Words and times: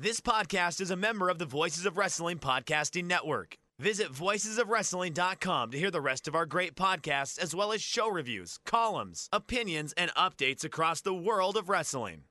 This 0.00 0.20
podcast 0.20 0.80
is 0.80 0.92
a 0.92 0.96
member 0.96 1.28
of 1.28 1.40
the 1.40 1.44
Voices 1.44 1.84
of 1.84 1.98
Wrestling 1.98 2.38
Podcasting 2.38 3.06
Network. 3.06 3.56
Visit 3.80 4.12
voicesofwrestling.com 4.12 5.72
to 5.72 5.76
hear 5.76 5.90
the 5.90 6.00
rest 6.00 6.28
of 6.28 6.36
our 6.36 6.46
great 6.46 6.76
podcasts, 6.76 7.36
as 7.36 7.52
well 7.52 7.72
as 7.72 7.82
show 7.82 8.08
reviews, 8.08 8.60
columns, 8.64 9.28
opinions, 9.32 9.92
and 9.94 10.14
updates 10.14 10.62
across 10.62 11.00
the 11.00 11.12
world 11.12 11.56
of 11.56 11.68
wrestling. 11.68 12.22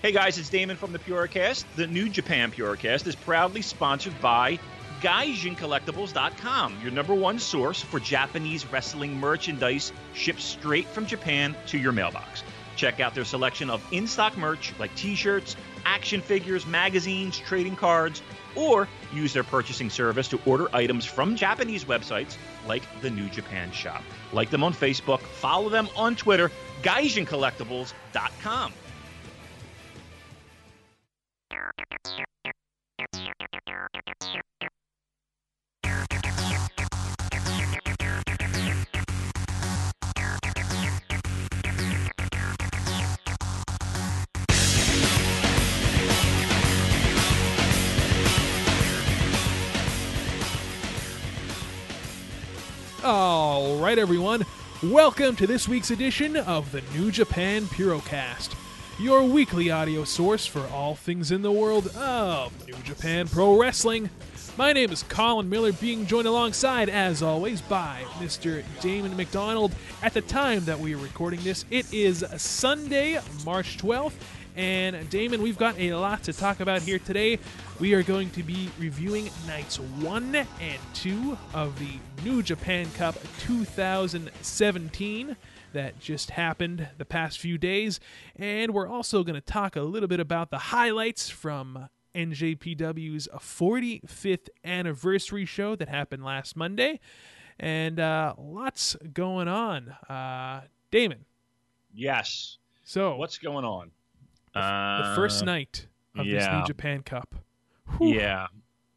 Hey 0.00 0.10
guys, 0.10 0.38
it's 0.38 0.48
Damon 0.48 0.78
from 0.78 0.94
the 0.94 0.98
Purocast. 1.00 1.66
The 1.76 1.86
New 1.86 2.08
Japan 2.08 2.50
Purocast 2.50 3.06
is 3.06 3.14
proudly 3.14 3.60
sponsored 3.60 4.18
by 4.22 4.58
GaijinCollectibles.com, 5.02 6.78
your 6.82 6.92
number 6.92 7.14
one 7.14 7.38
source 7.38 7.82
for 7.82 8.00
Japanese 8.00 8.64
wrestling 8.72 9.14
merchandise 9.20 9.92
shipped 10.14 10.40
straight 10.40 10.86
from 10.86 11.04
Japan 11.04 11.54
to 11.66 11.76
your 11.76 11.92
mailbox. 11.92 12.42
Check 12.76 13.00
out 13.00 13.14
their 13.14 13.26
selection 13.26 13.68
of 13.68 13.86
in 13.92 14.06
stock 14.06 14.36
merch 14.38 14.72
like 14.78 14.94
t 14.96 15.14
shirts, 15.14 15.56
action 15.84 16.20
figures, 16.20 16.66
magazines, 16.66 17.38
trading 17.38 17.76
cards, 17.76 18.22
or 18.54 18.88
use 19.12 19.32
their 19.32 19.44
purchasing 19.44 19.90
service 19.90 20.28
to 20.28 20.40
order 20.46 20.68
items 20.74 21.04
from 21.04 21.36
Japanese 21.36 21.84
websites 21.84 22.36
like 22.66 22.82
the 23.00 23.10
New 23.10 23.28
Japan 23.28 23.70
Shop. 23.72 24.02
Like 24.32 24.50
them 24.50 24.64
on 24.64 24.72
Facebook, 24.72 25.20
follow 25.20 25.68
them 25.68 25.88
on 25.96 26.16
Twitter, 26.16 26.50
GaijinCollectibles.com. 26.82 28.72
All 53.04 53.78
right, 53.78 53.98
everyone. 53.98 54.46
Welcome 54.80 55.34
to 55.36 55.46
this 55.48 55.66
week's 55.66 55.90
edition 55.90 56.36
of 56.36 56.70
the 56.70 56.82
New 56.94 57.10
Japan 57.10 57.62
Purocast, 57.64 58.54
your 59.00 59.24
weekly 59.24 59.72
audio 59.72 60.04
source 60.04 60.46
for 60.46 60.64
all 60.68 60.94
things 60.94 61.32
in 61.32 61.42
the 61.42 61.50
world 61.50 61.88
of 61.96 62.52
New 62.64 62.76
Japan 62.84 63.26
Pro 63.26 63.58
Wrestling. 63.58 64.08
My 64.56 64.72
name 64.72 64.92
is 64.92 65.02
Colin 65.02 65.48
Miller, 65.48 65.72
being 65.72 66.06
joined 66.06 66.28
alongside, 66.28 66.88
as 66.88 67.24
always, 67.24 67.60
by 67.60 68.04
Mr. 68.20 68.62
Damon 68.80 69.16
McDonald. 69.16 69.74
At 70.00 70.14
the 70.14 70.20
time 70.20 70.64
that 70.66 70.78
we 70.78 70.94
are 70.94 70.98
recording 70.98 71.40
this, 71.42 71.64
it 71.72 71.92
is 71.92 72.24
Sunday, 72.36 73.18
March 73.44 73.78
12th. 73.78 74.12
And 74.54 75.08
Damon, 75.08 75.40
we've 75.40 75.56
got 75.56 75.78
a 75.78 75.94
lot 75.94 76.24
to 76.24 76.32
talk 76.32 76.60
about 76.60 76.82
here 76.82 76.98
today. 76.98 77.38
We 77.80 77.94
are 77.94 78.02
going 78.02 78.28
to 78.30 78.42
be 78.42 78.68
reviewing 78.78 79.30
nights 79.46 79.78
one 79.78 80.34
and 80.34 80.78
two 80.92 81.38
of 81.54 81.78
the 81.78 81.88
New 82.22 82.42
Japan 82.42 82.90
Cup 82.92 83.16
2017 83.40 85.36
that 85.72 85.98
just 85.98 86.30
happened 86.30 86.86
the 86.98 87.06
past 87.06 87.38
few 87.38 87.56
days. 87.56 87.98
And 88.36 88.74
we're 88.74 88.88
also 88.88 89.24
going 89.24 89.36
to 89.36 89.40
talk 89.40 89.74
a 89.74 89.82
little 89.82 90.08
bit 90.08 90.20
about 90.20 90.50
the 90.50 90.58
highlights 90.58 91.30
from 91.30 91.88
NJPW's 92.14 93.28
45th 93.34 94.48
anniversary 94.64 95.46
show 95.46 95.74
that 95.76 95.88
happened 95.88 96.24
last 96.24 96.56
Monday. 96.56 97.00
And 97.58 97.98
uh, 97.98 98.34
lots 98.38 98.96
going 99.14 99.48
on. 99.48 99.88
Uh, 100.10 100.62
Damon. 100.90 101.24
Yes. 101.94 102.58
So, 102.84 103.16
What's 103.16 103.38
going 103.38 103.64
on? 103.64 103.92
The 104.54 105.12
first 105.16 105.42
Uh, 105.42 105.46
night 105.46 105.86
of 106.16 106.26
this. 106.26 106.46
New 106.46 106.64
Japan 106.66 107.02
Cup? 107.02 107.34
Whew. 107.98 108.14
Yeah. 108.14 108.46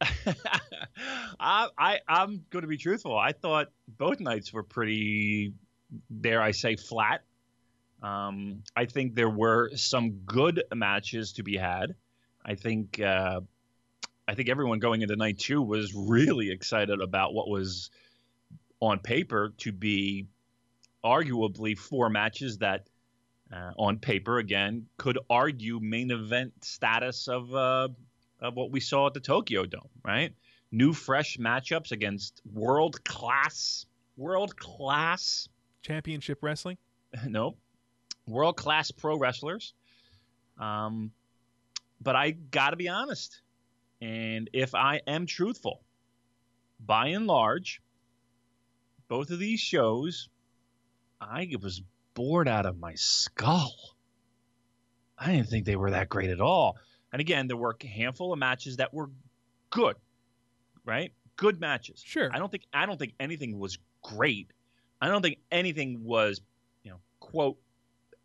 I, 1.40 1.68
I 1.78 2.00
I'm 2.08 2.44
going 2.50 2.62
to 2.62 2.68
be 2.68 2.76
truthful. 2.76 3.16
I 3.16 3.32
thought 3.32 3.68
both 3.88 4.20
nights 4.20 4.52
were 4.52 4.62
pretty, 4.62 5.52
dare 6.20 6.40
I 6.42 6.50
say, 6.50 6.76
flat. 6.76 7.22
Um, 8.02 8.62
I 8.76 8.84
think 8.84 9.14
there 9.14 9.30
were 9.30 9.70
some 9.74 10.10
good 10.26 10.62
matches 10.74 11.32
to 11.34 11.42
be 11.42 11.56
had. 11.56 11.94
I 12.44 12.54
think 12.54 13.00
uh, 13.00 13.40
I 14.28 14.34
think 14.34 14.48
everyone 14.48 14.78
going 14.78 15.02
into 15.02 15.16
night 15.16 15.38
two 15.38 15.62
was 15.62 15.94
really 15.94 16.50
excited 16.50 17.00
about 17.00 17.32
what 17.32 17.48
was 17.48 17.90
on 18.80 18.98
paper 18.98 19.52
to 19.58 19.72
be 19.72 20.26
arguably 21.04 21.76
four 21.76 22.10
matches 22.10 22.58
that 22.58 22.86
uh, 23.52 23.72
on 23.78 23.98
paper 23.98 24.38
again 24.38 24.86
could 24.96 25.18
argue 25.30 25.78
main 25.80 26.10
event 26.10 26.52
status 26.64 27.28
of 27.28 27.54
uh, 27.54 27.88
of 28.40 28.54
what 28.54 28.70
we 28.70 28.80
saw 28.80 29.06
at 29.06 29.14
the 29.14 29.20
Tokyo 29.20 29.64
Dome, 29.64 29.88
right? 30.04 30.34
New 30.72 30.92
fresh 30.92 31.38
matchups 31.38 31.92
against 31.92 32.42
world 32.52 33.02
class 33.04 33.86
world 34.16 34.56
class 34.56 35.48
Championship 35.82 36.38
Wrestling. 36.42 36.78
no 37.26 37.56
world 38.26 38.56
class 38.56 38.90
pro 38.90 39.16
wrestlers. 39.16 39.72
Um, 40.58 41.12
but 42.00 42.16
I 42.16 42.32
got 42.32 42.70
to 42.70 42.76
be 42.76 42.88
honest, 42.88 43.40
and 44.00 44.50
if 44.52 44.74
I 44.74 45.00
am 45.06 45.26
truthful, 45.26 45.82
by 46.84 47.08
and 47.08 47.26
large, 47.26 47.80
both 49.08 49.30
of 49.30 49.38
these 49.38 49.60
shows, 49.60 50.28
I 51.20 51.48
was 51.60 51.82
bored 52.16 52.48
out 52.48 52.66
of 52.66 52.80
my 52.80 52.94
skull. 52.94 53.74
I 55.16 55.32
didn't 55.32 55.48
think 55.48 55.66
they 55.66 55.76
were 55.76 55.92
that 55.92 56.08
great 56.08 56.30
at 56.30 56.40
all. 56.40 56.76
And 57.12 57.20
again, 57.20 57.46
there 57.46 57.56
were 57.56 57.76
a 57.80 57.86
handful 57.86 58.32
of 58.32 58.38
matches 58.38 58.78
that 58.78 58.92
were 58.92 59.10
good, 59.70 59.96
right? 60.84 61.12
Good 61.36 61.60
matches. 61.60 62.02
Sure. 62.04 62.30
I 62.32 62.38
don't 62.38 62.50
think 62.50 62.64
I 62.72 62.86
don't 62.86 62.98
think 62.98 63.14
anything 63.20 63.58
was 63.58 63.78
great. 64.02 64.50
I 65.00 65.08
don't 65.08 65.22
think 65.22 65.38
anything 65.52 66.04
was, 66.04 66.40
you 66.82 66.90
know, 66.90 66.98
quote 67.20 67.58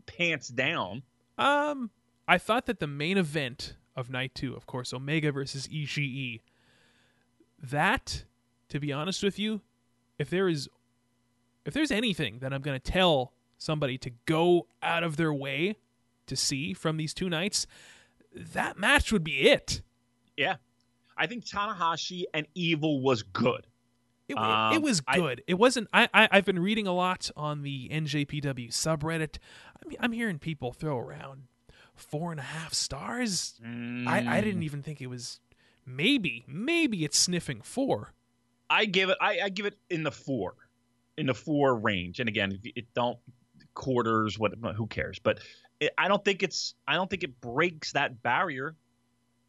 pants 0.06 0.48
down. 0.48 1.04
Um, 1.38 1.92
I 2.28 2.38
thought 2.38 2.66
that 2.68 2.80
the 2.80 2.88
main 2.88 3.18
event 3.18 3.76
of 3.96 4.10
night 4.10 4.34
two, 4.34 4.56
of 4.56 4.66
course, 4.66 4.94
Omega 4.94 5.32
versus 5.34 5.68
Ishii, 5.68 6.40
that, 7.62 8.24
to 8.70 8.80
be 8.80 8.94
honest 8.94 9.22
with 9.22 9.38
you, 9.38 9.62
if 10.18 10.30
there 10.30 10.48
is, 10.48 10.70
if 11.66 11.74
there's 11.74 11.92
anything 11.92 12.40
that 12.40 12.54
I'm 12.54 12.62
going 12.62 12.80
to 12.80 12.92
tell 12.92 13.34
somebody 13.62 13.96
to 14.00 14.10
go 14.26 14.66
out 14.82 15.04
of 15.04 15.18
their 15.18 15.32
way 15.34 15.76
to 16.26 16.36
see 16.36 16.74
from 16.74 16.98
these 16.98 17.14
two 17.14 17.30
nights, 17.30 17.68
that 18.36 18.78
match 18.80 19.12
would 19.12 19.24
be 19.24 19.42
it. 19.50 19.82
Yeah. 20.36 20.56
I 21.16 21.28
think 21.28 21.46
Tanahashi 21.46 22.24
and 22.34 22.48
Evil 22.56 23.02
was 23.02 23.22
good. 23.22 23.68
It, 24.28 24.38
Um, 24.38 24.74
it 24.74 24.82
was 24.82 25.02
I- 25.08 25.18
good. 25.20 25.44
it 25.46 25.56
wasn't. 25.56 25.90
I, 25.94 26.10
I 26.14 26.28
I've 26.32 26.46
been 26.46 26.60
reading 26.60 26.88
a 26.88 26.94
lot 26.94 27.30
on 27.36 27.62
the 27.62 27.90
NJPW 27.92 28.70
subreddit. 28.70 29.38
I'm, 29.86 29.92
I'm 30.00 30.12
hearing 30.14 30.40
people 30.40 30.72
throw 30.72 30.98
around 30.98 31.44
four 31.94 32.32
and 32.32 32.40
a 32.40 32.44
half 32.44 32.74
stars. 32.74 33.60
I, 33.64 33.68
I 33.68 33.72
Mm. 34.24 34.44
didn't 34.44 34.64
even 34.64 34.82
think 34.82 35.02
it 35.02 35.08
was. 35.08 35.40
Maybe 35.86 36.46
maybe 36.48 37.04
it's 37.04 37.18
sniffing 37.18 37.62
four. 37.62 38.14
I 38.70 38.86
give 38.86 39.10
it. 39.10 39.18
I, 39.20 39.40
I 39.44 39.50
give 39.50 39.66
it 39.66 39.78
in 39.90 40.04
the 40.04 40.12
four, 40.12 40.56
in 41.18 41.26
the 41.26 41.34
four 41.34 41.76
range. 41.76 42.20
And 42.22 42.30
again, 42.30 42.58
it 42.64 42.86
don't 42.94 43.18
quarters, 43.74 44.38
what? 44.38 44.54
Who 44.76 44.88
cares? 44.88 45.20
But 45.20 45.40
it, 45.80 45.92
I 45.98 46.08
don't 46.08 46.24
think 46.24 46.44
it's. 46.44 46.76
I 46.88 46.96
don't 46.96 47.10
think 47.10 47.24
it 47.24 47.40
breaks 47.42 47.94
that 47.94 48.22
barrier. 48.22 48.76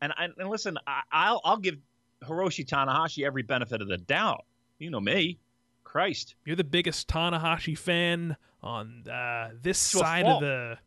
And 0.01 0.13
I, 0.17 0.29
and 0.37 0.49
listen, 0.51 0.79
I, 0.87 1.03
I'll 1.13 1.41
I'll 1.45 1.59
give 1.59 1.77
Hiroshi 2.25 2.67
Tanahashi 2.67 3.25
every 3.25 3.43
benefit 3.43 3.81
of 3.81 3.89
the 3.89 3.99
doubt. 3.99 4.45
You 4.79 4.91
know 4.91 5.01
me, 5.01 5.39
Christ. 5.85 6.35
You're 6.45 6.57
the 6.57 6.65
biggest 6.65 7.09
Tanahashi 7.09 7.77
fan 7.77 8.37
on 8.63 9.09
uh, 9.09 9.51
this 9.61 9.93
To 9.93 9.99
side 9.99 10.27
of 10.27 10.41
the. 10.41 10.79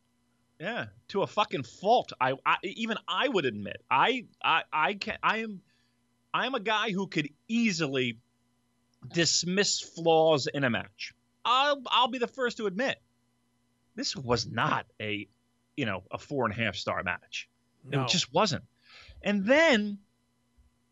Yeah, 0.60 0.86
to 1.10 1.22
a 1.22 1.28
fucking 1.28 1.64
fault. 1.64 2.14
I, 2.20 2.34
I 2.46 2.56
even 2.64 2.98
I 3.08 3.28
would 3.28 3.46
admit. 3.46 3.82
I 3.92 4.26
I 4.44 4.64
I 4.72 4.94
can 4.94 5.18
I 5.22 5.40
am 5.40 5.62
I 6.34 6.46
am 6.46 6.56
a 6.56 6.62
guy 6.62 6.92
who 6.92 7.08
could 7.08 7.30
easily 7.48 8.20
dismiss 9.14 9.82
flaws 9.82 10.48
in 10.48 10.64
a 10.64 10.70
match. 10.70 11.14
I'll 11.44 11.82
I'll 11.88 12.08
be 12.08 12.20
the 12.20 12.28
first 12.28 12.58
to 12.58 12.68
admit 12.68 12.98
this 13.96 14.16
was 14.16 14.48
not 14.48 14.86
a 15.02 15.28
you 15.76 15.86
know 15.86 16.04
a 16.12 16.18
four 16.18 16.46
and 16.46 16.54
a 16.54 16.64
half 16.64 16.76
star 16.76 17.04
match. 17.04 17.50
No. 17.84 18.04
It 18.04 18.10
just 18.10 18.34
wasn't. 18.34 18.64
And 19.22 19.46
then 19.46 20.00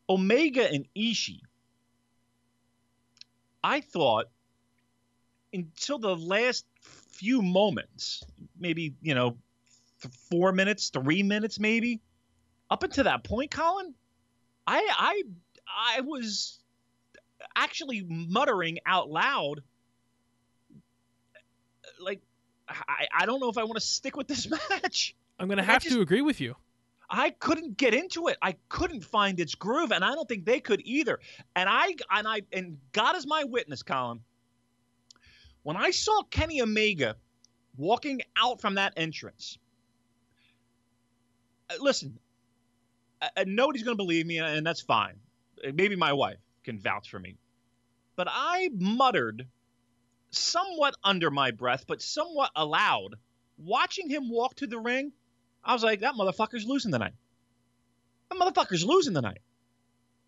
Omega 0.10 0.72
and 0.72 0.86
Ishii, 0.96 1.42
I 3.64 3.82
thought 3.82 4.28
until 5.54 6.00
the 6.00 6.16
last 6.16 6.66
few 6.82 7.42
moments, 7.42 8.24
maybe, 8.60 8.96
you 9.02 9.16
know, 9.16 9.38
th- 10.02 10.14
four 10.30 10.52
minutes, 10.52 10.90
three 10.90 11.24
minutes, 11.24 11.60
maybe, 11.60 12.02
up 12.70 12.84
until 12.84 13.04
that 13.06 13.24
point, 13.24 13.52
Colin, 13.52 13.94
I 14.66 14.88
I 14.98 15.24
I 15.68 16.02
was 16.02 16.60
actually 17.56 18.04
muttering 18.08 18.80
out 18.86 19.10
loud 19.10 19.62
like 22.00 22.22
I, 22.70 23.08
I 23.20 23.26
don't 23.26 23.40
know 23.40 23.50
if 23.50 23.58
I 23.58 23.64
want 23.64 23.76
to 23.76 23.82
stick 23.82 24.16
with 24.16 24.28
this 24.28 24.50
match. 24.70 25.16
I'm 25.40 25.48
going 25.48 25.58
to 25.58 25.64
have 25.64 25.82
just- 25.82 25.96
to 25.96 26.02
agree 26.02 26.22
with 26.22 26.40
you. 26.42 26.56
I 27.10 27.30
couldn't 27.32 27.78
get 27.78 27.94
into 27.94 28.28
it. 28.30 28.38
I 28.42 28.56
couldn't 28.70 29.04
find 29.04 29.40
its 29.40 29.54
groove, 29.54 29.92
and 29.92 30.04
I 30.04 30.16
don't 30.16 30.28
think 30.28 30.46
they 30.46 30.60
could 30.60 30.82
either. 30.84 31.20
And 31.56 31.70
I 31.70 31.94
and 32.10 32.28
I 32.28 32.42
and 32.52 32.78
God 32.92 33.16
is 33.16 33.28
my 33.28 33.44
witness, 33.44 33.84
Colin. 33.84 34.22
When 35.62 35.78
I 35.78 35.92
saw 35.92 36.24
Kenny 36.24 36.62
Omega 36.62 37.16
walking 37.78 38.22
out 38.36 38.62
from 38.62 38.76
that 38.76 38.94
entrance, 38.98 39.60
uh, 41.70 41.76
listen, 41.80 42.18
uh, 43.22 43.28
uh, 43.38 43.44
nobody's 43.46 43.84
going 43.84 43.96
to 43.96 44.02
believe 44.04 44.26
me, 44.26 44.40
and 44.40 44.66
that's 44.66 44.82
fine. 44.82 45.16
Maybe 45.62 45.96
my 45.96 46.14
wife 46.14 46.40
can 46.64 46.80
vouch 46.80 47.10
for 47.12 47.20
me, 47.20 47.38
but 48.16 48.28
I 48.30 48.70
muttered, 48.74 49.48
somewhat 50.36 50.96
under 51.04 51.32
my 51.32 51.52
breath, 51.52 51.86
but 51.88 52.02
somewhat 52.02 52.52
aloud, 52.56 53.16
watching 53.58 54.10
him 54.10 54.30
walk 54.30 54.56
to 54.56 54.68
the 54.68 54.80
ring. 54.80 55.12
I 55.64 55.74
was 55.74 55.84
like, 55.84 56.02
that 56.02 56.16
motherfucker's 56.16 56.66
losing 56.66 56.92
tonight. 56.92 57.14
That 58.30 58.40
motherfucker's 58.40 58.86
losing 58.86 59.14
tonight. 59.14 59.40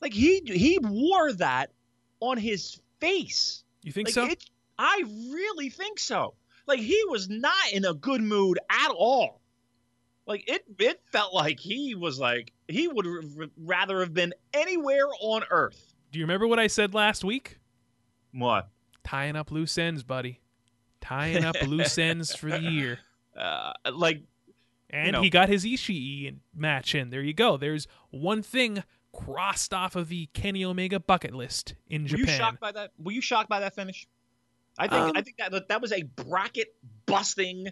Like 0.01 0.13
he 0.13 0.41
he 0.45 0.79
wore 0.81 1.33
that 1.33 1.71
on 2.19 2.37
his 2.37 2.79
face. 2.99 3.63
You 3.81 3.91
think 3.91 4.07
Like 4.07 4.13
so? 4.13 4.25
it, 4.25 4.43
I 4.77 5.03
really 5.31 5.69
think 5.69 5.99
so. 5.99 6.35
Like 6.67 6.79
he 6.79 7.01
was 7.09 7.29
not 7.29 7.71
in 7.73 7.85
a 7.85 7.93
good 7.93 8.21
mood 8.21 8.59
at 8.69 8.89
all. 8.91 9.41
Like 10.27 10.49
it 10.49 10.63
it 10.79 11.01
felt 11.11 11.33
like 11.33 11.59
he 11.59 11.95
was 11.95 12.19
like 12.19 12.51
he 12.67 12.87
would 12.87 13.05
r- 13.07 13.47
rather 13.57 13.99
have 13.99 14.13
been 14.13 14.33
anywhere 14.53 15.07
on 15.19 15.43
earth. 15.49 15.93
Do 16.11 16.19
you 16.19 16.25
remember 16.25 16.47
what 16.47 16.59
I 16.59 16.67
said 16.67 16.93
last 16.93 17.23
week? 17.23 17.59
What? 18.33 18.69
Tying 19.05 19.35
up 19.35 19.51
loose 19.51 19.77
ends, 19.77 20.03
buddy. 20.03 20.41
Tying 21.01 21.45
up 21.45 21.55
loose 21.65 21.97
ends 21.97 22.35
for 22.35 22.49
the 22.49 22.59
year. 22.59 22.99
Uh, 23.37 23.73
like 23.91 24.21
And 24.89 25.11
know. 25.11 25.21
he 25.21 25.29
got 25.29 25.49
his 25.49 25.65
Ishii 25.65 26.37
match 26.55 26.95
in. 26.95 27.09
There 27.09 27.21
you 27.21 27.33
go. 27.33 27.57
There's 27.57 27.85
one 28.11 28.41
thing 28.41 28.81
crossed 29.11 29.73
off 29.73 29.97
of 29.97 30.07
the 30.07 30.27
Kenny 30.33 30.63
Omega 30.63 31.01
bucket 31.01 31.33
list 31.33 31.75
in 31.89 32.03
Were 32.03 32.07
Japan. 32.07 32.27
you 32.27 32.31
shocked 32.37 32.59
by 32.61 32.71
that? 32.71 32.91
Were 32.97 33.11
you 33.11 33.19
shocked 33.19 33.49
by 33.49 33.59
that 33.59 33.75
finish? 33.75 34.07
I 34.79 34.87
think 34.87 35.01
Um, 35.01 35.11
I 35.15 35.21
think 35.21 35.35
that 35.37 35.67
that 35.67 35.81
was 35.81 35.91
a 35.91 36.03
bracket 36.03 36.67
busting 37.07 37.67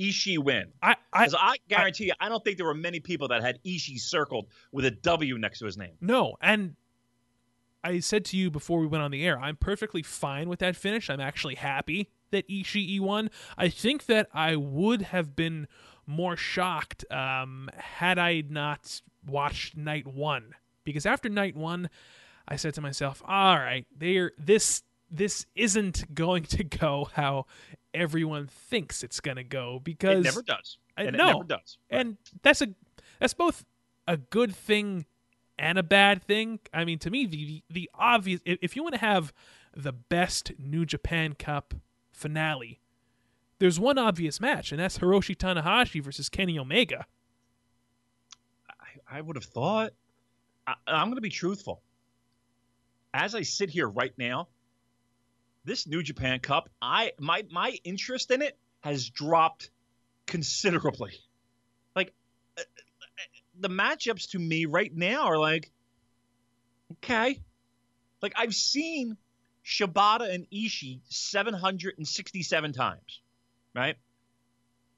Ishii 0.00 0.38
win. 0.38 0.72
I, 0.82 0.96
I 1.12 1.26
Because 1.26 1.36
I, 1.38 1.56
guarantee 1.68 2.06
you, 2.06 2.12
I 2.18 2.28
don't 2.28 2.42
think 2.42 2.56
there 2.56 2.66
were 2.66 2.74
many 2.74 2.98
people 2.98 3.28
that 3.28 3.40
had 3.40 3.60
Ishii 3.64 4.00
circled 4.00 4.48
with 4.72 4.84
a 4.84 4.90
W 4.90 5.38
next 5.38 5.60
to 5.60 5.66
his 5.66 5.76
name. 5.78 5.94
no, 6.00 6.34
and 6.42 6.74
I 7.84 8.00
said 8.00 8.24
to 8.26 8.36
you 8.36 8.50
before 8.50 8.80
we 8.80 8.86
went 8.86 9.04
on 9.04 9.10
the 9.10 9.24
air, 9.24 9.38
I'm 9.38 9.56
perfectly 9.56 10.02
fine 10.02 10.48
with 10.48 10.58
that 10.60 10.74
finish. 10.74 11.10
I'm 11.10 11.20
actually 11.20 11.54
happy 11.56 12.08
that 12.30 12.48
Ishii 12.48 12.98
won. 12.98 13.30
I 13.58 13.68
think 13.68 14.06
that 14.06 14.28
I 14.32 14.56
would 14.56 15.02
have 15.02 15.36
been 15.36 15.68
more 16.06 16.36
shocked 16.36 17.04
um, 17.12 17.68
had 17.76 18.18
I 18.18 18.42
not 18.48 19.00
watched 19.26 19.76
night 19.76 20.06
one, 20.06 20.54
because 20.84 21.06
after 21.06 21.28
night 21.28 21.56
one, 21.56 21.88
I 22.48 22.56
said 22.56 22.74
to 22.74 22.80
myself, 22.80 23.22
"All 23.26 23.56
right, 23.58 23.86
there, 23.96 24.32
this 24.38 24.82
this 25.10 25.46
isn't 25.54 26.14
going 26.14 26.42
to 26.44 26.64
go 26.64 27.08
how 27.12 27.46
everyone 27.92 28.46
thinks 28.48 29.02
it's 29.04 29.20
going 29.20 29.36
to 29.36 29.44
go." 29.44 29.78
Because 29.82 30.20
It 30.20 30.24
never 30.24 30.42
does. 30.42 30.78
I- 30.96 31.04
and 31.04 31.16
no. 31.16 31.24
it 31.28 31.32
never 31.32 31.44
does. 31.44 31.78
and 31.90 32.16
that's 32.42 32.62
a 32.62 32.68
that's 33.20 33.34
both 33.34 33.64
a 34.06 34.16
good 34.16 34.54
thing 34.54 35.06
and 35.58 35.78
a 35.78 35.82
bad 35.82 36.22
thing. 36.22 36.60
I 36.72 36.84
mean, 36.84 36.98
to 37.00 37.10
me, 37.10 37.26
the 37.26 37.62
the 37.70 37.90
obvious 37.94 38.40
if 38.44 38.76
you 38.76 38.82
want 38.82 38.94
to 38.94 39.00
have 39.00 39.32
the 39.76 39.92
best 39.92 40.52
New 40.58 40.84
Japan 40.84 41.34
Cup 41.34 41.74
finale, 42.12 42.80
there's 43.58 43.78
one 43.78 43.98
obvious 43.98 44.40
match, 44.40 44.72
and 44.72 44.80
that's 44.80 44.98
Hiroshi 44.98 45.36
Tanahashi 45.36 46.02
versus 46.02 46.28
Kenny 46.28 46.58
Omega. 46.58 47.06
I, 48.70 49.18
I 49.18 49.20
would 49.20 49.36
have 49.36 49.44
thought. 49.44 49.92
I, 50.66 50.74
I'm 50.86 51.06
going 51.08 51.16
to 51.16 51.20
be 51.20 51.30
truthful. 51.30 51.82
As 53.12 53.34
I 53.34 53.42
sit 53.42 53.70
here 53.70 53.88
right 53.88 54.12
now, 54.18 54.48
this 55.64 55.86
New 55.86 56.02
Japan 56.02 56.40
Cup, 56.40 56.68
I 56.82 57.12
my 57.18 57.44
my 57.50 57.78
interest 57.84 58.30
in 58.30 58.42
it 58.42 58.58
has 58.80 59.08
dropped 59.08 59.70
considerably. 60.26 61.12
Like 61.94 62.12
the 63.58 63.68
matchups 63.68 64.30
to 64.30 64.38
me 64.38 64.66
right 64.66 64.94
now 64.94 65.24
are 65.24 65.38
like, 65.38 65.70
okay, 66.92 67.40
like 68.22 68.32
I've 68.36 68.54
seen 68.54 69.16
Shibata 69.64 70.32
and 70.32 70.46
Ishii 70.50 71.00
767 71.08 72.72
times, 72.72 73.20
right? 73.74 73.96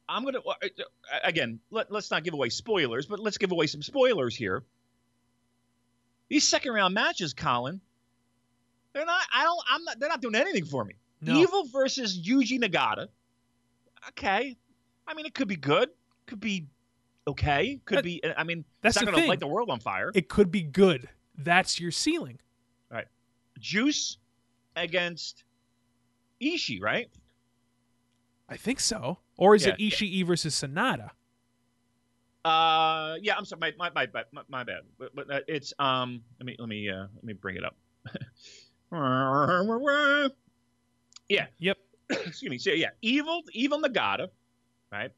I'm 0.09 0.25
gonna 0.25 0.39
uh, 0.39 0.53
uh, 0.63 0.67
again. 1.25 1.61
Let, 1.71 1.91
let's 1.91 2.11
not 2.11 2.23
give 2.23 2.35
away 2.35 2.49
spoilers, 2.49 3.07
but 3.07 3.19
let's 3.19 3.39
give 3.39 3.53
away 3.53 3.67
some 3.67 3.83
spoilers 3.83 4.37
here. 4.37 4.63
These 6.29 6.47
second 6.47 6.73
round 6.73 6.95
matches, 6.95 7.35
Colin, 7.35 7.81
they're 8.93 9.05
not. 9.07 9.23
I 9.35 9.43
don't. 9.43 9.61
I'm 9.69 9.85
not. 9.85 9.99
They're 9.99 10.09
not 10.09 10.21
doing 10.21 10.37
anything 10.37 10.65
for 10.65 10.85
me. 10.85 10.95
No. 11.21 11.37
Evil 11.41 11.65
versus 11.73 12.19
Yuji 12.19 12.61
Nagata. 12.61 13.09
Okay, 14.11 14.57
I 15.07 15.15
mean 15.15 15.27
it 15.27 15.35
could 15.35 15.49
be 15.49 15.57
good. 15.57 15.91
Could 16.27 16.41
be 16.41 16.67
okay. 17.27 17.81
Could 17.85 17.99
That- 17.99 18.05
be. 18.05 18.23
I 18.37 18.45
mean, 18.45 18.65
that's 18.83 18.97
not 18.97 19.07
going 19.07 19.23
to 19.23 19.29
light 19.29 19.41
the 19.41 19.47
world 19.47 19.71
on 19.71 19.81
fire. 19.81 20.11
It 20.15 20.29
could 20.29 20.51
be 20.51 20.63
good. 20.63 21.09
That's 21.37 21.79
your 21.81 21.91
ceiling. 21.91 22.39
All 22.91 22.97
right. 22.97 23.07
Juice 23.59 24.19
against 24.75 25.45
Ishii, 26.41 26.81
right? 26.81 27.09
I 28.49 28.57
think 28.57 28.81
so. 28.81 29.19
Or 29.37 29.55
is 29.55 29.67
it 29.67 29.79
Yeah. 29.79 29.91
Ishii 29.91 30.27
versus 30.27 30.55
Sanada? 30.55 31.11
Uh, 32.45 33.17
yeah. 33.21 33.37
I'm 33.37 33.45
sorry. 33.45 33.75
My 33.77 33.91
my 33.95 34.09
my 34.15 34.25
my, 34.33 34.43
my 34.49 34.65
bad. 34.65 34.83
But, 34.99 35.15
but 35.15 35.31
uh, 35.31 35.41
it's 35.49 35.73
um. 35.79 36.23
Let 36.39 36.47
me 36.47 36.57
let 36.59 36.69
me 36.69 36.89
uh 36.89 37.07
let 37.15 37.25
me 37.25 37.33
bring 37.33 37.57
it 37.57 37.65
up. 37.65 37.77
yeah. 41.29 41.47
Yep. 41.59 41.79
Excuse 42.11 42.51
me. 42.51 42.59
So 42.59 42.71
yeah, 42.71 42.91
evil 43.03 43.43
evil 43.53 43.81
Nagata, 43.83 44.29
right? 44.93 45.11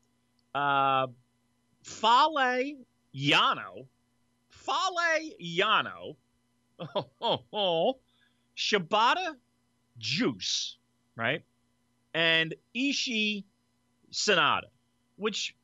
Uh, 0.55 1.09
Fale 1.89 2.75
Yano, 3.15 3.87
Fale 4.51 5.33
Yano, 5.43 6.17
oh, 6.81 7.07
oh, 7.21 7.43
oh, 7.53 7.99
Shibata 8.57 9.35
Juice, 9.99 10.77
right? 11.17 11.43
And 12.15 12.55
Ishii 12.77 13.45
Sanada, 14.13 14.69
which 15.17 15.57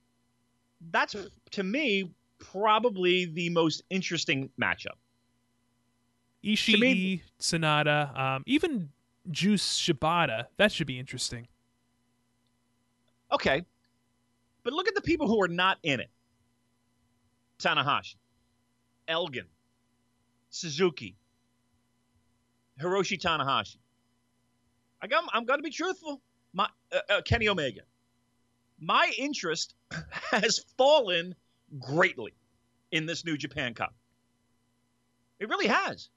that's 0.90 1.14
to 1.52 1.62
me 1.62 2.10
probably 2.38 3.26
the 3.26 3.50
most 3.50 3.82
interesting 3.90 4.50
matchup. 4.60 4.96
Ishii, 6.44 6.80
me- 6.80 7.22
Sanada, 7.40 8.16
um, 8.18 8.42
even 8.46 8.90
Juice 9.30 9.78
Shibata. 9.78 10.46
That 10.56 10.72
should 10.72 10.86
be 10.86 10.98
interesting. 10.98 11.46
Okay. 13.32 13.64
But 14.62 14.72
look 14.72 14.88
at 14.88 14.94
the 14.94 15.00
people 15.00 15.26
who 15.26 15.40
are 15.42 15.48
not 15.48 15.78
in 15.82 16.00
it. 16.00 16.10
Tanahashi, 17.64 18.16
Elgin, 19.08 19.46
Suzuki, 20.50 21.16
Hiroshi 22.80 23.20
Tanahashi. 23.20 23.76
I 25.00 25.06
got, 25.06 25.24
I'm 25.32 25.44
going 25.44 25.58
to 25.58 25.62
be 25.62 25.70
truthful. 25.70 26.20
My 26.52 26.68
uh, 26.92 26.98
uh, 27.10 27.22
Kenny 27.22 27.48
Omega. 27.48 27.80
My 28.80 29.10
interest 29.18 29.74
has 30.30 30.64
fallen 30.76 31.34
greatly 31.78 32.34
in 32.90 33.06
this 33.06 33.24
New 33.24 33.36
Japan 33.36 33.74
Cup. 33.74 33.94
It 35.38 35.48
really 35.48 35.66
has. 35.66 36.08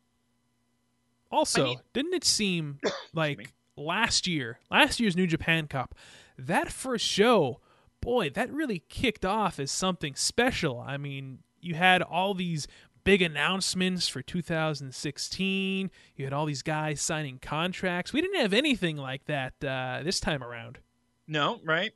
Also, 1.31 1.61
I 1.61 1.65
mean- 1.65 1.79
didn't 1.93 2.13
it 2.13 2.23
seem 2.23 2.79
like 3.13 3.53
last 3.75 4.27
year, 4.27 4.59
last 4.69 4.99
year's 4.99 5.15
New 5.15 5.27
Japan 5.27 5.67
Cup, 5.67 5.95
that 6.37 6.71
first 6.71 7.05
show, 7.05 7.59
boy, 8.01 8.29
that 8.31 8.51
really 8.51 8.83
kicked 8.89 9.25
off 9.25 9.59
as 9.59 9.71
something 9.71 10.15
special. 10.15 10.79
I 10.79 10.97
mean, 10.97 11.39
you 11.59 11.75
had 11.75 12.01
all 12.01 12.33
these 12.33 12.67
big 13.03 13.21
announcements 13.21 14.07
for 14.07 14.21
2016. 14.21 15.91
You 16.15 16.25
had 16.25 16.33
all 16.33 16.45
these 16.45 16.61
guys 16.61 17.01
signing 17.01 17.39
contracts. 17.39 18.11
We 18.11 18.21
didn't 18.21 18.41
have 18.41 18.53
anything 18.53 18.97
like 18.97 19.25
that 19.25 19.53
uh, 19.63 20.01
this 20.03 20.19
time 20.19 20.43
around. 20.43 20.79
No, 21.27 21.59
right? 21.63 21.91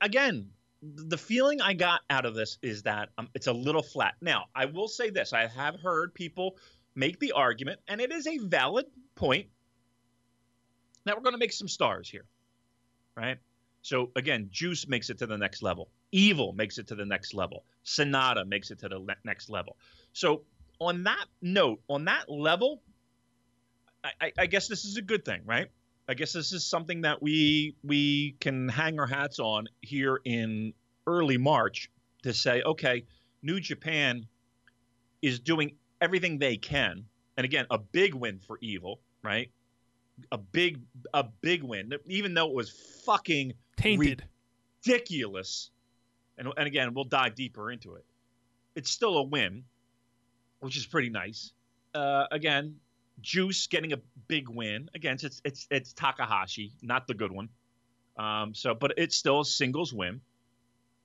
Again, 0.00 0.50
the 0.82 1.18
feeling 1.18 1.60
I 1.60 1.72
got 1.72 2.00
out 2.10 2.24
of 2.24 2.34
this 2.34 2.58
is 2.62 2.82
that 2.82 3.10
um, 3.18 3.28
it's 3.34 3.46
a 3.46 3.52
little 3.52 3.82
flat. 3.82 4.14
Now, 4.20 4.46
I 4.54 4.66
will 4.66 4.88
say 4.88 5.10
this: 5.10 5.32
I 5.32 5.46
have 5.46 5.80
heard 5.80 6.14
people 6.14 6.56
make 6.94 7.18
the 7.20 7.32
argument, 7.32 7.80
and 7.88 8.00
it 8.00 8.12
is 8.12 8.26
a 8.26 8.38
valid 8.38 8.86
point, 9.14 9.46
that 11.04 11.16
we're 11.16 11.22
going 11.22 11.34
to 11.34 11.38
make 11.38 11.52
some 11.52 11.68
stars 11.68 12.08
here, 12.08 12.24
right? 13.16 13.38
So 13.88 14.10
again, 14.16 14.50
Juice 14.52 14.86
makes 14.86 15.08
it 15.08 15.16
to 15.20 15.26
the 15.26 15.38
next 15.38 15.62
level. 15.62 15.88
Evil 16.12 16.52
makes 16.52 16.76
it 16.76 16.88
to 16.88 16.94
the 16.94 17.06
next 17.06 17.32
level. 17.32 17.64
Sanada 17.86 18.46
makes 18.46 18.70
it 18.70 18.80
to 18.80 18.88
the 18.90 18.98
le- 18.98 19.16
next 19.24 19.48
level. 19.48 19.78
So 20.12 20.42
on 20.78 21.04
that 21.04 21.24
note, 21.40 21.80
on 21.88 22.04
that 22.04 22.28
level, 22.28 22.82
I, 24.04 24.30
I 24.38 24.44
guess 24.44 24.68
this 24.68 24.84
is 24.84 24.98
a 24.98 25.02
good 25.02 25.24
thing, 25.24 25.40
right? 25.46 25.68
I 26.06 26.12
guess 26.12 26.34
this 26.34 26.52
is 26.52 26.66
something 26.66 27.00
that 27.00 27.22
we 27.22 27.76
we 27.82 28.36
can 28.40 28.68
hang 28.68 29.00
our 29.00 29.06
hats 29.06 29.38
on 29.38 29.68
here 29.80 30.20
in 30.22 30.74
early 31.06 31.38
March 31.38 31.90
to 32.24 32.34
say, 32.34 32.60
okay, 32.60 33.06
New 33.42 33.58
Japan 33.58 34.26
is 35.22 35.40
doing 35.40 35.76
everything 36.02 36.38
they 36.38 36.58
can, 36.58 37.06
and 37.38 37.44
again, 37.46 37.64
a 37.70 37.78
big 37.78 38.12
win 38.12 38.38
for 38.38 38.58
Evil, 38.60 39.00
right? 39.22 39.50
A 40.30 40.36
big 40.36 40.80
a 41.14 41.24
big 41.40 41.62
win, 41.62 41.94
even 42.06 42.34
though 42.34 42.48
it 42.50 42.54
was 42.54 42.70
fucking 43.06 43.54
Tainted. 43.78 44.24
ridiculous. 44.84 45.70
And 46.36 46.48
and 46.56 46.66
again, 46.66 46.94
we'll 46.94 47.04
dive 47.04 47.34
deeper 47.34 47.70
into 47.70 47.94
it. 47.94 48.04
It's 48.74 48.90
still 48.90 49.16
a 49.18 49.22
win, 49.22 49.64
which 50.60 50.76
is 50.76 50.86
pretty 50.86 51.10
nice. 51.10 51.52
Uh, 51.94 52.26
again, 52.30 52.76
Juice 53.20 53.66
getting 53.66 53.92
a 53.92 53.98
big 54.28 54.48
win 54.48 54.88
against 54.94 55.24
it's 55.24 55.40
it's 55.44 55.66
it's 55.70 55.92
Takahashi, 55.92 56.72
not 56.82 57.06
the 57.06 57.14
good 57.14 57.32
one. 57.32 57.48
Um, 58.16 58.54
so, 58.54 58.74
but 58.74 58.94
it's 58.96 59.16
still 59.16 59.40
a 59.40 59.44
singles 59.44 59.92
win. 59.92 60.20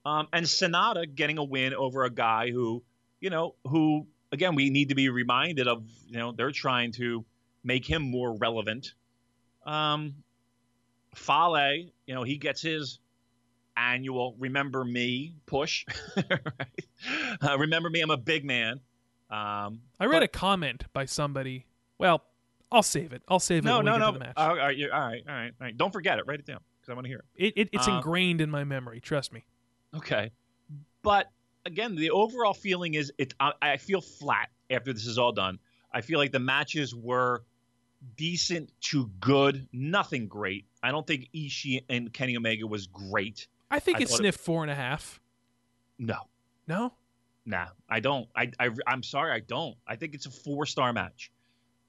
Um, 0.06 0.28
and 0.32 0.44
Sanada 0.44 1.12
getting 1.12 1.38
a 1.38 1.44
win 1.44 1.74
over 1.74 2.04
a 2.04 2.10
guy 2.10 2.50
who, 2.50 2.82
you 3.20 3.30
know, 3.30 3.54
who 3.64 4.06
again 4.30 4.54
we 4.54 4.70
need 4.70 4.90
to 4.90 4.94
be 4.94 5.08
reminded 5.08 5.66
of. 5.66 5.84
You 6.06 6.18
know, 6.18 6.32
they're 6.32 6.52
trying 6.52 6.92
to 6.92 7.24
make 7.64 7.86
him 7.86 8.02
more 8.02 8.36
relevant. 8.36 8.92
Um, 9.64 10.16
Fale, 11.14 11.86
you 12.06 12.14
know, 12.14 12.22
he 12.22 12.36
gets 12.36 12.62
his 12.62 12.98
annual 13.76 14.36
"Remember 14.38 14.84
Me" 14.84 15.34
push. 15.46 15.84
right? 16.16 16.86
uh, 17.42 17.58
remember 17.58 17.90
me, 17.90 18.00
I'm 18.00 18.10
a 18.10 18.16
big 18.16 18.44
man. 18.44 18.80
Um, 19.30 19.80
I 19.98 20.06
read 20.06 20.20
but- 20.20 20.22
a 20.24 20.28
comment 20.28 20.84
by 20.92 21.06
somebody. 21.06 21.66
Well, 21.98 22.24
I'll 22.70 22.82
save 22.82 23.12
it. 23.12 23.22
I'll 23.28 23.40
save 23.40 23.64
it. 23.64 23.68
no, 23.68 23.78
we 23.78 23.84
no, 23.84 23.98
no. 23.98 24.12
match. 24.12 24.32
Oh, 24.36 24.42
all, 24.42 24.56
right, 24.56 24.76
all 24.92 25.00
right, 25.00 25.22
all 25.28 25.34
right, 25.34 25.52
all 25.60 25.66
right. 25.66 25.76
Don't 25.76 25.92
forget 25.92 26.18
it. 26.18 26.26
Write 26.26 26.40
it 26.40 26.46
down 26.46 26.60
because 26.80 26.90
I 26.90 26.94
want 26.94 27.04
to 27.04 27.08
hear 27.08 27.24
it. 27.36 27.46
it, 27.46 27.60
it, 27.60 27.68
it's 27.72 27.88
uh, 27.88 27.92
ingrained 27.92 28.40
in 28.40 28.50
my 28.50 28.64
memory. 28.64 29.00
Trust 29.00 29.32
me. 29.32 29.44
Okay, 29.94 30.32
but 31.02 31.30
again, 31.64 31.94
the 31.94 32.10
overall 32.10 32.54
feeling 32.54 32.94
is 32.94 33.12
it. 33.18 33.34
I, 33.38 33.52
I 33.62 33.76
feel 33.76 34.00
flat 34.00 34.50
after 34.70 34.92
this 34.92 35.06
is 35.06 35.18
all 35.18 35.32
done. 35.32 35.58
I 35.92 36.00
feel 36.00 36.18
like 36.18 36.32
the 36.32 36.40
matches 36.40 36.94
were 36.94 37.44
decent 38.16 38.72
to 38.80 39.10
good, 39.20 39.68
nothing 39.72 40.26
great. 40.26 40.66
I 40.84 40.90
don't 40.92 41.06
think 41.06 41.28
Ishii 41.34 41.84
and 41.88 42.12
Kenny 42.12 42.36
Omega 42.36 42.66
was 42.66 42.86
great. 42.86 43.48
I 43.70 43.78
think 43.80 43.98
I 43.98 44.02
it 44.02 44.08
thought 44.08 44.14
it- 44.14 44.18
sniffed 44.18 44.40
four 44.40 44.62
and 44.62 44.70
a 44.70 44.74
half. 44.74 45.20
No, 45.98 46.18
No, 46.66 46.92
Nah, 47.46 47.66
I 47.88 48.00
don't. 48.00 48.26
I, 48.34 48.50
I 48.58 48.70
I'm 48.86 49.02
sorry, 49.02 49.30
I 49.32 49.40
don't. 49.40 49.76
I 49.86 49.96
think 49.96 50.14
it's 50.14 50.26
a 50.26 50.30
four 50.30 50.64
star 50.66 50.92
match. 50.92 51.30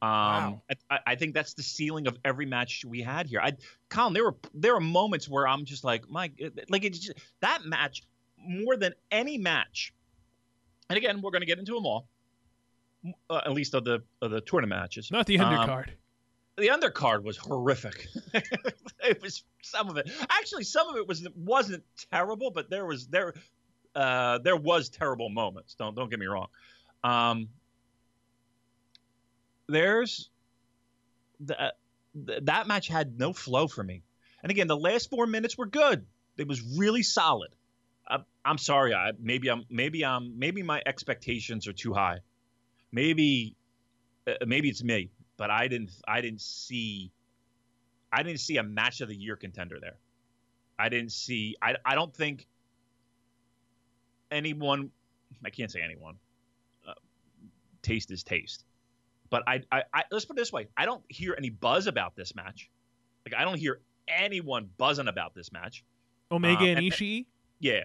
Um, 0.02 0.10
Wow. 0.10 0.62
I, 0.90 1.00
I 1.08 1.16
think 1.16 1.34
that's 1.34 1.54
the 1.54 1.64
ceiling 1.64 2.08
of 2.08 2.18
every 2.26 2.46
match 2.46 2.84
we 2.86 3.02
had 3.02 3.26
here. 3.28 3.40
I, 3.42 3.54
Colin, 3.90 4.14
there 4.14 4.24
were 4.26 4.36
there 4.54 4.74
were 4.74 4.82
moments 4.82 5.28
where 5.30 5.48
I'm 5.48 5.64
just 5.66 5.84
like, 5.84 6.10
my, 6.10 6.30
like 6.70 6.84
it's 6.84 7.00
just, 7.00 7.18
that 7.40 7.64
match 7.66 8.04
more 8.38 8.76
than 8.78 8.94
any 9.12 9.38
match. 9.38 9.94
And 10.90 10.98
again, 10.98 11.22
we're 11.22 11.32
going 11.32 11.42
to 11.42 11.48
get 11.48 11.58
into 11.58 11.74
them 11.74 11.86
all, 11.86 12.08
uh, 13.30 13.42
at 13.46 13.54
least 13.54 13.74
of 13.74 13.86
the 13.86 14.04
of 14.22 14.32
the 14.32 14.42
tournament 14.42 14.80
matches. 14.82 15.10
not 15.10 15.26
the 15.26 15.40
Um, 15.40 15.54
undercard. 15.56 15.90
The 16.58 16.68
undercard 16.68 17.24
was 17.24 17.38
horrific. 17.38 18.08
it 19.04 19.22
was 19.22 19.44
some 19.62 19.90
of 19.90 19.98
it. 19.98 20.10
Actually, 20.30 20.64
some 20.64 20.88
of 20.90 20.96
it 20.96 21.08
was 21.08 21.28
wasn't 21.36 21.84
terrible, 22.12 22.52
but 22.52 22.70
there 22.70 22.86
was 22.86 23.08
there 23.08 23.34
uh, 23.94 24.40
there 24.40 24.56
was 24.56 24.90
terrible 24.90 25.30
moments. 25.30 25.76
Don't 25.76 25.96
don't 25.96 26.10
get 26.10 26.20
me 26.20 26.28
wrong. 26.28 26.48
Um, 27.04 27.50
there's 29.68 30.30
the, 31.40 31.62
uh, 31.62 31.72
th- 32.26 32.40
that 32.44 32.68
match 32.68 32.88
had 32.88 33.20
no 33.20 33.34
flow 33.34 33.68
for 33.68 33.84
me. 33.84 34.04
And 34.42 34.52
again, 34.52 34.68
the 34.68 34.78
last 34.78 35.10
four 35.10 35.26
minutes 35.26 35.58
were 35.58 35.66
good. 35.66 36.06
It 36.38 36.48
was 36.48 36.62
really 36.78 37.04
solid. 37.04 37.50
I, 38.08 38.20
I'm 38.44 38.58
sorry. 38.58 38.94
I 38.94 39.12
maybe 39.20 39.50
I'm 39.50 39.66
maybe 39.70 40.06
I'm 40.06 40.38
maybe 40.38 40.64
my 40.64 40.82
expectations 40.86 41.68
are 41.68 41.74
too 41.74 41.94
high. 41.94 42.20
Maybe 42.92 43.56
uh, 44.28 44.46
maybe 44.46 44.70
it's 44.70 44.84
me, 44.84 45.10
but 45.38 45.50
I 45.50 45.68
didn't 45.68 45.92
I 46.08 46.22
didn't 46.22 46.42
see 46.42 47.12
I 48.12 48.24
didn't 48.24 48.40
see 48.40 48.58
a 48.58 48.64
match 48.64 49.02
of 49.02 49.10
the 49.10 49.16
year 49.16 49.36
contender 49.36 49.78
there. 49.80 49.98
I 50.78 50.90
didn't 50.90 51.12
see 51.12 51.56
I 51.62 51.76
I 51.86 51.96
don't 51.96 52.14
think 52.16 52.48
anyone 54.32 54.92
I 55.44 55.50
can't 55.50 55.72
say 55.72 55.82
anyone. 55.82 56.16
Uh, 56.88 56.94
taste 57.82 58.12
is 58.12 58.24
taste. 58.24 58.66
But 59.30 59.44
I, 59.48 59.62
I 59.72 59.84
I 59.94 60.04
let's 60.12 60.26
put 60.26 60.38
it 60.38 60.42
this 60.42 60.54
way. 60.54 60.68
I 60.78 60.86
don't 60.86 61.04
hear 61.10 61.36
any 61.38 61.50
buzz 61.50 61.88
about 61.88 62.16
this 62.16 62.36
match. 62.36 62.70
Like 63.26 63.40
I 63.40 63.44
don't 63.44 63.58
hear 63.58 63.82
anyone 64.08 64.70
buzzing 64.78 65.08
about 65.08 65.34
this 65.34 65.52
match. 65.52 65.84
Omega 66.32 66.62
uh, 66.64 66.68
and 66.68 66.80
and- 66.80 66.92
Ishii. 66.92 67.26
Yeah. 67.60 67.84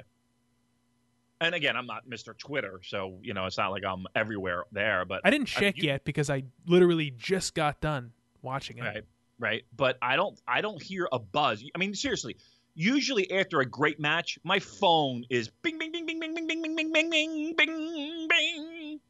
And 1.40 1.54
again, 1.54 1.76
I'm 1.76 1.86
not 1.86 2.06
Mr. 2.08 2.36
Twitter, 2.36 2.80
so 2.84 3.18
you 3.22 3.32
know 3.34 3.46
it's 3.46 3.56
not 3.58 3.70
like 3.70 3.82
I'm 3.84 4.06
everywhere 4.14 4.64
there. 4.72 5.04
But 5.04 5.22
I 5.24 5.30
didn't 5.30 5.46
check 5.46 5.76
you- 5.78 5.84
yet 5.88 6.04
because 6.04 6.28
I 6.30 6.44
literally 6.66 7.10
just 7.16 7.54
got 7.54 7.80
done 7.80 8.12
watching 8.42 8.78
it. 8.78 8.82
right 8.82 9.04
right 9.38 9.62
but 9.76 9.98
i 10.00 10.16
don't 10.16 10.38
i 10.48 10.62
don't 10.62 10.82
hear 10.82 11.06
a 11.12 11.18
buzz 11.18 11.62
i 11.74 11.78
mean 11.78 11.94
seriously 11.94 12.36
usually 12.74 13.30
after 13.32 13.60
a 13.60 13.66
great 13.66 14.00
match 14.00 14.38
my 14.44 14.58
phone 14.58 15.24
is 15.28 15.50
bing 15.60 15.78
bing 15.78 15.92
bing 15.92 16.06
bing 16.06 16.18
bing 16.20 16.34
bing 16.34 16.46
bing 16.46 16.62
bing 16.62 16.74
bing 16.74 16.90
bing 16.92 17.10
bing 17.12 17.54
bing 17.56 18.28
bing 18.28 19.00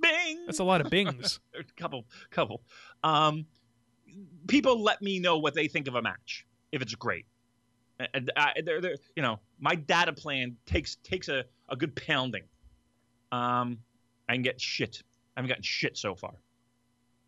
bing 0.00 0.46
That's 0.46 0.58
a 0.58 0.64
lot 0.64 0.80
of 0.80 0.90
bings. 0.90 1.38
a 1.56 1.62
couple 1.80 2.06
couple 2.30 2.62
um 3.04 3.46
people 4.48 4.82
let 4.82 5.00
me 5.00 5.20
know 5.20 5.38
what 5.38 5.54
they 5.54 5.68
think 5.68 5.86
of 5.86 5.94
a 5.94 6.02
match 6.02 6.44
if 6.72 6.82
it's 6.82 6.94
great 6.96 7.26
and 8.14 8.30
I, 8.36 8.52
they're, 8.64 8.80
they're, 8.80 8.96
you 9.14 9.22
know 9.22 9.38
my 9.60 9.74
data 9.76 10.12
plan 10.12 10.56
takes 10.66 10.96
takes 11.04 11.28
a, 11.28 11.44
a 11.68 11.76
good 11.76 11.94
pounding. 11.96 12.44
Um 13.32 13.78
i 14.28 14.32
can 14.34 14.42
get 14.42 14.60
shit. 14.60 15.02
I 15.36 15.40
haven't 15.40 15.48
gotten 15.48 15.62
shit 15.62 15.96
so 15.96 16.14
far. 16.14 16.34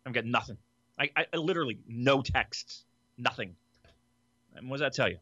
I've 0.05 0.13
got 0.13 0.25
nothing. 0.25 0.57
I, 0.99 1.09
I, 1.15 1.25
I 1.33 1.37
literally 1.37 1.79
no 1.87 2.21
texts. 2.21 2.85
Nothing. 3.17 3.55
And 4.55 4.69
what 4.69 4.77
does 4.77 4.81
that 4.81 4.93
tell 4.93 5.09
you? 5.09 5.17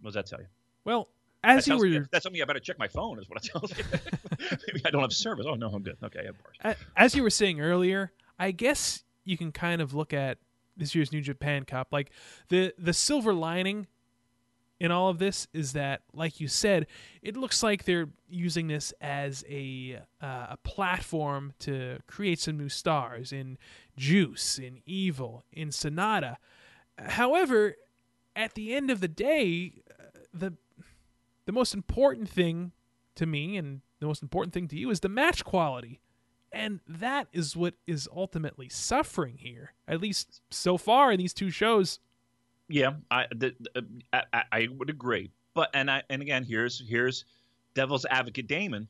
What 0.00 0.08
does 0.12 0.14
that 0.14 0.26
tell 0.26 0.40
you? 0.40 0.46
Well, 0.84 1.08
that 1.42 1.58
as 1.58 1.66
you 1.66 1.72
tells 1.72 1.82
me- 1.84 1.98
were 1.98 2.08
that's 2.10 2.22
something 2.24 2.42
i 2.42 2.44
better 2.44 2.58
check 2.60 2.78
my 2.78 2.88
phone 2.88 3.18
is 3.20 3.28
what 3.28 3.44
it 3.44 3.48
tells 3.50 3.76
you 3.76 3.84
maybe 4.66 4.82
i 4.84 4.90
don't 4.90 5.02
have 5.02 5.12
service. 5.12 5.46
Oh 5.48 5.54
no 5.54 5.68
i'm 5.68 5.82
good. 5.82 5.96
Okay 6.02 6.26
of 6.26 6.36
course. 6.42 6.76
As 6.96 7.14
you 7.14 7.22
were 7.22 7.30
saying 7.30 7.60
earlier, 7.60 8.12
I 8.38 8.50
guess 8.50 9.04
you 9.24 9.36
can 9.38 9.52
kind 9.52 9.80
of 9.80 9.94
look 9.94 10.12
at 10.12 10.38
this 10.76 10.94
year's 10.94 11.12
New 11.12 11.20
Japan 11.22 11.64
Cup. 11.64 11.88
Like 11.92 12.10
the 12.48 12.74
the 12.78 12.92
silver 12.92 13.32
lining 13.32 13.86
in 14.78 14.90
all 14.90 15.08
of 15.08 15.18
this 15.18 15.48
is 15.52 15.72
that, 15.72 16.02
like 16.12 16.40
you 16.40 16.48
said, 16.48 16.86
it 17.22 17.36
looks 17.36 17.62
like 17.62 17.84
they're 17.84 18.08
using 18.28 18.68
this 18.68 18.92
as 19.00 19.44
a 19.48 20.00
uh, 20.20 20.46
a 20.50 20.58
platform 20.64 21.52
to 21.60 21.98
create 22.06 22.38
some 22.40 22.58
new 22.58 22.68
stars 22.68 23.32
in 23.32 23.58
Juice, 23.96 24.58
in 24.58 24.82
Evil, 24.84 25.44
in 25.52 25.70
Sanada. 25.70 26.36
However, 26.98 27.76
at 28.34 28.54
the 28.54 28.74
end 28.74 28.90
of 28.90 29.00
the 29.00 29.08
day, 29.08 29.82
uh, 29.90 30.18
the 30.32 30.54
the 31.46 31.52
most 31.52 31.72
important 31.72 32.28
thing 32.28 32.72
to 33.14 33.24
me 33.24 33.56
and 33.56 33.80
the 34.00 34.06
most 34.06 34.22
important 34.22 34.52
thing 34.52 34.68
to 34.68 34.76
you 34.76 34.90
is 34.90 35.00
the 35.00 35.08
match 35.08 35.44
quality. 35.44 36.00
And 36.52 36.80
that 36.86 37.28
is 37.32 37.56
what 37.56 37.74
is 37.86 38.08
ultimately 38.14 38.68
suffering 38.68 39.38
here, 39.38 39.74
at 39.88 40.00
least 40.00 40.40
so 40.50 40.78
far 40.78 41.12
in 41.12 41.18
these 41.18 41.34
two 41.34 41.50
shows. 41.50 41.98
Yeah, 42.68 42.94
I, 43.10 43.26
the, 43.34 43.54
the, 43.60 43.86
I 44.12 44.22
I- 44.32 44.44
I 44.52 44.68
would 44.70 44.90
agree. 44.90 45.30
But 45.54 45.70
and 45.74 45.90
I 45.90 46.02
and 46.10 46.20
again, 46.22 46.44
here's 46.44 46.82
here's 46.86 47.24
Devil's 47.74 48.04
Advocate 48.04 48.46
Damon. 48.46 48.88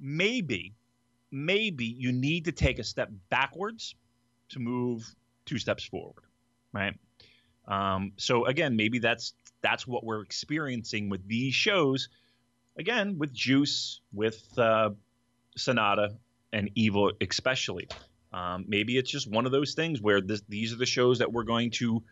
Maybe, 0.00 0.74
maybe 1.30 1.84
you 1.86 2.12
need 2.12 2.44
to 2.46 2.52
take 2.52 2.78
a 2.78 2.84
step 2.84 3.10
backwards 3.30 3.94
to 4.50 4.60
move 4.60 5.04
two 5.44 5.58
steps 5.58 5.84
forward, 5.84 6.22
right? 6.72 6.94
Um, 7.66 8.12
so 8.16 8.46
again, 8.46 8.76
maybe 8.76 8.98
that's 9.00 9.34
that's 9.60 9.86
what 9.86 10.04
we're 10.04 10.22
experiencing 10.22 11.08
with 11.10 11.26
these 11.26 11.54
shows. 11.54 12.08
Again, 12.76 13.18
with 13.18 13.32
Juice, 13.32 14.00
with 14.12 14.40
uh, 14.56 14.90
Sanada, 15.58 16.16
and 16.52 16.70
Evil, 16.76 17.12
especially. 17.20 17.88
Um, 18.32 18.66
maybe 18.68 18.96
it's 18.96 19.10
just 19.10 19.28
one 19.28 19.46
of 19.46 19.52
those 19.52 19.74
things 19.74 20.00
where 20.00 20.20
this, 20.20 20.42
these 20.48 20.72
are 20.72 20.76
the 20.76 20.86
shows 20.86 21.18
that 21.18 21.32
we're 21.32 21.42
going 21.44 21.70
to 21.72 22.02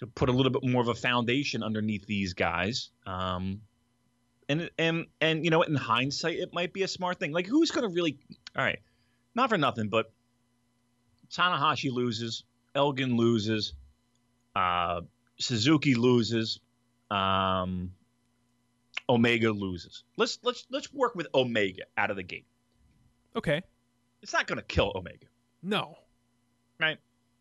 to 0.00 0.06
put 0.06 0.28
a 0.28 0.32
little 0.32 0.52
bit 0.52 0.62
more 0.64 0.80
of 0.82 0.88
a 0.88 0.94
foundation 0.94 1.62
underneath 1.62 2.06
these 2.06 2.34
guys. 2.34 2.90
Um, 3.06 3.62
And 4.48 4.70
and 4.78 5.06
and 5.20 5.44
you 5.44 5.50
know, 5.50 5.62
in 5.62 5.74
hindsight, 5.74 6.38
it 6.38 6.54
might 6.54 6.72
be 6.72 6.82
a 6.82 6.88
smart 6.88 7.18
thing. 7.18 7.32
Like, 7.32 7.46
who's 7.46 7.70
going 7.70 7.88
to 7.88 7.94
really? 7.94 8.18
All 8.56 8.64
right, 8.64 8.78
not 9.34 9.50
for 9.50 9.58
nothing, 9.58 9.88
but 9.90 10.10
Tanahashi 11.30 11.92
loses, 11.92 12.44
Elgin 12.74 13.16
loses, 13.16 13.74
uh, 14.56 15.02
Suzuki 15.38 15.94
loses, 15.94 16.60
um, 17.10 17.92
Omega 19.08 19.50
loses. 19.52 20.04
Let's 20.16 20.38
let's 20.42 20.66
let's 20.70 20.92
work 20.94 21.14
with 21.14 21.26
Omega 21.34 21.82
out 21.98 22.10
of 22.10 22.16
the 22.16 22.22
gate. 22.22 22.46
Okay. 23.36 23.60
It's 24.22 24.32
not 24.32 24.46
going 24.46 24.58
to 24.58 24.64
kill 24.64 24.92
Omega, 24.96 25.26
No. 25.62 25.96
right? 26.80 26.98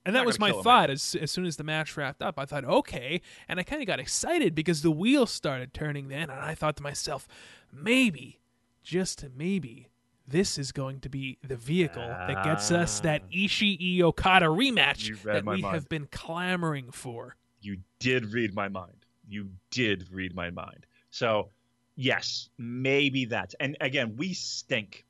And 0.08 0.16
that 0.16 0.26
was 0.26 0.40
my 0.40 0.52
him, 0.52 0.64
thought 0.64 0.90
as, 0.90 1.16
as 1.22 1.32
soon 1.32 1.46
as 1.46 1.58
the 1.58 1.66
match 1.66 1.98
wrapped 1.98 2.22
up. 2.22 2.40
I 2.40 2.46
thought, 2.46 2.64
okay. 2.64 3.22
And 3.50 3.60
I 3.60 3.64
kind 3.64 3.82
of 3.82 3.88
got 3.88 4.00
excited 4.00 4.56
because 4.56 4.82
the 4.82 4.90
wheels 4.90 5.32
started 5.32 5.74
turning 5.74 6.08
then. 6.08 6.30
And 6.30 6.40
I 6.40 6.56
thought 6.56 6.78
to 6.78 6.84
myself, 6.84 7.28
maybe, 7.74 8.40
just 8.82 9.26
maybe, 9.36 9.90
this 10.26 10.58
is 10.58 10.72
going 10.72 11.02
to 11.02 11.10
be 11.10 11.38
the 11.46 11.58
vehicle 11.58 12.08
that 12.08 12.44
gets 12.46 12.72
us 12.72 13.02
that 13.02 13.30
Ishii 13.32 14.02
Okada 14.02 14.46
rematch 14.46 15.14
Ah. 15.14 15.20
That 15.26 15.46
we 15.46 15.62
mind. 15.62 15.76
have 15.76 15.90
been 15.90 16.08
clamoring 16.10 16.92
for. 16.92 17.36
You 17.60 17.78
did 18.00 18.34
read 18.34 18.56
my 18.56 18.70
mind. 18.70 19.06
You 19.28 19.50
did 19.72 20.08
read 20.10 20.34
my 20.34 20.50
mind. 20.52 20.86
So, 21.12 21.50
yes, 21.98 22.50
maybe 22.58 23.26
that's. 23.26 23.56
And 23.60 23.76
again, 23.82 24.16
we 24.16 24.34
stink. 24.34 25.06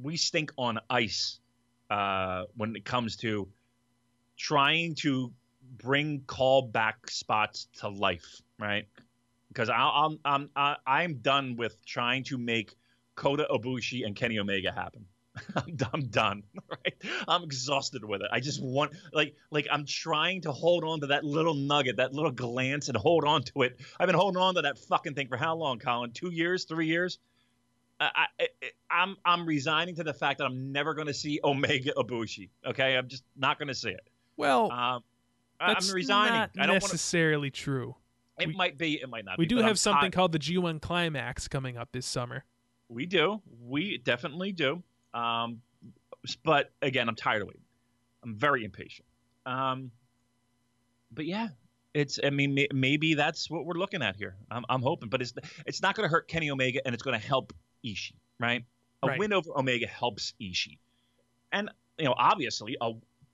We 0.00 0.16
stink 0.16 0.52
on 0.56 0.78
ice 0.90 1.40
uh, 1.90 2.44
when 2.56 2.76
it 2.76 2.84
comes 2.84 3.16
to 3.16 3.48
trying 4.38 4.94
to 4.94 5.32
bring 5.76 6.20
callback 6.20 7.10
spots 7.10 7.68
to 7.80 7.88
life, 7.88 8.40
right? 8.58 8.86
Because 9.48 9.68
I'm 9.68 10.18
I'm 10.24 10.50
I'm 10.86 11.14
done 11.18 11.56
with 11.56 11.84
trying 11.84 12.24
to 12.24 12.38
make 12.38 12.74
Kota 13.14 13.46
Ibushi 13.50 14.06
and 14.06 14.14
Kenny 14.14 14.38
Omega 14.38 14.72
happen. 14.72 15.06
I'm, 15.56 15.76
I'm 15.92 16.06
done. 16.06 16.42
Right? 16.70 17.02
I'm 17.26 17.44
exhausted 17.44 18.04
with 18.04 18.20
it. 18.20 18.28
I 18.30 18.40
just 18.40 18.62
want 18.62 18.92
like 19.12 19.34
like 19.50 19.66
I'm 19.70 19.86
trying 19.86 20.42
to 20.42 20.52
hold 20.52 20.84
on 20.84 21.00
to 21.00 21.06
that 21.08 21.24
little 21.24 21.54
nugget, 21.54 21.96
that 21.96 22.12
little 22.12 22.30
glance, 22.30 22.88
and 22.88 22.96
hold 22.96 23.24
on 23.24 23.42
to 23.44 23.62
it. 23.62 23.80
I've 23.98 24.06
been 24.06 24.14
holding 24.14 24.40
on 24.40 24.54
to 24.56 24.62
that 24.62 24.78
fucking 24.78 25.14
thing 25.14 25.28
for 25.28 25.38
how 25.38 25.56
long, 25.56 25.78
Colin? 25.78 26.12
Two 26.12 26.30
years, 26.30 26.64
three 26.64 26.86
years. 26.86 27.18
I, 27.98 28.26
I, 28.38 28.48
I'm 28.90 29.16
I'm 29.24 29.46
resigning 29.46 29.96
to 29.96 30.04
the 30.04 30.12
fact 30.12 30.38
that 30.38 30.44
I'm 30.44 30.72
never 30.72 30.94
going 30.94 31.06
to 31.08 31.14
see 31.14 31.40
Omega 31.42 31.92
Ibushi. 31.96 32.50
Okay, 32.66 32.96
I'm 32.96 33.08
just 33.08 33.24
not 33.34 33.58
going 33.58 33.68
to 33.68 33.74
see 33.74 33.90
it. 33.90 34.08
Well, 34.38 34.70
Um, 34.72 35.04
that's 35.60 35.90
I'm 35.90 35.94
resigning. 35.94 36.32
not 36.32 36.50
I 36.56 36.62
don't 36.66 36.74
want 36.74 36.82
to. 36.84 36.88
necessarily 36.88 37.50
true. 37.50 37.94
It 38.40 38.46
we- 38.48 38.54
might 38.54 38.78
be. 38.78 38.94
It 39.02 39.08
might 39.10 39.24
not. 39.26 39.36
We 39.36 39.44
be, 39.44 39.48
do 39.50 39.56
have 39.58 39.66
I'm 39.70 39.76
something 39.76 40.10
ti- 40.10 40.14
called 40.16 40.32
the 40.32 40.38
G1 40.38 40.80
Climax 40.80 41.48
coming 41.48 41.76
up 41.76 41.90
this 41.92 42.06
summer. 42.06 42.44
We 42.88 43.04
do. 43.04 43.42
We 43.60 43.98
definitely 43.98 44.52
do. 44.52 44.82
Um, 45.12 45.60
but 46.44 46.70
again, 46.80 47.08
I'm 47.08 47.16
tired 47.16 47.42
of 47.42 47.48
waiting. 47.48 47.62
I'm 48.22 48.34
very 48.36 48.64
impatient. 48.64 49.06
Um, 49.44 49.90
but 51.10 51.26
yeah, 51.26 51.48
it's. 51.94 52.20
I 52.22 52.30
mean, 52.30 52.54
may, 52.54 52.68
maybe 52.72 53.14
that's 53.14 53.50
what 53.50 53.66
we're 53.66 53.74
looking 53.74 54.02
at 54.02 54.14
here. 54.16 54.36
I'm, 54.50 54.64
I'm 54.68 54.82
hoping, 54.82 55.08
but 55.08 55.20
it's 55.20 55.32
it's 55.66 55.82
not 55.82 55.96
going 55.96 56.08
to 56.08 56.10
hurt 56.10 56.28
Kenny 56.28 56.50
Omega, 56.50 56.80
and 56.86 56.94
it's 56.94 57.02
going 57.02 57.18
to 57.18 57.26
help 57.26 57.52
Ishii, 57.84 58.12
right? 58.38 58.64
A 59.02 59.08
Right. 59.08 59.18
win 59.18 59.32
over 59.32 59.50
Omega 59.56 59.86
helps 59.86 60.34
Ishii, 60.40 60.78
and 61.52 61.70
you 61.98 62.04
know, 62.04 62.14
obviously, 62.16 62.76
a 62.80 62.92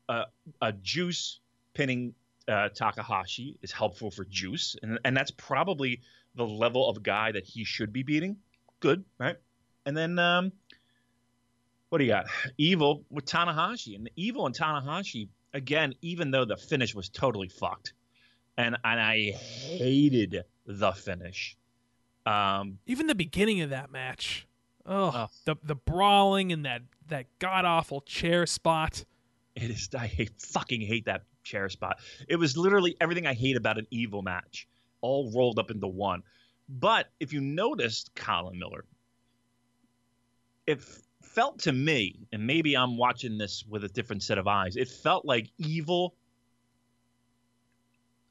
a, 0.09 0.25
a 0.61 0.73
Juice 0.73 1.41
pinning 1.75 2.15
uh, 2.49 2.69
Takahashi 2.71 3.59
is 3.63 3.73
helpful 3.73 4.11
for 4.11 4.25
Juice, 4.25 4.77
and 4.83 4.99
and 5.05 5.17
that's 5.17 5.31
probably 5.31 6.01
the 6.35 6.45
level 6.47 6.89
of 6.89 7.03
guy 7.03 7.33
that 7.33 7.45
he 7.45 7.65
should 7.65 7.93
be 7.93 8.03
beating. 8.03 8.37
Good, 8.81 9.05
right? 9.19 9.37
And 9.87 9.97
then 9.97 10.19
um, 10.19 10.53
what 11.89 11.99
do 11.99 12.05
you 12.05 12.11
got? 12.11 12.27
Evil 12.59 13.05
with 13.11 13.25
Tanahashi, 13.25 13.95
and 13.97 14.11
Evil 14.17 14.47
and 14.47 14.55
Tanahashi 14.57 15.29
again. 15.53 15.95
Even 16.03 16.31
though 16.31 16.45
the 16.45 16.57
finish 16.57 16.95
was 16.95 17.09
totally 17.09 17.49
fucked, 17.49 17.93
and 18.57 18.77
and 18.85 19.01
I 19.01 19.31
hated 19.33 20.45
the 20.67 20.93
finish. 20.93 21.57
Um, 22.27 22.79
Even 22.87 23.07
the 23.07 23.15
beginning 23.15 23.61
of 23.61 23.71
that 23.71 23.91
match. 23.91 24.47
Oh, 24.87 25.13
Oh. 25.15 25.27
the 25.45 25.57
the 25.63 25.75
brawling 25.75 26.53
and 26.53 26.65
that 26.67 26.83
that 27.09 27.27
god 27.39 27.65
awful 27.65 28.01
chair 28.03 28.45
spot. 28.47 29.05
It 29.57 29.71
is. 29.71 29.89
I 29.97 30.07
hate, 30.07 30.33
fucking 30.41 30.81
hate 30.81 31.05
that 31.07 31.23
chair 31.45 31.69
spot. 31.69 31.99
It 32.29 32.37
was 32.37 32.57
literally 32.57 32.97
everything 33.01 33.27
I 33.27 33.35
hate 33.35 33.57
about 33.57 33.79
an 33.79 33.87
evil 33.91 34.23
match, 34.23 34.67
all 35.01 35.31
rolled 35.35 35.59
up 35.59 35.71
into 35.71 35.87
one. 35.87 36.23
But 36.69 37.11
if 37.21 37.33
you 37.33 37.41
noticed, 37.41 38.11
Colin 38.15 38.59
Miller, 38.59 38.85
it 40.67 40.81
felt 41.23 41.61
to 41.61 41.73
me, 41.73 42.27
and 42.33 42.47
maybe 42.47 42.77
I'm 42.77 42.97
watching 42.97 43.39
this 43.39 43.65
with 43.69 43.85
a 43.85 43.89
different 43.89 44.23
set 44.23 44.39
of 44.39 44.49
eyes. 44.49 44.77
It 44.77 44.89
felt 44.89 45.25
like 45.25 45.51
evil. 45.59 46.15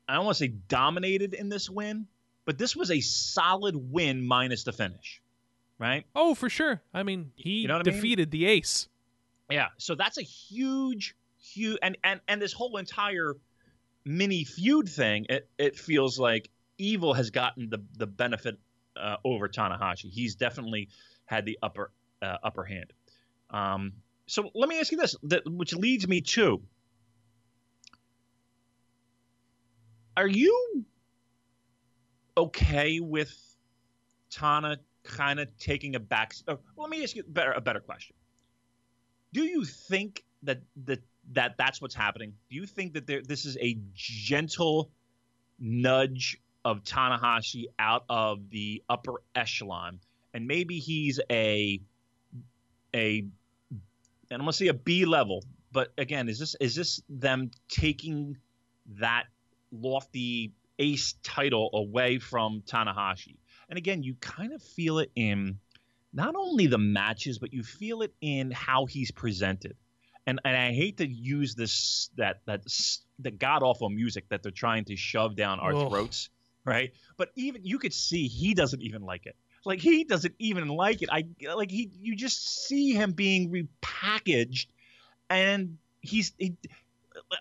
I 0.08 0.16
don't 0.16 0.26
want 0.26 0.38
to 0.38 0.44
say 0.44 0.54
dominated 0.68 1.34
in 1.34 1.48
this 1.50 1.70
win, 1.70 2.08
but 2.46 2.58
this 2.58 2.76
was 2.76 2.92
a 2.92 3.00
solid 3.00 3.76
win 3.76 4.26
minus 4.26 4.64
the 4.64 4.74
finish, 4.74 5.22
right? 5.80 6.06
Oh, 6.16 6.36
for 6.36 6.50
sure. 6.50 6.82
I 6.94 7.04
mean, 7.04 7.32
he 7.36 7.62
You 7.62 7.68
know 7.68 7.78
what 7.78 7.88
I 7.88 7.92
mean? 7.92 8.02
defeated 8.02 8.32
the 8.32 8.46
ace. 8.46 8.90
Yeah, 9.50 9.68
so 9.78 9.96
that's 9.96 10.18
a 10.18 10.22
huge, 10.22 11.16
huge, 11.40 11.78
and 11.82 11.98
and 12.04 12.22
and 12.28 12.42
this 12.42 12.54
whole 12.54 12.78
entire 12.78 13.36
mini 14.06 14.44
feud 14.44 14.90
thing. 14.90 15.26
It 15.30 15.50
it 15.58 15.76
feels 15.78 16.18
like 16.20 16.50
Evil 16.78 17.14
has 17.14 17.30
gotten 17.30 17.70
the 17.70 17.84
the 17.98 18.08
benefit 18.08 18.58
uh, 18.96 19.18
over 19.24 19.48
Tanahashi. 19.48 20.10
He's 20.10 20.36
definitely 20.36 20.90
had 21.26 21.46
the 21.46 21.60
upper 21.62 21.92
uh, 22.22 22.38
upper 22.44 22.64
hand. 22.64 22.94
Um, 23.50 23.94
so 24.26 24.50
let 24.56 24.70
me 24.70 24.80
ask 24.80 24.92
you 24.92 24.98
this, 24.98 25.16
that, 25.24 25.44
which 25.46 25.76
leads 25.76 26.08
me 26.08 26.22
to: 26.22 26.62
Are 30.18 30.28
you 30.28 30.86
okay 32.38 33.00
with 33.00 33.36
Tana 34.32 34.78
kind 35.04 35.40
of 35.40 35.56
taking 35.58 35.96
a 35.96 36.00
back? 36.00 36.34
Oh, 36.48 36.60
let 36.78 36.90
me 36.90 37.04
ask 37.04 37.16
you 37.16 37.24
better 37.28 37.52
a 37.52 37.62
better 37.62 37.82
question 37.82 38.16
do 39.34 39.44
you 39.44 39.66
think 39.66 40.24
that 40.44 40.62
that 40.86 41.00
that 41.34 41.58
that's 41.58 41.82
what's 41.82 41.96
happening? 41.96 42.34
Do 42.50 42.56
you 42.56 42.66
think 42.66 42.94
that 42.94 43.08
there, 43.08 43.22
this 43.22 43.46
is 43.46 43.58
a 43.60 43.78
gentle 43.94 44.92
nudge 45.60 46.38
of 46.64 46.84
Tanahashi 46.84 47.66
out 47.80 48.06
of 48.10 48.50
the 48.50 48.84
upper 48.90 49.22
echelon, 49.36 50.00
and 50.34 50.48
maybe 50.48 50.80
he's 50.80 51.20
a 51.30 51.82
a 52.96 53.26
and 54.32 54.40
I'm 54.40 54.40
gonna 54.40 54.54
say 54.54 54.68
a 54.68 54.74
B 54.74 55.06
level, 55.06 55.44
but 55.72 55.92
again, 55.98 56.30
is 56.30 56.40
this 56.40 56.56
is 56.60 56.76
this 56.76 57.02
them 57.10 57.52
taking 57.68 58.38
that 59.00 59.26
lofty 59.72 60.54
ace 60.80 61.16
title 61.24 61.70
away 61.74 62.20
from 62.20 62.62
Tanahashi? 62.66 63.38
And 63.70 63.78
again, 63.78 64.04
you 64.04 64.16
kind 64.16 64.54
of 64.54 64.62
feel 64.62 65.00
it 65.00 65.12
in 65.16 65.60
not 66.14 66.36
only 66.36 66.68
the 66.68 66.78
matches, 66.78 67.40
but 67.40 67.54
you 67.54 67.64
feel 67.64 68.02
it 68.04 68.14
in 68.22 68.52
how 68.52 68.86
he's 68.86 69.12
presented. 69.12 69.76
And 70.26 70.40
and 70.46 70.56
I 70.56 70.72
hate 70.72 70.98
to 70.98 71.08
use 71.08 71.56
this 71.56 72.10
that 72.16 72.42
that 72.46 72.62
the 73.20 73.32
god 73.32 73.64
awful 73.64 73.90
music 73.90 74.30
that 74.30 74.42
they're 74.42 74.52
trying 74.52 74.86
to 74.86 74.96
shove 74.96 75.36
down 75.36 75.60
our 75.60 75.76
Ugh. 75.76 75.90
throats, 75.90 76.30
right? 76.64 76.92
But 77.18 77.32
even 77.36 77.66
you 77.66 77.78
could 77.78 77.94
see 77.94 78.28
he 78.28 78.54
doesn't 78.54 78.82
even 78.82 79.02
like 79.02 79.26
it. 79.26 79.36
Like 79.66 79.80
he 79.80 80.04
doesn't 80.04 80.36
even 80.40 80.68
like 80.68 81.02
it. 81.02 81.10
I 81.12 81.26
like 81.56 81.72
he 81.72 81.92
you 82.02 82.16
just 82.16 82.68
see 82.68 82.94
him 82.94 83.12
being 83.12 83.52
repackaged, 83.52 84.68
and 85.30 85.78
he's 86.02 86.34
he, 86.38 86.56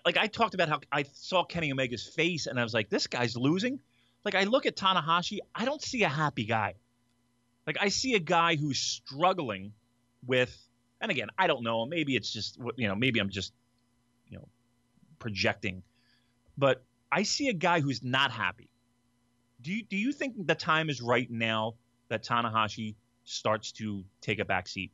like 0.05 0.17
I 0.17 0.27
talked 0.27 0.53
about 0.53 0.67
how 0.67 0.79
I 0.91 1.03
saw 1.13 1.43
Kenny 1.43 1.71
Omega's 1.71 2.05
face, 2.05 2.47
and 2.47 2.59
I 2.59 2.63
was 2.63 2.73
like, 2.73 2.89
this 2.89 3.07
guy's 3.07 3.37
losing. 3.37 3.79
Like 4.25 4.35
I 4.35 4.43
look 4.43 4.65
at 4.65 4.75
Tanahashi, 4.75 5.39
I 5.53 5.65
don't 5.65 5.81
see 5.81 6.03
a 6.03 6.09
happy 6.09 6.45
guy. 6.45 6.75
Like 7.65 7.77
I 7.79 7.89
see 7.89 8.15
a 8.15 8.19
guy 8.19 8.55
who's 8.55 8.79
struggling 8.79 9.73
with, 10.25 10.55
and 11.01 11.11
again, 11.11 11.29
I 11.37 11.47
don't 11.47 11.63
know. 11.63 11.85
Maybe 11.85 12.15
it's 12.15 12.31
just 12.31 12.57
you 12.75 12.87
know, 12.87 12.95
maybe 12.95 13.19
I'm 13.19 13.29
just 13.29 13.53
you 14.27 14.37
know 14.37 14.47
projecting, 15.19 15.83
but 16.57 16.83
I 17.11 17.23
see 17.23 17.49
a 17.49 17.53
guy 17.53 17.79
who's 17.79 18.03
not 18.03 18.31
happy. 18.31 18.69
Do 19.61 19.71
you 19.71 19.83
do 19.83 19.95
you 19.95 20.11
think 20.11 20.47
the 20.47 20.55
time 20.55 20.89
is 20.89 21.01
right 21.01 21.29
now 21.29 21.75
that 22.09 22.23
Tanahashi 22.23 22.95
starts 23.23 23.71
to 23.73 24.03
take 24.21 24.39
a 24.39 24.45
back 24.45 24.67
seat? 24.67 24.91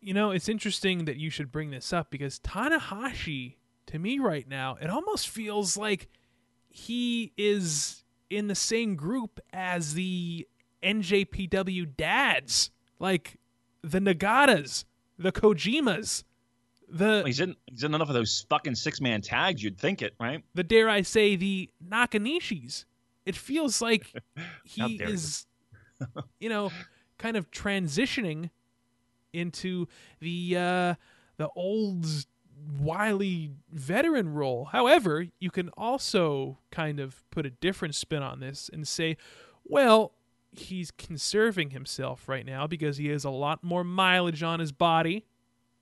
You 0.00 0.12
know, 0.12 0.32
it's 0.32 0.50
interesting 0.50 1.06
that 1.06 1.16
you 1.16 1.30
should 1.30 1.50
bring 1.50 1.70
this 1.70 1.90
up 1.90 2.10
because 2.10 2.38
Tanahashi, 2.40 3.54
to 3.86 3.98
me 3.98 4.18
right 4.18 4.46
now, 4.46 4.76
it 4.80 4.90
almost 4.90 5.28
feels 5.28 5.78
like 5.78 6.10
he 6.68 7.32
is 7.38 8.04
in 8.28 8.48
the 8.48 8.54
same 8.54 8.96
group 8.96 9.40
as 9.52 9.94
the 9.94 10.46
NJPW 10.84 11.96
dads, 11.96 12.70
like 12.98 13.38
the 13.82 14.00
Nagatas, 14.00 14.84
the 15.18 15.32
Kojimas, 15.32 16.24
the 16.88 17.22
He's 17.24 17.40
in 17.40 17.56
he's 17.66 17.82
in 17.82 17.94
enough 17.94 18.08
of 18.08 18.14
those 18.14 18.46
fucking 18.48 18.74
six 18.74 19.00
man 19.00 19.20
tags. 19.20 19.62
You'd 19.62 19.78
think 19.78 20.02
it, 20.02 20.14
right? 20.20 20.42
the 20.54 20.62
dare 20.62 20.88
I 20.88 21.02
say 21.02 21.36
the 21.36 21.70
Nakanishis. 21.86 22.84
it 23.24 23.36
feels 23.36 23.80
like 23.80 24.12
he 24.64 24.96
is, 24.96 25.46
you 26.38 26.48
know, 26.48 26.70
kind 27.18 27.36
of 27.36 27.50
transitioning 27.50 28.50
into 29.32 29.86
the 30.20 30.56
uh, 30.56 30.94
the 31.36 31.48
old 31.56 32.06
wily 32.80 33.50
veteran 33.72 34.32
role. 34.32 34.66
However, 34.66 35.26
you 35.38 35.50
can 35.50 35.70
also 35.70 36.58
kind 36.70 37.00
of 37.00 37.28
put 37.30 37.46
a 37.46 37.50
different 37.50 37.94
spin 37.94 38.22
on 38.22 38.40
this 38.40 38.70
and 38.72 38.86
say, 38.86 39.16
well, 39.64 40.12
he's 40.58 40.90
conserving 40.90 41.70
himself 41.70 42.28
right 42.28 42.44
now 42.46 42.66
because 42.66 42.96
he 42.96 43.08
has 43.08 43.24
a 43.24 43.30
lot 43.30 43.62
more 43.64 43.84
mileage 43.84 44.42
on 44.42 44.60
his 44.60 44.72
body 44.72 45.26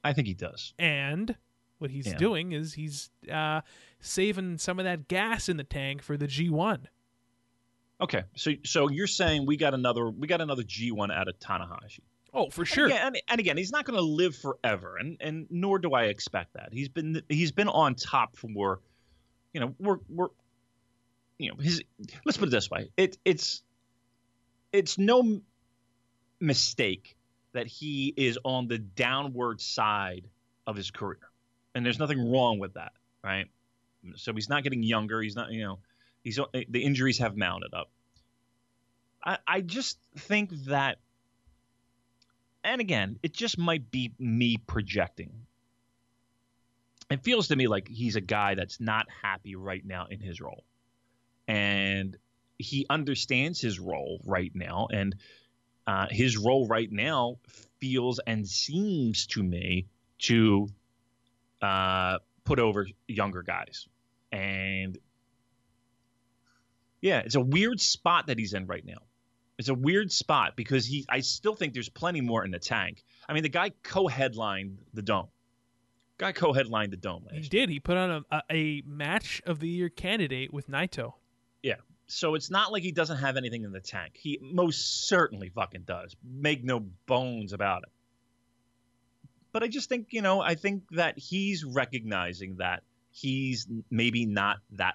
I 0.04 0.12
think 0.12 0.26
he 0.26 0.34
does. 0.34 0.74
and 0.78 1.36
what 1.78 1.90
he's 1.90 2.06
Yeah. 2.06 2.16
doing 2.16 2.52
is 2.52 2.74
he's 2.74 3.10
uh, 3.30 3.60
saving 4.00 4.58
some 4.58 4.78
of 4.78 4.84
that 4.84 5.08
gas 5.08 5.48
in 5.48 5.56
the 5.56 5.64
tank 5.64 6.02
for 6.02 6.16
the 6.16 6.26
G1. 6.28 6.86
Okay, 8.00 8.22
so 8.34 8.52
so 8.64 8.88
you're 8.88 9.06
saying 9.06 9.46
we 9.46 9.56
got 9.56 9.74
another 9.74 10.10
we 10.10 10.26
got 10.26 10.40
another 10.40 10.62
G1 10.64 11.12
out 11.14 11.28
of 11.28 11.38
Tanahashi. 11.38 12.00
Oh, 12.34 12.48
for 12.50 12.64
sure. 12.64 12.88
Yeah, 12.88 13.06
and, 13.06 13.20
and 13.28 13.38
again, 13.40 13.56
he's 13.56 13.70
not 13.70 13.84
going 13.84 13.96
to 13.98 14.02
live 14.04 14.34
forever, 14.34 14.96
and 14.96 15.16
and 15.20 15.46
nor 15.50 15.78
do 15.78 15.92
I 15.92 16.04
expect 16.04 16.54
that. 16.54 16.70
He's 16.72 16.88
been 16.88 17.22
he's 17.28 17.52
been 17.52 17.68
on 17.68 17.94
top 17.94 18.36
for, 18.36 18.80
you 19.52 19.60
know, 19.60 19.74
we're 19.78 19.98
we're, 20.08 20.28
you 21.38 21.50
know, 21.50 21.56
his. 21.60 21.82
Let's 22.24 22.38
put 22.38 22.48
it 22.48 22.50
this 22.52 22.70
way: 22.70 22.90
it 22.96 23.18
it's 23.24 23.62
it's 24.72 24.98
no 24.98 25.40
mistake 26.40 27.16
that 27.52 27.66
he 27.66 28.12
is 28.16 28.38
on 28.44 28.66
the 28.66 28.78
downward 28.78 29.60
side 29.60 30.28
of 30.66 30.76
his 30.76 30.90
career, 30.90 31.20
and 31.74 31.84
there's 31.84 31.98
nothing 31.98 32.32
wrong 32.32 32.58
with 32.58 32.74
that, 32.74 32.92
right? 33.22 33.46
So 34.16 34.32
he's 34.32 34.48
not 34.48 34.62
getting 34.64 34.82
younger. 34.82 35.20
He's 35.20 35.36
not, 35.36 35.52
you 35.52 35.62
know, 35.62 35.78
he's 36.24 36.38
uh, 36.38 36.46
the 36.52 36.82
injuries 36.82 37.18
have 37.18 37.36
mounted 37.36 37.74
up. 37.74 37.90
I 39.24 39.38
I 39.46 39.60
just 39.60 39.98
think 40.16 40.50
that 40.66 40.98
and 42.64 42.80
again, 42.80 43.18
it 43.22 43.32
just 43.32 43.58
might 43.58 43.90
be 43.90 44.12
me 44.18 44.56
projecting. 44.56 45.32
It 47.10 47.22
feels 47.22 47.48
to 47.48 47.56
me 47.56 47.66
like 47.66 47.88
he's 47.88 48.16
a 48.16 48.20
guy 48.20 48.54
that's 48.54 48.80
not 48.80 49.06
happy 49.22 49.56
right 49.56 49.84
now 49.84 50.06
in 50.08 50.20
his 50.20 50.40
role. 50.40 50.64
And 51.48 52.16
he 52.58 52.86
understands 52.88 53.60
his 53.60 53.78
role 53.78 54.20
right 54.24 54.52
now. 54.54 54.88
And 54.92 55.16
uh, 55.86 56.06
his 56.10 56.36
role 56.36 56.66
right 56.66 56.90
now 56.90 57.38
feels 57.80 58.20
and 58.26 58.46
seems 58.46 59.26
to 59.28 59.42
me 59.42 59.86
to 60.20 60.68
uh, 61.60 62.18
put 62.44 62.58
over 62.58 62.86
younger 63.08 63.42
guys. 63.42 63.88
And 64.30 64.98
yeah, 67.00 67.18
it's 67.18 67.34
a 67.34 67.40
weird 67.40 67.80
spot 67.80 68.28
that 68.28 68.38
he's 68.38 68.54
in 68.54 68.66
right 68.66 68.84
now. 68.84 69.02
It's 69.58 69.68
a 69.68 69.74
weird 69.74 70.10
spot 70.10 70.54
because 70.56 70.86
he. 70.86 71.04
I 71.08 71.20
still 71.20 71.54
think 71.54 71.74
there's 71.74 71.88
plenty 71.88 72.20
more 72.20 72.44
in 72.44 72.50
the 72.50 72.58
tank. 72.58 73.04
I 73.28 73.32
mean, 73.32 73.42
the 73.42 73.48
guy 73.48 73.70
co-headlined 73.82 74.78
the 74.94 75.02
dome. 75.02 75.28
Guy 76.18 76.32
co-headlined 76.32 76.92
the 76.92 76.96
dome 76.96 77.26
He 77.32 77.40
did. 77.40 77.68
He 77.68 77.80
put 77.80 77.96
on 77.96 78.24
a, 78.30 78.42
a, 78.50 78.82
match 78.86 79.42
of 79.44 79.60
the 79.60 79.68
year 79.68 79.88
candidate 79.88 80.52
with 80.52 80.68
Naito. 80.68 81.14
year. 81.62 81.76
So 82.12 82.34
it's 82.34 82.50
not 82.50 82.72
like 82.72 82.82
he 82.82 82.92
doesn't 82.92 83.18
have 83.18 83.36
anything 83.36 83.64
in 83.64 83.72
the 83.72 83.80
tank. 83.80 84.16
He 84.16 84.38
most 84.42 85.08
certainly 85.08 85.48
fucking 85.50 85.82
does. 85.82 86.14
Make 86.24 86.64
no 86.64 86.80
bones 87.06 87.52
about 87.52 87.84
it. 87.84 87.90
But 89.52 89.62
I 89.62 89.68
just 89.68 89.88
think 89.88 90.08
you 90.12 90.22
know. 90.22 90.40
I 90.40 90.54
think 90.54 90.84
that 90.92 91.18
he's 91.18 91.64
recognizing 91.64 92.56
that 92.56 92.82
he's 93.10 93.66
maybe 93.90 94.26
not 94.26 94.58
that 94.72 94.94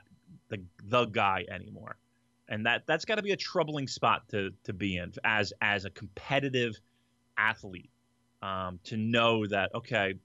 the 0.49 0.63
the 0.83 1.05
guy 1.05 1.45
anymore. 1.49 1.97
and 2.47 2.65
that 2.65 2.85
that's 2.87 3.05
got 3.05 3.15
to 3.15 3.23
be 3.23 3.31
a 3.31 3.37
troubling 3.37 3.87
spot 3.87 4.27
to 4.29 4.51
to 4.63 4.73
be 4.73 4.97
in 4.97 5.13
as 5.23 5.53
as 5.61 5.85
a 5.85 5.89
competitive 5.89 6.75
athlete 7.37 7.89
um, 8.41 8.79
to 8.85 8.97
know 8.97 9.45
that 9.47 9.73
okay 9.75 10.15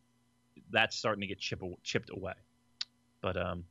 that's 0.70 0.96
starting 0.96 1.22
to 1.22 1.26
get 1.26 1.38
chip, 1.38 1.62
chipped 1.82 2.10
away 2.10 2.34
but 3.20 3.36
um 3.36 3.64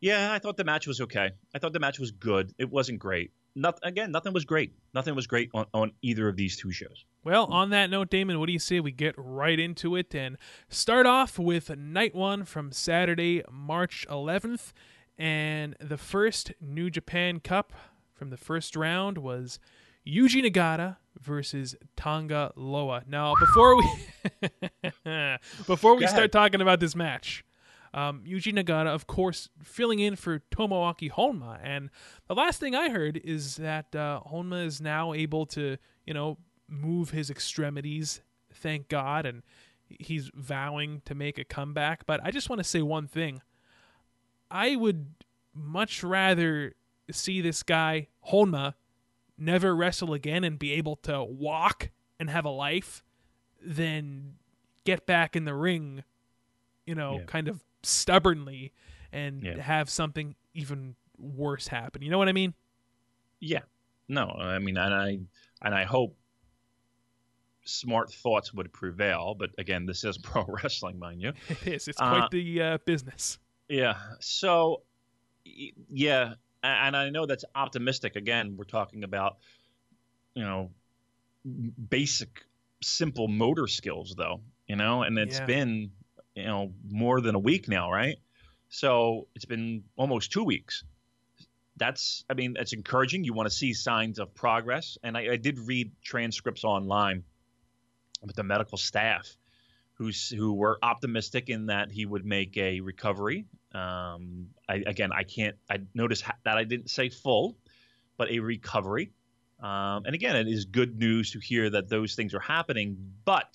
yeah 0.00 0.32
i 0.32 0.38
thought 0.38 0.56
the 0.56 0.64
match 0.64 0.86
was 0.86 1.00
okay. 1.00 1.30
I 1.54 1.58
thought 1.58 1.72
the 1.72 1.80
match 1.80 1.98
was 1.98 2.10
good. 2.10 2.52
It 2.58 2.70
wasn't 2.70 2.98
great. 2.98 3.32
Not, 3.54 3.78
again 3.82 4.10
nothing 4.12 4.32
was 4.32 4.44
great. 4.44 4.72
Nothing 4.94 5.14
was 5.14 5.26
great 5.26 5.50
on, 5.54 5.66
on 5.74 5.92
either 6.02 6.28
of 6.28 6.36
these 6.36 6.56
two 6.56 6.72
shows. 6.72 7.04
Well, 7.22 7.46
on 7.46 7.70
that 7.70 7.90
note, 7.90 8.08
Damon, 8.08 8.38
what 8.38 8.46
do 8.46 8.52
you 8.52 8.58
say 8.58 8.80
we 8.80 8.92
get 8.92 9.14
right 9.18 9.58
into 9.58 9.96
it 9.96 10.14
and 10.14 10.38
start 10.68 11.04
off 11.06 11.38
with 11.38 11.76
night 11.76 12.14
one 12.14 12.44
from 12.44 12.72
Saturday, 12.72 13.42
March 13.50 14.06
11th? 14.08 14.72
And 15.18 15.76
the 15.80 15.98
first 15.98 16.52
New 16.62 16.88
Japan 16.88 17.40
Cup 17.40 17.74
from 18.14 18.30
the 18.30 18.38
first 18.38 18.74
round 18.74 19.18
was 19.18 19.58
Yuji 20.06 20.42
Nagata 20.42 20.96
versus 21.20 21.76
Tonga 21.94 22.52
Loa. 22.56 23.02
Now, 23.06 23.34
before 23.38 23.76
we 23.76 23.84
before 25.66 25.96
we 25.96 26.06
start 26.06 26.32
talking 26.32 26.62
about 26.62 26.80
this 26.80 26.96
match, 26.96 27.44
um, 27.92 28.22
Yuji 28.26 28.52
Nagata, 28.54 28.86
of 28.86 29.06
course, 29.06 29.48
filling 29.62 29.98
in 29.98 30.16
for 30.16 30.38
Tomoaki 30.50 31.10
Honma. 31.10 31.58
And 31.62 31.90
the 32.28 32.34
last 32.34 32.60
thing 32.60 32.74
I 32.74 32.88
heard 32.90 33.16
is 33.24 33.56
that 33.56 33.94
uh, 33.96 34.20
Honma 34.30 34.64
is 34.64 34.80
now 34.80 35.12
able 35.12 35.46
to, 35.46 35.76
you 36.06 36.14
know, 36.14 36.38
move 36.68 37.10
his 37.10 37.30
extremities, 37.30 38.20
thank 38.52 38.88
God, 38.88 39.26
and 39.26 39.42
he's 39.88 40.30
vowing 40.34 41.02
to 41.04 41.14
make 41.16 41.36
a 41.38 41.44
comeback. 41.44 42.06
But 42.06 42.20
I 42.22 42.30
just 42.30 42.48
want 42.48 42.60
to 42.60 42.64
say 42.64 42.80
one 42.80 43.08
thing. 43.08 43.42
I 44.50 44.76
would 44.76 45.06
much 45.52 46.04
rather 46.04 46.74
see 47.10 47.40
this 47.40 47.62
guy, 47.64 48.06
Honma, 48.30 48.74
never 49.36 49.74
wrestle 49.74 50.12
again 50.12 50.44
and 50.44 50.58
be 50.58 50.72
able 50.74 50.94
to 50.96 51.24
walk 51.24 51.90
and 52.20 52.30
have 52.30 52.44
a 52.44 52.50
life 52.50 53.02
than 53.60 54.34
get 54.84 55.06
back 55.06 55.34
in 55.34 55.44
the 55.44 55.54
ring, 55.54 56.04
you 56.86 56.94
know, 56.94 57.18
Yeah. 57.18 57.24
kind 57.24 57.48
of 57.48 57.64
stubbornly 57.82 58.72
and 59.12 59.42
Yeah. 59.42 59.60
have 59.60 59.90
something 59.90 60.34
even 60.54 60.94
worse 61.18 61.68
happen. 61.68 62.02
You 62.02 62.10
know 62.10 62.18
what 62.18 62.28
I 62.28 62.32
mean? 62.32 62.54
yeah 63.42 63.60
no 64.06 64.26
i 64.38 64.58
mean 64.58 64.76
and 64.76 64.92
i 64.92 65.18
and 65.62 65.74
i 65.74 65.84
hope 65.84 66.14
smart 67.64 68.12
thoughts 68.12 68.52
would 68.52 68.70
prevail 68.72 69.34
but 69.38 69.50
again 69.58 69.86
this 69.86 70.04
is 70.04 70.18
pro 70.22 70.44
wrestling 70.46 70.98
mind 70.98 71.22
you 71.22 71.32
It 71.48 71.66
is. 71.66 71.88
It's 71.88 71.98
Uh, 72.00 72.08
quite 72.08 72.30
the 72.30 72.60
uh, 72.62 72.78
business. 72.84 73.38
Yeah. 73.68 73.94
So, 74.20 74.82
yeah, 75.44 76.34
and 76.62 76.96
I 76.96 77.08
know 77.10 77.24
that's 77.26 77.44
optimistic. 77.54 78.16
Again, 78.16 78.56
we're 78.56 78.64
talking 78.64 79.04
about, 79.04 79.36
you 80.34 80.42
know, 80.42 80.70
basic, 81.88 82.44
simple 82.82 83.28
motor 83.28 83.66
skills, 83.68 84.14
though. 84.16 84.40
You 84.66 84.76
know, 84.76 85.02
and 85.02 85.18
it's 85.18 85.38
Yeah. 85.38 85.46
been, 85.46 85.92
you 86.40 86.46
know, 86.46 86.72
more 86.88 87.20
than 87.20 87.34
a 87.34 87.38
week 87.38 87.68
now, 87.68 87.90
right? 87.90 88.16
So 88.68 89.28
it's 89.34 89.44
been 89.44 89.84
almost 89.96 90.32
two 90.32 90.44
weeks. 90.44 90.84
That's, 91.76 92.24
I 92.28 92.34
mean, 92.34 92.54
that's 92.54 92.72
encouraging. 92.72 93.24
You 93.24 93.32
want 93.32 93.48
to 93.48 93.54
see 93.54 93.72
signs 93.72 94.18
of 94.18 94.34
progress, 94.34 94.98
and 95.02 95.16
I, 95.16 95.32
I 95.32 95.36
did 95.36 95.58
read 95.58 95.92
transcripts 96.02 96.64
online 96.64 97.24
with 98.22 98.36
the 98.36 98.42
medical 98.42 98.76
staff 98.76 99.36
who's 99.94 100.30
who 100.30 100.54
were 100.54 100.78
optimistic 100.82 101.50
in 101.50 101.66
that 101.66 101.90
he 101.90 102.06
would 102.06 102.24
make 102.24 102.56
a 102.56 102.80
recovery. 102.80 103.44
Um, 103.74 104.48
I, 104.66 104.76
again, 104.86 105.10
I 105.12 105.24
can't. 105.24 105.56
I 105.70 105.80
noticed 105.94 106.22
ha- 106.22 106.38
that 106.44 106.56
I 106.56 106.64
didn't 106.64 106.88
say 106.88 107.10
full, 107.10 107.58
but 108.16 108.30
a 108.30 108.38
recovery. 108.38 109.12
Um, 109.62 110.06
and 110.06 110.14
again, 110.14 110.36
it 110.36 110.48
is 110.48 110.64
good 110.64 110.98
news 110.98 111.32
to 111.32 111.38
hear 111.38 111.68
that 111.68 111.90
those 111.90 112.14
things 112.14 112.32
are 112.32 112.40
happening. 112.40 112.96
But, 113.26 113.54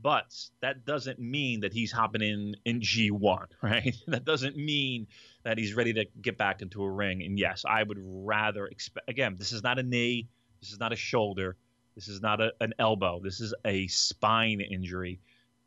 but 0.00 0.34
that 0.60 0.84
doesn't 0.84 1.18
mean 1.18 1.60
that 1.60 1.72
he's 1.72 1.92
hopping 1.92 2.22
in 2.22 2.56
in 2.64 2.80
G1, 2.80 3.46
right? 3.62 3.96
that 4.06 4.24
doesn't 4.24 4.56
mean 4.56 5.06
that 5.44 5.58
he's 5.58 5.74
ready 5.74 5.92
to 5.94 6.06
get 6.20 6.38
back 6.38 6.62
into 6.62 6.82
a 6.82 6.90
ring. 6.90 7.22
And 7.22 7.38
yes, 7.38 7.64
I 7.68 7.82
would 7.82 7.98
rather 8.00 8.66
expect. 8.66 9.08
Again, 9.08 9.36
this 9.38 9.52
is 9.52 9.62
not 9.62 9.78
a 9.78 9.82
knee. 9.82 10.28
This 10.60 10.72
is 10.72 10.80
not 10.80 10.92
a 10.92 10.96
shoulder. 10.96 11.56
This 11.94 12.08
is 12.08 12.20
not 12.20 12.40
a, 12.40 12.52
an 12.60 12.74
elbow. 12.78 13.20
This 13.22 13.40
is 13.40 13.54
a 13.64 13.88
spine 13.88 14.60
injury, 14.60 15.20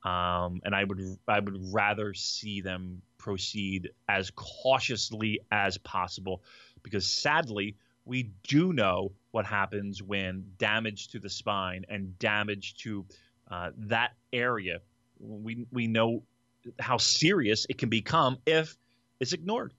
um, 0.03 0.61
and 0.63 0.73
I 0.73 0.83
would 0.83 1.17
I 1.27 1.39
would 1.39 1.73
rather 1.73 2.13
see 2.13 2.61
them 2.61 3.01
proceed 3.17 3.89
as 4.07 4.31
cautiously 4.31 5.41
as 5.51 5.77
possible, 5.77 6.41
because 6.83 7.05
sadly 7.05 7.75
we 8.05 8.31
do 8.47 8.73
know 8.73 9.11
what 9.31 9.45
happens 9.45 10.01
when 10.01 10.45
damage 10.57 11.09
to 11.09 11.19
the 11.19 11.29
spine 11.29 11.85
and 11.89 12.17
damage 12.17 12.75
to 12.75 13.05
uh, 13.51 13.71
that 13.77 14.11
area. 14.33 14.79
We 15.19 15.67
we 15.71 15.87
know 15.87 16.23
how 16.79 16.97
serious 16.97 17.65
it 17.69 17.77
can 17.77 17.89
become 17.89 18.37
if 18.45 18.77
it's 19.19 19.33
ignored. 19.33 19.73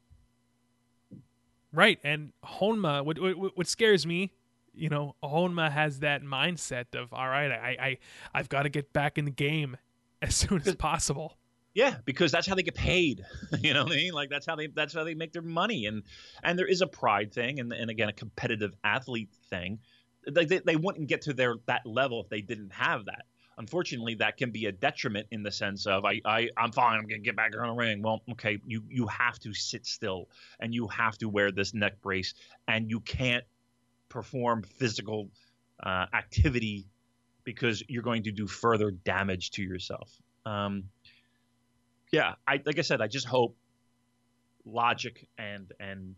Right, 1.72 1.98
and 2.04 2.32
Honma, 2.44 3.04
what, 3.04 3.18
what 3.18 3.56
what 3.56 3.66
scares 3.66 4.06
me, 4.06 4.32
you 4.74 4.90
know, 4.90 5.16
Honma 5.24 5.70
has 5.72 6.00
that 6.00 6.22
mindset 6.22 6.94
of, 6.94 7.12
all 7.12 7.28
right, 7.28 7.50
I 7.50 7.76
I 7.80 7.98
I've 8.34 8.48
got 8.48 8.64
to 8.64 8.68
get 8.68 8.92
back 8.92 9.16
in 9.16 9.24
the 9.24 9.30
game 9.30 9.76
as 10.22 10.34
soon 10.34 10.62
as 10.66 10.76
possible. 10.76 11.38
Yeah, 11.74 11.96
because 12.04 12.30
that's 12.30 12.46
how 12.46 12.54
they 12.54 12.62
get 12.62 12.74
paid. 12.74 13.24
you 13.60 13.72
know 13.72 13.84
what 13.84 13.92
I 13.92 13.96
mean? 13.96 14.12
Like 14.12 14.28
that's 14.28 14.44
how 14.44 14.56
they 14.56 14.66
that's 14.66 14.92
how 14.92 15.04
they 15.04 15.14
make 15.14 15.32
their 15.32 15.42
money. 15.42 15.86
And 15.86 16.02
and 16.42 16.58
there 16.58 16.66
is 16.66 16.82
a 16.82 16.86
pride 16.86 17.32
thing, 17.32 17.60
and 17.60 17.72
and 17.72 17.90
again 17.90 18.10
a 18.10 18.12
competitive 18.12 18.74
athlete 18.84 19.30
thing. 19.48 19.78
They 20.30 20.44
they, 20.44 20.58
they 20.58 20.76
wouldn't 20.76 21.08
get 21.08 21.22
to 21.22 21.32
their 21.32 21.56
that 21.66 21.86
level 21.86 22.22
if 22.22 22.28
they 22.28 22.42
didn't 22.42 22.72
have 22.74 23.06
that. 23.06 23.24
Unfortunately, 23.58 24.14
that 24.16 24.36
can 24.36 24.50
be 24.50 24.66
a 24.66 24.72
detriment 24.72 25.26
in 25.30 25.42
the 25.42 25.50
sense 25.50 25.86
of 25.86 26.04
I, 26.04 26.20
I 26.24 26.48
I'm 26.56 26.72
fine. 26.72 26.98
I'm 26.98 27.06
gonna 27.06 27.18
get 27.18 27.36
back 27.36 27.52
in 27.54 27.60
the 27.60 27.72
ring. 27.72 28.02
Well, 28.02 28.22
okay, 28.32 28.58
you 28.66 28.82
you 28.88 29.06
have 29.06 29.38
to 29.40 29.52
sit 29.52 29.86
still 29.86 30.28
and 30.60 30.74
you 30.74 30.88
have 30.88 31.18
to 31.18 31.28
wear 31.28 31.52
this 31.52 31.74
neck 31.74 32.00
brace, 32.00 32.34
and 32.66 32.90
you 32.90 33.00
can't 33.00 33.44
perform 34.08 34.62
physical 34.62 35.30
uh, 35.82 36.06
activity 36.14 36.86
because 37.44 37.82
you're 37.88 38.02
going 38.02 38.22
to 38.24 38.32
do 38.32 38.46
further 38.46 38.90
damage 38.90 39.50
to 39.52 39.62
yourself. 39.62 40.10
Um, 40.46 40.84
yeah, 42.12 42.34
I 42.46 42.60
like 42.64 42.78
I 42.78 42.82
said, 42.82 43.00
I 43.00 43.06
just 43.06 43.26
hope 43.26 43.56
logic 44.64 45.26
and 45.38 45.72
and 45.80 46.14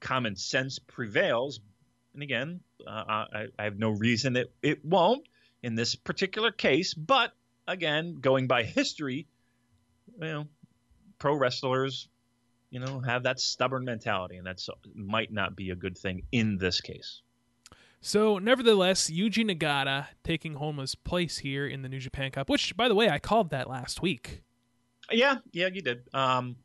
common 0.00 0.36
sense 0.36 0.78
prevails. 0.78 1.60
And 2.14 2.22
again, 2.22 2.60
uh, 2.86 2.90
I, 2.90 3.46
I 3.58 3.64
have 3.64 3.78
no 3.78 3.90
reason 3.90 4.34
that 4.34 4.48
it 4.62 4.84
won't 4.84 5.26
in 5.62 5.74
this 5.74 5.94
particular 5.94 6.50
case. 6.50 6.94
But 6.94 7.32
again, 7.66 8.18
going 8.20 8.46
by 8.46 8.64
history, 8.64 9.26
you 10.20 10.26
know, 10.26 10.46
pro 11.18 11.34
wrestlers, 11.34 12.08
you 12.70 12.80
know, 12.80 13.00
have 13.00 13.24
that 13.24 13.38
stubborn 13.38 13.84
mentality, 13.84 14.36
and 14.36 14.46
that's 14.46 14.68
might 14.94 15.32
not 15.32 15.56
be 15.56 15.70
a 15.70 15.76
good 15.76 15.96
thing 15.96 16.22
in 16.32 16.58
this 16.58 16.80
case. 16.80 17.22
So, 18.00 18.38
nevertheless, 18.38 19.10
Yuji 19.10 19.48
Nagata 19.48 20.06
taking 20.24 20.54
Honma's 20.54 20.96
place 20.96 21.38
here 21.38 21.68
in 21.68 21.82
the 21.82 21.88
New 21.88 22.00
Japan 22.00 22.32
Cup, 22.32 22.48
which, 22.48 22.76
by 22.76 22.88
the 22.88 22.96
way, 22.96 23.08
I 23.08 23.20
called 23.20 23.50
that 23.50 23.70
last 23.70 24.02
week. 24.02 24.42
Yeah, 25.10 25.36
yeah, 25.52 25.68
you 25.72 25.82
did. 25.82 26.02
Um, 26.12 26.56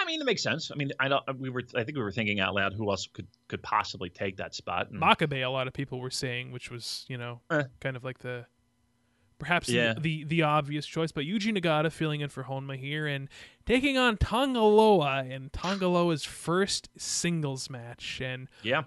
I 0.00 0.04
mean, 0.04 0.20
it 0.20 0.24
makes 0.24 0.42
sense. 0.42 0.70
I 0.70 0.76
mean, 0.76 0.92
I 1.00 1.08
don't. 1.08 1.22
We 1.38 1.50
were. 1.50 1.62
I 1.74 1.84
think 1.84 1.96
we 1.96 2.02
were 2.02 2.12
thinking 2.12 2.40
out 2.40 2.54
loud 2.54 2.72
who 2.72 2.88
else 2.90 3.08
could 3.12 3.26
could 3.48 3.62
possibly 3.62 4.08
take 4.08 4.36
that 4.36 4.54
spot. 4.54 4.90
And, 4.90 5.00
Makabe, 5.00 5.44
a 5.44 5.48
lot 5.48 5.66
of 5.66 5.72
people 5.72 6.00
were 6.00 6.10
saying, 6.10 6.52
which 6.52 6.70
was 6.70 7.04
you 7.08 7.18
know 7.18 7.40
eh. 7.50 7.64
kind 7.80 7.96
of 7.96 8.04
like 8.04 8.18
the 8.18 8.46
perhaps 9.38 9.68
yeah. 9.68 9.94
the, 9.94 10.00
the, 10.00 10.24
the 10.24 10.42
obvious 10.42 10.86
choice. 10.86 11.12
But 11.12 11.24
Yuji 11.24 11.56
Nagata 11.56 11.90
filling 11.90 12.20
in 12.20 12.28
for 12.28 12.44
Honma 12.44 12.76
here 12.76 13.06
and 13.06 13.28
taking 13.66 13.96
on 13.96 14.16
Tanga 14.16 14.60
Loa 14.60 15.24
in 15.24 15.50
Tanga 15.50 15.88
Loa's 15.88 16.24
first 16.24 16.90
singles 16.96 17.70
match. 17.70 18.20
And 18.22 18.48
yeah, 18.62 18.82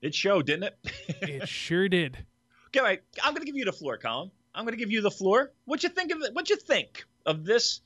it 0.00 0.14
showed, 0.14 0.46
didn't 0.46 0.64
it? 0.64 0.78
it 1.22 1.48
sure 1.48 1.88
did. 1.88 2.24
Okay, 2.68 2.80
right. 2.80 3.00
I'm 3.22 3.32
going 3.32 3.44
to 3.44 3.46
give 3.46 3.56
you 3.56 3.64
the 3.64 3.72
floor, 3.72 3.96
Colin. 3.96 4.30
I'm 4.54 4.64
going 4.64 4.76
to 4.76 4.78
give 4.78 4.90
you 4.90 5.00
the 5.00 5.10
floor. 5.10 5.52
What 5.64 5.82
you 5.82 5.88
think 5.88 6.12
of 6.12 6.22
it? 6.22 6.34
What 6.34 6.50
you 6.50 6.56
think 6.56 7.06
of 7.26 7.44
this 7.44 7.80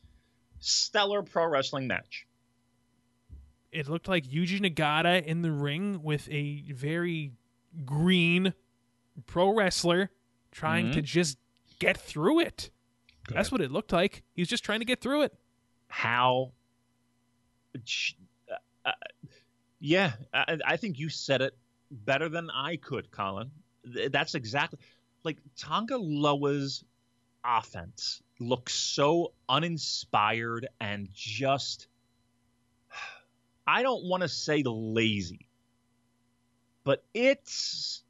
stellar 0.61 1.23
pro 1.23 1.47
wrestling 1.47 1.87
match? 1.87 2.27
It 3.73 3.89
looked 3.89 4.09
like 4.09 4.25
Yuji 4.25 4.61
Nagata 4.61 5.25
in 5.25 5.43
the 5.43 5.51
ring 5.51 6.03
with 6.03 6.29
a 6.31 6.63
very 6.73 7.33
green 7.85 8.53
pro 9.27 9.55
wrestler 9.55 10.11
trying 10.51 10.87
mm-hmm. 10.87 10.95
to 10.95 11.03
just 11.03 11.39
get 11.79 11.97
through 11.97 12.41
it. 12.41 12.71
Good. 13.27 13.37
That's 13.37 13.51
what 13.51 13.61
it 13.61 13.71
looked 13.71 13.93
like. 13.93 14.23
He 14.35 14.43
was 14.43 14.49
just 14.49 14.65
trying 14.65 14.81
to 14.81 14.85
get 14.85 15.01
through 15.01 15.23
it. 15.23 15.35
How? 15.89 16.53
Uh, 17.75 18.55
uh, 18.85 18.93
yeah, 19.81 20.13
I, 20.35 20.59
I 20.67 20.77
think 20.77 20.99
you 20.99 21.09
said 21.09 21.41
it 21.41 21.57
better 21.91 22.29
than 22.29 22.51
I 22.51 22.77
could, 22.77 23.11
Colin. 23.11 23.51
That's 24.11 24.35
exactly 24.35 24.79
like 25.25 25.39
Tonga 25.57 25.97
Loa's 25.97 26.85
offense 27.45 28.23
looks 28.39 28.75
so 28.75 29.33
uninspired 29.49 30.69
and 30.81 31.09
just 31.13 31.87
I 33.73 33.83
don't 33.83 34.05
want 34.05 34.23
to 34.23 34.29
say 34.29 34.63
lazy, 34.67 35.49
but 36.85 37.03
it's 37.15 38.03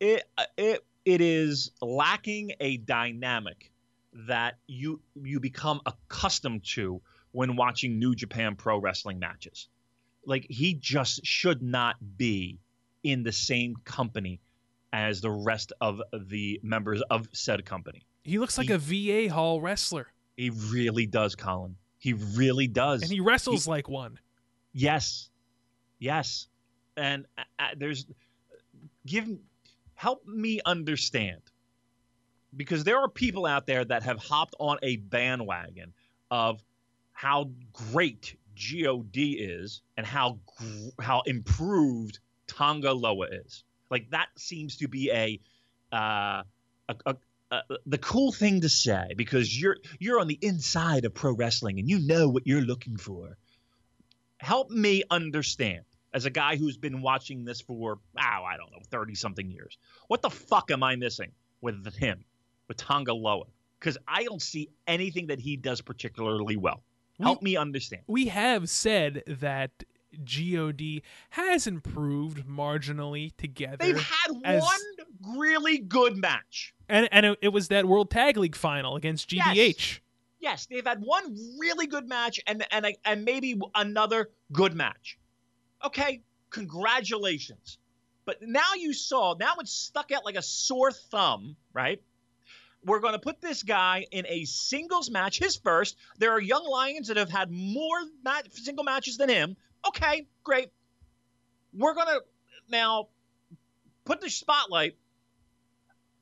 it 0.00 0.24
it 0.56 0.82
it 1.04 1.20
is 1.20 1.72
lacking 1.82 2.52
a 2.58 2.78
dynamic 2.78 3.70
that 4.14 4.56
you 4.66 5.02
you 5.22 5.38
become 5.38 5.82
accustomed 5.84 6.64
to 6.72 7.02
when 7.32 7.54
watching 7.54 7.98
New 7.98 8.14
Japan 8.14 8.56
Pro 8.56 8.78
Wrestling 8.78 9.18
matches. 9.18 9.68
Like 10.24 10.46
he 10.48 10.72
just 10.72 11.26
should 11.26 11.60
not 11.60 11.96
be 12.16 12.58
in 13.02 13.22
the 13.22 13.32
same 13.32 13.74
company 13.84 14.40
as 14.90 15.20
the 15.20 15.30
rest 15.30 15.74
of 15.82 16.00
the 16.18 16.60
members 16.62 17.02
of 17.10 17.28
said 17.34 17.66
company. 17.66 18.06
He 18.24 18.38
looks 18.38 18.56
like 18.56 18.68
he, 18.68 18.72
a 18.72 19.26
VA 19.28 19.34
Hall 19.34 19.60
wrestler. 19.60 20.06
He 20.38 20.48
really 20.48 21.04
does, 21.04 21.34
Colin. 21.34 21.76
He 21.98 22.14
really 22.14 22.68
does. 22.68 23.02
And 23.02 23.10
he 23.10 23.20
wrestles 23.20 23.66
he, 23.66 23.70
like 23.70 23.86
one. 23.86 24.18
Yes. 24.72 25.28
Yes. 25.98 26.46
And 26.96 27.26
uh, 27.38 27.42
uh, 27.58 27.64
there's 27.76 28.06
give 29.06 29.28
help 29.94 30.26
me 30.26 30.60
understand 30.64 31.40
because 32.56 32.84
there 32.84 32.98
are 32.98 33.08
people 33.08 33.46
out 33.46 33.66
there 33.66 33.84
that 33.84 34.02
have 34.02 34.18
hopped 34.18 34.54
on 34.58 34.78
a 34.82 34.96
bandwagon 34.96 35.92
of 36.30 36.62
how 37.12 37.50
great 37.72 38.36
God 38.54 39.10
is 39.14 39.82
and 39.96 40.06
how 40.06 40.38
how 41.00 41.22
improved 41.26 42.18
Tanga 42.46 42.92
Loa 42.92 43.26
is. 43.44 43.64
Like 43.90 44.10
that 44.10 44.28
seems 44.36 44.76
to 44.78 44.88
be 44.88 45.10
a, 45.10 45.40
uh, 45.92 46.42
a, 46.88 46.96
a, 47.06 47.16
a, 47.50 47.62
the 47.86 47.98
cool 47.98 48.32
thing 48.32 48.60
to 48.60 48.68
say 48.68 49.14
because 49.16 49.58
you're 49.60 49.76
you're 49.98 50.20
on 50.20 50.28
the 50.28 50.38
inside 50.40 51.04
of 51.04 51.14
pro 51.14 51.32
wrestling 51.32 51.78
and 51.78 51.88
you 51.88 52.00
know 52.00 52.28
what 52.28 52.46
you're 52.46 52.60
looking 52.60 52.96
for. 52.96 53.36
Help 54.40 54.70
me 54.70 55.02
understand 55.10 55.84
as 56.14 56.24
a 56.24 56.30
guy 56.30 56.56
who's 56.56 56.76
been 56.76 57.02
watching 57.02 57.44
this 57.44 57.60
for 57.60 57.98
oh 58.16 58.20
I 58.20 58.56
don't 58.56 58.70
know 58.72 58.80
thirty 58.90 59.14
something 59.14 59.50
years. 59.50 59.76
What 60.08 60.22
the 60.22 60.30
fuck 60.30 60.70
am 60.70 60.82
I 60.82 60.96
missing 60.96 61.30
with 61.60 61.94
him 61.94 62.24
with 62.66 62.78
Tonga 62.78 63.12
Loa? 63.12 63.44
Because 63.78 63.98
I 64.08 64.24
don't 64.24 64.42
see 64.42 64.70
anything 64.86 65.26
that 65.28 65.40
he 65.40 65.56
does 65.56 65.80
particularly 65.80 66.56
well. 66.56 66.82
Help 67.20 67.42
we, 67.42 67.52
me 67.52 67.56
understand. 67.56 68.02
We 68.06 68.26
have 68.26 68.68
said 68.68 69.22
that 69.26 69.84
God 70.24 70.82
has 71.30 71.66
improved 71.66 72.46
marginally 72.46 73.36
together. 73.36 73.76
They've 73.78 74.00
had 74.00 74.32
as, 74.44 74.62
one 74.62 75.38
really 75.38 75.78
good 75.78 76.16
match, 76.16 76.74
and 76.88 77.08
and 77.12 77.26
it, 77.26 77.38
it, 77.42 77.48
was 77.48 77.68
that 77.68 77.86
World 77.86 78.10
Tag 78.10 78.36
League 78.36 78.56
final 78.56 78.96
against 78.96 79.28
GBH. 79.30 79.54
Yes. 79.54 80.00
Yes, 80.40 80.66
they've 80.66 80.86
had 80.86 81.00
one 81.00 81.36
really 81.58 81.86
good 81.86 82.08
match, 82.08 82.40
and 82.46 82.64
and 82.70 82.86
and 83.04 83.24
maybe 83.24 83.58
another 83.74 84.30
good 84.52 84.74
match. 84.74 85.18
Okay, 85.84 86.22
congratulations. 86.50 87.78
But 88.24 88.38
now 88.42 88.74
you 88.76 88.92
saw, 88.92 89.34
now 89.38 89.54
it's 89.58 89.72
stuck 89.72 90.12
out 90.12 90.24
like 90.24 90.36
a 90.36 90.42
sore 90.42 90.92
thumb, 90.92 91.56
right? 91.72 92.02
We're 92.84 93.00
going 93.00 93.14
to 93.14 93.18
put 93.18 93.40
this 93.40 93.62
guy 93.62 94.06
in 94.10 94.26
a 94.26 94.44
singles 94.44 95.10
match, 95.10 95.38
his 95.38 95.56
first. 95.56 95.96
There 96.18 96.32
are 96.32 96.40
young 96.40 96.64
lions 96.64 97.08
that 97.08 97.16
have 97.16 97.30
had 97.30 97.50
more 97.50 97.98
single 98.52 98.84
matches 98.84 99.16
than 99.16 99.28
him. 99.28 99.56
Okay, 99.86 100.26
great. 100.44 100.70
We're 101.72 101.94
going 101.94 102.06
to 102.06 102.22
now 102.68 103.08
put 104.04 104.20
the 104.20 104.30
spotlight 104.30 104.96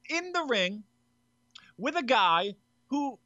in 0.09 0.33
the 0.33 0.47
ring 0.49 0.85
with 1.77 1.97
a 1.97 2.03
guy 2.03 2.55
who 2.89 3.19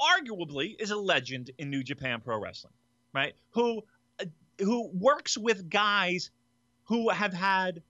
arguably 0.00 0.74
is 0.78 0.90
a 0.90 0.96
legend 0.96 1.50
in 1.58 1.70
New 1.70 1.82
Japan 1.82 2.20
Pro 2.20 2.40
Wrestling, 2.40 2.74
right? 3.12 3.34
Who 3.50 3.82
uh, 4.20 4.24
who 4.58 4.90
works 4.92 5.36
with 5.36 5.68
guys 5.68 6.30
who 6.84 7.10
have 7.10 7.32
had 7.32 7.82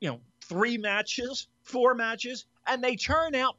you 0.00 0.08
know, 0.08 0.20
3 0.44 0.78
matches, 0.78 1.48
4 1.64 1.94
matches 1.94 2.46
and 2.66 2.82
they 2.82 2.96
turn 2.96 3.34
out 3.34 3.56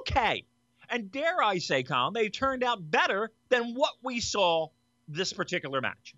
okay. 0.00 0.44
And 0.88 1.10
dare 1.12 1.42
I 1.42 1.58
say, 1.58 1.82
Colin, 1.82 2.12
they 2.14 2.28
turned 2.28 2.64
out 2.64 2.90
better 2.90 3.30
than 3.48 3.74
what 3.74 3.92
we 4.02 4.20
saw 4.20 4.68
this 5.08 5.32
particular 5.32 5.80
match. 5.80 6.14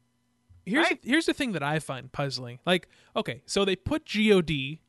Here's 0.65 0.91
right? 0.91 1.03
the, 1.03 1.09
here's 1.09 1.27
the 1.27 1.35
thing 1.35 1.53
that 1.53 1.63
I 1.63 1.79
find 1.79 2.11
puzzling. 2.11 2.59
Like, 2.65 2.89
okay, 3.17 3.43
so 3.47 3.65
they 3.65 3.77
put 3.77 4.15
God 4.15 4.81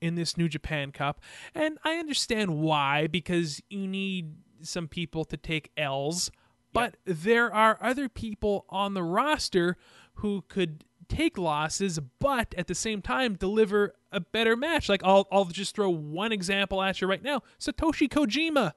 in 0.00 0.14
this 0.14 0.36
New 0.36 0.48
Japan 0.48 0.92
Cup, 0.92 1.20
and 1.54 1.78
I 1.84 1.94
understand 1.94 2.58
why 2.58 3.06
because 3.06 3.62
you 3.70 3.86
need 3.86 4.34
some 4.62 4.88
people 4.88 5.24
to 5.26 5.36
take 5.36 5.70
L's, 5.76 6.30
but 6.72 6.96
yep. 7.06 7.16
there 7.18 7.52
are 7.52 7.78
other 7.80 8.08
people 8.08 8.64
on 8.68 8.94
the 8.94 9.02
roster 9.02 9.76
who 10.14 10.44
could 10.48 10.84
take 11.08 11.36
losses, 11.36 11.98
but 12.18 12.54
at 12.56 12.66
the 12.66 12.74
same 12.74 13.02
time 13.02 13.34
deliver 13.34 13.94
a 14.10 14.20
better 14.20 14.56
match. 14.56 14.88
Like 14.88 15.02
I'll 15.04 15.26
I'll 15.30 15.44
just 15.44 15.74
throw 15.74 15.90
one 15.90 16.32
example 16.32 16.82
at 16.82 17.00
you 17.00 17.06
right 17.06 17.22
now: 17.22 17.42
Satoshi 17.58 18.08
Kojima. 18.08 18.72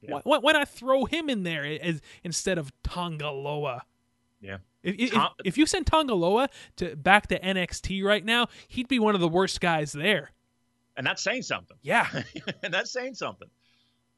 Yeah. 0.00 0.20
Why, 0.22 0.38
why, 0.38 0.52
not 0.52 0.68
throw 0.68 1.06
him 1.06 1.30
in 1.30 1.44
there 1.44 1.64
as, 1.64 2.02
instead 2.22 2.58
of 2.58 2.70
Tanga 2.82 3.30
Loa? 3.30 3.84
Yeah. 4.38 4.58
If, 4.82 5.14
if, 5.14 5.22
if, 5.46 5.58
you 5.58 5.64
send 5.64 5.86
Tanga 5.86 6.14
Loa 6.14 6.50
to 6.76 6.94
back 6.94 7.28
to 7.28 7.40
NXT 7.40 8.04
right 8.04 8.22
now, 8.22 8.48
he'd 8.68 8.86
be 8.86 8.98
one 8.98 9.14
of 9.14 9.22
the 9.22 9.28
worst 9.28 9.62
guys 9.62 9.92
there. 9.92 10.32
And 10.96 11.06
that's 11.06 11.22
saying 11.22 11.42
something. 11.42 11.78
Yeah. 11.80 12.06
and 12.62 12.72
that's 12.72 12.92
saying 12.92 13.14
something. 13.14 13.48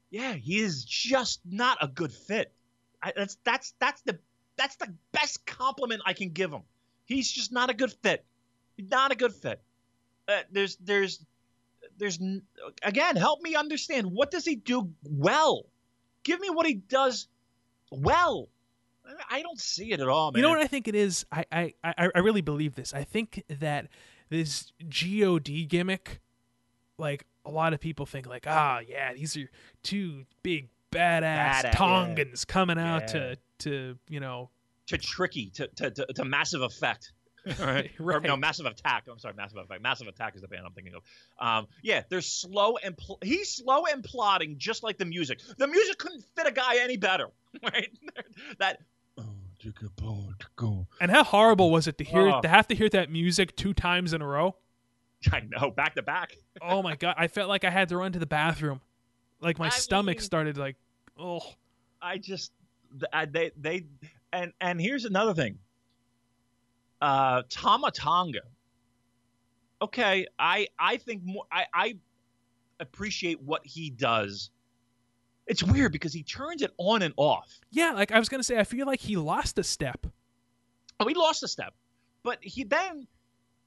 Yeah, 0.09 0.33
he 0.33 0.59
is 0.59 0.85
just 0.85 1.41
not 1.45 1.77
a 1.81 1.87
good 1.87 2.11
fit. 2.11 2.53
I, 3.01 3.13
that's 3.15 3.37
that's 3.43 3.73
that's 3.79 4.01
the 4.01 4.19
that's 4.57 4.75
the 4.77 4.93
best 5.11 5.45
compliment 5.45 6.01
I 6.05 6.13
can 6.13 6.29
give 6.29 6.51
him. 6.51 6.61
He's 7.05 7.31
just 7.31 7.51
not 7.51 7.69
a 7.69 7.73
good 7.73 7.91
fit. 7.91 8.25
Not 8.77 9.11
a 9.11 9.15
good 9.15 9.33
fit. 9.33 9.61
Uh, 10.27 10.41
there's 10.51 10.75
there's 10.77 11.25
there's 11.97 12.19
again 12.83 13.15
help 13.15 13.41
me 13.41 13.55
understand 13.55 14.07
what 14.07 14.31
does 14.31 14.45
he 14.45 14.55
do 14.55 14.91
well 15.03 15.65
give 16.23 16.39
me 16.39 16.49
what 16.49 16.65
he 16.65 16.73
does 16.73 17.27
well 17.91 18.49
i 19.29 19.41
don't 19.41 19.59
see 19.59 19.91
it 19.91 19.99
at 19.99 20.07
all 20.07 20.31
man. 20.31 20.37
you 20.37 20.43
know 20.43 20.49
what 20.49 20.59
i 20.59 20.67
think 20.67 20.87
it 20.87 20.95
is 20.95 21.25
I, 21.31 21.45
I 21.51 21.73
i 22.15 22.19
really 22.19 22.41
believe 22.41 22.75
this 22.75 22.93
i 22.93 23.03
think 23.03 23.43
that 23.47 23.87
this 24.29 24.71
god 24.83 25.49
gimmick 25.67 26.19
like 26.97 27.25
a 27.47 27.51
lot 27.51 27.73
of 27.73 27.79
people 27.79 28.05
think 28.05 28.27
like 28.27 28.45
ah 28.47 28.77
oh, 28.77 28.85
yeah 28.87 29.13
these 29.13 29.35
are 29.37 29.49
two 29.83 30.25
big 30.43 30.69
badass, 30.91 31.63
badass 31.63 31.71
tongans 31.73 32.45
yeah. 32.47 32.53
coming 32.53 32.77
out 32.77 33.01
yeah. 33.01 33.07
to 33.07 33.37
to 33.59 33.97
you 34.09 34.19
know 34.19 34.49
to 34.87 34.97
tricky 34.97 35.49
to, 35.49 35.67
to, 35.67 35.91
to, 35.91 36.05
to 36.13 36.25
massive 36.25 36.61
effect 36.61 37.11
right. 37.59 37.59
right. 37.59 37.91
Or, 37.99 38.19
no, 38.19 38.35
Massive 38.35 38.65
Attack. 38.65 39.03
I'm 39.09 39.19
sorry, 39.19 39.33
Massive 39.35 39.57
Attack. 39.57 39.81
Massive 39.81 40.07
Attack 40.07 40.35
is 40.35 40.41
the 40.41 40.47
band 40.47 40.63
I'm 40.65 40.73
thinking 40.73 40.93
of. 40.95 41.03
Um, 41.39 41.67
yeah, 41.81 42.03
they're 42.09 42.21
slow 42.21 42.77
and 42.77 42.97
pl- 42.97 43.19
he's 43.23 43.53
slow 43.53 43.85
and 43.85 44.03
plodding, 44.03 44.55
just 44.57 44.83
like 44.83 44.97
the 44.97 45.05
music. 45.05 45.39
The 45.57 45.67
music 45.67 45.97
couldn't 45.97 46.25
fit 46.35 46.47
a 46.47 46.51
guy 46.51 46.77
any 46.81 46.97
better, 46.97 47.27
right? 47.63 47.89
that. 48.59 48.79
Oh, 49.17 49.23
to 49.59 50.47
go. 50.55 50.87
And 50.99 51.09
how 51.09 51.23
horrible 51.23 51.71
was 51.71 51.87
it 51.87 51.97
to 51.99 52.03
hear 52.03 52.29
oh. 52.29 52.41
to 52.41 52.47
have 52.47 52.67
to 52.67 52.75
hear 52.75 52.89
that 52.89 53.09
music 53.09 53.55
two 53.55 53.73
times 53.73 54.13
in 54.13 54.21
a 54.21 54.27
row? 54.27 54.55
I 55.31 55.41
know, 55.41 55.71
back 55.71 55.95
to 55.95 56.01
back. 56.01 56.37
oh 56.61 56.81
my 56.81 56.95
god, 56.95 57.15
I 57.17 57.27
felt 57.27 57.49
like 57.49 57.63
I 57.63 57.69
had 57.69 57.89
to 57.89 57.97
run 57.97 58.11
to 58.13 58.19
the 58.19 58.25
bathroom, 58.25 58.81
like 59.41 59.59
my 59.59 59.67
I 59.67 59.69
stomach 59.69 60.17
mean, 60.17 60.23
started 60.23 60.57
like, 60.57 60.75
oh. 61.17 61.41
I 61.99 62.19
just, 62.19 62.51
I, 63.11 63.25
they, 63.25 63.51
they, 63.59 63.85
and 64.31 64.53
and 64.61 64.79
here's 64.79 65.05
another 65.05 65.33
thing 65.33 65.57
uh, 67.01 67.43
Tama 67.49 67.91
Tonga. 67.91 68.41
Okay, 69.81 70.25
I 70.39 70.67
I 70.79 70.97
think 70.97 71.23
more. 71.23 71.43
I, 71.51 71.65
I 71.73 71.97
appreciate 72.79 73.41
what 73.41 73.65
he 73.65 73.89
does. 73.89 74.49
It's 75.45 75.63
weird 75.63 75.91
because 75.91 76.13
he 76.13 76.23
turns 76.23 76.61
it 76.61 76.71
on 76.77 77.03
and 77.03 77.13
off. 77.15 77.59
Yeah, 77.71 77.91
like 77.91 78.11
I 78.11 78.19
was 78.19 78.27
gonna 78.27 78.43
say, 78.43 78.57
I 78.57 78.63
feel 78.63 78.87
like 78.87 78.99
he 78.99 79.15
lost 79.15 79.57
a 79.59 79.63
step. 79.63 80.07
Oh, 80.99 81.07
he 81.07 81.13
lost 81.13 81.43
a 81.43 81.47
step, 81.47 81.73
but 82.23 82.39
he 82.41 82.63
then, 82.63 83.07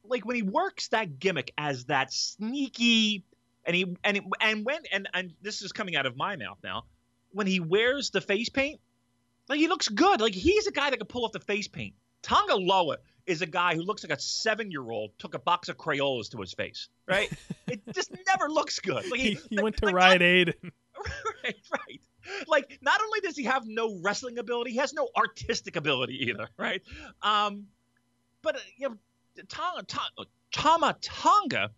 like 0.05 0.25
when 0.25 0.37
he 0.37 0.43
works 0.43 0.89
that 0.89 1.19
gimmick 1.19 1.53
as 1.57 1.87
that 1.87 2.13
sneaky, 2.13 3.25
and 3.65 3.77
he 3.77 3.97
and 4.05 4.21
and 4.41 4.65
when 4.65 4.81
and 4.93 5.09
and 5.13 5.33
this 5.43 5.63
is 5.63 5.73
coming 5.73 5.97
out 5.97 6.07
of 6.07 6.17
my 6.17 6.37
mouth 6.37 6.59
now, 6.63 6.85
when 7.33 7.47
he 7.47 7.61
wears 7.61 8.11
the 8.11 8.21
face 8.21 8.49
paint, 8.49 8.81
like 9.49 9.59
he 9.59 9.69
looks 9.69 9.89
good. 9.89 10.21
Like 10.21 10.35
he's 10.35 10.67
a 10.67 10.73
guy 10.73 10.91
that 10.91 10.97
can 10.97 11.07
pull 11.07 11.25
off 11.25 11.33
the 11.33 11.41
face 11.41 11.69
paint. 11.69 11.95
Tonga 12.23 12.57
Loa 12.57 12.99
is 13.27 13.43
a 13.43 13.47
guy 13.47 13.75
who 13.75 13.83
looks 13.83 14.05
like 14.05 14.17
a 14.17 14.21
seven 14.21 14.71
year 14.71 14.89
old 14.91 15.13
took 15.19 15.35
a 15.35 15.39
box 15.39 15.69
of 15.69 15.77
Crayolas 15.77 16.31
to 16.31 16.41
his 16.41 16.53
face, 16.53 16.89
right? 17.07 17.31
it 17.69 17.81
just 17.95 18.11
never 18.27 18.49
looks 18.49 18.79
good. 18.81 19.09
Like 19.11 19.21
he, 19.21 19.39
he 19.49 19.61
went 19.61 19.77
to 19.79 19.87
like, 19.87 19.95
Rite 19.95 20.23
Aid. 20.23 20.55
right, 21.45 21.57
right. 21.73 22.01
Like 22.47 22.79
not 22.83 23.01
only 23.03 23.21
does 23.21 23.37
he 23.37 23.45
have 23.45 23.67
no 23.67 23.99
wrestling 24.03 24.39
ability, 24.39 24.73
he 24.73 24.79
has 24.79 24.93
no 24.93 25.09
artistic 25.17 25.77
ability 25.77 26.31
either, 26.31 26.49
right? 26.59 26.83
Um, 27.23 27.67
but 28.43 28.57
uh, 28.57 28.61
you 28.77 28.89
know, 28.89 28.97
Tonga, 29.49 29.83
Tonga, 29.85 30.31
Tama 30.53 30.97
Tonga, 31.01 31.71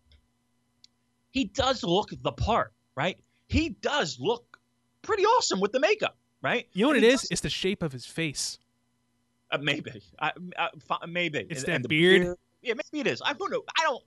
he 1.31 1.44
does 1.44 1.83
look 1.83 2.11
the 2.22 2.33
part, 2.33 2.72
right? 2.94 3.18
He 3.48 3.70
does 3.81 4.18
look 4.20 4.59
pretty 5.03 5.25
awesome 5.25 5.61
with 5.61 5.72
the 5.72 5.81
makeup, 5.81 6.16
right? 6.42 6.66
You 6.72 6.83
know 6.83 6.88
what 6.88 6.96
it 6.96 7.05
is? 7.05 7.22
Does... 7.22 7.31
It's 7.31 7.40
the 7.42 7.51
shape 7.51 7.83
of 7.83 7.92
his 7.92 8.07
face. 8.07 8.59
Uh, 9.51 9.59
maybe. 9.59 10.03
I, 10.18 10.33
uh, 10.59 11.07
maybe. 11.07 11.46
It's 11.51 11.64
and, 11.64 11.68
that 11.68 11.77
and 11.77 11.88
beard. 11.88 12.22
beard. 12.22 12.37
Yeah, 12.62 12.75
maybe 12.75 13.01
it 13.01 13.07
is. 13.07 13.20
I 13.25 13.33
don't 13.33 13.51
know. 13.51 13.62
I 13.79 13.83
don't. 13.83 14.03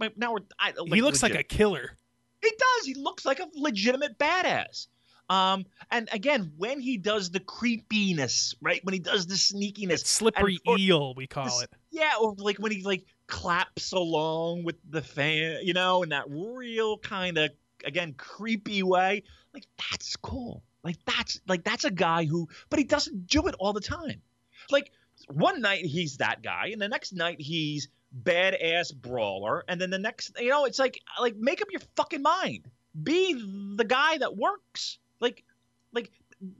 I, 0.00 0.10
now 0.16 0.34
we're. 0.34 0.40
I, 0.58 0.72
like, 0.76 0.92
he 0.94 1.02
looks 1.02 1.22
legit. 1.22 1.36
like 1.36 1.44
a 1.44 1.48
killer. 1.48 1.96
He 2.42 2.50
does. 2.50 2.86
He 2.86 2.94
looks 2.94 3.24
like 3.24 3.40
a 3.40 3.46
legitimate 3.54 4.18
badass. 4.18 4.86
Um, 5.28 5.66
and 5.90 6.08
again, 6.12 6.52
when 6.56 6.80
he 6.80 6.96
does 6.96 7.30
the 7.30 7.40
creepiness, 7.40 8.54
right? 8.62 8.82
When 8.84 8.94
he 8.94 8.98
does 8.98 9.26
the 9.26 9.34
sneakiness, 9.34 10.06
slippery 10.06 10.58
and, 10.66 10.80
eel, 10.80 11.14
we 11.14 11.26
call 11.26 11.60
it. 11.60 11.70
Yeah, 11.90 12.12
or 12.20 12.34
like 12.38 12.58
when 12.58 12.72
he 12.72 12.82
like 12.82 13.04
claps 13.26 13.92
along 13.92 14.64
with 14.64 14.76
the 14.88 15.02
fan, 15.02 15.60
you 15.62 15.74
know, 15.74 16.02
in 16.02 16.08
that 16.10 16.24
real 16.28 16.98
kind 16.98 17.36
of 17.36 17.50
again 17.84 18.14
creepy 18.14 18.82
way. 18.82 19.22
Like 19.52 19.66
that's 19.90 20.16
cool. 20.16 20.62
Like 20.82 20.96
that's 21.04 21.40
like 21.46 21.64
that's 21.64 21.84
a 21.84 21.90
guy 21.90 22.24
who, 22.24 22.48
but 22.70 22.78
he 22.78 22.84
doesn't 22.84 23.26
do 23.26 23.46
it 23.48 23.54
all 23.58 23.72
the 23.72 23.80
time. 23.80 24.22
Like 24.70 24.92
one 25.28 25.60
night 25.60 25.84
he's 25.84 26.16
that 26.18 26.42
guy, 26.42 26.68
and 26.72 26.80
the 26.80 26.88
next 26.88 27.12
night 27.12 27.40
he's 27.40 27.88
badass 28.22 28.94
brawler, 28.94 29.64
and 29.68 29.80
then 29.80 29.90
the 29.90 29.98
next, 29.98 30.32
you 30.40 30.48
know, 30.48 30.64
it's 30.64 30.78
like 30.78 31.00
like 31.20 31.36
make 31.36 31.60
up 31.60 31.68
your 31.70 31.82
fucking 31.96 32.22
mind. 32.22 32.66
Be 33.02 33.34
the 33.76 33.84
guy 33.84 34.18
that 34.18 34.36
works. 34.36 34.98
Like 35.20 35.44
like 35.92 36.10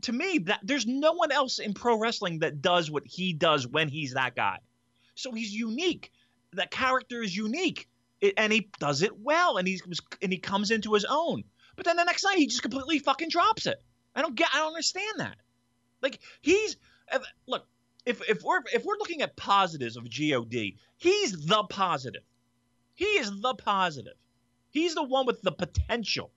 to 0.02 0.12
me 0.12 0.38
that 0.38 0.60
there's 0.62 0.86
no 0.86 1.12
one 1.12 1.32
else 1.32 1.58
in 1.58 1.74
pro 1.74 1.98
wrestling 1.98 2.40
that 2.40 2.60
does 2.60 2.90
what 2.90 3.06
he 3.06 3.32
does 3.32 3.66
when 3.66 3.88
he's 3.88 4.14
that 4.14 4.34
guy. 4.34 4.58
So 5.14 5.32
he's 5.32 5.52
unique. 5.52 6.10
That 6.54 6.70
character 6.70 7.22
is 7.22 7.36
unique, 7.36 7.88
it, 8.20 8.34
and 8.36 8.52
he 8.52 8.70
does 8.80 9.02
it 9.02 9.18
well, 9.18 9.58
and 9.58 9.68
he's 9.68 9.82
and 10.22 10.32
he 10.32 10.38
comes 10.38 10.70
into 10.70 10.94
his 10.94 11.04
own. 11.08 11.44
But 11.76 11.84
then 11.84 11.96
the 11.96 12.04
next 12.04 12.24
night 12.24 12.38
he 12.38 12.46
just 12.46 12.62
completely 12.62 12.98
fucking 12.98 13.28
drops 13.28 13.66
it. 13.66 13.82
I 14.14 14.22
don't 14.22 14.34
get. 14.34 14.48
I 14.52 14.58
don't 14.58 14.68
understand 14.68 15.20
that. 15.20 15.36
Like 16.00 16.18
he's 16.40 16.76
look 17.46 17.66
if 18.06 18.26
if 18.28 18.42
we're 18.42 18.62
if 18.72 18.84
we're 18.84 18.98
looking 18.98 19.22
at 19.22 19.36
positives 19.36 19.96
of 19.96 20.04
God, 20.04 20.72
he's 20.96 21.46
the 21.46 21.64
positive. 21.68 22.22
He 22.94 23.04
is 23.04 23.30
the 23.40 23.54
positive. 23.54 24.14
He's 24.70 24.94
the 24.94 25.02
one 25.02 25.26
with 25.26 25.42
the 25.42 25.52
potential. 25.52 26.32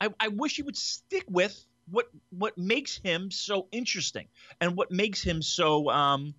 I, 0.00 0.08
I 0.20 0.28
wish 0.28 0.56
he 0.56 0.62
would 0.62 0.76
stick 0.76 1.24
with 1.28 1.64
what 1.90 2.08
what 2.30 2.56
makes 2.58 2.98
him 2.98 3.30
so 3.30 3.66
interesting 3.72 4.28
and 4.60 4.76
what 4.76 4.90
makes 4.90 5.22
him 5.22 5.42
so 5.42 5.88
um 5.90 6.34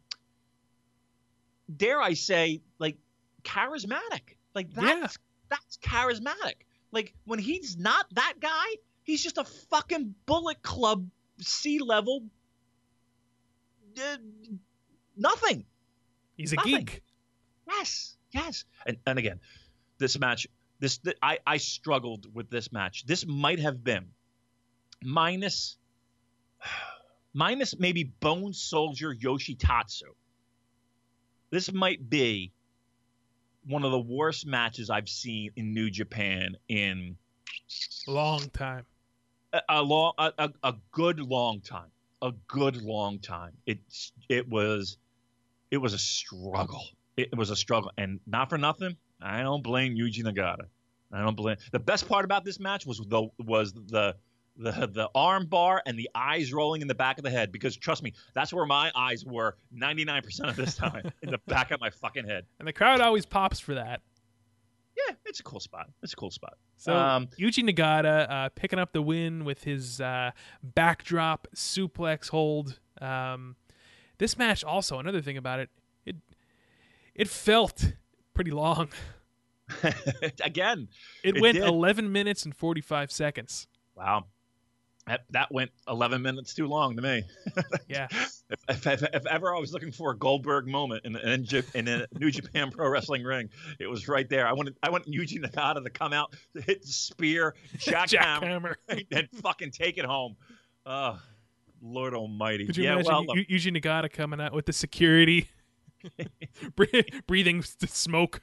dare 1.76 2.02
I 2.02 2.13
say 2.13 2.62
like 2.78 2.98
charismatic. 3.43 4.38
Like 4.54 4.74
that's 4.74 4.88
yeah. 4.88 5.08
that's 5.50 5.78
charismatic. 5.78 6.56
Like 6.91 7.13
when 7.26 7.39
he's 7.39 7.78
not 7.78 8.06
that 8.13 8.36
guy, 8.39 8.65
he's 9.04 9.22
just 9.22 9.38
a 9.38 9.43
fucking 9.43 10.15
bullet 10.26 10.62
club 10.62 11.08
sea 11.39 11.80
level 11.80 12.24
nothing. 15.17 15.65
He's 16.38 16.54
a 16.54 16.56
nothing. 16.56 16.86
geek. 16.86 17.04
Yes, 17.67 18.17
yes. 18.32 18.65
And 18.86 18.98
and 19.06 19.19
again, 19.19 19.39
this 19.98 20.17
match, 20.17 20.48
this 20.79 20.97
th- 20.97 21.17
I 21.21 21.39
I 21.45 21.57
struggled 21.57 22.33
with 22.33 22.49
this 22.49 22.71
match. 22.71 23.05
This 23.05 23.25
might 23.25 23.59
have 23.59 23.83
been 23.83 24.07
minus 25.03 25.77
minus 27.33 27.77
maybe 27.77 28.03
Bone 28.03 28.53
Soldier 28.53 29.13
Yoshitatsu. 29.13 30.13
This 31.51 31.71
might 31.71 32.09
be 32.09 32.51
one 33.65 33.83
of 33.83 33.91
the 33.91 33.99
worst 33.99 34.45
matches 34.45 34.89
I've 34.89 35.09
seen 35.09 35.51
in 35.55 35.73
New 35.73 35.89
Japan 35.89 36.55
in 36.67 37.17
long 38.07 38.49
time. 38.49 38.85
A, 39.51 39.61
a 39.69 39.81
long, 39.81 40.13
a, 40.17 40.31
a, 40.37 40.49
a 40.63 40.75
good 40.91 41.19
long 41.19 41.61
time 41.61 41.91
a 42.21 42.31
good 42.47 42.81
long 42.81 43.19
time. 43.19 43.53
It 43.65 43.79
it 44.27 44.49
was 44.49 44.97
it 45.71 45.77
was 45.77 45.93
a 45.93 45.97
struggle. 45.97 46.83
It 47.17 47.35
was 47.35 47.49
a 47.49 47.55
struggle, 47.55 47.91
and 47.97 48.19
not 48.25 48.49
for 48.49 48.57
nothing. 48.57 48.97
I 49.21 49.41
don't 49.41 49.63
blame 49.63 49.95
Yuji 49.95 50.23
Nagata. 50.23 50.65
I 51.12 51.21
don't 51.21 51.36
blame. 51.36 51.58
The 51.71 51.79
best 51.79 52.08
part 52.08 52.25
about 52.25 52.45
this 52.45 52.60
match 52.60 52.86
was 52.86 52.99
the 52.99 53.27
was 53.39 53.73
the 53.73 54.15
the 54.58 54.71
the 54.71 55.10
arm 55.15 55.45
bar 55.45 55.82
and 55.86 55.97
the 55.97 56.10
eyes 56.13 56.53
rolling 56.53 56.82
in 56.82 56.88
the 56.88 56.95
back 56.95 57.17
of 57.17 57.23
the 57.23 57.29
head 57.29 57.51
because 57.51 57.75
trust 57.77 58.03
me, 58.03 58.13
that's 58.34 58.53
where 58.53 58.65
my 58.65 58.91
eyes 58.93 59.25
were 59.25 59.58
99% 59.75 60.49
of 60.49 60.55
this 60.55 60.75
time 60.75 61.12
in 61.22 61.32
the 61.32 61.39
back 61.47 61.72
of 61.72 61.80
my 61.80 61.89
fucking 61.89 62.28
head. 62.28 62.45
And 62.59 62.67
the 62.67 62.74
crowd 62.74 63.01
always 63.01 63.26
pops 63.26 63.59
for 63.59 63.76
that 63.76 64.01
yeah, 65.07 65.15
it's 65.26 65.39
a 65.39 65.43
cool 65.43 65.59
spot. 65.59 65.89
It's 66.01 66.13
a 66.13 66.15
cool 66.15 66.32
spot. 66.32 66.57
So 66.78 66.95
um, 66.95 67.28
Yuji 67.39 67.67
Nagata 67.67 68.30
uh, 68.30 68.49
picking 68.49 68.80
up 68.80 68.91
the 68.93 69.01
win 69.01 69.45
with 69.45 69.63
his 69.63 70.01
uh, 70.01 70.32
backdrop 70.63 71.47
suplex 71.55 72.30
hold. 72.30 72.80
Um, 73.01 73.55
this 74.17 74.38
match 74.38 74.63
also 74.63 74.99
another 74.99 75.22
thing 75.22 75.38
about 75.38 75.59
it, 75.59 75.70
it 76.05 76.15
it 77.15 77.28
felt 77.28 77.93
pretty 78.39 78.51
long. 78.51 78.87
Again, 80.41 80.87
it, 81.25 81.35
it 81.35 81.41
went 81.41 81.55
did. 81.55 81.65
11 81.65 82.09
minutes 82.09 82.45
and 82.45 82.55
45 82.55 83.11
seconds. 83.11 83.67
Wow. 83.95 84.27
That, 85.07 85.25
that 85.31 85.51
went 85.51 85.71
11 85.89 86.21
minutes 86.21 86.53
too 86.53 86.65
long 86.65 86.95
to 86.95 87.01
me. 87.01 87.23
yeah. 87.89 88.07
If, 88.09 88.31
if, 88.69 88.87
if, 88.87 89.03
if, 89.13 89.25
ever 89.25 89.53
I 89.53 89.59
was 89.59 89.73
looking 89.73 89.91
for 89.91 90.11
a 90.11 90.17
Goldberg 90.17 90.67
moment 90.67 91.03
in, 91.03 91.17
in, 91.17 91.45
in 91.73 91.87
a 91.89 92.07
New 92.17 92.31
Japan 92.31 92.71
Pro 92.71 92.87
Wrestling 92.87 93.25
ring, 93.25 93.49
it 93.77 93.87
was 93.87 94.07
right 94.07 94.29
there. 94.29 94.47
I 94.47 94.53
wanted 94.53 94.77
I 94.81 94.89
want 94.89 95.05
Yuji 95.05 95.43
Nagata 95.43 95.83
to 95.83 95.89
come 95.89 96.13
out, 96.13 96.33
to 96.55 96.61
hit 96.61 96.83
the 96.83 96.87
spear, 96.87 97.55
jackhammer, 97.77 98.75
jack 98.89 99.05
and 99.11 99.27
fucking 99.41 99.71
take 99.71 99.97
it 99.97 100.05
home. 100.05 100.37
Uh, 100.85 101.17
Lord 101.81 102.13
Almighty. 102.13 102.67
Could 102.67 102.77
you 102.77 102.85
yeah, 102.85 102.93
imagine 102.93 103.25
well, 103.27 103.35
Yu- 103.35 103.57
Yuji 103.57 103.77
Nagata 103.77 104.09
coming 104.09 104.39
out 104.39 104.53
with 104.53 104.65
the 104.65 104.73
security, 104.73 105.49
breathing 107.28 107.64
smoke? 107.64 108.41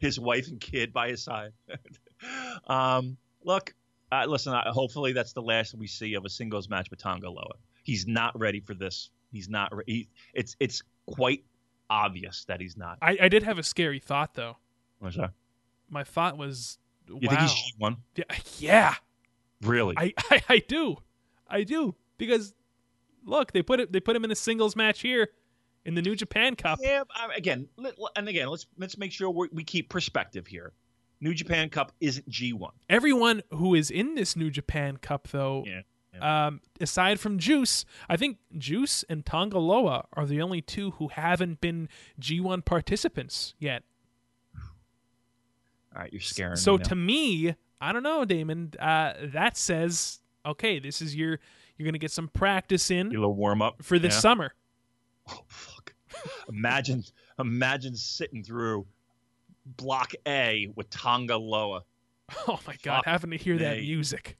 his 0.00 0.18
wife 0.18 0.48
and 0.48 0.60
kid 0.60 0.92
by 0.92 1.08
his 1.08 1.22
side. 1.22 1.52
um, 2.66 3.16
look, 3.44 3.74
uh, 4.12 4.24
listen. 4.26 4.52
Uh, 4.52 4.72
hopefully, 4.72 5.12
that's 5.12 5.32
the 5.32 5.42
last 5.42 5.74
we 5.74 5.86
see 5.86 6.14
of 6.14 6.24
a 6.24 6.28
singles 6.28 6.68
match 6.68 6.90
with 6.90 7.00
Tonga 7.00 7.28
Loa. 7.28 7.54
He's 7.82 8.06
not 8.06 8.38
ready 8.38 8.60
for 8.60 8.74
this. 8.74 9.10
He's 9.32 9.48
not. 9.48 9.74
Re- 9.74 9.84
he, 9.86 10.08
it's 10.34 10.56
it's 10.60 10.82
quite 11.06 11.44
obvious 11.90 12.44
that 12.46 12.60
he's 12.60 12.76
not. 12.76 12.98
I, 13.02 13.18
I 13.22 13.28
did 13.28 13.42
have 13.42 13.58
a 13.58 13.62
scary 13.62 13.98
thought 13.98 14.34
though. 14.34 14.56
What's 14.98 15.16
that? 15.16 15.32
My 15.90 16.04
thought 16.04 16.36
was, 16.36 16.78
You 17.08 17.28
think 17.28 17.40
he's 17.40 17.52
G 17.52 17.74
one? 17.78 17.96
yeah, 18.16 18.24
yeah, 18.58 18.94
Really? 19.62 19.94
I, 19.96 20.12
I 20.30 20.42
I 20.48 20.58
do, 20.58 20.98
I 21.48 21.62
do 21.64 21.94
because 22.18 22.54
look, 23.24 23.52
they 23.52 23.62
put 23.62 23.80
it 23.80 23.92
they 23.92 24.00
put 24.00 24.16
him 24.16 24.24
in 24.24 24.30
a 24.30 24.36
singles 24.36 24.76
match 24.76 25.00
here 25.00 25.30
in 25.86 25.94
the 25.94 26.02
New 26.02 26.14
Japan 26.16 26.54
Cup. 26.56 26.78
yeah. 26.82 27.02
Again, 27.34 27.68
and 28.16 28.28
again, 28.28 28.48
let's 28.48 28.66
let's 28.76 28.98
make 28.98 29.12
sure 29.12 29.30
we 29.30 29.64
keep 29.64 29.88
perspective 29.88 30.46
here. 30.46 30.72
New 31.20 31.32
Japan 31.32 31.70
Cup 31.70 31.92
isn't 32.00 32.28
G 32.28 32.52
one. 32.52 32.72
Everyone 32.90 33.42
who 33.50 33.74
is 33.74 33.90
in 33.90 34.14
this 34.16 34.36
New 34.36 34.50
Japan 34.50 34.98
Cup 34.98 35.28
though. 35.28 35.64
Yeah. 35.66 35.82
Um, 36.18 36.62
aside 36.80 37.20
from 37.20 37.38
Juice, 37.38 37.84
I 38.08 38.16
think 38.16 38.38
Juice 38.56 39.04
and 39.08 39.24
Tonga 39.26 39.58
Loa 39.58 40.06
are 40.14 40.24
the 40.24 40.40
only 40.40 40.62
two 40.62 40.92
who 40.92 41.08
haven't 41.08 41.60
been 41.60 41.90
G1 42.20 42.64
participants 42.64 43.54
yet. 43.58 43.82
All 45.94 46.02
right, 46.02 46.12
you're 46.12 46.20
scaring 46.20 46.56
So 46.56 46.76
me. 46.78 46.84
to 46.84 46.94
me, 46.94 47.54
I 47.80 47.92
don't 47.92 48.02
know, 48.02 48.24
Damon. 48.24 48.72
Uh, 48.78 49.12
that 49.32 49.56
says 49.56 50.20
okay, 50.44 50.78
this 50.78 51.02
is 51.02 51.14
your 51.16 51.38
you're 51.76 51.84
gonna 51.86 51.98
get 51.98 52.10
some 52.12 52.28
practice 52.28 52.90
in 52.90 53.10
Your 53.10 53.20
little 53.20 53.34
warm 53.34 53.60
up 53.62 53.82
for 53.82 53.98
this 53.98 54.14
Yeah. 54.14 54.20
summer. 54.20 54.54
Oh 55.28 55.42
fuck! 55.48 55.92
imagine, 56.48 57.04
imagine 57.38 57.96
sitting 57.96 58.42
through 58.42 58.86
Block 59.64 60.12
A 60.26 60.70
with 60.76 60.88
Tonga 60.90 61.36
Loa. 61.36 61.82
Oh 62.48 62.58
my 62.66 62.76
god, 62.82 62.96
Fuck 62.98 63.04
having 63.04 63.30
to 63.30 63.36
hear 63.36 63.56
that 63.58 63.78
music, 63.78 64.36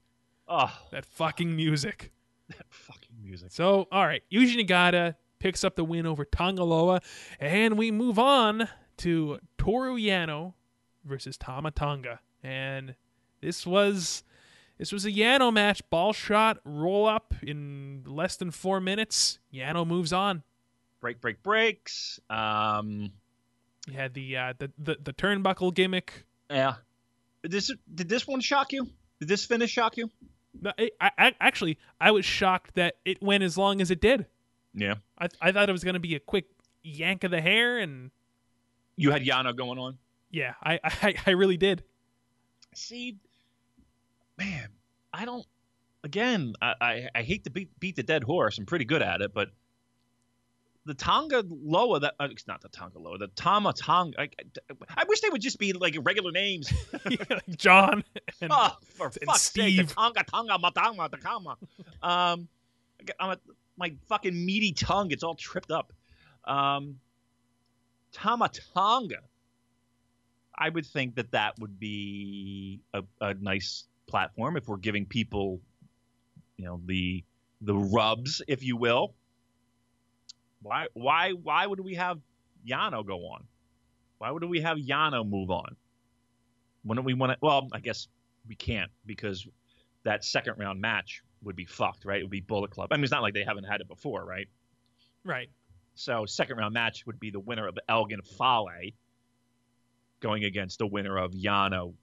Oh, 0.47 0.71
that 0.91 1.05
fucking 1.05 1.55
music. 1.55 2.11
that 2.49 2.65
fucking 2.69 3.15
music. 3.23 3.51
So 3.51 3.87
all 3.91 4.05
right, 4.05 4.23
Yuji 4.31 4.57
Nagata 4.65 5.15
picks 5.39 5.63
up 5.63 5.75
the 5.75 5.83
win 5.83 6.05
over 6.05 6.25
Tonga 6.25 6.63
Loa, 6.63 7.01
and 7.39 7.77
we 7.77 7.91
move 7.91 8.19
on 8.19 8.67
to 8.97 9.39
Toru 9.57 9.95
Yano 9.97 10.53
versus 11.05 11.37
Tama 11.37 11.71
Tonga, 11.71 12.19
and 12.43 12.95
this 13.41 13.65
was. 13.65 14.23
This 14.79 14.91
was 14.91 15.05
a 15.05 15.11
Yano 15.11 15.51
match, 15.51 15.81
ball 15.89 16.13
shot, 16.13 16.59
roll 16.63 17.07
up 17.07 17.33
in 17.41 18.03
less 18.05 18.35
than 18.35 18.51
four 18.51 18.79
minutes. 18.79 19.39
Yano 19.51 19.87
moves 19.87 20.13
on. 20.13 20.43
Break, 20.99 21.21
break, 21.21 21.43
breaks. 21.43 22.19
Um, 22.29 23.11
You 23.87 23.93
had 23.93 24.13
the 24.13 24.37
uh, 24.37 24.53
the, 24.57 24.71
the 24.79 24.97
the 25.03 25.13
turnbuckle 25.13 25.73
gimmick. 25.73 26.25
yeah. 26.49 26.75
Did 27.43 27.51
this 27.51 27.71
did 27.93 28.09
this 28.09 28.25
one 28.27 28.41
shock 28.41 28.73
you? 28.73 28.87
Did 29.19 29.29
this 29.29 29.45
finish 29.45 29.69
shock 29.71 29.95
you? 29.97 30.09
No, 30.59 30.71
I, 30.77 30.89
I, 30.99 31.11
I- 31.17 31.35
actually 31.39 31.77
I 32.01 32.11
was 32.11 32.25
shocked 32.25 32.75
that 32.75 32.95
it 33.05 33.21
went 33.21 33.43
as 33.43 33.57
long 33.57 33.79
as 33.81 33.91
it 33.91 34.01
did. 34.01 34.25
Yeah. 34.73 34.95
I 35.19 35.27
I 35.39 35.51
thought 35.51 35.69
it 35.69 35.71
was 35.71 35.83
going 35.83 35.93
to 35.93 35.99
be 35.99 36.15
a 36.15 36.19
quick 36.19 36.45
yank 36.83 37.23
of 37.23 37.31
the 37.31 37.41
hair, 37.41 37.77
and 37.77 38.09
You 38.95 39.11
had 39.11 39.23
Yano 39.23 39.55
going 39.55 39.77
on. 39.77 39.97
yeah, 40.31 40.53
I 40.63 40.79
I, 40.83 41.15
I 41.27 41.29
really 41.31 41.57
did. 41.57 41.83
See, 42.73 43.17
man, 44.37 44.69
I 45.13 45.25
don't. 45.25 45.45
Again, 46.03 46.53
I, 46.61 46.73
I, 46.79 47.09
I 47.15 47.21
hate 47.23 47.43
to 47.45 47.49
beat 47.49 47.69
beat 47.79 47.95
the 47.95 48.03
dead 48.03 48.23
horse. 48.23 48.57
I'm 48.57 48.65
pretty 48.65 48.85
good 48.85 49.01
at 49.01 49.21
it, 49.21 49.33
but 49.33 49.49
the 50.87 50.93
Tonga 50.93 51.43
Loa 51.47 51.99
that 51.99 52.15
uh, 52.19 52.29
it's 52.31 52.47
not 52.47 52.61
the 52.61 52.69
Tonga 52.69 52.97
Loa, 52.97 53.17
the 53.17 53.27
Tama 53.27 53.73
Tonga. 53.73 54.21
I, 54.21 54.29
I 54.95 55.03
wish 55.07 55.19
they 55.19 55.29
would 55.29 55.41
just 55.41 55.59
be 55.59 55.73
like 55.73 55.97
regular 56.01 56.31
names. 56.31 56.71
John 57.57 58.03
and 58.41 58.51
oh, 58.51 58.75
for 58.95 59.07
and 59.07 59.15
fuck's 59.25 59.41
sake, 59.43 59.63
Steve. 59.63 59.89
the 59.89 59.93
Tonga 59.93 60.23
Tonga 60.23 60.57
Matanga 60.57 61.09
Takama. 61.09 61.57
Um, 62.01 62.47
I'm 63.19 63.31
a, 63.31 63.37
my 63.77 63.93
fucking 64.07 64.45
meaty 64.45 64.71
tongue 64.71 65.09
gets 65.09 65.23
all 65.23 65.35
tripped 65.35 65.71
up. 65.71 65.91
Um, 66.45 66.99
Tama 68.13 68.49
Tonga. 68.73 69.19
I 70.55 70.69
would 70.69 70.85
think 70.85 71.15
that 71.15 71.31
that 71.31 71.59
would 71.59 71.79
be 71.79 72.79
a, 72.93 73.03
a 73.21 73.33
nice 73.35 73.83
platform 74.07 74.57
if 74.57 74.67
we're 74.67 74.77
giving 74.77 75.05
people, 75.05 75.59
you 76.55 76.65
know, 76.65 76.81
the 76.85 77.23
the 77.61 77.75
rubs, 77.75 78.41
if 78.47 78.63
you 78.63 78.77
will. 78.77 79.13
Why 80.67 80.87
why 80.93 81.31
why 81.31 81.65
would 81.65 81.79
we 81.79 81.95
have 81.95 82.19
Yano 82.67 83.05
go 83.05 83.19
on? 83.27 83.45
Why 84.17 84.31
would 84.31 84.43
we 84.43 84.61
have 84.61 84.77
Yano 84.77 85.27
move 85.27 85.49
on? 85.49 85.75
Wouldn't 86.83 87.05
we 87.05 87.13
want 87.13 87.31
to? 87.33 87.37
Well, 87.41 87.69
I 87.71 87.79
guess 87.79 88.07
we 88.47 88.55
can't 88.55 88.91
because 89.05 89.47
that 90.03 90.25
second 90.25 90.55
round 90.57 90.81
match 90.81 91.21
would 91.43 91.55
be 91.55 91.65
fucked, 91.65 92.03
right? 92.03 92.19
It 92.19 92.23
would 92.23 92.31
be 92.31 92.41
Bullet 92.41 92.71
Club. 92.71 92.89
I 92.91 92.97
mean, 92.97 93.03
it's 93.03 93.11
not 93.11 93.21
like 93.21 93.33
they 93.33 93.43
haven't 93.43 93.63
had 93.63 93.81
it 93.81 93.87
before, 93.87 94.25
right? 94.25 94.47
right. 95.23 95.49
So 95.95 96.25
second 96.25 96.57
round 96.57 96.73
match 96.73 97.05
would 97.05 97.19
be 97.19 97.31
the 97.31 97.39
winner 97.39 97.67
of 97.67 97.77
Elgin 97.87 98.21
Fale 98.21 98.91
going 100.19 100.43
against 100.43 100.79
the 100.79 100.87
winner 100.87 101.17
of 101.17 101.31
Yano 101.31 101.93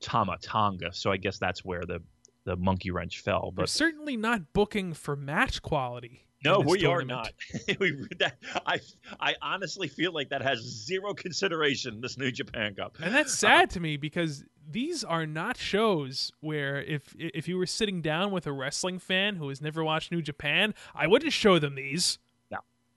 Tama 0.00 0.38
Tonga. 0.42 0.92
So 0.92 1.10
I 1.10 1.16
guess 1.16 1.38
that's 1.38 1.64
where 1.64 1.84
the 1.86 2.02
the 2.44 2.56
monkey 2.56 2.90
wrench 2.90 3.20
fell. 3.20 3.52
But 3.54 3.68
certainly 3.68 4.16
not 4.16 4.52
booking 4.52 4.92
for 4.94 5.16
match 5.16 5.62
quality. 5.62 6.26
No, 6.44 6.60
we 6.60 6.84
are 6.86 7.02
not. 7.02 7.32
we, 7.80 8.06
that, 8.18 8.38
I 8.66 8.80
I 9.18 9.34
honestly 9.42 9.88
feel 9.88 10.12
like 10.12 10.30
that 10.30 10.42
has 10.42 10.60
zero 10.60 11.14
consideration. 11.14 12.00
This 12.00 12.16
New 12.18 12.30
Japan 12.30 12.74
Cup. 12.74 12.96
And 13.02 13.14
that's 13.14 13.32
Uh, 13.32 13.48
sad 13.48 13.70
to 13.70 13.80
me 13.80 13.96
because 13.96 14.44
these 14.70 15.02
are 15.04 15.26
not 15.26 15.56
shows 15.56 16.32
where 16.40 16.82
if 16.82 17.14
if 17.18 17.48
you 17.48 17.56
were 17.58 17.66
sitting 17.66 18.00
down 18.02 18.30
with 18.30 18.46
a 18.46 18.52
wrestling 18.52 18.98
fan 18.98 19.36
who 19.36 19.48
has 19.48 19.60
never 19.60 19.82
watched 19.84 20.12
New 20.12 20.22
Japan, 20.22 20.74
I 20.94 21.06
wouldn't 21.06 21.32
show 21.32 21.58
them 21.58 21.74
these. 21.74 22.18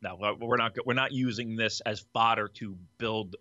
No, 0.02 0.18
no, 0.20 0.36
we're 0.40 0.58
not. 0.58 0.76
We're 0.86 0.94
not 0.96 1.14
using 1.14 1.56
this 1.56 1.80
as 1.86 2.02
fodder 2.14 2.50
to 2.56 2.76
build 2.98 3.38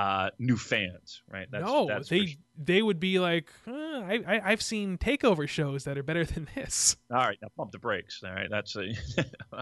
uh, 0.00 0.30
new 0.38 0.56
fans, 0.56 1.22
right? 1.30 1.46
That's, 1.50 1.66
no, 1.66 1.86
that's 1.86 2.08
they 2.08 2.24
sure. 2.24 2.36
they 2.56 2.80
would 2.80 3.00
be 3.00 3.18
like, 3.18 3.50
"Uh, 3.68 3.72
I, 3.72 4.20
I 4.26 4.40
I've 4.44 4.62
seen 4.62 4.96
takeover 4.96 5.46
shows 5.46 5.84
that 5.84 5.98
are 5.98 6.02
better 6.02 6.24
than 6.24 6.48
this. 6.54 6.96
All 7.10 7.18
right, 7.18 7.36
now 7.42 7.48
pump 7.54 7.72
the 7.72 7.78
brakes. 7.78 8.22
All 8.24 8.32
right, 8.32 8.48
that's 8.48 8.76
a, 8.76 8.86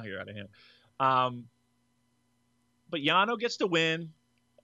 you're 0.05 0.21
out 0.21 0.29
of 0.29 0.37
hand. 0.37 0.49
Um, 1.01 1.45
but 2.89 3.01
Yano 3.01 3.37
gets 3.37 3.57
the 3.57 3.67
win. 3.67 4.13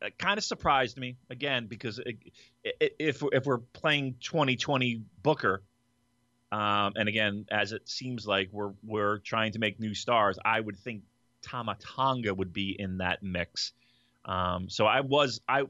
It 0.01 0.17
kind 0.17 0.39
of 0.39 0.45
surprised 0.45 0.97
me 0.97 1.17
again 1.29 1.67
because 1.67 1.99
it, 1.99 2.19
it, 2.63 2.95
if 3.01 3.25
if 3.33 3.45
we're 3.45 3.59
playing 3.59 4.15
2020 4.21 5.03
Booker, 5.25 5.65
um, 6.53 6.93
and 6.95 7.09
again 7.09 7.47
as 7.51 7.73
it 7.73 7.89
seems 7.89 8.29
like 8.29 8.49
we're 8.53 8.75
we're 8.87 9.19
trying 9.19 9.51
to 9.53 9.59
make 9.59 9.81
new 9.81 9.95
stars, 9.95 10.39
I 10.45 10.61
would 10.61 10.79
think 10.79 11.03
Tama 11.43 11.77
Tonga 11.81 12.33
would 12.33 12.53
be 12.53 12.77
in 12.79 12.99
that 12.99 13.25
mix. 13.25 13.73
Um, 14.25 14.69
so 14.69 14.87
I 14.87 15.01
was 15.01 15.41
I 15.49 15.65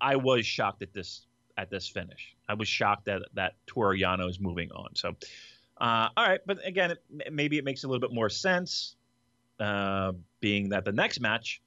I 0.00 0.16
was 0.16 0.46
shocked 0.46 0.82
at 0.82 0.92
this 0.92 1.26
at 1.56 1.70
this 1.70 1.88
finish. 1.88 2.34
I 2.48 2.54
was 2.54 2.68
shocked 2.68 3.06
that 3.06 3.22
that 3.34 3.54
Toru 3.66 3.98
Yano 3.98 4.28
is 4.28 4.40
moving 4.40 4.70
on. 4.72 4.94
So. 4.94 5.14
Uh, 5.80 6.08
all 6.16 6.26
right, 6.26 6.40
but 6.44 6.58
again, 6.66 6.90
it, 6.90 7.32
maybe 7.32 7.56
it 7.56 7.64
makes 7.64 7.84
a 7.84 7.86
little 7.86 8.00
bit 8.00 8.12
more 8.12 8.28
sense, 8.28 8.96
uh, 9.60 10.10
being 10.40 10.70
that 10.70 10.84
the 10.84 10.90
next 10.90 11.20
match, 11.20 11.62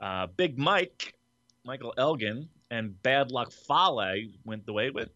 uh, 0.00 0.28
Big 0.36 0.56
Mike, 0.56 1.14
Michael 1.64 1.92
Elgin, 1.98 2.48
and 2.70 3.02
Bad 3.02 3.32
Luck 3.32 3.50
Fale 3.50 4.28
went 4.44 4.64
the 4.64 4.72
way 4.72 4.90
with. 4.90 5.10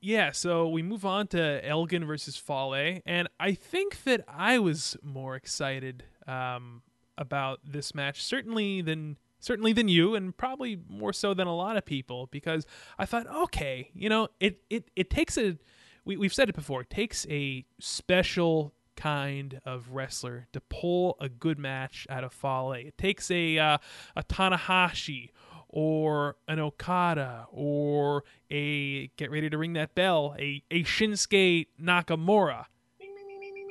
Yeah, 0.00 0.32
so 0.32 0.68
we 0.68 0.82
move 0.82 1.04
on 1.04 1.26
to 1.28 1.66
Elgin 1.66 2.04
versus 2.04 2.36
Fale, 2.36 3.00
and 3.06 3.28
I 3.40 3.54
think 3.54 4.04
that 4.04 4.24
I 4.28 4.58
was 4.58 4.96
more 5.02 5.36
excited 5.36 6.04
um, 6.26 6.82
about 7.16 7.60
this 7.64 7.94
match 7.94 8.22
certainly 8.22 8.82
than 8.82 9.16
certainly 9.38 9.72
than 9.72 9.88
you, 9.88 10.14
and 10.14 10.36
probably 10.36 10.78
more 10.88 11.12
so 11.12 11.34
than 11.34 11.46
a 11.46 11.54
lot 11.54 11.76
of 11.76 11.84
people 11.84 12.28
because 12.30 12.66
I 12.98 13.06
thought, 13.06 13.26
okay, 13.26 13.90
you 13.94 14.08
know, 14.08 14.28
it 14.40 14.60
it 14.70 14.90
it 14.96 15.10
takes 15.10 15.36
a 15.38 15.58
we, 16.04 16.16
we've 16.16 16.34
said 16.34 16.48
it 16.48 16.54
before, 16.54 16.82
it 16.82 16.90
takes 16.90 17.26
a 17.28 17.64
special 17.80 18.72
kind 18.96 19.60
of 19.64 19.90
wrestler 19.90 20.48
to 20.52 20.60
pull 20.60 21.16
a 21.20 21.28
good 21.28 21.58
match 21.58 22.06
out 22.08 22.24
of 22.24 22.32
Fale. 22.32 22.72
It 22.72 22.96
takes 22.96 23.30
a 23.30 23.58
uh, 23.58 23.78
a 24.14 24.22
Tanahashi 24.22 25.30
or 25.68 26.36
an 26.48 26.58
Okada 26.58 27.46
or 27.50 28.24
a 28.50 29.08
get 29.16 29.30
ready 29.30 29.50
to 29.50 29.58
ring 29.58 29.74
that 29.74 29.94
bell, 29.94 30.34
a, 30.38 30.62
a 30.70 30.84
Shinsuke 30.84 31.66
Nakamura. 31.80 32.66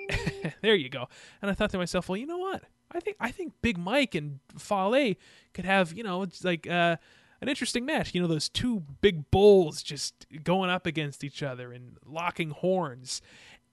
there 0.61 0.75
you 0.75 0.89
go. 0.89 1.07
And 1.41 1.49
I 1.49 1.53
thought 1.53 1.71
to 1.71 1.77
myself, 1.77 2.09
well, 2.09 2.17
you 2.17 2.27
know 2.27 2.37
what? 2.37 2.63
I 2.91 2.99
think 2.99 3.17
I 3.19 3.31
think 3.31 3.53
Big 3.61 3.77
Mike 3.77 4.15
and 4.15 4.39
Fale 4.57 5.15
could 5.53 5.65
have, 5.65 5.93
you 5.93 6.03
know, 6.03 6.21
it's 6.21 6.43
like 6.43 6.67
uh, 6.67 6.95
an 7.41 7.49
interesting 7.49 7.85
match. 7.85 8.13
You 8.13 8.21
know, 8.21 8.27
those 8.27 8.47
two 8.49 8.83
big 9.01 9.29
bulls 9.31 9.83
just 9.83 10.25
going 10.43 10.69
up 10.69 10.85
against 10.85 11.23
each 11.23 11.43
other 11.43 11.71
and 11.73 11.97
locking 12.05 12.51
horns. 12.51 13.21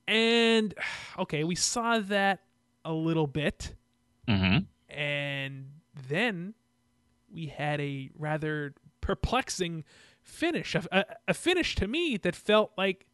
And 0.08 0.74
okay, 1.18 1.44
we 1.44 1.54
saw 1.54 1.98
that 2.00 2.40
a 2.84 2.92
little 2.92 3.26
bit, 3.26 3.74
Mm-hmm. 4.28 4.58
and 4.96 5.66
then 6.08 6.54
we 7.32 7.46
had 7.46 7.80
a 7.80 8.10
rather 8.18 8.74
perplexing 9.00 9.84
finish. 10.22 10.74
A, 10.74 10.82
a, 10.92 11.04
a 11.28 11.34
finish 11.34 11.74
to 11.76 11.86
me 11.88 12.16
that 12.18 12.36
felt 12.36 12.72
like 12.78 13.06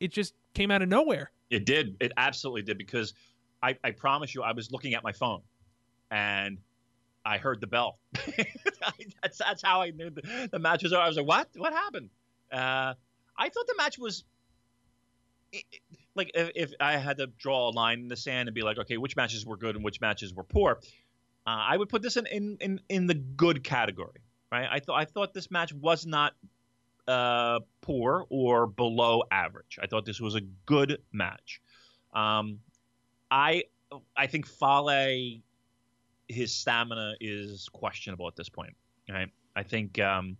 it 0.00 0.12
just 0.12 0.34
came 0.54 0.70
out 0.70 0.82
of 0.82 0.88
nowhere. 0.88 1.30
It 1.50 1.64
did. 1.66 1.96
It 2.00 2.12
absolutely 2.16 2.62
did 2.62 2.78
because 2.78 3.14
I, 3.62 3.76
I 3.84 3.90
promise 3.90 4.34
you, 4.34 4.42
I 4.42 4.52
was 4.52 4.70
looking 4.70 4.94
at 4.94 5.02
my 5.02 5.12
phone 5.12 5.42
and 6.10 6.58
I 7.24 7.38
heard 7.38 7.60
the 7.60 7.66
bell. 7.66 7.98
that's 9.22 9.38
that's 9.38 9.62
how 9.62 9.82
I 9.82 9.90
knew 9.90 10.10
the, 10.10 10.48
the 10.50 10.58
match 10.58 10.82
was 10.82 10.92
over. 10.92 11.02
I 11.02 11.08
was 11.08 11.16
like, 11.16 11.26
what? 11.26 11.48
What 11.56 11.72
happened? 11.72 12.10
Uh, 12.50 12.94
I 13.36 13.48
thought 13.48 13.66
the 13.66 13.74
match 13.76 13.98
was 13.98 14.24
like 16.14 16.30
if, 16.34 16.50
if 16.54 16.72
I 16.80 16.96
had 16.96 17.18
to 17.18 17.26
draw 17.26 17.68
a 17.68 17.72
line 17.72 18.00
in 18.00 18.08
the 18.08 18.16
sand 18.16 18.48
and 18.48 18.54
be 18.54 18.62
like, 18.62 18.78
okay, 18.78 18.96
which 18.96 19.16
matches 19.16 19.44
were 19.44 19.56
good 19.56 19.76
and 19.76 19.84
which 19.84 20.00
matches 20.00 20.34
were 20.34 20.44
poor, 20.44 20.80
uh, 21.46 21.50
I 21.50 21.76
would 21.76 21.88
put 21.88 22.02
this 22.02 22.16
in, 22.16 22.26
in 22.26 22.56
in 22.60 22.80
in 22.88 23.06
the 23.06 23.14
good 23.14 23.62
category. 23.62 24.20
Right? 24.50 24.68
I 24.70 24.80
thought 24.80 25.00
I 25.00 25.04
thought 25.04 25.34
this 25.34 25.50
match 25.50 25.72
was 25.72 26.06
not 26.06 26.34
uh, 27.06 27.60
poor 27.80 28.26
or 28.30 28.66
below 28.66 29.22
average. 29.30 29.78
I 29.80 29.86
thought 29.86 30.04
this 30.04 30.20
was 30.20 30.34
a 30.34 30.40
good 30.40 30.98
match. 31.12 31.60
Um, 32.12 32.60
I 33.30 33.64
I 34.16 34.26
think 34.26 34.46
Fale, 34.46 35.40
his 36.28 36.54
stamina 36.54 37.14
is 37.20 37.68
questionable 37.72 38.26
at 38.28 38.36
this 38.36 38.48
point. 38.48 38.74
Right? 39.08 39.28
I 39.54 39.62
think 39.62 39.98
um, 39.98 40.36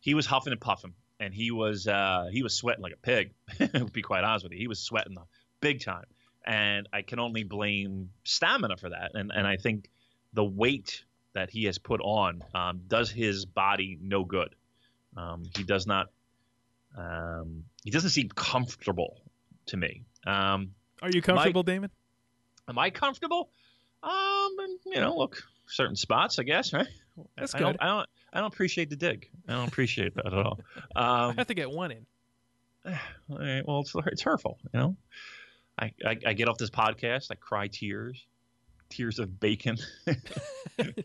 he 0.00 0.14
was 0.14 0.26
huffing 0.26 0.52
and 0.52 0.60
puffing, 0.60 0.94
and 1.18 1.32
he 1.32 1.50
was 1.50 1.86
uh, 1.86 2.28
he 2.30 2.42
was 2.42 2.54
sweating 2.54 2.82
like 2.82 2.92
a 2.92 2.98
pig. 2.98 3.32
to 3.58 3.84
be 3.86 4.02
quite 4.02 4.24
honest 4.24 4.44
with 4.44 4.52
you, 4.52 4.58
he 4.58 4.68
was 4.68 4.78
sweating 4.78 5.14
the 5.14 5.24
big 5.60 5.82
time, 5.82 6.06
and 6.46 6.88
I 6.92 7.02
can 7.02 7.18
only 7.18 7.44
blame 7.44 8.10
stamina 8.24 8.76
for 8.76 8.90
that. 8.90 9.12
And 9.14 9.32
and 9.34 9.46
I 9.46 9.56
think 9.56 9.90
the 10.32 10.44
weight 10.44 11.04
that 11.32 11.50
he 11.50 11.64
has 11.64 11.78
put 11.78 12.00
on 12.00 12.42
um, 12.54 12.82
does 12.86 13.10
his 13.10 13.44
body 13.44 13.98
no 14.00 14.24
good. 14.24 14.54
Um, 15.16 15.44
he 15.56 15.64
does 15.64 15.86
not. 15.86 16.08
Um, 16.96 17.64
he 17.84 17.90
doesn't 17.90 18.10
seem 18.10 18.28
comfortable 18.28 19.20
to 19.66 19.76
me. 19.76 20.04
Um, 20.26 20.72
Are 21.02 21.10
you 21.10 21.20
comfortable, 21.20 21.62
Damon? 21.62 21.90
Am 22.68 22.78
I 22.78 22.90
comfortable? 22.90 23.50
Um, 24.02 24.56
you 24.84 25.00
know, 25.00 25.16
look, 25.16 25.42
certain 25.66 25.96
spots, 25.96 26.38
I 26.38 26.42
guess, 26.42 26.72
right? 26.72 26.86
That's 27.36 27.54
I 27.54 27.58
don't, 27.58 27.72
good. 27.72 27.80
I 27.80 27.86
don't. 27.86 28.08
I 28.32 28.40
don't 28.40 28.52
appreciate 28.52 28.90
the 28.90 28.96
dig. 28.96 29.28
I 29.48 29.54
don't 29.54 29.68
appreciate 29.68 30.14
that 30.16 30.26
at 30.26 30.34
all. 30.34 30.60
I 30.96 31.28
Um, 31.28 31.36
have 31.36 31.46
to 31.46 31.54
get 31.54 31.70
one 31.70 31.90
in. 31.92 32.06
all 32.86 33.38
right, 33.38 33.66
well, 33.66 33.80
it's 33.80 33.92
it's 34.06 34.22
hurtful, 34.22 34.58
you 34.72 34.78
know. 34.80 34.96
I, 35.78 35.92
I 36.04 36.16
I 36.26 36.32
get 36.34 36.48
off 36.48 36.58
this 36.58 36.70
podcast, 36.70 37.28
I 37.30 37.34
cry 37.36 37.68
tears, 37.68 38.26
tears 38.90 39.18
of 39.18 39.40
bacon. 39.40 39.76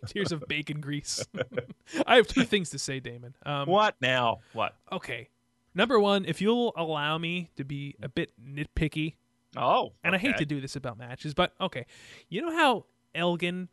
Tears 0.07 0.33
of 0.33 0.43
bacon 0.49 0.81
grease. 0.81 1.25
I 2.05 2.17
have 2.17 2.27
two 2.27 2.43
things 2.43 2.69
to 2.71 2.79
say, 2.79 2.99
Damon. 2.99 3.35
Um, 3.45 3.67
what 3.69 3.95
now? 4.01 4.39
What? 4.51 4.75
Okay. 4.91 5.29
Number 5.73 5.97
one, 5.97 6.25
if 6.25 6.41
you'll 6.41 6.73
allow 6.75 7.17
me 7.17 7.49
to 7.55 7.63
be 7.63 7.95
a 8.03 8.09
bit 8.09 8.31
nitpicky, 8.43 9.13
Oh, 9.57 9.93
and 10.03 10.15
I 10.15 10.17
hate 10.17 10.37
to 10.37 10.45
do 10.45 10.61
this 10.61 10.75
about 10.75 10.97
matches, 10.97 11.33
but 11.33 11.53
okay. 11.59 11.85
You 12.29 12.41
know 12.41 12.51
how 12.55 12.85
Elgin 13.13 13.67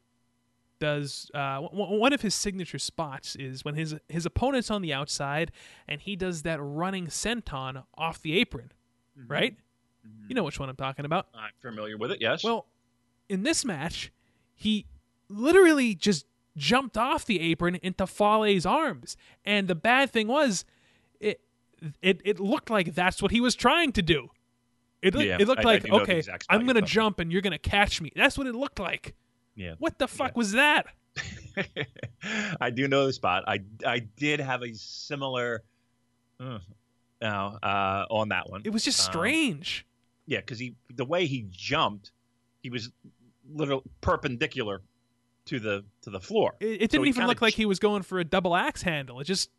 does 0.81 1.31
uh, 1.35 1.61
w- 1.63 1.99
one 1.99 2.13
of 2.13 2.23
his 2.23 2.35
signature 2.35 2.79
spots 2.79 3.35
is 3.37 3.65
when 3.65 3.75
his 3.75 3.97
his 4.09 4.25
opponent's 4.27 4.71
on 4.71 4.83
the 4.83 4.93
outside 4.93 5.51
and 5.89 6.01
he 6.01 6.15
does 6.17 6.43
that 6.43 6.59
running 6.61 7.07
senton 7.09 7.85
off 7.97 8.21
the 8.23 8.39
apron, 8.39 8.73
Mm-hmm. 9.19 9.33
right? 9.33 9.57
You 10.29 10.35
know 10.35 10.45
which 10.45 10.59
one 10.61 10.69
I'm 10.71 10.77
talking 10.77 11.05
about. 11.05 11.27
I'm 11.35 11.51
familiar 11.61 11.97
with 11.99 12.11
it. 12.13 12.21
Yes. 12.21 12.43
Well, 12.45 12.67
in 13.29 13.43
this 13.43 13.65
match, 13.65 14.11
he 14.55 14.87
literally 15.29 15.95
just 15.95 16.25
jumped 16.57 16.97
off 16.97 17.27
the 17.27 17.41
apron 17.41 17.75
into 17.83 18.07
Fale's 18.07 18.65
arms, 18.65 19.17
and 19.45 19.69
the 19.69 19.75
bad 19.75 20.11
thing 20.11 20.27
was, 20.29 20.65
it 21.21 21.41
it 22.01 22.21
it 22.25 22.41
looked 22.41 22.71
like 22.71 22.95
that's 22.95 23.21
what 23.21 23.33
he 23.33 23.41
was 23.41 23.55
trying 23.55 23.93
to 23.93 24.03
do. 24.03 24.31
It 25.03 25.15
looked, 25.15 25.27
Yeah, 25.27 25.37
it 25.41 25.47
looked 25.47 25.61
I- 25.61 25.63
I 25.63 25.73
like 25.75 25.83
the 25.83 25.93
okay, 25.93 26.23
I'm 26.49 26.67
gonna 26.67 26.83
jump 26.83 27.21
and 27.21 27.31
you're 27.33 27.43
gonna 27.43 27.59
catch 27.59 28.01
me. 28.01 28.11
That's 28.17 28.37
what 28.37 28.47
it 28.47 28.55
looked 28.55 28.79
like. 28.81 29.15
yeah. 29.55 29.75
What 29.79 29.99
the 29.99 30.09
fuck 30.09 30.37
was 30.37 30.53
that? 30.53 30.87
I 32.61 32.71
do 32.71 32.89
know 32.89 33.07
the 33.07 33.13
spot. 33.13 33.45
I 33.47 33.61
I 33.87 34.01
did 34.01 34.41
have 34.41 34.63
a 34.63 34.73
similar. 34.75 35.63
Uh, 36.41 36.59
now, 37.21 37.59
uh, 37.63 38.07
on 38.11 38.29
that 38.29 38.49
one. 38.49 38.63
It 38.65 38.71
was 38.73 38.85
just 38.85 39.01
Um, 39.01 39.13
strange. 39.13 39.85
Yeah, 40.27 40.39
because 40.39 40.59
he 40.59 40.75
the 40.95 41.05
way 41.05 41.27
he 41.27 41.47
jumped, 41.51 42.13
he 42.63 42.71
was 42.71 42.91
literally 43.51 43.83
perpendicular 44.01 44.83
to 45.47 45.59
the 45.59 45.85
to 46.03 46.11
the 46.11 46.21
floor. 46.21 46.55
It, 46.61 46.83
it 46.83 46.91
didn't 46.91 47.05
he 47.05 47.09
even 47.11 47.27
look 47.27 47.41
like 47.43 47.55
he 47.55 47.67
was 47.67 47.79
going 47.79 48.03
for 48.03 48.19
a 48.21 48.25
double 48.25 48.55
axe 48.55 48.83
handle. 48.83 49.21
It 49.21 49.25
just 49.25 49.51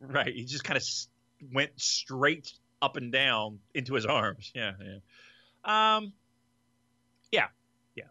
Right, 0.00 0.32
he 0.32 0.44
just 0.44 0.62
kind 0.62 0.76
of 0.76 0.82
s- 0.82 1.08
went 1.52 1.72
straight 1.80 2.52
up 2.80 2.96
and 2.96 3.12
down 3.12 3.60
into 3.74 3.94
his 3.94 4.06
arms. 4.06 4.52
Yeah, 4.54 4.72
yeah. 4.80 5.96
Um, 5.96 6.12
yeah, 7.32 7.46
yeah. 7.94 8.04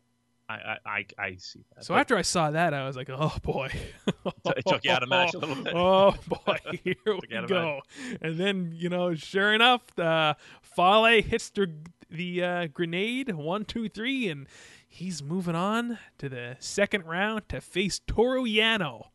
I 0.50 0.54
I 0.54 0.78
I, 0.86 1.06
I 1.18 1.36
see 1.38 1.64
that. 1.76 1.86
so 1.86 1.94
But 1.94 2.02
after 2.02 2.18
I 2.18 2.22
saw 2.22 2.52
that, 2.52 2.74
I 2.74 2.86
was 2.86 2.96
like, 2.96 3.10
oh 3.10 3.36
boy. 3.42 3.70
it 4.26 4.66
took 4.66 4.84
you 4.84 4.92
out 4.92 5.04
of 5.04 5.10
match 5.10 5.34
a 5.34 5.40
little 5.40 5.64
bit. 5.64 5.74
oh 5.76 6.16
boy, 6.28 6.58
here 6.84 6.96
we 7.06 7.28
go. 7.48 7.82
And 8.22 8.38
then 8.38 8.72
you 8.76 8.90
know, 8.90 9.16
sure 9.16 9.54
enough, 9.54 9.98
uh, 10.00 10.36
Fale 10.62 11.22
hits 11.22 11.50
the 11.50 11.72
the 12.10 12.44
uh, 12.44 12.68
grenade 12.68 13.34
one, 13.34 13.66
two, 13.66 13.90
three, 13.90 14.30
and 14.30 14.48
he's 14.88 15.22
moving 15.22 15.56
on 15.56 15.98
to 16.18 16.30
the 16.30 16.56
second 16.60 17.06
round 17.06 17.50
to 17.50 17.62
face 17.62 18.00
Toru 18.06 18.44
Yano. 18.44 19.08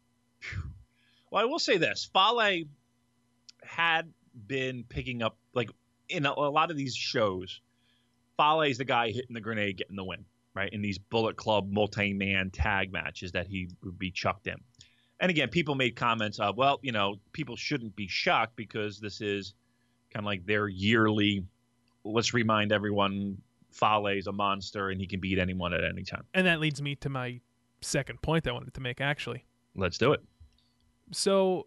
Well, 1.31 1.43
I 1.43 1.45
will 1.45 1.59
say 1.59 1.77
this: 1.79 2.09
Fale 2.13 2.65
had 3.63 4.13
been 4.47 4.85
picking 4.89 5.23
up 5.23 5.37
like 5.55 5.71
in 6.09 6.27
a, 6.27 6.33
a 6.33 6.51
lot 6.51 6.71
of 6.71 6.77
these 6.77 6.95
shows. 6.95 7.61
Fale 8.37 8.63
is 8.63 8.79
the 8.79 8.85
guy 8.85 9.11
hitting 9.11 9.35
the 9.35 9.41
grenade, 9.41 9.77
getting 9.77 9.97
the 9.97 10.05
win, 10.05 10.25
right? 10.55 10.73
In 10.73 10.81
these 10.83 10.99
Bullet 10.99 11.37
Club 11.37 11.71
multi-man 11.71 12.51
tag 12.51 12.93
matches 12.93 13.33
that 13.33 13.47
he 13.47 13.69
would 13.85 13.99
be 13.99 14.11
chucked 14.11 14.47
in. 14.47 14.57
And 15.21 15.31
again, 15.31 15.49
people 15.49 15.75
made 15.75 15.95
comments 15.95 16.41
of, 16.41 16.57
well, 16.57 16.81
you 16.83 16.93
know, 16.93 17.17
people 17.33 17.57
shouldn't 17.57 17.95
be 17.95 18.09
shocked 18.09 18.57
because 18.57 18.99
this 18.99 19.21
is 19.21 19.55
kind 20.13 20.25
of 20.25 20.27
like 20.27 20.45
their 20.47 20.67
yearly. 20.67 21.45
Let's 22.05 22.35
remind 22.35 22.73
everyone, 22.73 23.39
Fale 23.71 24.09
is 24.09 24.27
a 24.27 24.33
monster 24.33 24.91
and 24.91 25.01
he 25.01 25.07
can 25.07 25.21
beat 25.21 25.39
anyone 25.39 25.73
at 25.73 25.85
any 25.85 26.03
time. 26.03 26.25
And 26.35 26.47
that 26.47 26.59
leads 26.59 26.83
me 26.83 26.97
to 26.97 27.09
my 27.09 27.41
second 27.81 28.21
point 28.23 28.45
that 28.45 28.51
I 28.51 28.55
wanted 28.55 28.75
to 28.75 28.81
make, 28.81 29.01
actually. 29.01 29.45
Let's 29.77 29.99
do 29.99 30.13
it. 30.13 30.21
So 31.13 31.67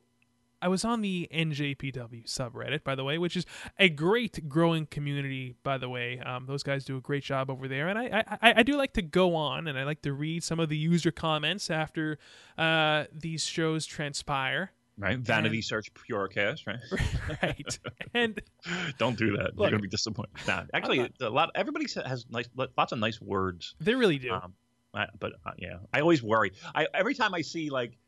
I 0.65 0.67
was 0.67 0.83
on 0.83 1.01
the 1.01 1.27
NJPW 1.31 2.25
subreddit, 2.25 2.83
by 2.83 2.95
the 2.95 3.03
way, 3.03 3.19
which 3.19 3.37
is 3.37 3.45
a 3.77 3.87
great 3.87 4.49
growing 4.49 4.87
community, 4.87 5.53
by 5.61 5.77
the 5.77 5.87
way. 5.87 6.17
Um, 6.17 6.47
those 6.47 6.63
guys 6.63 6.83
do 6.83 6.97
a 6.97 7.01
great 7.01 7.23
job 7.23 7.51
over 7.51 7.67
there, 7.67 7.87
and 7.87 7.99
I, 7.99 8.23
I, 8.41 8.53
I 8.57 8.63
do 8.63 8.75
like 8.75 8.93
to 8.93 9.03
go 9.03 9.35
on 9.35 9.67
and 9.67 9.77
I 9.77 9.83
like 9.83 10.01
to 10.01 10.13
read 10.13 10.43
some 10.43 10.59
of 10.59 10.69
the 10.69 10.75
user 10.75 11.11
comments 11.11 11.69
after 11.69 12.17
uh, 12.57 13.03
these 13.13 13.43
shows 13.43 13.85
transpire. 13.85 14.71
Right? 14.97 15.19
Vanity 15.19 15.61
search 15.61 15.93
Purocast, 15.93 16.65
right? 16.65 16.79
right, 17.43 17.79
and 18.15 18.41
Don't 18.97 19.19
do 19.19 19.37
that. 19.37 19.55
Look. 19.55 19.65
You're 19.65 19.69
gonna 19.69 19.83
be 19.83 19.87
disappointed. 19.87 20.31
Nah, 20.47 20.63
actually, 20.73 21.11
a 21.21 21.29
lot. 21.29 21.51
Everybody 21.53 21.85
has 22.03 22.25
nice, 22.31 22.49
lots 22.75 22.91
of 22.91 22.97
nice 22.97 23.21
words. 23.21 23.75
they 23.79 23.93
really 23.93 24.17
do. 24.17 24.31
Um, 24.31 24.53
I, 24.95 25.05
but 25.19 25.33
uh, 25.45 25.51
yeah, 25.59 25.75
I 25.93 25.99
always 25.99 26.23
worry. 26.23 26.53
I 26.73 26.87
every 26.91 27.13
time 27.13 27.35
I 27.35 27.41
see 27.41 27.69
like, 27.69 27.99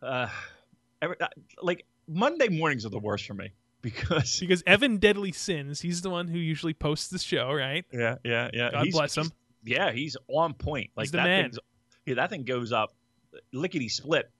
uh, 0.00 0.28
every, 1.02 1.20
uh, 1.20 1.28
like 1.60 1.84
Monday 2.08 2.48
mornings 2.48 2.86
are 2.86 2.90
the 2.90 2.98
worst 2.98 3.26
for 3.26 3.34
me 3.34 3.50
because 3.82 4.38
because 4.40 4.62
Evan 4.66 4.96
Deadly 4.96 5.32
Sins, 5.32 5.80
he's 5.80 6.00
the 6.00 6.08
one 6.10 6.28
who 6.28 6.38
usually 6.38 6.72
posts 6.74 7.08
the 7.08 7.18
show, 7.18 7.52
right? 7.52 7.84
yeah, 7.92 8.16
yeah, 8.24 8.48
yeah. 8.54 8.70
God 8.70 8.84
He's- 8.84 8.94
bless 8.94 9.16
him. 9.16 9.30
Yeah, 9.64 9.92
he's 9.92 10.16
on 10.28 10.54
point. 10.54 10.90
Like 10.96 11.04
He's 11.04 11.10
the 11.12 11.18
that 11.18 11.24
man. 11.24 11.44
thing's- 11.44 11.58
yeah, 12.06 12.14
that 12.14 12.30
thing 12.30 12.44
goes 12.44 12.72
up 12.72 12.94
lickety 13.52 13.88
split. 13.88 14.30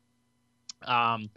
Um, 0.83 1.31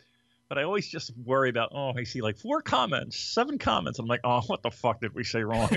but 0.50 0.58
I 0.58 0.64
always 0.64 0.88
just 0.88 1.12
worry 1.18 1.50
about. 1.50 1.72
Oh, 1.74 1.94
I 1.96 2.04
see 2.04 2.22
like 2.22 2.38
four 2.38 2.62
comments, 2.62 3.18
seven 3.18 3.58
comments. 3.58 4.00
I'm 4.00 4.06
like, 4.06 4.22
oh, 4.24 4.42
what 4.48 4.62
the 4.62 4.72
fuck 4.72 5.02
did 5.02 5.14
we 5.14 5.24
say 5.24 5.44
wrong? 5.44 5.70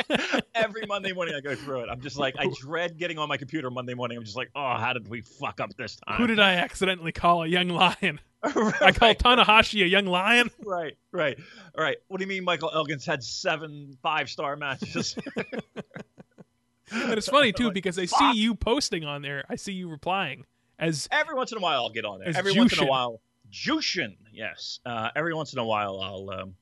Every 0.54 0.86
Monday 0.86 1.12
morning 1.12 1.34
I 1.34 1.40
go 1.40 1.54
through 1.54 1.80
it. 1.80 1.88
I'm 1.90 2.00
just 2.00 2.18
like, 2.18 2.34
I 2.38 2.50
dread 2.60 2.98
getting 2.98 3.18
on 3.18 3.28
my 3.28 3.36
computer 3.36 3.70
Monday 3.70 3.94
morning. 3.94 4.18
I'm 4.18 4.24
just 4.24 4.36
like, 4.36 4.50
oh, 4.54 4.76
how 4.76 4.92
did 4.92 5.08
we 5.08 5.20
fuck 5.20 5.60
up 5.60 5.74
this 5.76 5.96
time? 6.06 6.16
Who 6.16 6.26
did 6.26 6.40
I 6.40 6.54
accidentally 6.54 7.12
call 7.12 7.42
a 7.42 7.46
young 7.46 7.68
lion? 7.68 8.20
I 8.42 8.92
called 8.92 9.18
Tanahashi 9.18 9.82
a 9.82 9.88
young 9.88 10.06
lion. 10.06 10.50
right, 10.64 10.96
right, 11.12 11.38
all 11.76 11.82
right. 11.82 11.96
What 12.08 12.18
do 12.18 12.24
you 12.24 12.28
mean 12.28 12.44
Michael 12.44 12.70
Elgin's 12.72 13.04
had 13.04 13.22
seven 13.22 13.96
five 14.02 14.28
star 14.30 14.56
matches? 14.56 15.16
And 16.90 17.12
it's 17.12 17.28
funny 17.28 17.52
too 17.52 17.70
because 17.70 17.98
I 17.98 18.06
Fuck. 18.06 18.18
see 18.18 18.40
you 18.40 18.54
posting 18.54 19.04
on 19.04 19.22
there. 19.22 19.44
I 19.48 19.56
see 19.56 19.72
you 19.72 19.88
replying 19.88 20.44
as 20.78 21.08
every 21.10 21.34
once 21.34 21.52
in 21.52 21.58
a 21.58 21.60
while 21.60 21.82
I'll 21.82 21.90
get 21.90 22.04
on 22.04 22.20
there. 22.20 22.32
Every 22.34 22.52
once 22.52 22.72
in 22.72 22.84
a 22.84 22.86
while, 22.86 23.20
Jushin, 23.52 24.16
yes. 24.32 24.80
Uh, 24.84 25.10
every 25.16 25.34
once 25.34 25.52
in 25.52 25.58
a 25.58 25.64
while 25.64 26.00
I'll 26.00 26.40
um, 26.40 26.54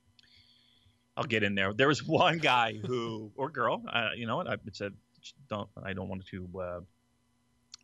I'll 1.16 1.24
get 1.24 1.42
in 1.42 1.54
there. 1.54 1.72
There 1.72 1.88
was 1.88 2.02
one 2.06 2.38
guy 2.38 2.74
who 2.74 3.30
or 3.36 3.50
girl, 3.50 3.82
uh, 3.92 4.10
you 4.16 4.26
know 4.26 4.36
what? 4.36 4.48
I 4.48 4.56
said 4.72 4.92
don't 5.48 5.68
I 5.82 5.92
don't 5.92 6.08
want 6.08 6.26
to 6.26 6.48
uh, 6.60 6.80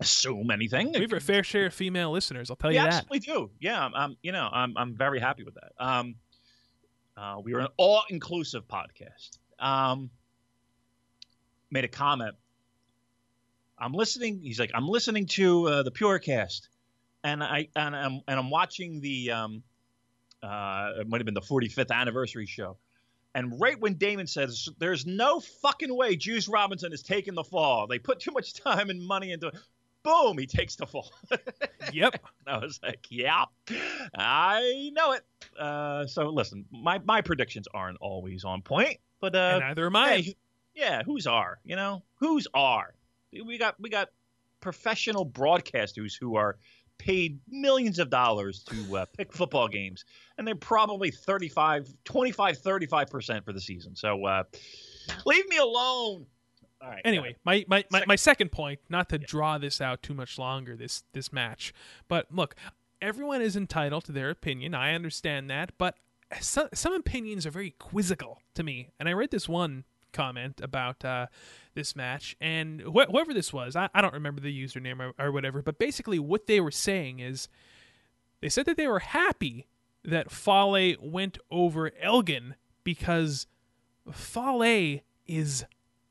assume 0.01 0.51
anything. 0.51 0.93
We 0.93 1.01
have 1.01 1.13
a 1.13 1.21
fair 1.21 1.43
share 1.43 1.67
of 1.67 1.75
female 1.75 2.11
listeners. 2.11 2.51
I'll 2.51 2.57
tell 2.57 2.71
we 2.71 2.77
you 2.77 2.83
that. 2.83 3.07
We 3.11 3.19
do. 3.19 3.51
Yeah, 3.61 3.85
I'm, 3.85 3.95
I'm, 3.95 4.17
you 4.23 4.33
know, 4.33 4.49
I'm, 4.53 4.75
I'm 4.77 4.95
very 4.95 5.21
happy 5.21 5.45
with 5.45 5.55
that. 5.55 5.73
Um, 5.79 6.17
uh, 7.17 7.41
we 7.43 7.53
were 7.53 7.61
an 7.61 7.69
all-inclusive 7.77 8.67
podcast. 8.67 9.39
Um, 9.59 10.11
made 11.71 11.85
a 11.85 11.89
comment. 11.89 12.35
I'm 13.79 13.93
listening. 13.93 14.41
He's 14.43 14.59
like, 14.59 14.71
I'm 14.75 14.89
listening 14.89 15.27
to 15.27 15.69
uh, 15.69 15.83
the 15.83 15.91
Purocast, 15.91 16.69
and 17.25 17.43
I 17.43 17.69
and 17.77 17.95
I'm 17.95 18.21
and 18.29 18.39
I'm 18.39 18.51
watching 18.51 19.01
the 19.01 19.31
um, 19.31 19.63
uh, 20.43 20.93
it 21.01 21.09
might 21.09 21.19
have 21.21 21.25
been 21.27 21.35
the 21.35 21.41
45th 21.41 21.91
anniversary 21.91 22.47
show. 22.47 22.77
And 23.35 23.59
right 23.61 23.81
when 23.81 23.95
Damon 23.95 24.27
says, 24.27 24.69
"There's 24.79 25.07
no 25.07 25.41
fucking 25.41 25.95
way 25.95 26.17
Juice 26.17 26.49
Robinson 26.49 26.93
is 26.93 27.03
taking 27.03 27.35
the 27.35 27.45
fall. 27.45 27.87
They 27.87 27.99
put 27.99 28.21
too 28.21 28.31
much 28.33 28.53
time 28.55 28.91
and 28.91 29.01
money 29.03 29.33
into 29.33 29.49
it." 29.49 29.55
Boom, 30.03 30.37
he 30.37 30.47
takes 30.47 30.75
the 30.77 30.87
fall. 30.87 31.13
Yep. 31.93 32.25
I 32.47 32.59
was 32.59 32.81
like, 32.83 33.07
"Yeah, 33.11 33.45
I 34.17 34.91
know 34.95 35.13
it." 35.13 35.23
Uh, 35.59 36.07
so 36.07 36.29
listen, 36.29 36.65
my 36.71 37.01
my 37.05 37.21
predictions 37.21 37.67
aren't 37.73 37.99
always 38.01 38.45
on 38.45 38.63
point, 38.63 38.99
but 39.21 39.35
uh, 39.35 39.39
and 39.55 39.61
neither 39.61 39.87
am 39.87 39.97
I. 39.97 40.09
hey, 40.17 40.37
yeah, 40.75 41.03
who's 41.03 41.27
are? 41.27 41.59
You 41.65 41.77
know, 41.77 42.03
who's 42.17 42.47
are? 42.55 42.95
We 43.33 43.59
got 43.59 43.81
we 43.81 43.91
got 43.91 44.09
professional 44.61 45.27
broadcasters 45.27 46.15
who 46.19 46.37
are 46.37 46.57
paid 46.99 47.41
millions 47.49 47.99
of 47.99 48.11
dollars 48.11 48.63
to 48.65 48.99
uh, 48.99 49.05
pick 49.17 49.33
football 49.33 49.69
games, 49.69 50.05
and 50.39 50.47
they're 50.47 50.55
probably 50.55 51.11
35, 51.11 51.93
25, 52.05 52.59
35 52.59 53.11
percent 53.11 53.45
for 53.45 53.53
the 53.53 53.61
season. 53.61 53.95
So 53.97 54.25
uh, 54.25 54.45
leave 55.27 55.49
me 55.49 55.59
alone. 55.59 56.27
All 56.81 56.89
right. 56.89 57.03
Anyway, 57.05 57.37
my, 57.45 57.65
my, 57.69 57.85
my, 57.91 57.99
Second- 57.99 58.09
my 58.09 58.17
second 58.17 58.53
point, 58.53 58.81
not 58.89 59.09
to 59.11 59.19
draw 59.19 59.59
this 59.59 59.81
out 59.81 60.03
too 60.03 60.15
much 60.15 60.39
longer, 60.39 60.77
this 60.77 61.05
this 61.13 61.33
match, 61.33 61.73
but 62.09 62.27
look, 62.33 62.55
everyone 63.01 63.41
is 63.43 63.57
entitled 63.57 64.05
to 64.05 64.13
their 64.13 64.31
opinion. 64.31 64.75
I 64.75 64.95
understand 64.95 65.49
that, 65.51 65.73
but 65.79 65.95
some 66.41 66.69
some 66.75 66.93
opinions 66.95 67.47
are 67.47 67.51
very 67.51 67.71
quizzical 67.73 68.41
to 68.55 68.63
me. 68.63 68.91
And 68.99 69.09
I 69.09 69.13
read 69.13 69.31
this 69.31 69.49
one 69.49 69.85
comment 70.13 70.61
about 70.63 71.05
uh, 71.05 71.27
this 71.75 71.97
match, 71.97 72.37
and 72.41 72.81
wh- 72.83 73.11
whoever 73.11 73.35
this 73.35 73.53
was, 73.53 73.77
I, 73.77 73.89
I 73.95 74.01
don't 74.01 74.15
remember 74.15 74.41
the 74.41 74.65
username 74.65 75.01
or, 75.01 75.13
or 75.19 75.33
whatever, 75.33 75.63
but 75.63 75.79
basically 75.79 76.19
what 76.19 76.47
they 76.47 76.61
were 76.61 76.71
saying 76.71 77.21
is 77.21 77.49
they 78.41 78.49
said 78.49 78.67
that 78.67 78.77
they 78.77 78.89
were 78.89 79.01
happy 79.01 79.67
that 80.05 80.31
Fale 80.31 80.97
went 81.01 81.39
over 81.51 81.91
Elgin 82.01 82.57
because 82.85 83.47
Fale 84.11 85.01
is 85.27 85.65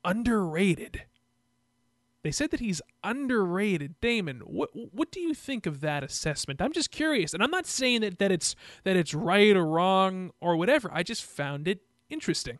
underrated. 0.04 1.02
They 2.22 2.30
said 2.30 2.50
that 2.52 2.60
he's 2.60 2.80
underrated. 3.02 4.00
Damon, 4.00 4.40
what 4.40 4.70
what 4.72 5.10
do 5.10 5.20
you 5.20 5.34
think 5.34 5.66
of 5.66 5.80
that 5.80 6.04
assessment? 6.04 6.62
I'm 6.62 6.72
just 6.72 6.92
curious, 6.92 7.34
and 7.34 7.42
I'm 7.42 7.50
not 7.50 7.66
saying 7.66 8.02
that, 8.02 8.18
that 8.20 8.30
it's 8.30 8.54
that 8.84 8.96
it's 8.96 9.12
right 9.12 9.56
or 9.56 9.66
wrong 9.66 10.30
or 10.40 10.56
whatever. 10.56 10.88
I 10.92 11.02
just 11.02 11.24
found 11.24 11.66
it 11.66 11.80
interesting. 12.08 12.58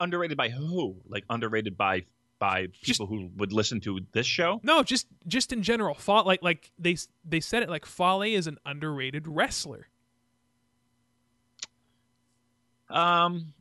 Underrated 0.00 0.36
by 0.36 0.48
who? 0.50 0.96
Like 1.08 1.24
underrated 1.30 1.76
by 1.76 2.04
by 2.38 2.66
Just- 2.66 3.00
people 3.00 3.06
who 3.06 3.30
would 3.36 3.52
listen 3.52 3.80
to 3.80 4.00
this 4.12 4.26
show? 4.26 4.60
No, 4.62 4.82
just 4.82 5.06
just 5.26 5.52
in 5.52 5.62
general, 5.62 5.94
Fa- 5.94 6.22
like 6.24 6.42
like 6.42 6.72
they 6.78 6.96
they 7.24 7.40
said 7.40 7.62
it 7.62 7.70
like 7.70 7.86
Fale 7.86 8.22
is 8.22 8.46
an 8.46 8.58
underrated 8.66 9.26
wrestler. 9.26 9.88
Um, 12.88 13.52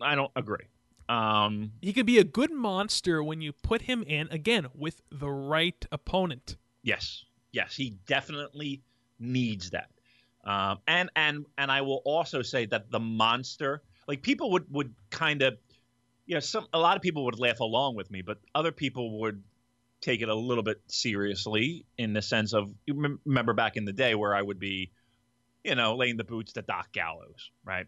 I 0.00 0.14
don't 0.14 0.30
agree. 0.36 0.66
Um, 1.08 1.72
He 1.80 1.92
could 1.92 2.06
be 2.06 2.18
a 2.18 2.24
good 2.24 2.52
monster 2.52 3.22
when 3.22 3.40
you 3.40 3.52
put 3.52 3.82
him 3.82 4.02
in 4.02 4.28
again 4.30 4.66
with 4.74 5.00
the 5.10 5.28
right 5.30 5.84
opponent. 5.90 6.56
Yes, 6.82 7.24
yes, 7.52 7.74
he 7.74 7.90
definitely 8.06 8.82
needs 9.18 9.70
that. 9.70 9.90
Um, 10.44 10.78
and 10.86 11.10
and 11.16 11.46
and 11.56 11.70
I 11.72 11.80
will 11.80 12.02
also 12.04 12.42
say 12.42 12.66
that 12.66 12.90
the 12.90 13.00
monster, 13.00 13.82
like 14.08 14.22
people 14.22 14.50
would 14.52 14.64
would 14.70 14.94
kind 15.10 15.42
of, 15.42 15.58
you 16.26 16.34
know, 16.34 16.40
some 16.40 16.66
a 16.72 16.78
lot 16.78 16.96
of 16.96 17.02
people 17.02 17.26
would 17.26 17.38
laugh 17.38 17.60
along 17.60 17.94
with 17.94 18.10
me, 18.10 18.22
but 18.22 18.38
other 18.54 18.72
people 18.72 19.20
would 19.20 19.42
take 20.00 20.22
it 20.22 20.28
a 20.28 20.34
little 20.34 20.64
bit 20.64 20.80
seriously 20.88 21.84
in 21.98 22.12
the 22.14 22.22
sense 22.22 22.54
of 22.54 22.70
remember 22.88 23.52
back 23.52 23.76
in 23.76 23.84
the 23.84 23.92
day 23.92 24.14
where 24.14 24.34
I 24.34 24.40
would 24.40 24.58
be, 24.58 24.92
you 25.62 25.74
know, 25.74 25.96
laying 25.96 26.16
the 26.16 26.24
boots 26.24 26.54
to 26.54 26.62
Doc 26.62 26.92
Gallows, 26.92 27.50
right? 27.64 27.86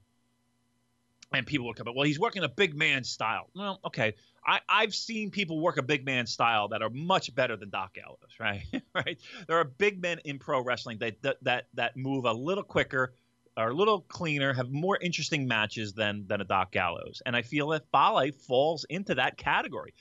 And 1.32 1.46
people 1.46 1.68
would 1.68 1.76
come 1.76 1.86
up, 1.86 1.94
well, 1.94 2.04
he's 2.04 2.18
working 2.18 2.42
a 2.42 2.48
big 2.48 2.74
man 2.76 3.04
style. 3.04 3.48
Well, 3.54 3.78
okay. 3.86 4.14
I, 4.44 4.60
I've 4.68 4.94
seen 4.94 5.30
people 5.30 5.60
work 5.60 5.76
a 5.76 5.82
big 5.82 6.04
man 6.04 6.26
style 6.26 6.68
that 6.68 6.82
are 6.82 6.90
much 6.90 7.32
better 7.32 7.56
than 7.56 7.70
Doc 7.70 7.94
Gallows, 7.94 8.18
right? 8.40 8.64
right? 8.92 9.18
There 9.46 9.58
are 9.58 9.64
big 9.64 10.02
men 10.02 10.18
in 10.24 10.40
pro 10.40 10.60
wrestling 10.60 10.98
that, 10.98 11.22
that 11.22 11.36
that 11.42 11.66
that 11.74 11.96
move 11.96 12.24
a 12.24 12.32
little 12.32 12.64
quicker, 12.64 13.14
are 13.56 13.70
a 13.70 13.74
little 13.74 14.00
cleaner, 14.02 14.52
have 14.52 14.70
more 14.70 14.96
interesting 14.98 15.46
matches 15.46 15.92
than 15.92 16.26
than 16.26 16.40
a 16.40 16.44
Doc 16.44 16.72
Gallows. 16.72 17.22
And 17.26 17.36
I 17.36 17.42
feel 17.42 17.68
that 17.68 17.82
Fale 17.92 18.30
falls 18.46 18.84
into 18.88 19.14
that 19.16 19.36
category. 19.36 19.94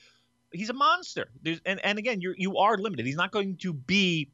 He's 0.52 0.70
a 0.70 0.74
monster. 0.74 1.30
There's, 1.42 1.60
and 1.64 1.84
and 1.84 1.98
again, 1.98 2.20
you 2.20 2.34
you 2.36 2.56
are 2.58 2.76
limited. 2.76 3.06
He's 3.06 3.16
not 3.16 3.32
going 3.32 3.56
to 3.58 3.72
be, 3.72 4.30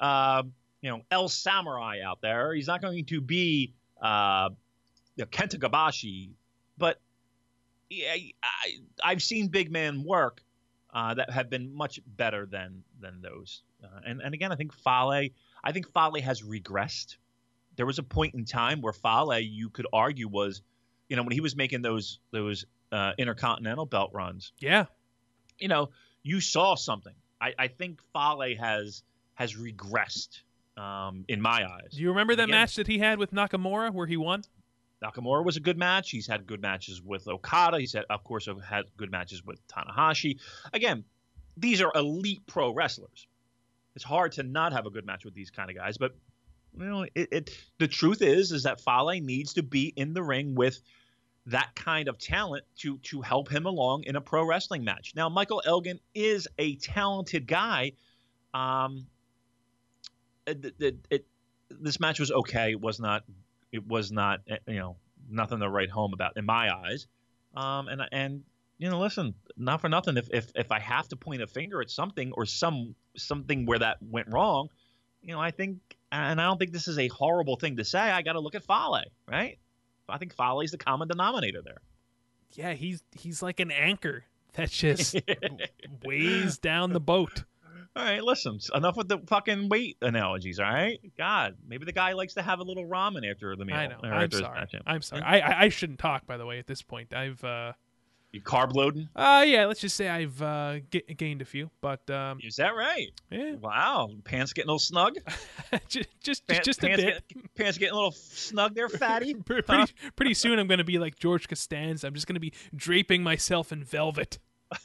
uh, 0.00 0.42
you 0.80 0.90
know, 0.90 1.02
El 1.10 1.28
Samurai 1.28 2.00
out 2.04 2.20
there. 2.20 2.54
He's 2.54 2.66
not 2.66 2.80
going 2.80 3.04
to 3.06 3.20
be 3.20 3.74
uh, 4.00 4.50
you 5.16 5.24
know, 5.24 5.26
Kenta 5.26 5.58
Kobashi, 5.58 6.30
but 6.78 7.00
yeah, 7.90 8.14
I, 8.42 8.76
I've 9.02 9.22
seen 9.22 9.48
big 9.48 9.70
man 9.72 10.04
work 10.04 10.42
uh, 10.92 11.14
that 11.14 11.30
have 11.30 11.50
been 11.50 11.74
much 11.74 12.00
better 12.06 12.46
than 12.46 12.82
than 13.00 13.20
those. 13.20 13.62
Uh, 13.82 14.00
and 14.06 14.20
and 14.20 14.34
again, 14.34 14.52
I 14.52 14.56
think 14.56 14.72
Fale, 14.72 15.28
I 15.64 15.72
think 15.72 15.92
Fale 15.92 16.20
has 16.22 16.42
regressed. 16.42 17.16
There 17.78 17.86
was 17.86 17.98
a 17.98 18.02
point 18.02 18.34
in 18.34 18.44
time 18.44 18.82
where 18.82 18.92
Fale, 18.92 19.38
you 19.38 19.70
could 19.70 19.86
argue, 19.92 20.28
was, 20.28 20.60
you 21.08 21.16
know, 21.16 21.22
when 21.22 21.32
he 21.32 21.40
was 21.40 21.56
making 21.56 21.80
those 21.80 22.18
those 22.32 22.66
uh, 22.92 23.12
intercontinental 23.16 23.86
belt 23.86 24.10
runs, 24.12 24.52
Yeah, 24.60 24.84
you 25.58 25.68
know, 25.68 25.88
you 26.22 26.40
saw 26.40 26.74
something. 26.74 27.14
I, 27.40 27.54
I 27.58 27.68
think 27.68 28.00
Fale 28.12 28.56
has 28.58 29.02
has 29.34 29.54
regressed 29.54 30.42
um, 30.76 31.24
in 31.28 31.40
my 31.40 31.64
eyes. 31.64 31.92
do 31.92 32.00
you 32.02 32.08
remember 32.10 32.34
that 32.36 32.44
Again- 32.44 32.50
match 32.60 32.76
that 32.76 32.86
he 32.88 32.98
had 32.98 33.18
with 33.18 33.30
Nakamura 33.32 33.92
where 33.92 34.06
he 34.06 34.16
won? 34.16 34.42
Nakamura 35.02 35.44
was 35.44 35.56
a 35.56 35.60
good 35.60 35.78
match. 35.78 36.10
He's 36.10 36.26
had 36.26 36.44
good 36.46 36.60
matches 36.60 37.00
with 37.00 37.28
Okada. 37.28 37.78
He's 37.78 37.92
had, 37.92 38.04
of 38.10 38.24
course, 38.24 38.48
had 38.68 38.84
good 38.96 39.12
matches 39.12 39.44
with 39.44 39.60
Tanahashi. 39.68 40.40
Again, 40.72 41.04
these 41.56 41.80
are 41.80 41.92
elite 41.94 42.42
pro 42.48 42.72
wrestlers. 42.74 43.28
It's 43.94 44.04
hard 44.04 44.32
to 44.32 44.42
not 44.42 44.72
have 44.72 44.86
a 44.86 44.90
good 44.90 45.06
match 45.06 45.24
with 45.24 45.34
these 45.34 45.50
kind 45.52 45.70
of 45.70 45.76
guys, 45.76 45.98
but 45.98 46.16
you 46.76 46.84
know, 46.84 47.02
it, 47.14 47.28
it 47.32 47.50
the 47.78 47.88
truth 47.88 48.22
is 48.22 48.52
is 48.52 48.64
that 48.64 48.80
Fale 48.80 49.20
needs 49.20 49.54
to 49.54 49.62
be 49.62 49.92
in 49.96 50.14
the 50.14 50.22
ring 50.22 50.54
with 50.54 50.80
that 51.46 51.74
kind 51.74 52.08
of 52.08 52.18
talent 52.18 52.64
to 52.78 52.98
to 52.98 53.20
help 53.20 53.48
him 53.50 53.66
along 53.66 54.04
in 54.04 54.16
a 54.16 54.20
pro 54.20 54.44
wrestling 54.44 54.84
match. 54.84 55.12
Now, 55.16 55.28
Michael 55.28 55.62
Elgin 55.64 55.98
is 56.14 56.46
a 56.58 56.76
talented 56.76 57.46
guy. 57.46 57.92
Um, 58.52 59.06
it, 60.46 60.74
it, 60.78 61.06
it, 61.10 61.26
this 61.70 62.00
match 62.00 62.20
was 62.20 62.30
okay. 62.30 62.72
It 62.72 62.80
was 62.80 63.00
not 63.00 63.24
it 63.72 63.86
was 63.86 64.10
not 64.12 64.40
eh, 64.48 64.58
you 64.66 64.78
know 64.78 64.96
nothing 65.30 65.60
to 65.60 65.68
write 65.68 65.90
home 65.90 66.12
about 66.12 66.36
in 66.36 66.44
my 66.44 66.74
eyes. 66.74 67.06
Um, 67.54 67.88
and 67.88 68.02
and 68.12 68.42
you 68.78 68.88
know, 68.88 69.00
listen, 69.00 69.34
not 69.56 69.80
for 69.80 69.88
nothing. 69.88 70.16
If 70.16 70.28
if 70.32 70.52
if 70.54 70.70
I 70.70 70.78
have 70.78 71.08
to 71.08 71.16
point 71.16 71.42
a 71.42 71.46
finger 71.46 71.80
at 71.80 71.90
something 71.90 72.32
or 72.32 72.46
some 72.46 72.94
something 73.16 73.66
where 73.66 73.80
that 73.80 73.98
went 74.00 74.28
wrong, 74.28 74.68
you 75.22 75.34
know, 75.34 75.40
I 75.40 75.50
think, 75.50 75.78
and 76.12 76.40
I 76.40 76.44
don't 76.44 76.58
think 76.58 76.72
this 76.72 76.88
is 76.88 76.98
a 76.98 77.08
horrible 77.08 77.56
thing 77.56 77.76
to 77.76 77.84
say. 77.84 77.98
I 77.98 78.22
got 78.22 78.32
to 78.32 78.40
look 78.40 78.54
at 78.54 78.64
Fale, 78.64 79.02
right? 79.30 79.58
I 80.08 80.18
think 80.18 80.34
Fale 80.34 80.60
is 80.60 80.70
the 80.70 80.78
common 80.78 81.08
denominator 81.08 81.60
there. 81.62 81.80
Yeah, 82.52 82.72
he's 82.72 83.02
he's 83.12 83.42
like 83.42 83.60
an 83.60 83.70
anchor 83.70 84.24
that 84.54 84.70
just 84.70 85.16
weighs 86.04 86.58
down 86.58 86.92
the 86.92 87.00
boat. 87.00 87.44
All 87.94 88.04
right, 88.04 88.22
listen, 88.22 88.58
enough 88.74 88.96
with 88.96 89.08
the 89.08 89.18
fucking 89.26 89.68
weight 89.68 89.96
analogies. 90.00 90.60
All 90.60 90.72
right, 90.72 91.00
God, 91.18 91.56
maybe 91.66 91.84
the 91.84 91.92
guy 91.92 92.12
likes 92.12 92.34
to 92.34 92.42
have 92.42 92.60
a 92.60 92.62
little 92.62 92.86
ramen 92.86 93.28
after 93.28 93.54
the 93.56 93.64
meal. 93.64 93.76
I 93.76 93.86
know. 93.88 93.98
I'm 94.04 94.30
sorry. 94.30 94.66
I'm 94.86 95.02
sorry. 95.02 95.22
I, 95.22 95.38
I 95.40 95.60
I 95.64 95.68
shouldn't 95.68 95.98
talk. 95.98 96.26
By 96.26 96.36
the 96.36 96.46
way, 96.46 96.58
at 96.58 96.66
this 96.66 96.80
point, 96.80 97.12
I've 97.12 97.42
uh 97.42 97.72
You 98.30 98.42
carb 98.42 98.74
loading? 98.74 99.08
uh 99.16 99.42
yeah, 99.46 99.64
let's 99.66 99.80
just 99.80 99.96
say 99.96 100.08
I've 100.08 100.40
uh 100.42 100.80
ga- 100.90 101.14
gained 101.16 101.40
a 101.40 101.46
few, 101.46 101.70
but 101.80 102.08
um 102.10 102.40
Is 102.42 102.56
that 102.56 102.76
right? 102.76 103.10
yeah, 103.30 103.54
Wow, 103.54 104.10
pants 104.24 104.52
getting 104.52 104.68
a 104.68 104.72
little 104.72 104.78
snug. 104.78 105.16
just 105.88 106.08
just 106.22 106.46
Pants, 106.46 106.66
just 106.66 106.84
a 106.84 106.88
bit. 106.88 107.24
Get, 107.28 107.54
pants 107.54 107.78
getting 107.78 107.92
a 107.94 107.96
little 107.96 108.12
snug 108.12 108.74
there, 108.74 108.88
fatty. 109.04 109.34
Pretty, 109.34 109.64
Huh? 109.66 109.86
pretty 110.14 110.34
soon, 110.34 110.58
I'm 110.58 110.66
going 110.66 110.78
to 110.78 110.84
be 110.84 110.98
like 110.98 111.18
George 111.18 111.48
Costanza. 111.48 112.06
I'm 112.06 112.14
just 112.14 112.26
going 112.26 112.34
to 112.34 112.40
be 112.40 112.52
draping 112.76 113.22
myself 113.22 113.72
in 113.72 113.82
velvet. 113.82 114.38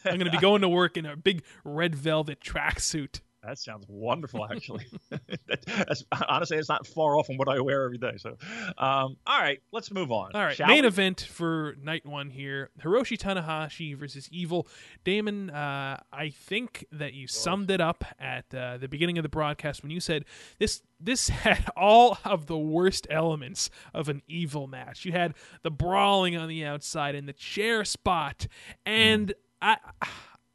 I'm 0.05 0.17
going 0.17 0.31
to 0.31 0.31
be 0.31 0.37
going 0.41 0.61
to 0.61 0.69
work 0.69 0.95
in 0.95 1.05
a 1.05 1.17
big 1.17 1.43
red 1.65 1.95
velvet 1.95 2.39
tracksuit. 2.39 3.19
That 3.45 3.59
sounds 3.59 3.85
wonderful, 3.89 4.45
actually. 4.49 4.85
that, 5.09 5.65
that's, 5.65 6.03
honestly, 6.29 6.57
it's 6.57 6.69
not 6.69 6.87
far 6.87 7.17
off 7.17 7.25
from 7.25 7.37
what 7.37 7.49
I 7.49 7.59
wear 7.59 7.83
every 7.83 7.97
day. 7.97 8.13
So, 8.17 8.37
um, 8.77 9.17
all 9.27 9.39
right, 9.41 9.59
let's 9.73 9.91
move 9.91 10.11
on. 10.11 10.31
All 10.33 10.45
right, 10.45 10.55
shall 10.55 10.67
main 10.67 10.83
we? 10.83 10.87
event 10.87 11.21
for 11.21 11.75
night 11.81 12.05
one 12.05 12.29
here: 12.29 12.69
Hiroshi 12.81 13.17
Tanahashi 13.17 13.97
versus 13.97 14.29
Evil. 14.31 14.67
Damon, 15.03 15.49
uh, 15.49 16.01
I 16.13 16.29
think 16.29 16.85
that 16.93 17.13
you 17.13 17.27
summed 17.27 17.69
it 17.69 17.81
up 17.81 18.05
at 18.17 18.45
uh, 18.53 18.77
the 18.77 18.87
beginning 18.87 19.17
of 19.17 19.23
the 19.23 19.29
broadcast 19.29 19.83
when 19.83 19.91
you 19.91 19.99
said 19.99 20.25
this. 20.59 20.81
This 20.99 21.27
had 21.43 21.69
all 21.75 22.17
of 22.23 22.45
the 22.45 22.57
worst 22.57 23.07
elements 23.09 23.69
of 23.93 24.07
an 24.07 24.21
Evil 24.27 24.67
match. 24.67 25.03
You 25.03 25.11
had 25.11 25.33
the 25.63 25.71
brawling 25.71 26.37
on 26.37 26.47
the 26.47 26.63
outside 26.63 27.13
and 27.13 27.27
the 27.27 27.33
chair 27.33 27.83
spot, 27.83 28.47
and 28.85 29.33
I, 29.61 29.77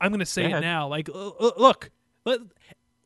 I'm 0.01 0.11
going 0.11 0.21
to 0.21 0.27
say 0.27 0.49
Go 0.49 0.57
it 0.57 0.61
now. 0.61 0.89
Like, 0.89 1.09
l- 1.11 1.37
l- 1.39 1.53
look, 1.59 1.91
let, 2.25 2.41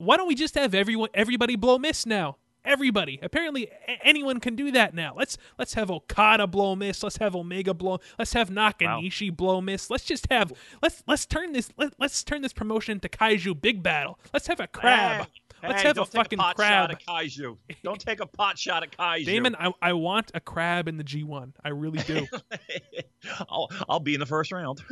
why 0.04 0.16
don't 0.16 0.28
we 0.28 0.34
just 0.34 0.54
have 0.54 0.74
everyone, 0.74 1.08
everybody 1.14 1.56
blow 1.56 1.78
miss 1.78 2.06
now? 2.06 2.36
Everybody. 2.64 3.18
Apparently, 3.22 3.68
a- 3.88 4.06
anyone 4.06 4.38
can 4.38 4.54
do 4.54 4.70
that 4.70 4.94
now. 4.94 5.14
Let's 5.16 5.36
let's 5.58 5.74
have 5.74 5.90
Okada 5.90 6.46
blow 6.46 6.76
miss. 6.76 7.02
Let's 7.02 7.16
have 7.16 7.34
Omega 7.34 7.74
blow. 7.74 7.98
Let's 8.18 8.32
have 8.34 8.50
Nakanishi 8.50 9.36
blow 9.36 9.60
miss. 9.60 9.90
Let's 9.90 10.04
just 10.04 10.28
have 10.30 10.52
let's 10.80 11.02
let's 11.08 11.26
turn 11.26 11.52
this 11.54 11.70
let, 11.76 11.92
let's 11.98 12.22
turn 12.22 12.40
this 12.42 12.52
promotion 12.52 13.00
to 13.00 13.08
Kaiju 13.08 13.60
Big 13.60 13.82
Battel. 13.82 14.14
Let's 14.32 14.46
have 14.46 14.60
a 14.60 14.68
crab. 14.68 15.22
Hey, 15.60 15.68
let's 15.68 15.82
hey, 15.82 15.88
have 15.88 15.96
a 15.96 16.00
don't 16.00 16.10
take 16.10 16.20
fucking 16.22 16.38
pot 16.38 16.54
crab. 16.56 16.90
Shot 16.90 16.90
at 16.92 17.04
Kaiju. 17.04 17.56
Don't 17.82 18.00
take 18.00 18.20
a 18.20 18.26
pot 18.26 18.56
shot 18.58 18.84
at 18.84 18.96
Kaiju. 18.96 19.24
Damon, 19.26 19.56
I, 19.58 19.72
I 19.82 19.92
want 19.94 20.30
a 20.34 20.40
crab 20.40 20.86
in 20.86 20.96
the 20.98 21.04
G1. 21.04 21.54
I 21.64 21.70
really 21.70 22.00
do. 22.04 22.26
I'll 23.48 23.70
I'll 23.88 24.00
be 24.00 24.14
in 24.14 24.20
the 24.20 24.26
first 24.26 24.52
round. 24.52 24.80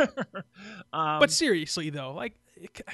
um, 0.93 1.21
But 1.21 1.31
seriously 1.31 1.91
though, 1.91 2.15
like 2.15 2.33
c- 2.33 2.40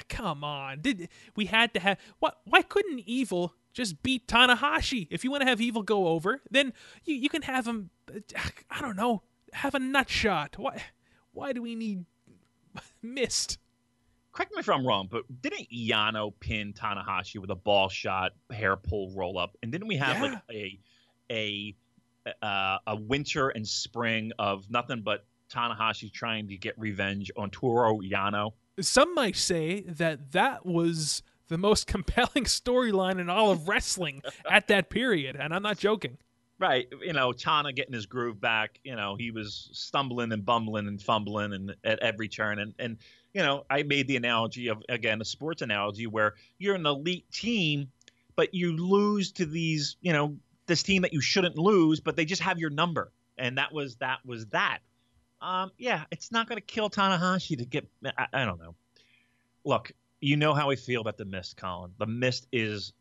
come 0.09 0.43
on. 0.43 0.81
Did 0.81 1.09
we 1.35 1.45
had 1.45 1.73
to 1.73 1.79
have 1.79 1.99
what 2.19 2.39
why 2.45 2.61
couldn't 2.61 2.99
Evil 2.99 3.53
just 3.73 4.01
beat 4.03 4.27
Tanahashi? 4.27 5.07
If 5.09 5.23
you 5.23 5.31
want 5.31 5.41
to 5.41 5.47
have 5.47 5.61
Evil 5.61 5.83
go 5.83 6.07
over, 6.07 6.41
then 6.49 6.73
you, 7.05 7.15
you 7.15 7.29
can 7.29 7.43
have 7.43 7.67
him 7.67 7.89
uh, 8.13 8.39
I 8.69 8.81
don't 8.81 8.95
know, 8.95 9.23
have 9.53 9.75
a 9.75 9.79
nut 9.79 10.09
shot. 10.09 10.57
Why 10.57 10.83
why 11.31 11.53
do 11.53 11.61
we 11.61 11.75
need 11.75 12.05
mist? 13.01 13.57
correct 14.37 14.53
me 14.53 14.59
if 14.59 14.69
I'm 14.69 14.85
wrong, 14.85 15.07
but 15.09 15.23
didn't 15.41 15.67
Yano 15.73 16.31
pin 16.39 16.71
Tanahashi 16.71 17.39
with 17.39 17.49
a 17.49 17.55
ball 17.55 17.89
shot, 17.89 18.33
hair 18.51 18.75
pull, 18.75 19.11
roll 19.15 19.39
up, 19.39 19.57
and 19.63 19.71
didn't 19.71 19.87
we 19.87 19.97
have 19.97 20.21
like 20.21 20.39
a 20.51 20.79
a 21.31 21.75
uh, 22.43 22.77
a 22.85 22.95
winter 22.95 23.49
and 23.49 23.67
spring 23.67 24.31
of 24.37 24.69
nothing 24.69 25.01
but 25.01 25.25
Tanahashi 25.51 26.11
trying 26.11 26.49
to 26.49 26.57
get 26.57 26.77
revenge 26.77 27.31
on 27.35 27.49
Toru 27.49 27.99
Yano? 28.07 28.53
Some 28.79 29.13
might 29.15 29.35
say 29.35 29.81
that 29.81 30.31
that 30.31 30.65
was 30.65 31.23
the 31.47 31.57
most 31.57 31.87
compelling 31.87 32.45
storyline 32.45 33.19
in 33.19 33.29
all 33.29 33.51
of 33.51 33.67
wrestling 33.67 34.21
at 34.49 34.67
that 34.67 34.89
period, 34.89 35.35
and 35.35 35.53
I'm 35.53 35.63
not 35.63 35.77
joking. 35.77 36.17
Right, 36.59 36.87
you 37.03 37.13
know, 37.13 37.33
Tana 37.33 37.71
getting 37.71 37.93
his 37.93 38.07
groove 38.07 38.41
back. 38.41 38.79
You 38.83 38.95
know, 38.95 39.15
he 39.15 39.29
was 39.29 39.69
stumbling 39.73 40.31
and 40.31 40.43
bumbling 40.43 40.87
and 40.87 40.99
fumbling 40.99 41.53
and 41.53 41.75
at 41.83 41.99
every 41.99 42.27
turn. 42.27 42.57
And 42.57 42.73
and 42.79 42.97
you 43.31 43.43
know, 43.43 43.63
I 43.69 43.83
made 43.83 44.07
the 44.07 44.15
analogy 44.15 44.69
of 44.69 44.81
again 44.89 45.21
a 45.21 45.25
sports 45.25 45.61
analogy 45.61 46.07
where 46.07 46.33
you're 46.57 46.73
an 46.73 46.87
elite 46.87 47.31
team, 47.31 47.91
but 48.35 48.55
you 48.55 48.75
lose 48.75 49.33
to 49.33 49.45
these, 49.45 49.97
you 50.01 50.13
know, 50.13 50.37
this 50.65 50.81
team 50.81 51.03
that 51.03 51.13
you 51.13 51.21
shouldn't 51.21 51.59
lose, 51.59 51.99
but 51.99 52.15
they 52.15 52.25
just 52.25 52.41
have 52.41 52.57
your 52.57 52.71
number. 52.71 53.11
And 53.37 53.59
that 53.59 53.71
was 53.71 53.97
that 53.97 54.25
was 54.25 54.47
that. 54.47 54.79
Um, 55.41 55.71
yeah, 55.77 56.05
it's 56.11 56.31
not 56.31 56.47
going 56.47 56.57
to 56.57 56.65
kill 56.65 56.89
Tanahashi 56.89 57.57
to 57.57 57.65
get. 57.65 57.87
I, 58.17 58.27
I 58.33 58.45
don't 58.45 58.59
know. 58.59 58.75
Look, 59.63 59.91
you 60.19 60.37
know 60.37 60.53
how 60.53 60.69
I 60.69 60.75
feel 60.75 61.01
about 61.01 61.17
the 61.17 61.25
mist, 61.25 61.57
Colin. 61.57 61.91
The 61.97 62.07
mist 62.07 62.47
is 62.51 62.93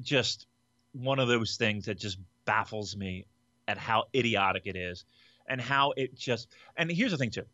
just 0.00 0.46
one 0.92 1.18
of 1.18 1.28
those 1.28 1.56
things 1.56 1.86
that 1.86 1.98
just 1.98 2.18
baffles 2.44 2.96
me 2.96 3.26
at 3.68 3.78
how 3.78 4.04
idiotic 4.14 4.62
it 4.66 4.76
is 4.76 5.04
and 5.48 5.60
how 5.60 5.92
it 5.96 6.14
just 6.16 6.48
and 6.76 6.90
here's 6.90 7.10
the 7.10 7.18
thing 7.18 7.30
too 7.30 7.44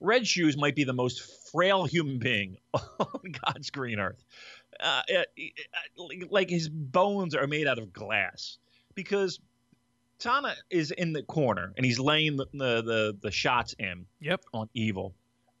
red 0.00 0.26
shoes 0.26 0.56
might 0.56 0.74
be 0.74 0.84
the 0.84 0.92
most 0.92 1.50
frail 1.50 1.84
human 1.84 2.18
being 2.18 2.56
on 2.74 3.32
god's 3.44 3.70
green 3.70 3.98
earth 3.98 4.24
uh, 4.80 5.02
it- 5.08 5.28
it- 5.36 6.30
like 6.32 6.48
his 6.48 6.68
bones 6.68 7.34
are 7.34 7.46
made 7.46 7.66
out 7.66 7.78
of 7.78 7.92
glass 7.92 8.58
because 8.94 9.40
tana 10.20 10.54
is 10.70 10.90
in 10.90 11.12
the 11.12 11.22
corner 11.22 11.72
and 11.76 11.84
he's 11.84 11.98
laying 11.98 12.36
the 12.36 12.46
the, 12.52 12.82
the, 12.82 13.18
the 13.22 13.30
shots 13.30 13.74
in 13.78 14.06
Yep. 14.20 14.42
on 14.54 14.68
evil 14.74 15.14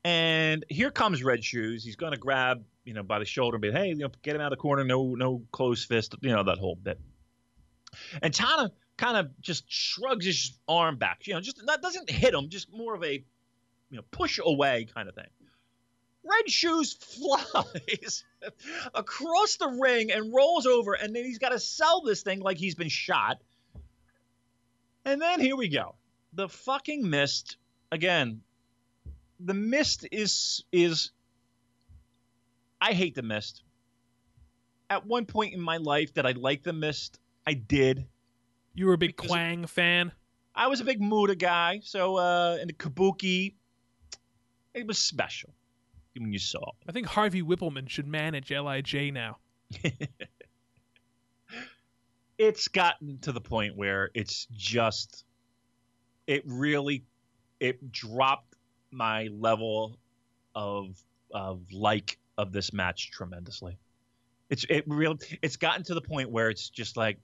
and 0.04 0.64
here 0.68 0.90
comes 0.90 1.22
red 1.24 1.42
shoes 1.44 1.82
he's 1.84 1.96
going 1.96 2.12
to 2.12 2.18
grab 2.18 2.62
you 2.84 2.94
know 2.94 3.02
by 3.02 3.18
the 3.18 3.24
shoulder 3.24 3.56
and 3.56 3.62
be 3.62 3.72
hey 3.72 3.88
you 3.88 3.96
know 3.96 4.10
get 4.22 4.36
him 4.36 4.40
out 4.40 4.52
of 4.52 4.58
the 4.58 4.62
corner 4.62 4.84
no 4.84 5.14
no 5.14 5.42
closed 5.50 5.88
fist 5.88 6.14
you 6.20 6.30
know 6.30 6.44
that 6.44 6.58
whole 6.58 6.76
bit 6.76 7.00
and 8.22 8.32
Tana 8.32 8.70
kind 8.96 9.16
of 9.16 9.40
just 9.40 9.64
shrugs 9.70 10.26
his 10.26 10.52
arm 10.68 10.96
back, 10.96 11.26
you 11.26 11.34
know, 11.34 11.40
just 11.40 11.60
that 11.66 11.82
doesn't 11.82 12.10
hit 12.10 12.34
him, 12.34 12.48
just 12.48 12.72
more 12.72 12.94
of 12.94 13.02
a 13.02 13.14
you 13.14 13.96
know 13.96 14.02
push 14.10 14.38
away 14.44 14.86
kind 14.94 15.08
of 15.08 15.14
thing. 15.14 15.26
Red 16.22 16.50
Shoes 16.50 16.92
flies 17.00 18.24
across 18.94 19.56
the 19.56 19.68
ring 19.80 20.12
and 20.12 20.32
rolls 20.32 20.66
over, 20.66 20.92
and 20.92 21.14
then 21.16 21.24
he's 21.24 21.38
got 21.38 21.48
to 21.50 21.58
sell 21.58 22.02
this 22.02 22.22
thing 22.22 22.40
like 22.40 22.58
he's 22.58 22.74
been 22.74 22.88
shot. 22.90 23.38
And 25.04 25.20
then 25.20 25.40
here 25.40 25.56
we 25.56 25.68
go, 25.68 25.94
the 26.32 26.48
fucking 26.48 27.08
mist 27.08 27.56
again. 27.90 28.42
The 29.40 29.54
mist 29.54 30.06
is 30.12 30.64
is. 30.72 31.12
I 32.80 32.92
hate 32.92 33.14
the 33.14 33.22
mist. 33.22 33.62
At 34.88 35.06
one 35.06 35.26
point 35.26 35.54
in 35.54 35.60
my 35.60 35.76
life, 35.76 36.14
did 36.14 36.26
I 36.26 36.32
like 36.32 36.62
the 36.62 36.72
mist? 36.72 37.18
I 37.46 37.54
did. 37.54 38.06
You 38.74 38.86
were 38.86 38.94
a 38.94 38.98
big 38.98 39.16
Kwang 39.16 39.66
fan. 39.66 40.12
I 40.54 40.66
was 40.66 40.80
a 40.80 40.84
big 40.84 41.00
Muta 41.00 41.34
guy, 41.34 41.80
so 41.82 42.16
uh, 42.16 42.58
in 42.60 42.66
the 42.66 42.72
Kabuki, 42.72 43.54
it 44.74 44.86
was 44.86 44.98
special 44.98 45.50
when 46.18 46.32
you 46.32 46.38
saw 46.38 46.60
it. 46.60 46.88
I 46.88 46.92
think 46.92 47.06
Harvey 47.06 47.42
Whippleman 47.42 47.88
should 47.88 48.06
manage 48.06 48.50
Lij 48.50 49.12
now. 49.12 49.38
it. 52.40 52.44
It's 52.44 52.68
gotten 52.68 53.18
to 53.20 53.32
the 53.32 53.40
point 53.40 53.76
where 53.76 54.10
it's 54.14 54.46
just, 54.52 55.24
it 56.26 56.42
really, 56.46 57.04
it 57.58 57.92
dropped 57.92 58.54
my 58.90 59.28
level 59.32 59.98
of 60.54 60.96
of 61.32 61.60
like 61.72 62.18
of 62.36 62.52
this 62.52 62.72
match 62.72 63.10
tremendously. 63.10 63.78
It's 64.48 64.64
it 64.68 64.84
real. 64.86 65.16
It's 65.42 65.56
gotten 65.56 65.84
to 65.84 65.94
the 65.94 66.00
point 66.00 66.30
where 66.30 66.50
it's 66.50 66.68
just 66.68 66.96
like 66.96 67.18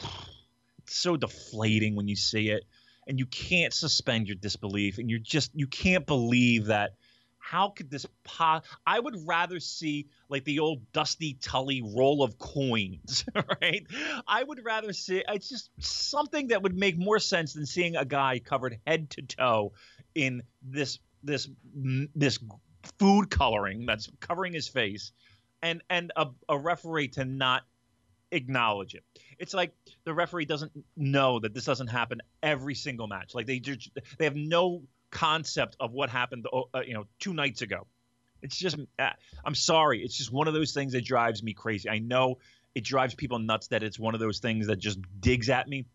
it's 0.00 0.96
so 0.96 1.16
deflating 1.16 1.96
when 1.96 2.06
you 2.06 2.16
see 2.16 2.50
it, 2.50 2.64
and 3.06 3.18
you 3.18 3.26
can't 3.26 3.74
suspend 3.74 4.28
your 4.28 4.36
disbelief, 4.36 4.98
and 4.98 5.10
you're 5.10 5.18
just 5.18 5.50
you 5.54 5.66
can't 5.66 6.06
believe 6.06 6.66
that. 6.66 6.92
How 7.38 7.70
could 7.70 7.90
this 7.90 8.06
po- 8.24 8.60
I 8.86 9.00
would 9.00 9.16
rather 9.26 9.60
see 9.60 10.08
like 10.28 10.44
the 10.44 10.58
old 10.58 10.92
Dusty 10.92 11.38
Tully 11.40 11.82
roll 11.82 12.22
of 12.22 12.38
coins, 12.38 13.24
right? 13.62 13.86
I 14.26 14.42
would 14.42 14.64
rather 14.64 14.92
see 14.92 15.22
it's 15.26 15.48
just 15.48 15.70
something 15.78 16.48
that 16.48 16.62
would 16.62 16.76
make 16.76 16.98
more 16.98 17.18
sense 17.18 17.54
than 17.54 17.66
seeing 17.66 17.96
a 17.96 18.04
guy 18.04 18.38
covered 18.38 18.78
head 18.86 19.10
to 19.10 19.22
toe 19.22 19.72
in 20.14 20.42
this 20.62 20.98
this 21.22 21.48
this 22.14 22.38
food 22.98 23.30
coloring 23.30 23.86
that's 23.86 24.08
covering 24.20 24.52
his 24.52 24.68
face 24.68 25.12
and 25.62 25.82
and 25.90 26.12
a, 26.16 26.26
a 26.48 26.58
referee 26.58 27.08
to 27.08 27.24
not 27.24 27.62
acknowledge 28.30 28.94
it. 28.94 29.04
It's 29.38 29.54
like 29.54 29.72
the 30.04 30.14
referee 30.14 30.44
doesn't 30.44 30.72
know 30.96 31.40
that 31.40 31.54
this 31.54 31.64
doesn't 31.64 31.88
happen 31.88 32.20
every 32.42 32.74
single 32.74 33.06
match. 33.06 33.34
Like 33.34 33.46
they 33.46 33.58
just 33.58 33.90
they 34.18 34.24
have 34.24 34.36
no 34.36 34.82
concept 35.10 35.76
of 35.80 35.92
what 35.92 36.10
happened, 36.10 36.46
uh, 36.52 36.80
you 36.80 36.94
know, 36.94 37.06
two 37.18 37.34
nights 37.34 37.62
ago. 37.62 37.86
It's 38.42 38.56
just 38.56 38.76
uh, 38.98 39.10
I'm 39.44 39.54
sorry. 39.54 40.02
It's 40.02 40.16
just 40.16 40.32
one 40.32 40.48
of 40.48 40.54
those 40.54 40.72
things 40.72 40.92
that 40.92 41.04
drives 41.04 41.42
me 41.42 41.54
crazy. 41.54 41.88
I 41.88 41.98
know 41.98 42.38
it 42.74 42.84
drives 42.84 43.14
people 43.14 43.38
nuts 43.38 43.68
that 43.68 43.82
it's 43.82 43.98
one 43.98 44.14
of 44.14 44.20
those 44.20 44.38
things 44.38 44.68
that 44.68 44.76
just 44.76 44.98
digs 45.20 45.48
at 45.48 45.68
me, 45.68 45.86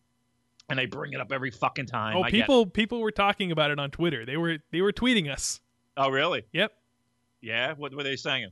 and 0.69 0.79
I 0.79 0.85
bring 0.85 1.13
it 1.13 1.21
up 1.21 1.31
every 1.31 1.51
fucking 1.51 1.85
time. 1.85 2.17
Oh, 2.17 2.23
I 2.23 2.29
get 2.29 2.41
people 2.41 2.65
people 2.65 2.99
were 2.99 3.11
talking 3.11 3.51
about 3.51 3.71
it 3.71 3.79
on 3.79 3.91
Twitter. 3.91 4.25
They 4.25 4.37
were 4.37 4.57
they 4.71 4.81
were 4.81 4.91
tweeting 4.91 5.31
us. 5.31 5.61
Oh, 5.95 6.09
really? 6.09 6.43
Yep. 6.51 6.73
Yeah. 7.41 7.73
What 7.73 7.93
were 7.93 8.03
they 8.03 8.15
saying? 8.15 8.49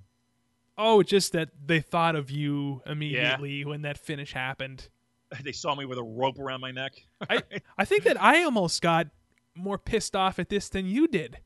Oh, 0.78 1.04
just 1.04 1.34
that 1.34 1.50
they 1.66 1.82
thought 1.82 2.16
of 2.16 2.32
you 2.32 2.82
immediately 2.86 3.66
when 3.66 3.82
that 3.82 3.98
finish 3.98 4.34
happened. 4.34 4.88
They 5.46 5.54
saw 5.54 5.74
me 5.76 5.86
with 5.86 5.98
a 5.98 6.04
rope 6.04 6.40
around 6.40 6.60
my 6.60 6.72
neck. 6.72 6.92
I 7.30 7.42
I 7.78 7.86
think 7.86 8.04
that 8.04 8.22
I 8.22 8.44
almost 8.44 8.82
got 8.82 9.08
more 9.56 9.78
pissed 9.78 10.16
off 10.16 10.40
at 10.40 10.50
this 10.50 10.70
than 10.70 10.86
you 10.86 11.08
did, 11.08 11.40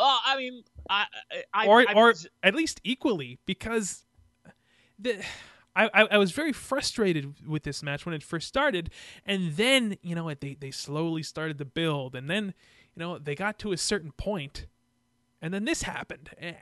Oh, 0.00 0.18
I 0.24 0.36
mean, 0.36 0.62
I, 0.88 1.06
I, 1.52 1.66
or 1.66 1.80
I, 1.80 1.92
or 1.92 2.14
at 2.42 2.54
least 2.54 2.80
equally, 2.84 3.38
because 3.44 4.04
the. 4.98 5.20
I, 5.74 5.90
I, 5.94 6.02
I 6.12 6.18
was 6.18 6.32
very 6.32 6.52
frustrated 6.52 7.46
with 7.46 7.62
this 7.62 7.82
match 7.82 8.06
when 8.06 8.14
it 8.14 8.22
first 8.22 8.48
started, 8.48 8.90
and 9.26 9.56
then 9.56 9.96
you 10.02 10.14
know 10.14 10.32
they 10.32 10.56
they 10.58 10.70
slowly 10.70 11.22
started 11.22 11.58
to 11.58 11.64
build, 11.64 12.14
and 12.14 12.30
then 12.30 12.54
you 12.94 13.00
know 13.00 13.18
they 13.18 13.34
got 13.34 13.58
to 13.60 13.72
a 13.72 13.76
certain 13.76 14.12
point, 14.12 14.66
and 15.42 15.52
then 15.52 15.64
this 15.64 15.82
happened. 15.82 16.30
Eh. 16.38 16.52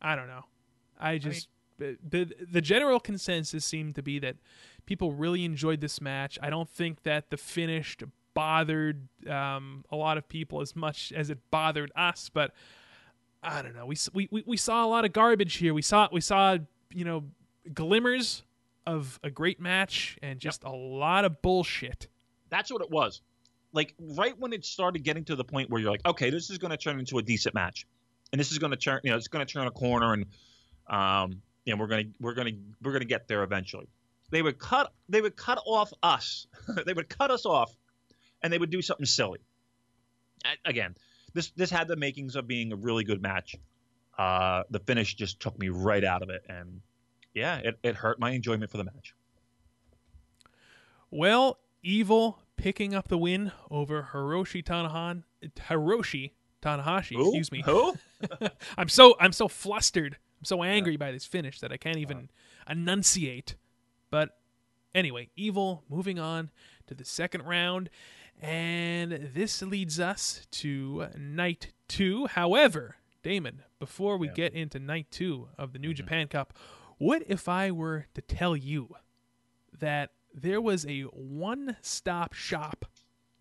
I 0.00 0.14
don't 0.16 0.28
know. 0.28 0.44
I 0.98 1.18
just 1.18 1.48
the 1.78 1.98
the 2.08 2.32
the 2.50 2.60
general 2.60 3.00
consensus 3.00 3.64
seemed 3.64 3.96
to 3.96 4.02
be 4.02 4.18
that 4.20 4.36
people 4.86 5.12
really 5.12 5.44
enjoyed 5.44 5.80
this 5.80 6.00
match. 6.00 6.38
I 6.40 6.48
don't 6.48 6.70
think 6.70 7.02
that 7.02 7.30
the 7.30 7.36
finish 7.36 7.96
bothered 8.34 9.08
um, 9.28 9.84
a 9.90 9.96
lot 9.96 10.18
of 10.18 10.28
people 10.28 10.60
as 10.60 10.76
much 10.76 11.12
as 11.12 11.30
it 11.30 11.38
bothered 11.50 11.92
us, 11.96 12.30
but 12.32 12.52
I 13.42 13.62
don't 13.62 13.74
know. 13.74 13.86
We, 13.86 14.28
we 14.30 14.44
we 14.46 14.56
saw 14.56 14.84
a 14.84 14.88
lot 14.88 15.04
of 15.04 15.12
garbage 15.12 15.54
here. 15.54 15.72
We 15.72 15.82
saw 15.82 16.08
we 16.12 16.20
saw 16.20 16.58
you 16.92 17.04
know 17.04 17.24
glimmers 17.72 18.42
of 18.86 19.18
a 19.22 19.30
great 19.30 19.60
match 19.60 20.18
and 20.22 20.38
just 20.38 20.62
yep. 20.62 20.72
a 20.72 20.76
lot 20.76 21.24
of 21.24 21.40
bullshit. 21.42 22.08
That's 22.48 22.72
what 22.72 22.82
it 22.82 22.90
was. 22.90 23.22
Like 23.72 23.94
right 23.98 24.38
when 24.38 24.52
it 24.52 24.64
started 24.64 25.04
getting 25.04 25.24
to 25.26 25.36
the 25.36 25.44
point 25.44 25.70
where 25.70 25.80
you're 25.80 25.90
like, 25.90 26.04
okay, 26.06 26.30
this 26.30 26.50
is 26.50 26.58
going 26.58 26.72
to 26.72 26.76
turn 26.76 26.98
into 26.98 27.18
a 27.18 27.22
decent 27.22 27.54
match, 27.54 27.86
and 28.32 28.40
this 28.40 28.50
is 28.50 28.58
going 28.58 28.72
to 28.72 28.76
turn, 28.76 29.00
you 29.04 29.10
know, 29.10 29.16
it's 29.16 29.28
going 29.28 29.46
to 29.46 29.50
turn 29.50 29.66
a 29.66 29.70
corner, 29.70 30.12
and 30.12 30.26
um, 30.88 31.40
and 31.66 31.78
we're 31.78 31.86
gonna 31.86 32.04
we're 32.20 32.34
gonna 32.34 32.50
we're 32.82 32.92
gonna 32.92 33.04
get 33.04 33.28
there 33.28 33.42
eventually. 33.42 33.86
They 34.30 34.42
would 34.42 34.58
cut 34.58 34.92
they 35.08 35.20
would 35.20 35.36
cut 35.36 35.62
off 35.66 35.92
us. 36.02 36.46
they 36.86 36.92
would 36.92 37.08
cut 37.08 37.30
us 37.30 37.46
off, 37.46 37.76
and 38.42 38.52
they 38.52 38.58
would 38.58 38.70
do 38.70 38.82
something 38.82 39.06
silly. 39.06 39.40
Again, 40.64 40.94
this 41.34 41.50
this 41.50 41.70
had 41.70 41.88
the 41.88 41.96
makings 41.96 42.36
of 42.36 42.46
being 42.46 42.72
a 42.72 42.76
really 42.76 43.04
good 43.04 43.22
match. 43.22 43.56
Uh, 44.18 44.64
the 44.70 44.80
finish 44.80 45.14
just 45.14 45.40
took 45.40 45.58
me 45.58 45.68
right 45.68 46.04
out 46.04 46.22
of 46.22 46.30
it, 46.30 46.44
and 46.48 46.80
yeah, 47.34 47.58
it, 47.58 47.78
it 47.82 47.94
hurt 47.94 48.18
my 48.18 48.30
enjoyment 48.30 48.70
for 48.70 48.76
the 48.76 48.84
match. 48.84 49.14
Well, 51.10 51.58
Evil 51.82 52.40
picking 52.56 52.94
up 52.94 53.08
the 53.08 53.16
win 53.16 53.52
over 53.70 54.10
Hiroshi 54.12 54.62
Tanahan, 54.64 55.24
Hiroshi 55.42 56.32
Tanahashi. 56.62 57.16
Who? 57.16 57.28
Excuse 57.28 57.50
me. 57.50 57.62
Who? 57.64 57.94
I'm 58.78 58.88
so 58.88 59.16
I'm 59.18 59.32
so 59.32 59.48
flustered. 59.48 60.18
I'm 60.40 60.44
so 60.44 60.62
angry 60.62 60.92
yeah. 60.92 60.98
by 60.98 61.12
this 61.12 61.24
finish 61.24 61.60
that 61.60 61.72
I 61.72 61.76
can't 61.76 61.96
even 61.96 62.28
uh. 62.66 62.72
enunciate. 62.72 63.56
But 64.10 64.38
anyway, 64.94 65.30
Evil 65.36 65.84
moving 65.88 66.18
on 66.18 66.50
to 66.86 66.94
the 66.94 67.04
second 67.04 67.42
round, 67.42 67.88
and 68.40 69.30
this 69.34 69.62
leads 69.62 70.00
us 70.00 70.46
to 70.50 71.08
night 71.16 71.72
two. 71.88 72.26
However, 72.26 72.96
Damon, 73.22 73.62
before 73.78 74.16
we 74.16 74.28
yeah. 74.28 74.34
get 74.34 74.54
into 74.54 74.78
night 74.78 75.06
two 75.10 75.48
of 75.58 75.72
the 75.72 75.78
New 75.78 75.88
mm-hmm. 75.88 75.96
Japan 75.96 76.28
Cup, 76.28 76.54
what 76.98 77.22
if 77.26 77.48
I 77.48 77.70
were 77.70 78.06
to 78.14 78.22
tell 78.22 78.56
you 78.56 78.94
that 79.78 80.10
there 80.34 80.60
was 80.60 80.86
a 80.86 81.02
one 81.02 81.76
stop 81.80 82.32
shop 82.32 82.86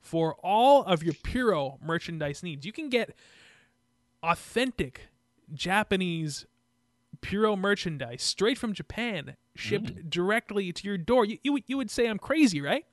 for 0.01 0.35
all 0.43 0.83
of 0.83 1.03
your 1.03 1.13
Puro 1.23 1.77
merchandise 1.81 2.43
needs? 2.43 2.65
You 2.65 2.71
can 2.71 2.89
get 2.89 3.15
authentic 4.23 5.09
Japanese 5.53 6.45
Puro 7.21 7.55
merchandise 7.55 8.21
straight 8.21 8.57
from 8.57 8.73
Japan 8.73 9.35
shipped 9.55 9.93
mm. 9.93 10.09
directly 10.09 10.71
to 10.71 10.87
your 10.87 10.97
door. 10.97 11.25
You, 11.25 11.37
you, 11.43 11.59
you 11.67 11.77
would 11.77 11.91
say 11.91 12.07
I'm 12.07 12.17
crazy, 12.17 12.61
right? 12.61 12.85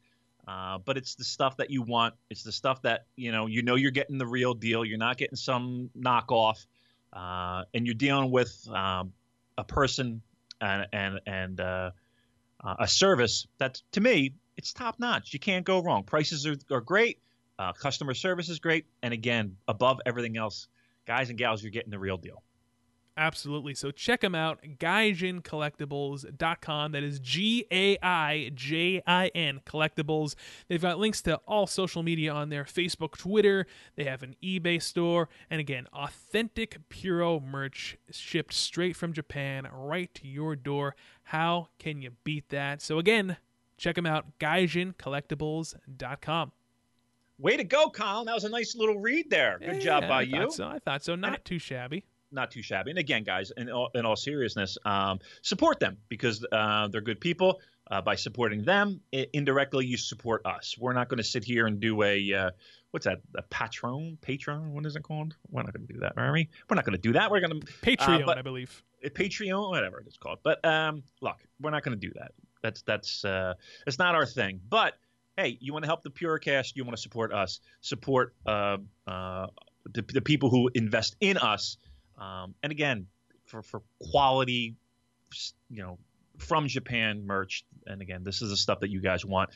uh, 0.48 0.78
but 0.78 0.98
it's 0.98 1.16
the 1.16 1.24
stuff 1.24 1.58
that 1.58 1.72
you 1.72 1.82
want. 1.82 2.14
It's 2.30 2.44
the 2.44 2.52
stuff 2.52 2.84
that 2.84 3.08
you 3.16 3.32
know. 3.32 3.48
You 3.48 3.64
know 3.64 3.74
you're 3.74 3.92
getting 3.92 4.20
the 4.20 4.28
real 4.28 4.54
deal. 4.54 4.86
You're 4.86 5.00
not 5.00 5.18
getting 5.18 5.36
some 5.36 5.90
knockoff, 5.98 6.66
uh, 7.12 7.64
and 7.74 7.88
you're 7.88 7.96
dealing 7.96 8.30
with 8.30 8.68
um, 8.72 9.14
a 9.58 9.64
person 9.64 10.22
and 10.62 10.88
and 10.94 11.20
and 11.26 11.60
uh, 11.60 11.92
a 12.64 12.88
service 12.88 13.48
that, 13.58 13.82
to 13.94 14.02
me, 14.02 14.34
it's 14.58 14.74
top 14.74 15.00
notch. 15.00 15.34
You 15.34 15.40
can't 15.40 15.66
go 15.66 15.82
wrong. 15.82 16.04
Prices 16.04 16.46
are, 16.46 16.56
are 16.72 16.82
great. 16.82 17.20
Uh, 17.60 17.72
customer 17.74 18.14
service 18.14 18.48
is 18.50 18.58
great, 18.58 18.86
and 19.04 19.14
again, 19.14 19.56
above 19.68 20.00
everything 20.06 20.38
else, 20.38 20.70
guys 21.06 21.30
and 21.30 21.38
gals, 21.38 21.62
you're 21.62 21.72
getting 21.72 21.92
the 21.92 22.00
real 22.00 22.16
deal. 22.18 22.42
Absolutely. 23.18 23.76
So 23.76 23.92
check 23.92 24.22
them 24.22 24.34
out, 24.34 24.64
GaijinCollectibles.com. 24.64 26.92
That 26.94 27.04
is 27.04 27.20
G 27.20 27.66
A 27.70 27.98
I 28.02 28.52
J 28.56 29.04
I 29.06 29.28
N 29.36 29.60
Collectibles. 29.66 30.36
They've 30.70 30.82
got 30.82 31.00
links 31.00 31.22
to 31.24 31.36
all 31.46 31.68
social 31.68 32.02
media 32.02 32.32
on 32.32 32.48
there 32.48 32.64
Facebook, 32.64 33.18
Twitter. 33.18 33.68
They 33.98 34.06
have 34.06 34.24
an 34.24 34.38
eBay 34.42 34.82
store. 34.82 35.28
And 35.50 35.60
again, 35.60 35.86
authentic 35.92 36.78
Puro 36.88 37.42
merch 37.42 37.98
shipped 38.10 38.54
straight 38.54 38.96
from 38.96 39.12
Japan 39.12 39.68
right 39.74 40.14
to 40.14 40.26
your 40.26 40.56
door. 40.56 40.96
How 41.24 41.68
can 41.78 42.02
you 42.02 42.12
beat 42.24 42.48
that? 42.52 42.82
So 42.82 43.00
again, 43.00 43.36
check 43.78 43.96
them 43.96 44.06
out, 44.06 44.40
GaijinCollectibles.com. 44.40 46.54
Way 47.40 47.58
to 47.58 47.64
go, 47.64 47.90
Colin. 47.90 48.26
That 48.26 48.36
was 48.36 48.44
a 48.44 48.50
nice 48.50 48.76
little 48.76 49.00
read 49.00 49.30
there. 49.30 49.58
Good 49.60 49.76
yeah, 49.76 49.80
job 49.80 50.02
by 50.04 50.20
I 50.20 50.22
you. 50.22 50.52
So. 50.52 50.68
I 50.68 50.80
thought 50.80 51.04
so. 51.04 51.16
Not 51.16 51.44
too 51.46 51.60
shabby 51.60 52.04
not 52.32 52.52
too 52.52 52.62
shabby. 52.62 52.92
And 52.92 53.00
again, 53.00 53.24
guys, 53.24 53.52
in 53.56 53.72
all, 53.72 53.90
in 53.96 54.06
all 54.06 54.16
seriousness, 54.16 54.78
um, 54.86 55.20
support 55.42 55.80
them 55.80 55.98
because 56.10 56.46
uh, 56.52 56.88
they're 56.88 57.02
good 57.02 57.20
people. 57.20 57.60
Uh, 57.92 58.02
by 58.02 58.14
supporting 58.14 58.64
them, 58.64 59.02
it, 59.12 59.32
indirectly 59.34 59.84
you 59.84 59.98
support 59.98 60.46
us. 60.46 60.76
We're 60.78 60.94
not 60.94 61.10
going 61.10 61.18
to 61.18 61.24
sit 61.24 61.44
here 61.44 61.66
and 61.66 61.80
do 61.80 62.04
a 62.04 62.34
uh, 62.34 62.50
what's 62.92 63.06
that? 63.06 63.22
A 63.36 63.42
patron, 63.42 64.20
patron. 64.22 64.74
What 64.74 64.86
is 64.86 64.96
it 64.96 65.02
called? 65.02 65.36
We're 65.50 65.64
not 65.64 65.74
going 65.74 65.88
to 65.88 65.94
do 65.94 66.00
that, 66.02 66.14
are 66.16 66.32
we? 66.32 66.50
We're 66.70 66.76
not 66.76 66.86
going 66.86 66.96
to 66.96 67.02
do 67.02 67.14
that. 67.14 67.32
We're 67.32 67.40
going 67.40 67.60
to 67.60 67.66
Patreon, 67.82 68.28
but, 68.28 68.38
I 68.38 68.44
believe. 68.44 68.84
Patreon, 69.04 69.72
whatever 69.72 70.04
it's 70.06 70.18
called. 70.18 70.38
But 70.44 70.64
um, 70.64 71.02
look, 71.20 71.38
we're 71.60 71.72
not 71.72 71.84
going 71.84 72.00
to 72.00 72.08
do 72.08 72.14
that. 72.16 72.34
That's 72.62 72.84
that's 72.84 73.26
uh, 73.26 73.56
it's 73.88 73.98
not 73.98 74.14
our 74.14 74.28
thing. 74.28 74.60
But 74.70 74.94
hey, 75.40 75.58
you 75.60 75.74
want 75.74 75.84
to 75.84 75.88
help 75.88 76.04
the 76.04 76.10
Purocast, 76.10 76.76
you 76.76 76.84
want 76.84 76.96
to 76.96 77.02
support 77.02 77.34
us, 77.34 77.60
support 77.82 78.34
uh, 78.46 78.78
uh, 79.08 79.48
the, 79.94 80.02
the 80.14 80.22
people 80.22 80.50
who 80.50 80.70
invest 80.74 81.16
in 81.22 81.38
us 81.38 81.78
um, 82.20 82.54
and 82.62 82.72
again, 82.72 83.08
for 83.46 83.62
for 83.62 83.82
quality, 84.12 84.76
you 85.70 85.82
know, 85.82 85.98
from 86.38 86.68
Japan 86.68 87.26
merch. 87.26 87.66
And 87.88 88.02
again, 88.02 88.24
this 88.24 88.42
is 88.42 88.50
the 88.50 88.58
stuff 88.58 88.82
that 88.82 88.90
you 88.90 89.02
guys 89.02 89.26
want 89.26 89.50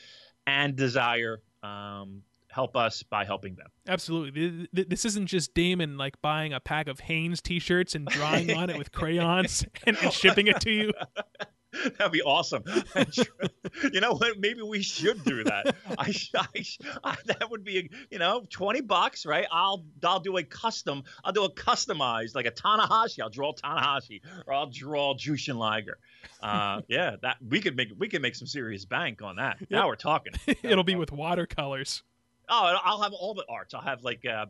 and 0.46 0.74
desire. 0.74 1.40
Um, 1.62 2.22
help 2.50 2.76
us 2.76 3.02
by 3.02 3.24
helping 3.24 3.56
them. 3.56 3.66
Absolutely. 3.88 4.68
This 4.72 5.04
isn't 5.04 5.26
just 5.26 5.54
Damon 5.54 5.96
like 5.96 6.22
buying 6.22 6.52
a 6.52 6.60
pack 6.60 6.86
of 6.86 7.00
Hanes 7.00 7.40
t-shirts 7.42 7.96
and 7.96 8.06
drawing 8.06 8.52
on 8.54 8.70
it 8.70 8.78
with 8.78 8.92
crayons 8.92 9.64
and, 9.86 9.96
and 9.96 10.12
shipping 10.12 10.46
it 10.46 10.60
to 10.60 10.70
you. 10.70 10.92
That'd 11.98 12.12
be 12.12 12.22
awesome. 12.22 12.64
you 13.92 14.00
know 14.00 14.14
what? 14.14 14.38
Maybe 14.38 14.62
we 14.62 14.82
should 14.82 15.24
do 15.24 15.44
that. 15.44 15.74
I, 15.98 16.14
I, 16.34 16.64
I, 17.02 17.16
that 17.26 17.50
would 17.50 17.64
be, 17.64 17.90
you 18.10 18.18
know, 18.18 18.46
twenty 18.50 18.80
bucks, 18.80 19.26
right? 19.26 19.46
I'll 19.50 19.84
I'll 20.02 20.20
do 20.20 20.36
a 20.36 20.42
custom. 20.42 21.04
I'll 21.24 21.32
do 21.32 21.44
a 21.44 21.50
customized 21.50 22.34
like 22.34 22.46
a 22.46 22.50
Tanahashi. 22.50 23.20
I'll 23.22 23.30
draw 23.30 23.52
Tanahashi, 23.52 24.20
or 24.46 24.54
I'll 24.54 24.70
draw 24.70 25.14
Jushin 25.14 25.56
Liger. 25.56 25.98
Uh, 26.40 26.82
yeah, 26.88 27.16
that 27.22 27.36
we 27.46 27.60
could 27.60 27.76
make 27.76 27.88
we 27.98 28.08
could 28.08 28.22
make 28.22 28.34
some 28.34 28.48
serious 28.48 28.84
bank 28.84 29.22
on 29.22 29.36
that. 29.36 29.56
Yep. 29.60 29.70
Now 29.70 29.88
we're 29.88 29.96
talking. 29.96 30.34
It'll 30.62 30.84
be 30.84 30.96
with 30.96 31.12
watercolors. 31.12 32.02
Oh, 32.48 32.76
I'll 32.84 33.00
have 33.02 33.14
all 33.14 33.34
the 33.34 33.44
arts. 33.48 33.74
I'll 33.74 33.80
have 33.80 34.02
like. 34.02 34.24
Uh, 34.26 34.46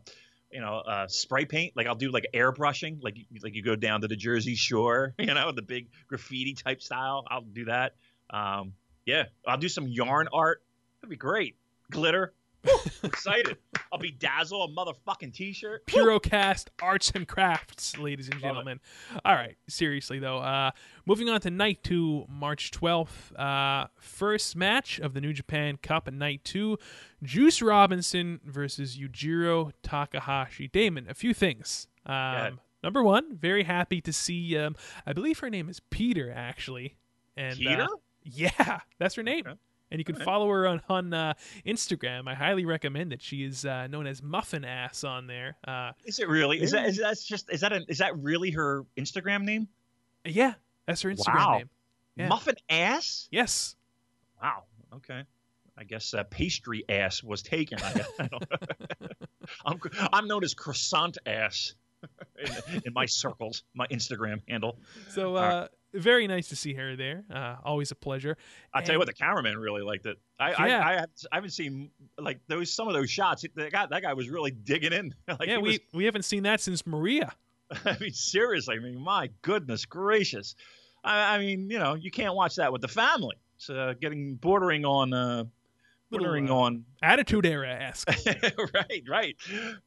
you 0.55 0.61
know, 0.61 0.77
uh, 0.77 1.05
spray 1.07 1.43
paint. 1.43 1.73
Like 1.75 1.85
I'll 1.85 1.95
do 1.95 2.11
like 2.11 2.27
airbrushing, 2.33 3.03
like 3.03 3.17
like 3.43 3.55
you 3.55 3.61
go 3.61 3.75
down 3.75 4.01
to 4.01 4.07
the 4.07 4.15
Jersey 4.15 4.55
Shore, 4.55 5.13
you 5.19 5.33
know, 5.33 5.51
the 5.51 5.61
big 5.61 5.89
graffiti 6.07 6.53
type 6.53 6.81
style. 6.81 7.25
I'll 7.29 7.41
do 7.41 7.65
that. 7.65 7.95
Um, 8.29 8.71
yeah, 9.05 9.25
I'll 9.45 9.57
do 9.57 9.67
some 9.67 9.85
yarn 9.89 10.29
art. 10.31 10.63
That'd 11.01 11.09
be 11.09 11.17
great. 11.17 11.57
Glitter. 11.91 12.33
Excited. 13.03 13.57
I'll 13.91 13.99
be 13.99 14.11
Dazzle, 14.11 14.63
a 14.63 14.67
motherfucking 14.67 15.33
t-shirt. 15.33 15.85
Purocast 15.85 16.67
Arts 16.81 17.11
and 17.15 17.27
Crafts, 17.27 17.97
ladies 17.97 18.29
and 18.29 18.39
gentlemen. 18.39 18.79
All 19.23 19.35
right, 19.35 19.55
seriously 19.67 20.19
though. 20.19 20.39
Uh, 20.39 20.71
moving 21.05 21.29
on 21.29 21.39
to 21.41 21.49
night 21.49 21.83
two, 21.83 22.25
March 22.27 22.71
12th. 22.71 23.37
Uh, 23.37 23.87
first 23.99 24.55
match 24.55 24.99
of 24.99 25.13
the 25.13 25.21
New 25.21 25.33
Japan 25.33 25.77
Cup 25.77 26.07
at 26.07 26.13
night 26.13 26.43
two. 26.43 26.77
Juice 27.23 27.61
Robinson 27.61 28.39
versus 28.45 28.97
Yujiro 28.97 29.71
Takahashi. 29.81 30.67
Damon, 30.67 31.07
a 31.09 31.13
few 31.13 31.33
things. 31.33 31.87
Um, 32.05 32.59
number 32.83 33.03
one, 33.03 33.35
very 33.35 33.63
happy 33.63 34.01
to 34.01 34.13
see. 34.13 34.57
Um, 34.57 34.75
I 35.05 35.13
believe 35.13 35.39
her 35.39 35.49
name 35.49 35.69
is 35.69 35.79
Peter, 35.89 36.31
actually. 36.35 36.95
And 37.35 37.57
Peter? 37.57 37.83
Uh, 37.83 37.97
yeah, 38.23 38.79
that's 38.99 39.15
her 39.15 39.23
name. 39.23 39.43
Okay. 39.47 39.57
And 39.91 39.99
you 39.99 40.03
can 40.05 40.15
follow 40.15 40.49
her 40.49 40.67
on 40.67 40.81
on 40.89 41.13
uh, 41.13 41.33
Instagram. 41.65 42.27
I 42.27 42.33
highly 42.33 42.65
recommend 42.65 43.13
it. 43.13 43.21
She 43.21 43.43
is 43.43 43.65
uh, 43.65 43.87
known 43.87 44.07
as 44.07 44.21
Muffin 44.23 44.65
Ass 44.65 45.03
on 45.03 45.27
there. 45.27 45.57
Uh, 45.67 45.91
Is 46.05 46.19
it 46.19 46.27
really? 46.27 46.61
Is 46.61 46.71
that 46.71 46.87
is 46.87 46.97
that 46.97 47.17
just 47.23 47.51
is 47.51 47.61
that 47.61 47.71
a, 47.71 47.81
is 47.87 47.99
that 47.99 48.17
really 48.17 48.51
her 48.51 48.83
Instagram 48.97 49.43
name? 49.43 49.67
yeah, 50.25 50.55
that's 50.87 51.01
her 51.03 51.11
Instagram 51.11 51.35
Wow. 51.35 51.57
name. 51.59 51.69
Yeah. 52.17 52.27
Muffin 52.29 52.55
ass. 52.69 53.27
Yes. 53.31 53.75
Wow. 54.41 54.63
Okay. 54.95 55.23
I 55.77 55.83
guess 55.83 56.13
uh, 56.13 56.23
pastry 56.23 56.83
ass 56.89 57.21
was 57.21 57.41
taken. 57.43 57.77
I. 57.81 58.05
I 58.19 58.27
don't- 58.27 58.45
I'm 59.65 59.79
I'm 60.11 60.27
known 60.27 60.43
as 60.43 60.53
croissant 60.55 61.17
ass 61.27 61.75
in, 62.71 62.81
in 62.85 62.93
my 62.93 63.05
circles, 63.05 63.63
my 63.75 63.85
Instagram 63.87 64.41
handle. 64.49 64.79
So 65.09 65.35
uh, 65.35 65.67
very 65.95 66.27
nice 66.27 66.49
to 66.49 66.55
see 66.55 66.73
her 66.73 66.95
there. 66.95 67.23
Uh, 67.33 67.55
always 67.63 67.91
a 67.91 67.95
pleasure. 67.95 68.37
I 68.73 68.81
tell 68.81 68.93
you 68.95 68.99
what, 68.99 69.07
the 69.07 69.13
cameraman 69.13 69.57
really 69.57 69.81
liked 69.81 70.05
it. 70.05 70.17
I 70.39 70.49
Yeah. 70.49 70.55
I, 70.57 70.65
I, 70.65 70.93
haven't, 70.93 71.25
I 71.31 71.35
haven't 71.35 71.49
seen 71.51 71.89
like 72.17 72.39
those 72.47 72.71
some 72.71 72.87
of 72.87 72.93
those 72.93 73.09
shots. 73.09 73.45
That 73.55 73.71
guy 73.71 73.85
that 73.85 74.01
guy 74.01 74.13
was 74.13 74.29
really 74.29 74.51
digging 74.51 74.93
in. 74.93 75.13
like, 75.27 75.47
yeah, 75.47 75.57
we 75.57 75.69
was- 75.69 75.79
we 75.93 76.05
haven't 76.05 76.23
seen 76.23 76.43
that 76.43 76.61
since 76.61 76.85
Maria. 76.85 77.33
I 77.85 77.97
mean, 77.99 78.13
seriously. 78.13 78.75
I 78.75 78.79
mean, 78.79 78.99
my 78.99 79.29
goodness 79.41 79.85
gracious. 79.85 80.55
I, 81.03 81.35
I 81.35 81.39
mean, 81.39 81.69
you 81.69 81.79
know, 81.79 81.93
you 81.95 82.11
can't 82.11 82.35
watch 82.35 82.55
that 82.55 82.71
with 82.71 82.81
the 82.81 82.87
family. 82.87 83.37
It's 83.57 83.69
uh, 83.69 83.93
getting 83.99 84.35
bordering 84.35 84.85
on 84.85 85.13
uh, 85.13 85.43
Little, 86.11 86.25
bordering 86.27 86.49
uh, 86.49 86.55
on 86.55 86.85
Attitude 87.01 87.45
era 87.45 87.73
esque. 87.73 88.09
right, 88.27 89.03
right, 89.07 89.35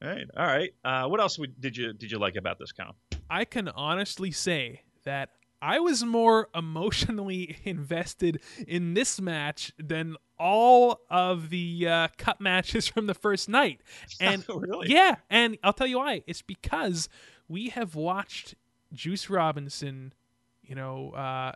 right. 0.01 0.27
All 0.35 0.45
right. 0.45 0.73
Uh, 0.83 1.07
what 1.07 1.19
else 1.19 1.37
would, 1.39 1.59
did 1.61 1.77
you 1.77 1.93
did 1.93 2.11
you 2.11 2.19
like 2.19 2.35
about 2.35 2.57
this 2.59 2.71
count? 2.71 2.95
I 3.29 3.45
can 3.45 3.67
honestly 3.69 4.31
say 4.31 4.81
that 5.05 5.29
I 5.61 5.79
was 5.79 6.03
more 6.03 6.49
emotionally 6.55 7.57
invested 7.63 8.41
in 8.67 8.93
this 8.93 9.19
match 9.19 9.73
than 9.77 10.15
all 10.37 11.01
of 11.09 11.49
the 11.49 11.87
uh, 11.87 12.07
cup 12.17 12.39
matches 12.39 12.87
from 12.87 13.07
the 13.07 13.13
first 13.13 13.49
night. 13.49 13.81
And 14.21 14.43
really, 14.47 14.89
yeah, 14.89 15.15
and 15.29 15.57
I'll 15.63 15.73
tell 15.73 15.87
you 15.87 15.97
why. 15.97 16.23
It's 16.27 16.41
because 16.41 17.09
we 17.47 17.69
have 17.69 17.95
watched 17.95 18.55
Juice 18.93 19.29
Robinson, 19.29 20.13
you 20.61 20.75
know, 20.75 21.11
uh, 21.11 21.53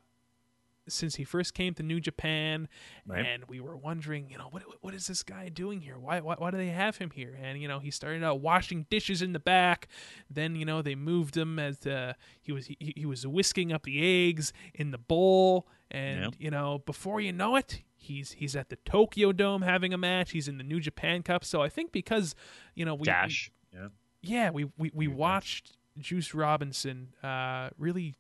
since 0.87 1.15
he 1.15 1.23
first 1.23 1.53
came 1.53 1.73
to 1.75 1.83
New 1.83 1.99
Japan, 1.99 2.67
Right. 3.05 3.25
and 3.25 3.45
we 3.47 3.59
were 3.59 3.77
wondering, 3.77 4.29
you 4.29 4.37
know, 4.37 4.47
what 4.51 4.63
what 4.81 4.93
is 4.93 5.07
this 5.07 5.23
guy 5.23 5.49
doing 5.49 5.81
here? 5.81 5.97
Why, 5.97 6.19
why 6.19 6.35
why 6.37 6.51
do 6.51 6.57
they 6.57 6.67
have 6.69 6.97
him 6.97 7.11
here? 7.11 7.37
And 7.41 7.61
you 7.61 7.67
know, 7.67 7.79
he 7.79 7.89
started 7.91 8.23
out 8.23 8.41
washing 8.41 8.85
dishes 8.89 9.21
in 9.21 9.33
the 9.33 9.39
back. 9.39 9.87
Then 10.29 10.55
you 10.55 10.65
know 10.65 10.81
they 10.81 10.95
moved 10.95 11.37
him 11.37 11.59
as 11.59 11.85
uh, 11.87 12.13
he 12.41 12.51
was 12.51 12.65
he, 12.67 12.77
he 12.95 13.05
was 13.05 13.25
whisking 13.25 13.71
up 13.71 13.83
the 13.83 14.27
eggs 14.29 14.51
in 14.73 14.91
the 14.91 14.97
bowl, 14.97 15.67
and 15.91 16.19
Yeah. 16.21 16.29
you 16.39 16.51
know, 16.51 16.79
before 16.85 17.21
you 17.21 17.31
know 17.31 17.55
it. 17.55 17.81
He's 17.95 18.33
he's 18.33 18.53
at 18.53 18.67
the 18.67 18.75
Tokyo 18.75 19.31
Dome 19.31 19.61
having 19.61 19.93
a 19.93 19.97
match. 19.97 20.31
He's 20.31 20.49
in 20.49 20.57
the 20.57 20.63
New 20.65 20.81
Japan 20.81 21.23
Cup. 21.23 21.45
So 21.45 21.61
I 21.61 21.69
think 21.69 21.93
because 21.93 22.35
you 22.75 22.83
know 22.83 22.95
we, 22.95 23.05
we 23.07 23.35
Yeah. 23.73 23.87
yeah, 24.21 24.49
we 24.49 24.65
we, 24.77 24.91
we 24.93 25.07
watched 25.07 25.77
Juice 25.97 26.33
Robinson 26.33 27.13
uh, 27.23 27.69
really 27.77 28.15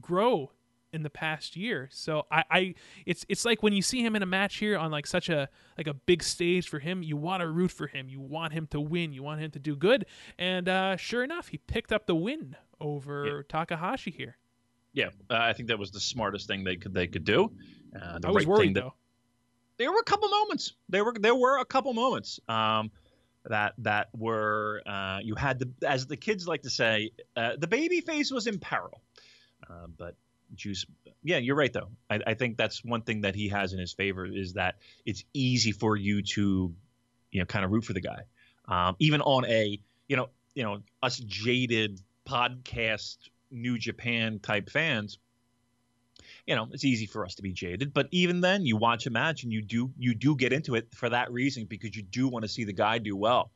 grow 0.00 0.52
in 0.96 1.04
the 1.04 1.10
past 1.10 1.54
year. 1.56 1.88
So 1.92 2.26
I, 2.32 2.44
I 2.50 2.74
it's 3.06 3.24
it's 3.28 3.44
like 3.44 3.62
when 3.62 3.72
you 3.72 3.82
see 3.82 4.04
him 4.04 4.16
in 4.16 4.22
a 4.22 4.26
match 4.26 4.56
here 4.56 4.76
on 4.76 4.90
like 4.90 5.06
such 5.06 5.28
a 5.28 5.48
like 5.78 5.86
a 5.86 5.94
big 5.94 6.24
stage 6.24 6.68
for 6.68 6.80
him, 6.80 7.02
you 7.04 7.16
want 7.16 7.42
to 7.42 7.48
root 7.48 7.70
for 7.70 7.86
him. 7.86 8.08
You 8.08 8.20
want 8.20 8.52
him 8.52 8.66
to 8.68 8.80
win. 8.80 9.12
You 9.12 9.22
want 9.22 9.40
him 9.40 9.52
to 9.52 9.60
do 9.60 9.76
good. 9.76 10.06
And 10.38 10.68
uh, 10.68 10.96
sure 10.96 11.22
enough, 11.22 11.48
he 11.48 11.58
picked 11.58 11.92
up 11.92 12.06
the 12.06 12.16
win 12.16 12.56
over 12.80 13.44
Takahashi 13.44 14.10
here. 14.10 14.36
Yeah, 14.92 15.10
uh, 15.30 15.36
I 15.38 15.52
think 15.52 15.68
that 15.68 15.78
was 15.78 15.90
the 15.90 16.00
smartest 16.00 16.48
thing 16.48 16.64
they 16.64 16.76
could 16.76 16.92
they 16.94 17.06
could 17.06 17.24
do. 17.24 17.52
Uh, 17.94 18.18
the 18.18 18.28
I 18.28 18.30
was 18.30 18.34
right 18.34 18.40
thing 18.40 18.48
worried 18.48 18.74
that- 18.74 18.80
though. 18.80 18.94
there 19.76 19.92
were 19.92 20.00
a 20.00 20.04
couple 20.04 20.28
moments. 20.28 20.72
There 20.88 21.04
were 21.04 21.14
there 21.20 21.34
were 21.34 21.58
a 21.58 21.64
couple 21.64 21.92
moments 21.92 22.40
um, 22.48 22.90
that 23.44 23.74
that 23.78 24.08
were 24.16 24.82
uh, 24.86 25.18
you 25.22 25.34
had 25.34 25.58
the 25.58 25.68
as 25.86 26.06
the 26.06 26.16
kids 26.16 26.48
like 26.48 26.62
to 26.62 26.70
say 26.70 27.10
uh, 27.36 27.52
the 27.58 27.66
baby 27.66 28.00
face 28.00 28.30
was 28.32 28.46
in 28.46 28.58
peril. 28.58 29.02
Uh, 29.68 29.86
but 29.98 30.16
Juice, 30.54 30.86
yeah, 31.22 31.38
you're 31.38 31.56
right 31.56 31.72
though. 31.72 31.88
I, 32.08 32.20
I 32.26 32.34
think 32.34 32.56
that's 32.56 32.84
one 32.84 33.02
thing 33.02 33.22
that 33.22 33.34
he 33.34 33.48
has 33.48 33.72
in 33.72 33.78
his 33.78 33.92
favor 33.92 34.26
is 34.26 34.54
that 34.54 34.76
it's 35.04 35.24
easy 35.34 35.72
for 35.72 35.96
you 35.96 36.22
to 36.22 36.74
you 37.30 37.40
know 37.40 37.46
kind 37.46 37.64
of 37.64 37.70
root 37.70 37.84
for 37.84 37.92
the 37.92 38.00
guy, 38.00 38.22
um, 38.68 38.96
even 38.98 39.20
on 39.20 39.44
a 39.46 39.80
you 40.08 40.16
know 40.16 40.28
you 40.54 40.62
know 40.62 40.82
us 41.02 41.18
jaded 41.18 42.00
podcast 42.28 43.16
New 43.50 43.78
Japan 43.78 44.38
type 44.40 44.70
fans 44.70 45.18
you 46.46 46.54
know 46.54 46.68
it's 46.72 46.84
easy 46.84 47.06
for 47.06 47.24
us 47.24 47.34
to 47.36 47.42
be 47.42 47.52
jaded. 47.52 47.92
But 47.92 48.08
even 48.10 48.40
then 48.40 48.64
you 48.64 48.76
watch 48.76 49.06
a 49.06 49.10
match 49.10 49.42
and 49.42 49.52
you 49.52 49.62
do 49.62 49.90
you 49.98 50.14
do 50.14 50.36
get 50.36 50.52
into 50.52 50.74
it 50.74 50.94
for 50.94 51.08
that 51.10 51.32
reason 51.32 51.66
because 51.66 51.94
you 51.96 52.02
do 52.02 52.28
want 52.28 52.44
to 52.44 52.48
see 52.48 52.64
the 52.64 52.72
guy 52.72 52.98
do 52.98 53.16
well. 53.16 53.50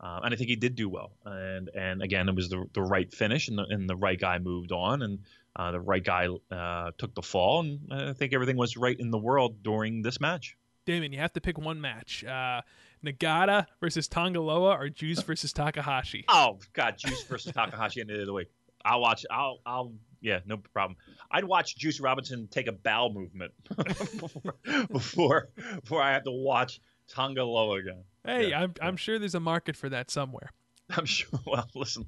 Uh, 0.00 0.20
and 0.24 0.34
I 0.34 0.36
think 0.36 0.50
he 0.50 0.56
did 0.56 0.74
do 0.74 0.88
well. 0.88 1.12
And 1.24 1.70
and 1.74 2.02
again 2.02 2.28
it 2.28 2.34
was 2.34 2.48
the, 2.48 2.64
the 2.72 2.82
right 2.82 3.12
finish 3.12 3.48
and 3.48 3.58
the, 3.58 3.64
and 3.64 3.88
the 3.88 3.96
right 3.96 4.18
guy 4.18 4.38
moved 4.38 4.72
on. 4.72 5.02
And 5.02 5.20
the 5.56 5.80
right 5.80 6.04
guy 6.04 6.28
uh, 6.50 6.90
took 6.98 7.14
the 7.14 7.22
fall 7.22 7.60
and 7.60 7.80
I 7.92 8.12
think 8.12 8.32
everything 8.32 8.56
was 8.56 8.76
right 8.76 8.98
in 8.98 9.10
the 9.10 9.18
world 9.18 9.62
during 9.62 10.02
this 10.02 10.20
match 10.20 10.56
Damon, 10.84 11.12
you 11.12 11.20
have 11.20 11.32
to 11.34 11.40
pick 11.40 11.58
one 11.58 11.80
match. 11.80 12.24
Uh, 12.24 12.60
Nagata 13.06 13.66
versus 13.80 14.08
Tanga 14.08 14.40
Loa 14.40 14.76
or 14.76 14.88
Juice 14.88 15.22
versus 15.28 15.52
Takahashi. 15.52 16.24
oh 16.28 16.58
god 16.72 16.96
Juice 16.98 17.22
versus 17.24 17.52
Takahashi 17.52 18.00
at 18.00 18.06
the 18.08 18.12
end 18.14 18.22
of 18.22 18.26
the 18.26 18.32
week 18.32 18.48
I'll 18.84 19.00
watch 19.00 19.24
I'll 19.30 19.58
I'll 19.66 19.92
yeah 20.20 20.40
no 20.46 20.56
problem 20.56 20.96
I'd 21.30 21.44
watch 21.44 21.76
Juice 21.76 22.00
Robinson 22.00 22.48
take 22.50 22.66
a 22.66 22.72
bowel 22.72 23.12
movement 23.12 23.52
before, 23.76 24.54
before 24.90 25.48
before 25.82 26.02
I 26.02 26.12
have 26.12 26.24
to 26.24 26.32
watch 26.32 26.80
Tanga 27.08 27.44
Loa 27.44 27.78
again 27.78 28.04
Hey, 28.24 28.50
Yeah, 28.50 28.62
I'm 28.62 28.74
I'm 28.80 28.96
sure 28.96 29.18
there's 29.18 29.34
a 29.34 29.40
market 29.40 29.76
for 29.76 29.88
that 29.88 30.10
somewhere. 30.10 30.50
I'm 30.96 31.04
sure. 31.06 31.28
Well, 31.46 31.68
listen, 31.74 32.06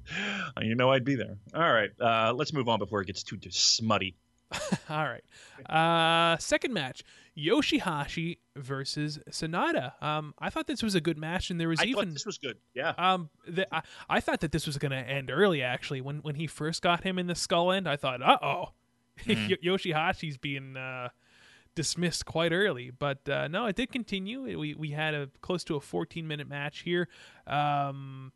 you 0.61 0.75
know 0.75 0.91
I'd 0.91 1.05
be 1.05 1.15
there. 1.15 1.37
All 1.53 1.71
right, 1.73 1.89
uh, 1.99 2.33
let's 2.33 2.53
move 2.53 2.67
on 2.69 2.79
before 2.79 3.01
it 3.01 3.07
gets 3.07 3.23
too 3.23 3.37
smutty. 3.49 4.15
All 4.89 5.05
right. 5.05 5.23
Uh, 5.69 6.37
second 6.37 6.73
match: 6.73 7.03
Yoshihashi 7.37 8.37
versus 8.55 9.19
Sanada. 9.31 10.01
Um, 10.01 10.33
I 10.39 10.49
thought 10.49 10.67
this 10.67 10.83
was 10.83 10.95
a 10.95 11.01
good 11.01 11.17
match, 11.17 11.49
and 11.49 11.59
there 11.59 11.69
was 11.69 11.79
I 11.79 11.85
even 11.85 12.05
thought 12.05 12.13
this 12.13 12.25
was 12.25 12.37
good. 12.37 12.57
Yeah, 12.73 12.93
um, 12.97 13.29
the, 13.47 13.73
I, 13.75 13.81
I 14.09 14.19
thought 14.19 14.41
that 14.41 14.51
this 14.51 14.65
was 14.67 14.77
going 14.77 14.91
to 14.91 14.97
end 14.97 15.31
early. 15.31 15.61
Actually, 15.61 16.01
when 16.01 16.17
when 16.19 16.35
he 16.35 16.47
first 16.47 16.81
got 16.81 17.03
him 17.03 17.17
in 17.17 17.27
the 17.27 17.35
skull 17.35 17.71
end, 17.71 17.87
I 17.89 17.95
thought, 17.95 18.21
uh 18.21 18.37
oh, 18.41 18.65
Mhm. 19.25 19.57
Yoshihashi's 19.63 20.37
being 20.37 20.77
uh, 20.77 21.09
dismissed 21.73 22.25
quite 22.25 22.51
early. 22.51 22.91
But 22.91 23.27
uh, 23.27 23.47
no, 23.47 23.65
it 23.65 23.75
did 23.75 23.91
continue. 23.91 24.43
We 24.59 24.75
we 24.75 24.91
had 24.91 25.13
a 25.13 25.29
close 25.41 25.63
to 25.65 25.75
a 25.75 25.81
14 25.81 26.27
minute 26.27 26.47
match 26.47 26.79
here. 26.81 27.07
Um, 27.47 28.31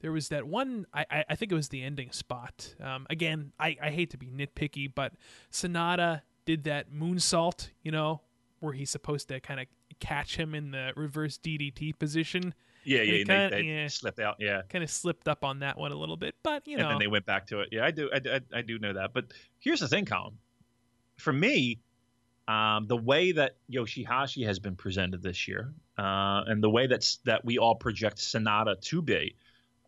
there 0.00 0.12
was 0.12 0.28
that 0.28 0.46
one. 0.46 0.86
I, 0.92 1.24
I, 1.28 1.34
think 1.34 1.52
it 1.52 1.54
was 1.54 1.68
the 1.68 1.82
ending 1.82 2.12
spot. 2.12 2.74
Um, 2.80 3.06
again, 3.10 3.52
I, 3.58 3.76
I 3.82 3.90
hate 3.90 4.10
to 4.10 4.18
be 4.18 4.26
nitpicky, 4.26 4.90
but 4.94 5.12
Sanada 5.52 6.22
did 6.44 6.64
that 6.64 6.92
moonsault. 6.92 7.70
You 7.82 7.92
know, 7.92 8.20
where 8.60 8.72
he's 8.72 8.90
supposed 8.90 9.28
to 9.28 9.40
kind 9.40 9.60
of 9.60 9.66
catch 10.00 10.36
him 10.36 10.54
in 10.54 10.70
the 10.70 10.92
reverse 10.96 11.38
DDT 11.38 11.98
position. 11.98 12.54
yeah, 12.84 13.02
yeah. 13.02 13.24
Kinda- 13.24 13.48
they, 13.50 13.62
they 13.62 13.68
yeah. 13.68 13.88
slipped 13.88 14.20
out. 14.20 14.36
Yeah, 14.38 14.62
Kind 14.68 14.84
of 14.84 14.90
slipped 14.90 15.28
up 15.28 15.44
on 15.44 15.60
that 15.60 15.78
one 15.78 15.92
a 15.92 15.96
little 15.96 16.16
bit, 16.16 16.36
but 16.42 16.66
you 16.66 16.76
know 16.76 16.84
and 16.84 16.92
then 16.92 16.98
they 16.98 17.08
went 17.08 17.26
back 17.26 17.46
to 17.48 17.60
it. 17.60 17.68
Yeah, 17.72 17.84
I 17.84 17.90
do. 17.90 18.10
I, 18.12 18.20
I, 18.36 18.58
I 18.58 18.62
do 18.62 18.78
know 18.78 18.92
that. 18.92 19.12
But 19.12 19.26
here's 19.58 19.80
the 19.80 19.88
thing, 19.88 20.04
Colin. 20.04 20.34
For 21.16 21.32
me, 21.32 21.80
um, 22.46 22.86
the 22.86 22.96
way 22.96 23.32
that 23.32 23.56
Yoshihashi 23.70 24.46
has 24.46 24.58
been 24.58 24.76
presented 24.76 25.22
this 25.22 25.48
year, 25.48 25.74
uh, 25.98 26.44
and 26.46 26.62
the 26.62 26.70
way 26.70 26.86
that's 26.86 27.16
that 27.24 27.44
we 27.44 27.58
all 27.58 27.74
project 27.74 28.18
Sanada 28.18 28.80
to 28.80 29.02
be, 29.02 29.36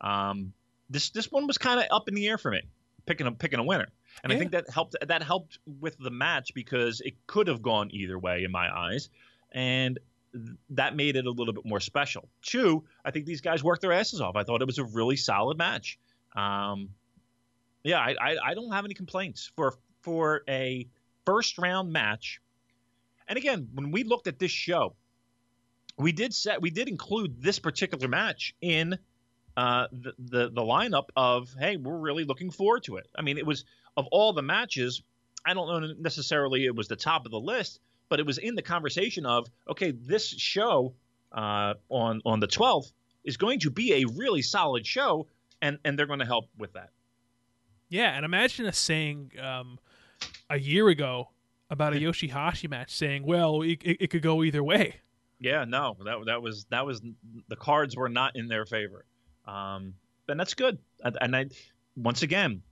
um, 0.01 0.53
this 0.89 1.11
this 1.11 1.31
one 1.31 1.47
was 1.47 1.59
kind 1.59 1.81
of 1.81 1.87
up 1.91 2.09
in 2.09 2.15
the 2.15 2.29
air 2.29 2.39
for 2.39 2.51
me, 2.51 2.63
picking 3.07 3.27
a 3.27 3.33
picking 3.33 3.59
a 3.59 3.65
winner. 3.65 3.89
And 4.23 4.33
I 4.33 4.39
think 4.39 4.51
that 4.53 4.69
helped 4.69 4.97
that 5.07 5.23
helped 5.23 5.59
with 5.81 5.97
the 5.99 6.11
match 6.11 6.53
because 6.55 7.01
it 7.01 7.15
could 7.27 7.47
have 7.47 7.63
gone 7.63 7.91
either 7.93 8.19
way 8.19 8.45
in 8.45 8.51
my 8.51 8.69
eyes, 8.69 9.09
and 9.53 9.99
th- 10.33 10.57
that 10.71 10.97
made 10.97 11.17
it 11.17 11.27
a 11.27 11.31
little 11.31 11.55
bit 11.55 11.65
more 11.65 11.81
special. 11.81 12.29
Two, 12.43 12.85
I 13.05 13.13
think 13.13 13.25
these 13.25 13.41
guys 13.41 13.63
worked 13.63 13.83
their 13.83 13.93
asses 13.93 14.21
off. 14.21 14.37
I 14.37 14.43
thought 14.43 14.63
it 14.63 14.67
was 14.67 14.79
a 14.79 14.85
really 14.85 15.17
solid 15.17 15.57
match. 15.57 15.99
Um, 16.35 16.91
yeah, 17.85 17.99
I, 17.99 18.15
I, 18.21 18.37
I 18.47 18.55
don't 18.55 18.73
have 18.73 18.85
any 18.85 18.95
complaints 18.95 19.51
for 19.57 19.75
for 20.03 20.43
a 20.49 20.87
first 21.25 21.59
round 21.59 21.93
match. 21.93 22.41
And 23.29 23.39
again, 23.39 23.69
when 23.75 23.93
we 23.93 24.03
looked 24.03 24.27
at 24.27 24.39
this 24.39 24.51
show, 24.51 24.97
we 25.97 26.13
did 26.13 26.35
set 26.35 26.61
we 26.61 26.71
did 26.71 26.89
include 26.89 27.41
this 27.41 27.59
particular 27.59 28.09
match 28.09 28.55
in 28.61 28.99
uh, 29.57 29.87
the, 29.93 30.13
the 30.19 30.51
the 30.51 30.63
lineup 30.63 31.09
of 31.17 31.55
hey, 31.59 31.77
we're 31.77 31.99
really 31.99 32.25
looking 32.25 32.51
forward 32.51 32.85
to 32.85 32.97
it. 32.97 33.09
I 33.17 33.23
mean, 33.23 33.39
it 33.39 33.47
was 33.47 33.65
of 33.97 34.07
all 34.13 34.33
the 34.33 34.43
matches, 34.43 35.03
I 35.45 35.55
don't 35.55 35.69
know 35.69 35.95
necessarily 35.99 36.65
it 36.67 36.75
was 36.75 36.89
the 36.89 36.97
top 36.97 37.25
of 37.25 37.33
the 37.33 37.41
list, 37.41 37.81
but 38.09 38.21
it 38.21 38.27
was 38.27 38.39
in 38.39 38.55
the 38.55 38.63
conversation 38.63 39.27
of 39.27 39.49
okay, 39.69 39.91
this 39.91 40.27
show 40.29 40.95
uh, 41.33 41.75
on 41.89 42.21
on 42.25 42.41
the 42.41 42.49
12th 42.49 42.93
is 43.25 43.37
going 43.37 43.61
to 43.61 43.71
be 43.71 43.93
a 43.95 44.05
really 44.17 44.43
solid 44.43 44.87
show, 44.87 45.27
and 45.61 45.79
and 45.85 45.99
they're 45.99 46.07
going 46.07 46.21
to 46.21 46.27
help 46.27 46.47
with 46.59 46.73
that. 46.75 46.91
yeah. 47.89 48.11
And 48.17 48.25
imagine 48.25 48.67
us 48.67 48.79
saying 48.79 49.33
um, 49.43 49.79
a 50.49 50.59
year 50.59 50.89
ago, 50.89 51.31
about 51.71 51.93
a 51.93 51.97
Yoshihashi 51.97 52.69
match, 52.69 52.95
saying, 52.95 53.25
"Well, 53.25 53.63
it, 53.63 53.83
it, 53.83 53.97
it 54.01 54.11
could 54.11 54.23
go 54.23 54.43
either 54.43 54.63
way." 54.63 54.97
Yeah, 55.39 55.65
no, 55.65 55.97
that 56.05 56.19
that 56.27 56.43
was 56.43 56.67
that 56.71 56.85
was 56.85 57.01
the 57.49 57.57
cards 57.57 57.97
were 57.97 58.09
not 58.09 58.37
in 58.37 58.49
their 58.49 58.67
favor, 58.67 59.05
um, 59.51 59.95
and 60.29 60.39
that's 60.39 60.55
good. 60.55 60.79
And, 61.03 61.19
and 61.21 61.37
I, 61.37 61.47
once 61.97 62.23
again, 62.23 62.63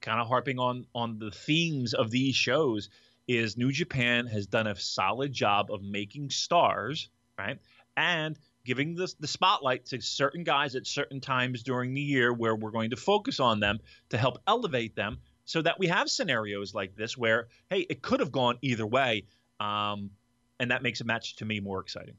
kind 0.00 0.20
of 0.20 0.26
harping 0.26 0.58
on 0.58 0.86
on 0.94 1.18
the 1.18 1.30
themes 1.30 1.94
of 1.94 2.10
these 2.10 2.34
shows 2.34 2.88
is 3.28 3.56
New 3.56 3.70
Japan 3.70 4.26
has 4.26 4.46
done 4.46 4.66
a 4.66 4.74
solid 4.76 5.32
job 5.32 5.70
of 5.70 5.82
making 5.82 6.30
stars, 6.30 7.08
right, 7.38 7.58
and 7.96 8.38
giving 8.64 8.94
the 8.94 9.12
the 9.20 9.28
spotlight 9.28 9.86
to 9.86 10.00
certain 10.00 10.44
guys 10.44 10.74
at 10.74 10.86
certain 10.86 11.20
times 11.20 11.62
during 11.62 11.94
the 11.94 12.00
year 12.00 12.32
where 12.32 12.56
we're 12.56 12.70
going 12.70 12.90
to 12.90 12.96
focus 12.96 13.38
on 13.38 13.60
them 13.60 13.78
to 14.08 14.18
help 14.18 14.38
elevate 14.46 14.96
them, 14.96 15.18
so 15.44 15.62
that 15.62 15.78
we 15.78 15.88
have 15.88 16.08
scenarios 16.08 16.74
like 16.74 16.96
this 16.96 17.16
where 17.16 17.48
hey, 17.70 17.80
it 17.80 18.02
could 18.02 18.20
have 18.20 18.32
gone 18.32 18.58
either 18.62 18.86
way. 18.86 19.24
Um, 19.60 20.10
and 20.58 20.70
that 20.70 20.82
makes 20.82 21.00
a 21.00 21.04
match 21.04 21.36
to 21.36 21.44
me 21.44 21.60
more 21.60 21.80
exciting. 21.80 22.16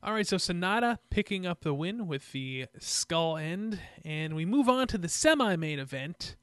All 0.00 0.12
right, 0.12 0.26
so 0.26 0.36
Sanada 0.36 0.98
picking 1.10 1.44
up 1.44 1.62
the 1.62 1.74
win 1.74 2.06
with 2.06 2.30
the 2.30 2.66
skull 2.78 3.36
end, 3.36 3.80
and 4.04 4.36
we 4.36 4.44
move 4.44 4.68
on 4.68 4.86
to 4.88 4.98
the 4.98 5.08
semi-main 5.08 5.80
event: 5.80 6.36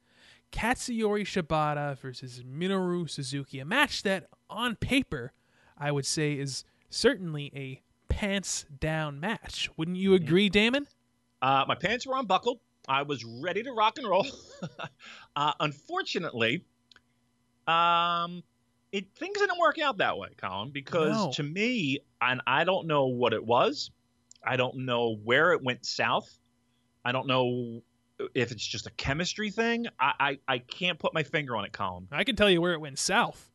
Katsuyori 0.52 1.22
Shibata 1.22 1.98
versus 1.98 2.44
Minoru 2.44 3.10
Suzuki. 3.10 3.62
A 3.62 3.66
match 3.66 4.04
that, 4.04 4.26
on 4.50 4.76
paper, 4.76 5.32
I 5.78 5.94
would 5.94 6.06
say 6.06 6.34
is 6.34 6.66
certainly 6.90 7.50
a 7.56 7.82
pants 8.10 8.66
down 8.82 9.22
match. 9.22 9.70
Wouldn't 9.78 9.98
you 9.98 10.16
agree, 10.16 10.50
Damon? 10.50 10.88
Uh, 11.42 11.64
my 11.66 11.76
pants 11.76 12.06
were 12.06 12.18
unbuckled. 12.18 12.60
I 12.90 13.04
was 13.04 13.24
ready 13.24 13.64
to 13.64 13.72
rock 13.72 13.98
and 13.98 14.06
roll. 14.06 14.28
uh, 15.38 15.54
unfortunately, 15.62 16.66
um, 17.68 18.44
it 18.96 19.06
things 19.16 19.38
didn't 19.40 19.60
work 19.60 19.80
out 19.80 19.98
that 19.98 20.18
way, 20.18 20.30
Colin, 20.38 20.72
because 20.72 21.16
No. 21.16 21.32
to 21.34 21.44
me, 21.44 22.00
and 22.22 22.42
I 22.48 22.64
don't 22.64 22.88
know 22.88 23.08
what 23.08 23.34
it 23.34 23.44
was. 23.46 23.92
I 24.44 24.56
don't 24.58 24.86
know 24.86 25.16
where 25.24 25.52
it 25.54 25.64
went 25.64 25.86
south. 25.86 26.30
I 27.04 27.12
don't 27.12 27.28
know 27.28 27.82
if 28.34 28.52
it's 28.52 28.66
just 28.66 28.88
a 28.88 28.92
chemistry 28.92 29.52
thing. 29.52 29.88
I 30.00 30.14
I, 30.20 30.40
I 30.56 30.58
can't 30.60 30.98
put 31.00 31.14
my 31.14 31.24
finger 31.24 31.56
on 31.58 31.66
it, 31.66 31.74
Colin. 31.74 32.08
I 32.12 32.24
can 32.24 32.36
tell 32.36 32.50
you 32.50 32.62
where 32.62 32.74
it 32.74 32.80
went 32.80 32.98
south. 33.00 33.52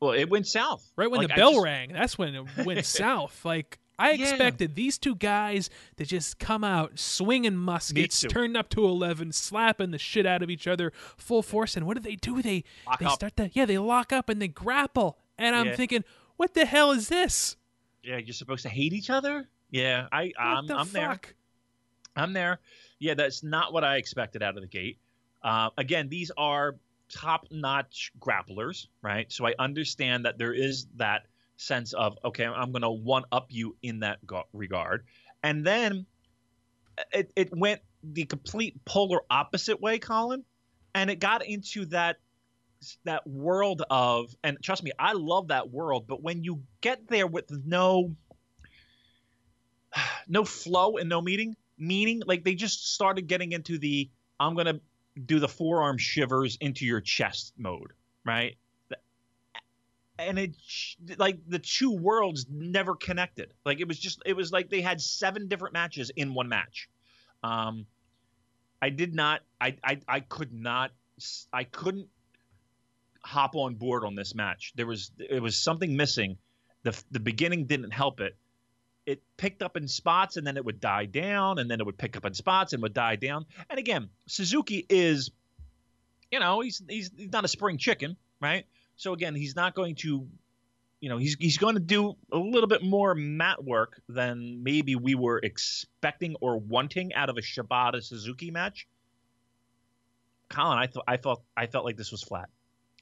Well, 0.00 0.12
it 0.12 0.28
went 0.30 0.46
south. 0.48 0.84
Right 0.96 1.10
when 1.10 1.20
Like, 1.20 1.28
the 1.28 1.34
bell 1.34 1.52
just- 1.52 1.64
rang, 1.64 1.92
that's 1.92 2.16
when 2.18 2.34
it 2.34 2.44
went 2.64 2.84
south. 2.86 3.44
Like 3.44 3.78
I 4.02 4.12
Yeah. 4.12 4.30
expected 4.30 4.74
these 4.74 4.98
two 4.98 5.14
guys 5.14 5.70
to 5.96 6.04
just 6.04 6.38
come 6.38 6.64
out 6.64 6.98
swinging 6.98 7.56
muskets, 7.56 8.20
turned 8.28 8.56
up 8.56 8.68
to 8.70 8.84
eleven, 8.84 9.32
slapping 9.32 9.90
the 9.92 9.98
shit 9.98 10.26
out 10.26 10.42
of 10.42 10.50
each 10.50 10.66
other, 10.66 10.92
full 11.16 11.42
force. 11.42 11.76
And 11.76 11.86
what 11.86 11.96
do 11.96 12.02
they 12.02 12.16
do? 12.16 12.42
They 12.42 12.64
Lock 12.86 12.98
they 12.98 13.06
up. 13.06 13.12
start 13.12 13.36
to 13.36 13.50
yeah, 13.52 13.64
they 13.64 13.78
lock 13.78 14.12
up 14.12 14.28
and 14.28 14.42
they 14.42 14.48
grapple. 14.48 15.18
And 15.38 15.54
I'm 15.54 15.66
Yeah. 15.68 15.76
thinking, 15.76 16.04
what 16.36 16.54
the 16.54 16.66
hell 16.66 16.90
is 16.92 17.08
this? 17.08 17.56
Yeah, 18.02 18.16
you're 18.16 18.32
supposed 18.34 18.62
to 18.64 18.68
hate 18.68 18.92
each 18.92 19.10
other. 19.10 19.48
Yeah, 19.70 20.08
I 20.12 20.32
I'm, 20.38 20.66
the 20.66 20.76
I'm 20.76 20.90
there. 20.92 21.20
I'm 22.16 22.32
there. 22.32 22.60
Yeah, 22.98 23.14
that's 23.14 23.42
not 23.42 23.72
what 23.72 23.84
I 23.84 23.96
expected 23.96 24.42
out 24.42 24.56
of 24.56 24.62
the 24.62 24.68
gate. 24.68 24.98
Uh, 25.42 25.70
again, 25.78 26.08
these 26.08 26.30
are 26.36 26.76
top-notch 27.08 28.12
grapplers, 28.20 28.86
right? 29.02 29.30
So 29.32 29.46
I 29.46 29.54
understand 29.58 30.24
that 30.24 30.38
there 30.38 30.52
is 30.52 30.86
that 30.96 31.26
sense 31.56 31.92
of 31.92 32.18
okay, 32.24 32.44
I'm 32.44 32.72
going 32.72 32.82
to 32.82 32.90
one 32.90 33.24
up 33.32 33.46
you 33.50 33.76
in 33.82 34.00
that 34.00 34.24
go- 34.26 34.44
regard, 34.52 35.04
and 35.42 35.64
then 35.64 36.06
uh, 36.98 37.02
it 37.12 37.32
it 37.36 37.56
went 37.56 37.80
the 38.02 38.24
complete 38.24 38.84
polar 38.84 39.20
opposite 39.30 39.80
way, 39.80 39.98
Colin, 39.98 40.44
and 40.94 41.10
it 41.10 41.20
got 41.20 41.44
into 41.44 41.86
that 41.86 42.16
that 43.04 43.26
world 43.26 43.82
of 43.90 44.34
and 44.42 44.58
trust 44.60 44.82
me 44.82 44.90
i 44.98 45.12
love 45.12 45.48
that 45.48 45.70
world 45.70 46.06
but 46.08 46.22
when 46.22 46.42
you 46.42 46.62
get 46.80 47.06
there 47.08 47.26
with 47.26 47.48
no 47.64 48.14
no 50.28 50.44
flow 50.44 50.96
and 50.96 51.08
no 51.08 51.20
meaning 51.20 51.56
meaning 51.78 52.22
like 52.26 52.44
they 52.44 52.54
just 52.54 52.92
started 52.92 53.26
getting 53.26 53.52
into 53.52 53.78
the 53.78 54.10
i'm 54.40 54.54
gonna 54.54 54.80
do 55.26 55.38
the 55.38 55.48
forearm 55.48 55.98
shivers 55.98 56.56
into 56.60 56.86
your 56.86 57.00
chest 57.00 57.52
mode 57.56 57.92
right 58.24 58.56
and 60.18 60.38
it 60.38 60.56
like 61.18 61.38
the 61.46 61.58
two 61.58 61.92
worlds 61.92 62.46
never 62.50 62.94
connected. 62.94 63.52
Like 63.64 63.80
it 63.80 63.88
was 63.88 63.98
just 63.98 64.22
it 64.26 64.34
was 64.34 64.52
like 64.52 64.70
they 64.70 64.80
had 64.80 65.00
seven 65.00 65.48
different 65.48 65.74
matches 65.74 66.10
in 66.14 66.34
one 66.34 66.48
match. 66.48 66.88
Um 67.42 67.86
i 68.80 68.90
did 68.90 69.14
not 69.14 69.42
i 69.60 69.76
i, 69.84 70.00
I 70.08 70.20
could 70.20 70.52
not 70.52 70.90
i 71.52 71.64
couldn't 71.64 72.08
hop 73.24 73.54
on 73.54 73.74
board 73.76 74.04
on 74.04 74.14
this 74.14 74.34
match. 74.34 74.72
There 74.76 74.86
was 74.86 75.10
it 75.18 75.40
was 75.40 75.56
something 75.56 75.96
missing. 75.96 76.38
The 76.82 77.00
the 77.10 77.20
beginning 77.20 77.66
didn't 77.66 77.92
help 77.92 78.20
it. 78.20 78.36
It 79.04 79.22
picked 79.36 79.62
up 79.62 79.76
in 79.76 79.88
spots 79.88 80.36
and 80.36 80.46
then 80.46 80.56
it 80.56 80.64
would 80.64 80.80
die 80.80 81.06
down 81.06 81.58
and 81.58 81.70
then 81.70 81.80
it 81.80 81.86
would 81.86 81.98
pick 81.98 82.16
up 82.16 82.24
in 82.24 82.34
spots 82.34 82.72
and 82.72 82.82
would 82.82 82.94
die 82.94 83.16
down. 83.16 83.46
And 83.68 83.78
again, 83.80 84.10
Suzuki 84.26 84.86
is, 84.88 85.32
you 86.30 86.38
know, 86.38 86.60
he's 86.60 86.82
he's, 86.88 87.10
he's 87.16 87.32
not 87.32 87.44
a 87.44 87.48
spring 87.48 87.78
chicken, 87.78 88.16
right? 88.40 88.64
So 89.02 89.12
again, 89.12 89.34
he's 89.34 89.56
not 89.56 89.74
going 89.74 89.96
to, 89.96 90.28
you 91.00 91.08
know, 91.08 91.18
he's 91.18 91.36
he's 91.40 91.58
going 91.58 91.74
to 91.74 91.80
do 91.80 92.14
a 92.30 92.38
little 92.38 92.68
bit 92.68 92.84
more 92.84 93.16
mat 93.16 93.64
work 93.64 94.00
than 94.08 94.62
maybe 94.62 94.94
we 94.94 95.16
were 95.16 95.40
expecting 95.42 96.36
or 96.40 96.58
wanting 96.60 97.12
out 97.14 97.28
of 97.28 97.36
a 97.36 97.40
Shibata 97.40 98.00
Suzuki 98.00 98.52
match. 98.52 98.86
Colin, 100.48 100.78
I 100.78 100.86
thought 100.86 101.04
I 101.08 101.16
felt 101.16 101.42
I 101.56 101.66
felt 101.66 101.84
like 101.84 101.96
this 101.96 102.12
was 102.12 102.22
flat. 102.22 102.48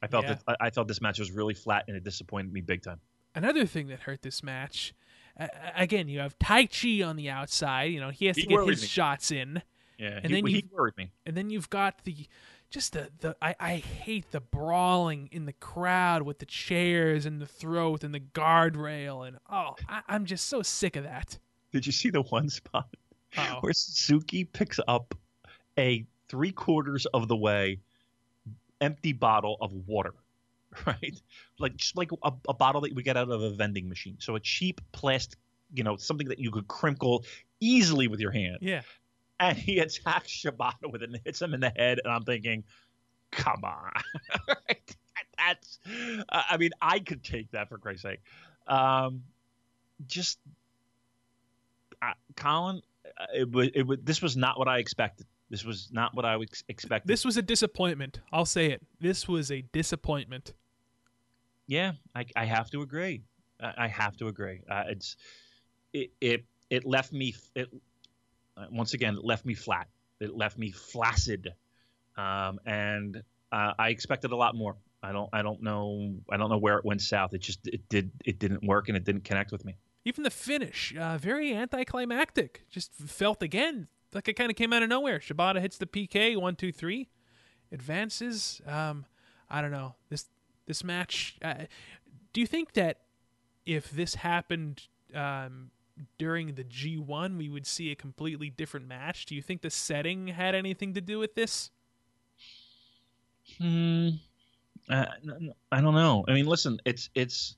I 0.01 0.07
felt 0.07 0.25
Yeah. 0.25 0.33
that 0.45 0.57
I, 0.59 0.67
I 0.67 0.69
felt 0.71 0.87
this 0.87 1.01
match 1.01 1.19
was 1.19 1.31
really 1.31 1.53
flat 1.53 1.85
and 1.87 1.95
it 1.95 2.03
disappointed 2.03 2.51
me 2.51 2.61
big 2.61 2.81
time. 2.81 2.99
Another 3.35 3.67
thing 3.67 3.87
that 3.89 3.99
hurt 3.99 4.23
this 4.23 4.41
match, 4.41 4.95
uh, 5.39 5.47
again, 5.75 6.07
you 6.09 6.19
have 6.19 6.37
Tai 6.39 6.65
Chi 6.65 7.03
on 7.03 7.15
the 7.15 7.29
outside. 7.29 7.91
You 7.91 7.99
know 7.99 8.09
he 8.09 8.25
has 8.25 8.37
to 8.37 8.47
get 8.47 8.67
his 8.67 8.81
me. 8.81 8.87
shots 8.87 9.29
in. 9.31 9.61
Yeah, 9.99 10.19
And 10.23 10.25
he, 10.33 10.33
then 10.41 10.45
he 10.47 10.55
you- 10.55 10.69
worried 10.71 10.97
me. 10.97 11.11
and 11.27 11.37
then 11.37 11.51
you've 11.51 11.69
got 11.69 12.03
the 12.05 12.25
just 12.71 12.93
the, 12.93 13.09
the 13.19 13.35
I, 13.41 13.55
I 13.59 13.75
hate 13.77 14.31
the 14.31 14.39
brawling 14.39 15.29
in 15.31 15.45
the 15.45 15.53
crowd 15.53 16.23
with 16.23 16.39
the 16.39 16.45
chairs 16.45 17.25
and 17.27 17.39
the 17.39 17.45
throat 17.45 18.03
and 18.03 18.15
the 18.15 18.19
guardrail 18.19 19.27
and 19.27 19.37
oh 19.51 19.75
I, 19.87 20.01
I'm 20.07 20.25
just 20.25 20.47
so 20.47 20.61
sick 20.63 20.95
of 20.95 21.03
that. 21.03 21.37
Did 21.71 21.85
you 21.85 21.91
see 21.91 22.09
the 22.09 22.21
one 22.23 22.49
spot 22.49 22.87
Oh, 23.37 23.57
where 23.61 23.71
Suzuki 23.71 24.43
picks 24.43 24.77
up 24.89 25.15
a 25.79 26.05
three 26.27 26.51
quarters 26.51 27.05
of 27.07 27.29
the 27.29 27.35
way 27.37 27.79
empty 28.81 29.13
bottle 29.13 29.57
of 29.61 29.71
water, 29.87 30.13
right? 30.85 31.21
Like 31.59 31.77
just 31.77 31.95
like 31.95 32.11
a, 32.23 32.31
a 32.49 32.53
bottle 32.53 32.81
that 32.81 32.93
we 32.93 33.03
get 33.03 33.15
out 33.15 33.29
of 33.29 33.41
a 33.41 33.51
vending 33.51 33.87
machine. 33.87 34.17
So 34.19 34.35
a 34.35 34.39
cheap 34.41 34.81
plastic, 34.91 35.39
you 35.73 35.83
know, 35.83 35.95
something 35.95 36.27
that 36.27 36.39
you 36.39 36.51
could 36.51 36.67
crinkle 36.67 37.23
easily 37.61 38.07
with 38.09 38.19
your 38.19 38.31
hand. 38.31 38.57
yeah, 38.59 38.81
And 39.41 39.57
he 39.57 39.79
attacks 39.79 40.29
Shibata 40.29 40.91
with 40.91 41.01
it 41.01 41.09
and 41.09 41.19
hits 41.25 41.41
him 41.41 41.55
in 41.55 41.59
the 41.59 41.73
head. 41.75 41.99
And 42.03 42.13
I'm 42.13 42.23
thinking, 42.23 42.63
come 43.31 43.63
on. 43.63 43.91
Right? 44.47 44.95
That's, 45.37 45.79
uh, 46.29 46.43
I 46.49 46.57
mean, 46.57 46.69
I 46.79 46.99
could 46.99 47.23
take 47.23 47.49
that 47.51 47.67
for 47.67 47.79
Christ's 47.79 48.03
sake. 48.03 48.19
Um, 48.67 49.23
just, 50.05 50.37
uh, 52.03 52.13
Colin, 52.35 52.83
uh, 53.19 53.25
it 53.35 53.51
was, 53.51 53.69
it 53.73 53.81
was, 53.81 53.97
this 54.03 54.21
was 54.21 54.37
not 54.37 54.59
what 54.59 54.67
I 54.67 54.77
expected. 54.77 55.25
This 55.49 55.65
was 55.65 55.89
not 55.91 56.13
what 56.15 56.23
I 56.25 56.37
was 56.37 56.63
expected. 56.67 57.07
this 57.07 57.25
was 57.25 57.37
a 57.37 57.41
disappointment. 57.41 58.21
I'll 58.31 58.45
say 58.45 58.67
it. 58.67 58.83
This 58.99 59.27
was 59.27 59.51
a 59.51 59.61
disappointment. 59.73 60.53
Yeah, 61.65 61.93
I, 62.15 62.25
I 62.35 62.45
have 62.45 62.69
to 62.71 62.81
agree. 62.81 63.23
I, 63.59 63.87
have 63.87 64.15
to 64.17 64.27
agree. 64.27 64.61
Uh, 64.69 64.83
it's 64.87 65.17
it, 65.93 66.11
it 66.19 66.45
it 66.69 66.85
left 66.85 67.13
me 67.13 67.35
it 67.55 67.69
once 68.71 68.93
again 68.93 69.15
it 69.15 69.23
left 69.23 69.45
me 69.45 69.53
flat. 69.53 69.87
It 70.19 70.35
left 70.35 70.57
me 70.57 70.71
flaccid, 70.71 71.53
um, 72.15 72.59
and 72.65 73.21
uh, 73.51 73.73
I 73.77 73.89
expected 73.89 74.31
a 74.31 74.35
lot 74.35 74.55
more. 74.55 74.77
I 75.03 75.11
don't 75.11 75.29
I 75.33 75.41
don't 75.41 75.61
know 75.63 76.15
I 76.29 76.37
don't 76.37 76.49
know 76.49 76.57
where 76.57 76.77
it 76.77 76.85
went 76.85 77.01
south. 77.01 77.33
It 77.33 77.39
just 77.41 77.67
it 77.67 77.87
did 77.89 78.11
it 78.23 78.39
didn't 78.39 78.63
work 78.63 78.87
and 78.87 78.95
it 78.95 79.03
didn't 79.03 79.23
connect 79.23 79.51
with 79.51 79.65
me. 79.65 79.77
Even 80.05 80.23
the 80.23 80.31
finish, 80.31 80.95
uh, 80.97 81.17
very 81.17 81.55
anticlimactic. 81.55 82.65
Just 82.69 82.93
felt 82.93 83.41
again 83.41 83.87
like 84.13 84.27
it 84.27 84.33
kind 84.33 84.49
of 84.51 84.57
came 84.57 84.73
out 84.73 84.83
of 84.83 84.89
nowhere. 84.89 85.19
Shibata 85.19 85.59
hits 85.59 85.77
the 85.77 85.87
PK 85.87 86.37
one 86.39 86.55
two 86.55 86.71
three, 86.71 87.09
advances. 87.71 88.61
Um, 88.67 89.05
I 89.49 89.61
don't 89.61 89.71
know 89.71 89.95
this 90.09 90.25
this 90.67 90.83
match. 90.83 91.37
Uh, 91.41 91.65
do 92.33 92.41
you 92.41 92.47
think 92.47 92.73
that 92.73 92.99
if 93.65 93.89
this 93.91 94.15
happened 94.15 94.87
um, 95.15 95.71
during 96.17 96.55
the 96.55 96.63
G 96.63 96.97
one, 96.97 97.37
we 97.37 97.49
would 97.49 97.65
see 97.67 97.91
a 97.91 97.95
completely 97.95 98.49
different 98.49 98.87
match? 98.87 99.25
Do 99.25 99.35
you 99.35 99.41
think 99.41 99.61
the 99.61 99.69
setting 99.69 100.27
had 100.27 100.55
anything 100.55 100.93
to 100.95 101.01
do 101.01 101.19
with 101.19 101.35
this? 101.35 101.71
Hmm. 103.57 104.09
Uh, 104.89 105.05
I 105.71 105.81
don't 105.81 105.93
know. 105.95 106.25
I 106.27 106.33
mean, 106.33 106.45
listen, 106.45 106.79
it's 106.85 107.09
it's 107.15 107.55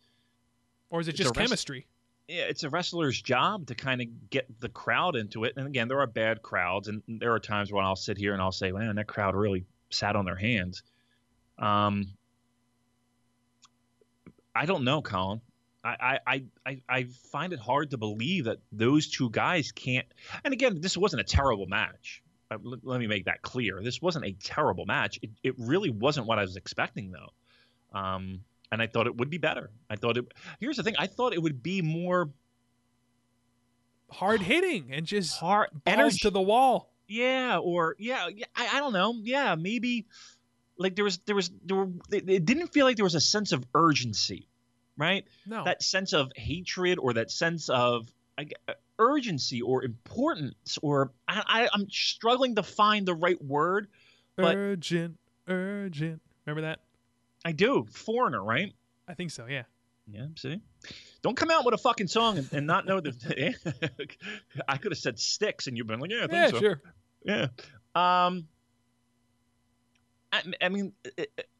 Or 0.89 0.99
is 1.01 1.07
it 1.07 1.13
just 1.15 1.35
rest- 1.35 1.47
chemistry? 1.47 1.87
yeah, 2.27 2.43
it's 2.43 2.63
a 2.63 2.69
wrestler's 2.69 3.21
job 3.21 3.67
to 3.67 3.75
kind 3.75 4.01
of 4.01 4.29
get 4.29 4.47
the 4.59 4.69
crowd 4.69 5.15
into 5.15 5.43
it. 5.43 5.53
And 5.57 5.67
again, 5.67 5.87
there 5.87 5.99
are 5.99 6.07
bad 6.07 6.41
crowds, 6.41 6.87
and 6.87 7.01
there 7.07 7.33
are 7.33 7.39
times 7.39 7.71
when 7.71 7.85
I'll 7.85 7.95
sit 7.95 8.17
here 8.17 8.33
and 8.33 8.41
I'll 8.41 8.51
say, 8.51 8.71
"Man, 8.71 8.95
that 8.95 9.07
crowd 9.07 9.35
really 9.35 9.65
sat 9.89 10.15
on 10.15 10.25
their 10.25 10.35
hands." 10.35 10.83
Um, 11.57 12.07
I 14.55 14.65
don't 14.65 14.83
know, 14.83 15.01
Colin. 15.01 15.41
I, 15.83 16.19
I, 16.25 16.43
I, 16.65 16.81
I 16.87 17.03
find 17.31 17.51
it 17.51 17.59
hard 17.59 17.91
to 17.91 17.97
believe 17.97 18.45
that 18.45 18.59
those 18.71 19.09
two 19.09 19.29
guys 19.29 19.71
can't. 19.73 20.07
And 20.43 20.53
again, 20.53 20.79
this 20.79 20.95
wasn't 20.95 21.21
a 21.21 21.25
terrible 21.25 21.65
match. 21.65 22.23
Uh, 22.49 22.57
let, 22.61 22.99
me 22.99 23.07
make 23.07 23.25
that 23.25 23.41
clear. 23.41 23.81
This 23.83 24.01
wasn't 24.01 24.25
a 24.25 24.31
terrible 24.31 24.85
match. 24.85 25.19
It, 25.21 25.31
it 25.43 25.55
really 25.57 25.89
wasn't 25.89 26.27
what 26.27 26.39
I 26.39 26.43
was 26.43 26.55
expecting, 26.55 27.11
though. 27.11 27.97
Um, 27.97 28.41
and 28.71 28.81
I 28.81 28.87
thought 28.87 29.07
it 29.07 29.15
would 29.17 29.29
be 29.29 29.37
better. 29.37 29.71
I 29.89 29.97
thought 29.97 30.17
it. 30.17 30.25
Here's 30.59 30.77
the 30.77 30.83
thing. 30.83 30.95
I 30.97 31.07
thought 31.07 31.33
it 31.33 31.41
would 31.41 31.61
be 31.61 31.81
more 31.81 32.31
hard 34.09 34.41
hitting 34.41 34.89
and 34.91 35.05
just 35.05 35.37
hard 35.37 35.69
balls 35.83 36.17
to 36.19 36.29
the 36.29 36.41
wall. 36.41 36.91
Yeah, 37.07 37.57
or 37.57 37.95
yeah, 37.99 38.29
yeah 38.33 38.45
I, 38.55 38.77
I 38.77 38.79
don't 38.79 38.93
know. 38.93 39.15
Yeah, 39.21 39.55
maybe 39.55 40.07
like 40.77 40.95
there 40.95 41.03
was 41.03 41.19
there 41.19 41.35
was 41.35 41.51
there 41.65 41.77
were, 41.77 41.89
it 42.11 42.45
didn't 42.45 42.67
feel 42.67 42.85
like 42.85 42.95
there 42.95 43.05
was 43.05 43.15
a 43.15 43.21
sense 43.21 43.51
of 43.51 43.65
urgency, 43.75 44.47
right? 44.97 45.25
No, 45.45 45.63
That 45.63 45.81
sense 45.83 46.13
of 46.13 46.31
hatred 46.35 46.99
or 46.99 47.13
that 47.13 47.31
sense 47.31 47.69
of 47.69 48.07
I 48.37 48.47
urgency 48.99 49.61
or 49.61 49.83
importance 49.83 50.77
or 50.81 51.11
I, 51.27 51.67
I'm 51.73 51.89
struggling 51.89 52.55
to 52.55 52.63
find 52.63 53.05
the 53.07 53.13
right 53.15 53.41
word. 53.43 53.87
but- 54.35 54.55
urgent, 54.55 55.17
urgent. 55.47 56.21
Remember 56.45 56.61
that? 56.67 56.79
I 57.45 57.51
do. 57.51 57.85
Foreigner, 57.91 58.43
right? 58.43 58.73
I 59.07 59.13
think 59.13 59.31
so. 59.31 59.45
Yeah. 59.47 59.63
Yeah, 60.07 60.25
see? 60.35 60.59
Don't 61.21 61.37
come 61.37 61.49
out 61.49 61.63
with 61.65 61.73
a 61.73 61.77
fucking 61.77 62.07
song 62.07 62.37
and, 62.37 62.49
and 62.53 62.67
not 62.67 62.85
know 62.85 62.99
that. 62.99 63.55
I 64.67 64.77
could 64.77 64.91
have 64.91 64.99
said 64.99 65.17
Styx 65.19 65.67
and 65.67 65.77
you've 65.77 65.87
been 65.87 65.99
like, 66.01 66.11
yeah, 66.11 66.25
I 66.25 66.27
think 66.27 66.31
Yeah, 66.33 66.47
so. 66.49 66.59
sure. 66.59 66.81
Yeah. 67.23 67.47
Um. 67.95 68.47
I, 70.31 70.41
I 70.61 70.69
mean, 70.69 70.93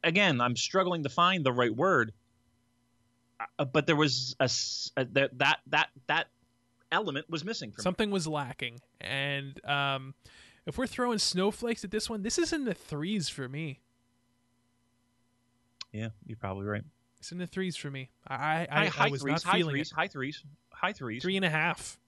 again, 0.02 0.40
I'm 0.40 0.56
struggling 0.56 1.04
to 1.04 1.08
find 1.08 1.44
the 1.44 1.52
right 1.52 1.74
word. 1.74 2.12
Uh, 3.58 3.64
but 3.64 3.86
there 3.86 3.96
was 3.96 4.36
a, 4.40 4.48
that 4.96 5.38
that 5.38 5.58
that 5.68 5.88
that 6.06 6.28
element 6.90 7.28
was 7.28 7.44
missing 7.44 7.72
from 7.72 7.82
Something 7.82 8.10
was 8.10 8.26
lacking, 8.26 8.80
and 9.00 9.64
um, 9.64 10.14
if 10.66 10.78
we're 10.78 10.86
throwing 10.86 11.18
snowflakes 11.18 11.84
at 11.84 11.90
this 11.90 12.08
one, 12.08 12.22
this 12.22 12.38
is 12.38 12.52
in 12.52 12.64
the 12.64 12.74
threes 12.74 13.28
for 13.28 13.48
me. 13.48 13.64
me. 13.64 13.80
Yeah, 15.92 16.08
you're 16.26 16.36
probably 16.36 16.66
right. 16.66 16.82
It's 17.18 17.32
in 17.32 17.38
the 17.38 17.46
threes 17.46 17.76
for 17.76 17.90
me. 17.90 18.10
I 18.26 18.34
I, 18.34 18.68
I, 18.70 18.86
high, 18.86 19.06
I 19.06 19.10
was 19.10 19.22
threes, 19.22 19.44
not 19.44 19.52
high 19.52 19.58
feeling 19.58 19.72
threes, 19.74 19.90
high 19.90 20.08
threes, 20.08 20.44
high 20.72 20.92
threes. 20.92 21.22
Three 21.22 21.36
and 21.36 21.44
a 21.44 21.50
half. 21.50 21.98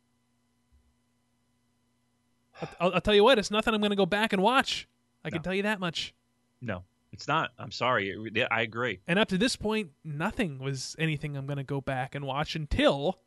I'll, 2.81 2.95
I'll, 2.95 3.01
tell 3.01 3.15
you 3.15 3.23
what. 3.23 3.39
It's 3.39 3.51
nothing 3.51 3.75
I'm 3.75 3.81
going 3.81 3.91
to 3.91 3.97
go 3.97 4.07
back 4.07 4.33
and 4.33 4.43
watch. 4.43 4.89
I 5.25 5.31
can 5.31 5.43
tell 5.43 5.55
you 5.55 5.65
that 5.65 5.79
much. 5.79 6.15
No, 6.61 6.85
it's 7.13 7.29
not. 7.29 7.51
I'm 7.59 7.71
sorry. 7.71 8.11
It- 8.35 8.49
I 8.51 8.63
agree. 8.63 9.01
And 9.07 9.19
up 9.19 9.29
to 9.29 9.39
this 9.39 9.57
point, 9.57 9.91
nothing 10.05 10.59
was 10.59 10.95
anything 10.99 11.37
I'm 11.37 11.47
going 11.47 11.57
to 11.59 11.65
go 11.65 11.81
back 11.81 12.15
and 12.15 12.25
watch 12.27 12.55
until 12.57 13.19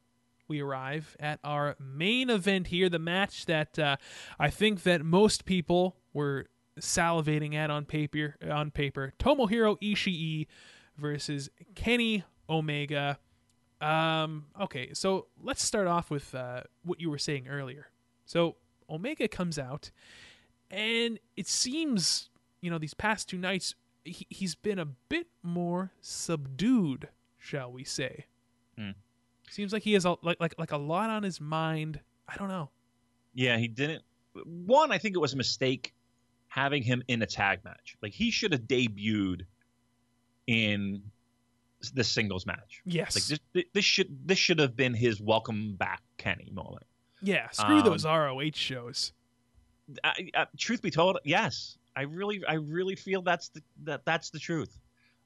we 0.47 0.61
arrive 0.61 1.15
at 1.19 1.39
our 1.43 1.76
main 1.80 2.30
event 2.30 2.68
here, 2.68 2.89
the 2.89 2.99
match 2.99 3.45
that 3.45 3.77
uh, 3.77 3.97
I 4.39 4.49
think 4.49 4.84
that 4.84 5.03
most 5.03 5.45
people 5.45 5.97
were 6.14 6.47
salivating 6.80 7.53
at 7.56 7.69
on 7.69 7.85
paper. 7.85 8.35
On 8.49 8.72
paper, 8.72 9.14
Tomohiro 9.19 9.80
Ishii 9.81 10.47
versus 10.97 11.49
Kenny 11.76 12.23
Omega. 12.49 13.19
Um, 13.81 14.45
okay, 14.60 14.93
so 14.93 15.27
let's 15.41 15.64
start 15.64 15.88
off 15.88 16.10
with 16.10 16.34
uh, 16.35 16.61
what 16.84 16.99
you 16.99 17.10
were 17.10 17.18
saying 17.18 17.47
earlier. 17.47 17.88
So 18.26 18.56
Omega 18.89 19.27
comes 19.27 19.57
out, 19.57 19.91
and 20.69 21.19
it 21.38 21.47
seems 21.47 22.30
you 22.61 22.69
know 22.69 22.77
these 22.77 22.94
past 22.94 23.30
two 23.30 23.38
nights 23.38 23.76
he, 24.03 24.27
he's 24.30 24.56
been 24.56 24.80
a 24.80 24.86
bit 24.86 25.27
more 25.44 25.91
subdued, 26.02 27.10
shall 27.38 27.72
we 27.72 27.84
say? 27.84 28.26
Hmm. 28.77 28.91
Seems 29.49 29.73
like 29.73 29.84
he 29.84 29.94
has 29.94 30.06
a, 30.06 30.15
like 30.22 30.40
like 30.40 30.56
like 30.57 30.72
a 30.72 30.77
lot 30.77 31.10
on 31.10 31.23
his 31.23 31.41
mind. 31.41 31.99
I 32.27 32.36
don't 32.38 32.49
know. 32.49 32.69
Yeah, 33.34 33.57
he 33.57 33.68
didn't. 33.68 34.03
One, 34.45 34.91
I 34.91 34.98
think 34.98 35.15
it 35.15 35.19
was 35.19 35.34
a 35.34 35.38
mistake 35.38 35.94
having 36.48 36.84
him 36.84 37.03
in 37.07 37.22
a 37.22 37.26
tag 37.26 37.64
match. 37.64 37.95
Like 38.02 38.14
he 38.14 38.31
should 38.31 38.52
have 38.52 38.61
debuted 38.61 39.41
in 40.48 41.02
the 41.94 42.03
singles 42.03 42.45
match. 42.45 42.81
Yes. 42.86 43.15
Like 43.15 43.40
this, 43.53 43.65
this 43.73 43.86
should 43.86 44.27
this 44.27 44.38
should 44.38 44.60
have 44.60 44.76
been 44.76 44.94
his 44.94 45.19
welcome 45.19 45.76
back 45.76 46.02
Kenny 46.18 46.52
moment. 46.53 46.86
yeah. 47.22 47.49
Screw 47.52 47.80
um, 47.80 47.86
those 47.86 48.06
ROH 48.06 48.52
shows. 48.53 49.14
I, 50.03 50.30
I, 50.36 50.45
truth 50.56 50.84
be 50.84 50.91
told, 50.91 51.18
yes, 51.23 51.78
I 52.00 52.04
really 52.04 52.42
I 52.48 52.54
really 52.54 52.96
feel 52.96 53.22
that's 53.22 53.50
the 53.50 53.62
that 53.84 54.06
that's 54.06 54.30
the 54.30 54.40
truth. 54.40 54.80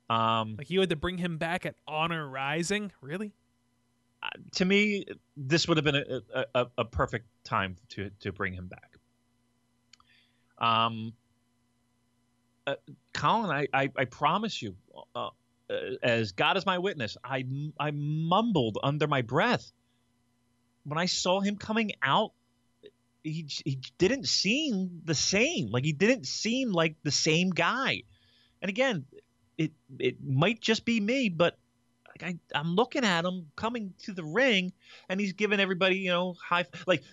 Um, 0.10 0.56
Like 0.58 0.72
you 0.72 0.80
had 0.80 0.90
to 0.90 0.96
bring 0.96 1.20
him 1.20 1.38
back 1.38 1.68
at 1.68 1.76
Honor 1.88 2.28
Rising. 2.28 2.92
Really? 3.00 3.32
to 4.54 4.66
me, 4.66 5.06
this 5.36 5.68
would 5.68 5.78
have 5.78 5.84
been 5.84 5.96
a, 5.98 6.22
a, 6.34 6.46
a, 6.56 6.68
a 6.80 6.86
perfect 6.86 7.28
time 7.44 7.76
to 7.90 8.10
to 8.22 8.32
bring 8.32 8.54
him 8.54 8.68
back. 8.68 8.98
Um, 10.58 11.14
uh, 12.66 12.76
Colin, 13.14 13.52
I, 13.52 13.68
I, 13.74 13.90
I 13.98 14.06
promise 14.06 14.62
you, 14.62 14.76
uh, 15.16 15.28
uh, 15.70 15.74
as 16.02 16.32
God 16.32 16.58
is 16.58 16.66
my 16.66 16.80
witness, 16.80 17.18
I 17.24 17.46
I 17.80 17.92
mumbled 17.92 18.78
under 18.82 19.08
my 19.08 19.22
breath 19.22 19.72
when 20.86 20.98
I 20.98 21.06
saw 21.06 21.40
him 21.40 21.58
coming 21.58 21.92
out. 22.02 22.32
He 23.24 23.48
he 23.66 23.80
didn't 23.98 24.28
seem 24.28 25.02
the 25.06 25.16
same. 25.16 25.70
Like 25.70 25.86
he 25.86 25.94
didn't 25.94 26.28
seem 26.28 26.72
like 26.72 26.96
the 27.04 27.12
same 27.12 27.50
guy. 27.52 28.04
And 28.62 28.70
again, 28.70 29.06
it 29.58 29.72
it 30.00 30.18
might 30.24 30.62
just 30.62 30.86
be 30.86 31.00
me, 31.00 31.30
but 31.30 31.58
like 32.08 32.24
I, 32.24 32.60
I'm 32.60 32.76
looking 32.76 33.04
at 33.06 33.26
him 33.26 33.48
coming 33.56 33.94
to 34.04 34.14
the 34.14 34.24
ring, 34.24 34.74
and 35.10 35.20
he's 35.20 35.34
giving 35.34 35.60
everybody, 35.60 35.98
you 35.98 36.10
know, 36.10 36.36
high 36.42 36.66
like, 36.86 37.04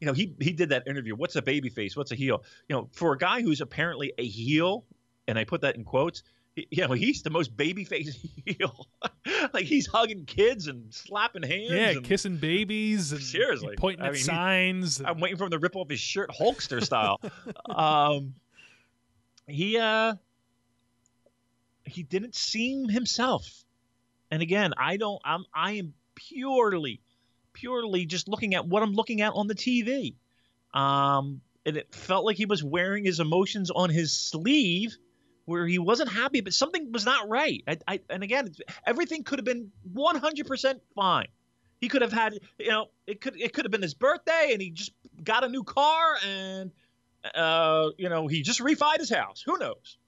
you 0.00 0.06
know, 0.06 0.12
he 0.12 0.34
he 0.40 0.52
did 0.52 0.70
that 0.70 0.86
interview. 0.86 1.14
What's 1.14 1.36
a 1.36 1.42
baby 1.42 1.68
face? 1.68 1.96
What's 1.96 2.12
a 2.12 2.16
heel? 2.16 2.42
You 2.68 2.76
know, 2.76 2.88
for 2.92 3.12
a 3.12 3.18
guy 3.18 3.42
who's 3.42 3.60
apparently 3.60 4.12
a 4.18 4.26
heel, 4.26 4.84
and 5.28 5.38
I 5.38 5.44
put 5.44 5.60
that 5.60 5.76
in 5.76 5.84
quotes. 5.84 6.22
He- 6.56 6.66
You 6.70 6.88
know, 6.88 6.94
he's 6.94 7.22
the 7.22 7.30
most 7.30 7.56
baby 7.56 7.84
face 7.84 8.18
heel. 8.44 8.88
like 9.54 9.66
he's 9.66 9.86
hugging 9.86 10.24
kids 10.24 10.66
and 10.66 10.92
slapping 10.92 11.42
hands. 11.44 11.70
Yeah, 11.70 11.90
and, 11.90 12.04
kissing 12.04 12.36
babies 12.38 13.12
and 13.12 13.22
Seriously. 13.22 13.76
pointing 13.76 14.02
I 14.02 14.08
at 14.08 14.12
mean, 14.14 14.18
he- 14.18 14.24
signs. 14.24 14.98
and- 14.98 15.06
I'm 15.06 15.20
waiting 15.20 15.36
for 15.38 15.44
him 15.44 15.50
to 15.52 15.58
rip 15.60 15.76
off 15.76 15.88
his 15.88 16.00
shirt, 16.00 16.30
Hulkster 16.30 16.82
style. 16.82 17.20
um, 17.68 18.34
he 19.46 19.78
uh, 19.78 20.14
he 21.84 22.02
didn't 22.02 22.34
seem 22.34 22.88
himself. 22.88 23.46
And 24.30 24.42
again, 24.42 24.72
I 24.76 24.96
don't. 24.96 25.20
I'm. 25.24 25.44
I 25.54 25.72
am 25.74 25.94
purely, 26.16 27.00
purely 27.52 28.06
just 28.06 28.26
looking 28.26 28.54
at 28.56 28.66
what 28.66 28.82
I'm 28.82 28.92
looking 28.92 29.20
at 29.20 29.32
on 29.34 29.46
the 29.46 29.54
TV. 29.54 30.14
Um, 30.74 31.40
and 31.64 31.76
it 31.76 31.94
felt 31.94 32.24
like 32.24 32.36
he 32.36 32.44
was 32.46 32.62
wearing 32.64 33.04
his 33.04 33.20
emotions 33.20 33.70
on 33.70 33.88
his 33.90 34.12
sleeve, 34.12 34.96
where 35.46 35.66
he 35.66 35.78
wasn't 35.78 36.10
happy, 36.10 36.40
but 36.42 36.52
something 36.52 36.92
was 36.92 37.06
not 37.06 37.28
right. 37.28 37.64
I, 37.66 37.78
I 37.88 38.00
and 38.10 38.22
again, 38.22 38.52
everything 38.84 39.24
could 39.24 39.38
have 39.38 39.46
been 39.46 39.70
100% 39.94 40.80
fine. 40.94 41.28
He 41.80 41.88
could 41.88 42.02
have 42.02 42.12
had, 42.12 42.38
you 42.58 42.68
know, 42.68 42.86
it 43.06 43.20
could 43.20 43.40
it 43.40 43.52
could 43.52 43.64
have 43.64 43.72
been 43.72 43.82
his 43.82 43.94
birthday, 43.94 44.50
and 44.52 44.60
he 44.60 44.70
just 44.70 44.92
got 45.22 45.44
a 45.44 45.48
new 45.48 45.62
car, 45.62 46.16
and 46.26 46.72
uh, 47.34 47.90
you 47.96 48.08
know, 48.08 48.26
he 48.26 48.42
just 48.42 48.60
refied 48.60 48.98
his 48.98 49.10
house. 49.10 49.42
Who 49.44 49.58
knows? 49.58 49.98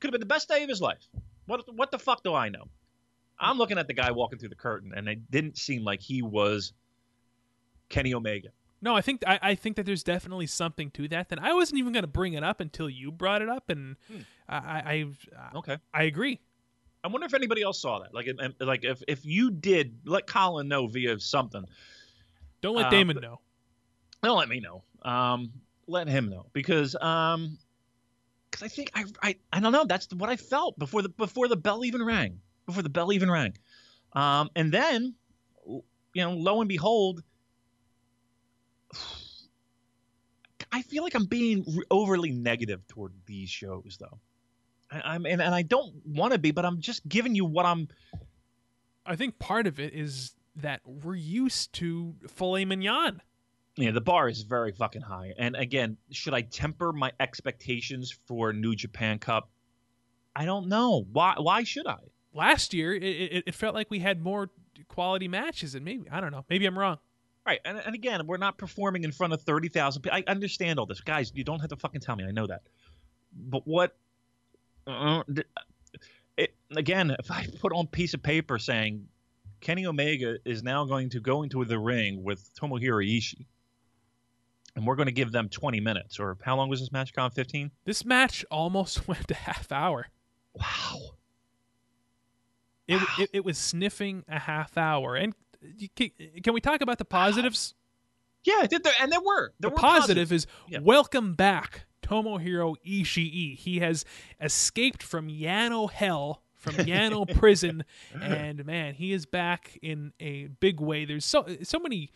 Could 0.00 0.08
have 0.08 0.12
been 0.12 0.20
the 0.20 0.26
best 0.26 0.48
day 0.48 0.62
of 0.62 0.68
his 0.68 0.80
life. 0.80 1.06
What 1.46 1.74
what 1.74 1.90
the 1.90 1.98
fuck 1.98 2.22
do 2.24 2.34
I 2.34 2.48
know? 2.48 2.64
I'm 3.38 3.58
looking 3.58 3.78
at 3.78 3.86
the 3.86 3.94
guy 3.94 4.12
walking 4.12 4.38
through 4.38 4.48
the 4.48 4.54
curtain, 4.54 4.92
and 4.96 5.08
it 5.08 5.30
didn't 5.30 5.58
seem 5.58 5.84
like 5.84 6.00
he 6.00 6.22
was 6.22 6.72
Kenny 7.88 8.14
Omega. 8.14 8.48
No, 8.82 8.94
I 8.94 9.00
think 9.00 9.22
I, 9.26 9.38
I 9.40 9.54
think 9.54 9.76
that 9.76 9.86
there's 9.86 10.02
definitely 10.02 10.46
something 10.46 10.90
to 10.92 11.08
that. 11.08 11.30
Then 11.30 11.38
I 11.38 11.54
wasn't 11.54 11.78
even 11.78 11.92
going 11.92 12.02
to 12.02 12.08
bring 12.08 12.34
it 12.34 12.44
up 12.44 12.60
until 12.60 12.90
you 12.90 13.10
brought 13.10 13.40
it 13.42 13.48
up, 13.48 13.70
and 13.70 13.96
Hmm. 14.08 14.20
I, 14.48 14.56
I 14.56 15.06
I 15.38 15.58
Okay. 15.58 15.78
I 15.92 16.02
agree. 16.04 16.40
I 17.02 17.08
wonder 17.08 17.26
if 17.26 17.34
anybody 17.34 17.62
else 17.62 17.80
saw 17.80 18.00
that. 18.00 18.14
Like, 18.14 18.28
like 18.60 18.84
if 18.84 19.02
if 19.08 19.24
you 19.24 19.50
did, 19.50 20.00
let 20.04 20.26
Colin 20.26 20.68
know 20.68 20.86
via 20.86 21.18
something. 21.20 21.64
Don't 22.60 22.76
let 22.76 22.86
Uh, 22.86 22.90
Damon 22.90 23.18
know. 23.20 23.40
Don't 24.22 24.38
let 24.38 24.48
me 24.48 24.60
know. 24.60 24.84
Um, 25.02 25.52
let 25.86 26.08
him 26.08 26.30
know 26.30 26.46
because 26.54 26.94
um, 26.96 27.58
because 28.50 28.62
I 28.62 28.68
think 28.68 28.90
I, 28.94 29.04
I 29.22 29.36
I 29.52 29.60
don't 29.60 29.72
know. 29.72 29.84
That's 29.84 30.08
what 30.14 30.30
I 30.30 30.36
felt 30.36 30.78
before 30.78 31.02
the 31.02 31.10
before 31.10 31.48
the 31.48 31.56
bell 31.56 31.84
even 31.84 32.02
rang. 32.02 32.40
Before 32.66 32.82
the 32.82 32.88
bell 32.88 33.12
even 33.12 33.30
rang, 33.30 33.54
um, 34.14 34.48
and 34.56 34.72
then 34.72 35.14
you 35.66 35.82
know, 36.22 36.32
lo 36.32 36.60
and 36.60 36.68
behold, 36.68 37.22
I 40.74 40.82
feel 40.82 41.02
like 41.02 41.14
I'm 41.14 41.26
being 41.26 41.64
overly 41.90 42.32
negative 42.32 42.86
toward 42.88 43.12
these 43.26 43.48
shows, 43.48 43.96
though. 44.00 44.18
I, 44.90 45.14
I'm 45.14 45.26
and, 45.26 45.40
and 45.40 45.54
I 45.54 45.62
don't 45.62 45.94
want 46.04 46.32
to 46.32 46.38
be, 46.38 46.50
but 46.50 46.64
I'm 46.64 46.80
just 46.80 47.06
giving 47.08 47.34
you 47.34 47.44
what 47.44 47.66
I'm. 47.66 47.88
I 49.06 49.16
think 49.16 49.38
part 49.38 49.66
of 49.66 49.78
it 49.78 49.94
is 49.94 50.34
that 50.56 50.80
we're 50.84 51.14
used 51.14 51.72
to 51.74 52.14
filet 52.28 52.64
mignon. 52.64 53.20
Yeah, 53.76 53.90
the 53.90 54.00
bar 54.00 54.28
is 54.28 54.42
very 54.42 54.72
fucking 54.72 55.02
high. 55.02 55.34
And 55.36 55.56
again, 55.56 55.96
should 56.10 56.32
I 56.34 56.42
temper 56.42 56.92
my 56.92 57.12
expectations 57.18 58.16
for 58.26 58.52
New 58.52 58.74
Japan 58.74 59.18
Cup? 59.18 59.50
I 60.34 60.44
don't 60.44 60.68
know. 60.68 61.06
Why 61.12 61.34
why 61.38 61.64
should 61.64 61.86
I? 61.86 61.98
last 62.34 62.74
year 62.74 62.92
it, 62.94 63.02
it, 63.02 63.44
it 63.46 63.54
felt 63.54 63.74
like 63.74 63.90
we 63.90 64.00
had 64.00 64.20
more 64.20 64.50
quality 64.88 65.28
matches, 65.28 65.74
and 65.74 65.84
maybe 65.84 66.08
I 66.10 66.20
don't 66.20 66.32
know, 66.32 66.44
maybe 66.50 66.66
I'm 66.66 66.78
wrong. 66.78 66.98
Right, 67.46 67.60
and, 67.66 67.78
and 67.78 67.94
again, 67.94 68.26
we're 68.26 68.38
not 68.38 68.56
performing 68.56 69.04
in 69.04 69.12
front 69.12 69.34
of 69.34 69.42
thirty 69.42 69.68
thousand 69.68 70.02
people. 70.02 70.18
I 70.18 70.24
understand 70.30 70.78
all 70.78 70.86
this, 70.86 71.02
guys. 71.02 71.30
You 71.34 71.44
don't 71.44 71.60
have 71.60 71.70
to 71.70 71.76
fucking 71.76 72.00
tell 72.00 72.16
me. 72.16 72.24
I 72.24 72.30
know 72.30 72.46
that. 72.46 72.62
But 73.36 73.66
what? 73.66 73.96
Uh, 74.86 75.22
it, 76.38 76.54
again, 76.74 77.14
if 77.18 77.30
I 77.30 77.46
put 77.60 77.72
on 77.72 77.86
piece 77.86 78.14
of 78.14 78.22
paper 78.22 78.58
saying 78.58 79.06
Kenny 79.60 79.84
Omega 79.84 80.38
is 80.46 80.62
now 80.62 80.84
going 80.84 81.10
to 81.10 81.20
go 81.20 81.42
into 81.42 81.64
the 81.64 81.78
ring 81.78 82.22
with 82.22 82.48
Tomohiro 82.54 83.04
Ishii, 83.06 83.44
and 84.74 84.86
we're 84.86 84.96
going 84.96 85.06
to 85.06 85.12
give 85.12 85.30
them 85.30 85.50
twenty 85.50 85.80
minutes, 85.80 86.18
or 86.18 86.38
how 86.42 86.56
long 86.56 86.70
was 86.70 86.80
this 86.80 86.92
match? 86.92 87.12
Gone 87.12 87.30
fifteen. 87.30 87.70
This 87.84 88.06
match 88.06 88.42
almost 88.50 89.06
went 89.08 89.30
a 89.30 89.34
half 89.34 89.70
hour. 89.70 90.06
Wow. 90.54 90.98
It, 92.88 92.96
wow. 92.96 93.06
it, 93.18 93.30
it 93.34 93.44
was 93.44 93.58
sniffing 93.58 94.24
a 94.28 94.38
half 94.38 94.78
hour, 94.78 95.14
and 95.14 95.34
can, 95.96 96.10
can 96.42 96.54
we 96.54 96.60
talk 96.60 96.80
about 96.80 96.98
the 96.98 97.04
positives? 97.04 97.74
Yeah, 98.44 98.66
there, 98.68 98.80
and 99.00 99.10
there 99.10 99.20
were. 99.20 99.52
There 99.58 99.70
the 99.70 99.74
were 99.74 99.80
positive 99.80 100.28
positives. 100.28 100.44
is 100.44 100.46
yeah. 100.68 100.78
welcome 100.80 101.34
back 101.34 101.86
Tomohiro 102.02 102.74
Ishii. 102.86 103.56
He 103.56 103.78
has 103.80 104.04
escaped 104.40 105.02
from 105.02 105.28
Yano 105.28 105.90
Hell, 105.90 106.42
from 106.54 106.74
Yano 106.74 107.32
Prison, 107.38 107.84
and 108.20 108.64
man, 108.66 108.94
he 108.94 109.12
is 109.12 109.26
back 109.26 109.78
in 109.82 110.12
a 110.20 110.46
big 110.60 110.80
way. 110.80 111.04
There's 111.04 111.24
so 111.24 111.46
so 111.62 111.78
many 111.78 112.10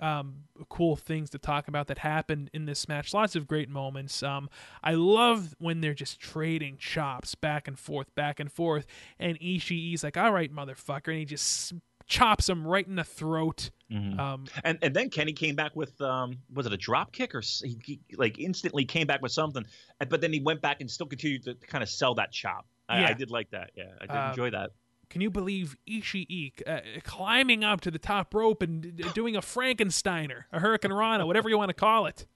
um, 0.00 0.44
cool 0.68 0.96
things 0.96 1.30
to 1.30 1.38
talk 1.38 1.68
about 1.68 1.86
that 1.86 1.98
happened 1.98 2.50
in 2.52 2.66
this 2.66 2.88
match. 2.88 3.14
Lots 3.14 3.36
of 3.36 3.46
great 3.46 3.68
moments. 3.68 4.22
Um, 4.22 4.50
I 4.82 4.94
love 4.94 5.54
when 5.58 5.80
they're 5.80 5.94
just 5.94 6.20
trading 6.20 6.76
chops 6.76 7.34
back 7.34 7.68
and 7.68 7.78
forth, 7.78 8.12
back 8.14 8.40
and 8.40 8.50
forth, 8.50 8.86
and 9.18 9.38
Ishii's 9.40 10.04
like, 10.04 10.16
"All 10.16 10.32
right, 10.32 10.52
motherfucker," 10.52 11.08
and 11.08 11.18
he 11.18 11.24
just 11.24 11.72
chops 12.12 12.46
him 12.46 12.66
right 12.66 12.86
in 12.86 12.96
the 12.96 13.04
throat. 13.04 13.70
Mm-hmm. 13.90 14.20
Um, 14.20 14.44
and 14.64 14.78
and 14.82 14.94
then 14.94 15.08
Kenny 15.08 15.32
came 15.32 15.56
back 15.56 15.74
with 15.74 15.98
um, 16.00 16.38
was 16.52 16.66
it 16.66 16.72
a 16.72 16.76
drop 16.76 17.12
kick 17.12 17.34
or 17.34 17.40
he, 17.40 17.78
he, 17.82 18.00
like 18.16 18.38
instantly 18.38 18.84
came 18.84 19.06
back 19.06 19.22
with 19.22 19.32
something, 19.32 19.64
but 20.08 20.20
then 20.20 20.32
he 20.32 20.40
went 20.40 20.60
back 20.60 20.80
and 20.80 20.90
still 20.90 21.06
continued 21.06 21.44
to 21.44 21.54
kind 21.66 21.82
of 21.82 21.88
sell 21.88 22.14
that 22.16 22.30
chop. 22.30 22.66
I, 22.88 23.00
yeah. 23.00 23.08
I 23.08 23.12
did 23.14 23.30
like 23.30 23.50
that. 23.50 23.70
Yeah, 23.74 23.84
I 24.00 24.06
did 24.06 24.16
uh, 24.16 24.28
enjoy 24.30 24.50
that. 24.50 24.70
Can 25.08 25.20
you 25.20 25.30
believe 25.30 25.76
Ishii 25.88 26.52
uh, 26.66 26.80
climbing 27.04 27.64
up 27.64 27.80
to 27.82 27.90
the 27.90 27.98
top 27.98 28.34
rope 28.34 28.62
and 28.62 28.96
d- 28.96 29.04
doing 29.14 29.36
a 29.36 29.40
Frankensteiner, 29.40 30.44
a 30.52 30.60
Hurricanrana, 30.60 31.26
whatever 31.26 31.48
you 31.48 31.58
want 31.58 31.70
to 31.70 31.74
call 31.74 32.06
it? 32.06 32.26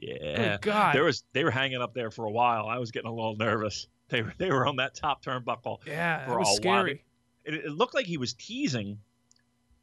Yeah, 0.00 0.54
oh, 0.54 0.58
God, 0.62 0.94
there 0.94 1.04
was 1.04 1.24
they 1.34 1.44
were 1.44 1.50
hanging 1.50 1.82
up 1.82 1.92
there 1.94 2.10
for 2.10 2.24
a 2.24 2.30
while. 2.30 2.66
I 2.66 2.78
was 2.78 2.90
getting 2.90 3.10
a 3.10 3.14
little 3.14 3.36
nervous. 3.36 3.88
They 4.08 4.22
were 4.22 4.32
they 4.38 4.50
were 4.50 4.66
on 4.66 4.76
that 4.76 4.94
top 4.94 5.22
turnbuckle. 5.22 5.78
Yeah, 5.86 6.26
for 6.26 6.38
was 6.38 6.50
a 6.50 6.54
scary. 6.54 6.94
While 6.94 7.11
it, 7.44 7.54
it, 7.54 7.70
looked 7.70 7.94
like 7.94 8.06
he 8.06 8.18
was 8.18 8.34
teasing. 8.34 8.98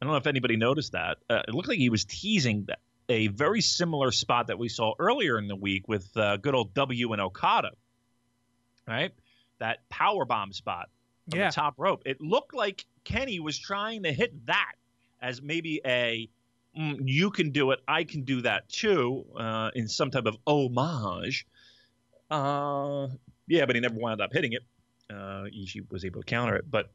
I 0.00 0.04
don't 0.04 0.12
know 0.12 0.18
if 0.18 0.26
anybody 0.26 0.56
noticed 0.56 0.92
that. 0.92 1.18
Uh, 1.28 1.42
it 1.46 1.54
looked 1.54 1.68
like 1.68 1.78
he 1.78 1.90
was 1.90 2.04
teasing 2.04 2.64
that, 2.68 2.78
a 3.08 3.26
very 3.28 3.60
similar 3.60 4.12
spot 4.12 4.46
that 4.46 4.58
we 4.58 4.68
saw 4.68 4.94
earlier 4.98 5.38
in 5.38 5.48
the 5.48 5.56
week 5.56 5.88
with 5.88 6.08
uh, 6.16 6.36
good 6.36 6.54
old 6.54 6.74
W 6.74 7.12
and 7.12 7.20
Okada. 7.20 7.70
Right, 8.86 9.12
that 9.58 9.88
power 9.88 10.24
bomb 10.24 10.52
spot 10.52 10.88
on 11.32 11.38
yeah. 11.38 11.48
the 11.48 11.54
top 11.54 11.74
rope. 11.76 12.02
It 12.06 12.20
looked 12.20 12.54
like 12.54 12.84
Kenny 13.04 13.38
was 13.38 13.58
trying 13.58 14.02
to 14.02 14.12
hit 14.12 14.46
that 14.46 14.72
as 15.20 15.42
maybe 15.42 15.80
a 15.84 16.28
mm, 16.76 16.98
you 17.04 17.30
can 17.30 17.50
do 17.50 17.70
it, 17.72 17.80
I 17.86 18.04
can 18.04 18.22
do 18.22 18.42
that 18.42 18.68
too, 18.68 19.26
uh, 19.38 19.70
in 19.74 19.88
some 19.88 20.10
type 20.10 20.26
of 20.26 20.36
homage. 20.46 21.46
Uh, 22.30 23.08
yeah, 23.46 23.66
but 23.66 23.74
he 23.74 23.80
never 23.80 23.96
wound 23.96 24.20
up 24.20 24.30
hitting 24.32 24.52
it. 24.52 24.62
Uh, 25.10 25.44
Ishii 25.44 25.90
was 25.90 26.04
able 26.04 26.22
to 26.22 26.26
counter 26.26 26.56
it, 26.56 26.70
but 26.70 26.90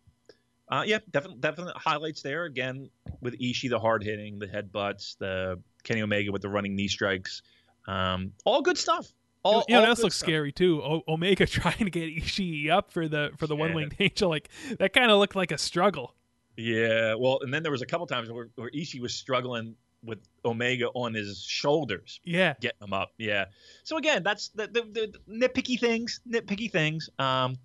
uh, 0.70 0.84
yeah, 0.86 1.00
definitely, 1.12 1.40
definite 1.40 1.78
highlights 1.78 2.22
there. 2.22 2.46
Again, 2.46 2.90
with 3.22 3.40
Ishii, 3.40 3.70
the 3.70 3.80
hard 3.80 4.04
hitting, 4.04 4.40
the 4.40 4.48
headbutts, 4.48 5.18
the 5.18 5.60
Kenny 5.84 6.02
Omega 6.02 6.32
with 6.32 6.42
the 6.42 6.50
running 6.50 6.76
knee 6.76 6.88
strikes. 6.88 7.42
Um, 7.88 8.32
all 8.46 8.62
good 8.62 8.78
stuff. 8.78 9.08
All, 9.44 9.64
you 9.68 9.76
know, 9.76 9.82
all 9.82 9.86
that 9.86 10.02
looks 10.02 10.16
stuff. 10.16 10.28
scary 10.28 10.52
too. 10.52 10.82
O- 10.82 11.04
Omega 11.08 11.46
trying 11.46 11.78
to 11.78 11.90
get 11.92 12.10
Ishii 12.10 12.70
up 12.72 12.92
for 12.92 13.08
the 13.08 13.32
for 13.38 13.46
the 13.46 13.56
yeah. 13.56 13.62
one 13.62 13.74
winged 13.74 13.96
angel, 14.00 14.30
like 14.30 14.50
that 14.80 14.94
kind 14.94 15.12
of 15.12 15.20
looked 15.20 15.36
like 15.36 15.52
a 15.52 15.58
struggle. 15.58 16.16
Yeah, 16.58 17.16
well, 17.16 17.40
and 17.42 17.54
then 17.54 17.64
there 17.64 17.72
was 17.72 17.82
a 17.82 17.86
couple 17.86 18.08
times 18.08 18.32
where, 18.32 18.48
where 18.56 18.72
Ishii 18.72 19.02
was 19.02 19.14
struggling 19.14 19.76
with 20.04 20.20
Omega 20.46 20.88
on 20.94 21.14
his 21.14 21.44
shoulders. 21.44 22.20
Yeah, 22.24 22.54
getting 22.60 22.82
him 22.82 22.94
up. 22.94 23.12
Yeah. 23.18 23.46
So 23.84 23.98
again, 23.98 24.24
that's 24.24 24.50
the, 24.50 24.68
the, 24.68 24.82
the 24.82 25.14
nitpicky 25.30 25.80
things. 25.80 26.22
Nitpicky 26.28 26.72
things. 26.72 27.10
Um, 27.20 27.58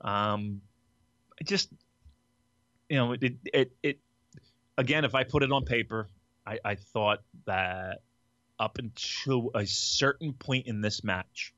um, 0.00 0.62
just 1.44 1.70
you 2.90 2.96
know, 2.96 3.12
it, 3.12 3.34
it, 3.54 3.72
it, 3.82 3.98
again, 4.76 5.04
if 5.04 5.14
I 5.14 5.22
put 5.22 5.42
it 5.44 5.52
on 5.52 5.64
paper, 5.64 6.08
I, 6.44 6.58
I 6.64 6.74
thought 6.74 7.20
that 7.46 8.02
up 8.58 8.78
until 8.78 9.52
a 9.54 9.64
certain 9.64 10.32
point 10.32 10.66
in 10.66 10.80
this 10.80 11.04
match, 11.04 11.54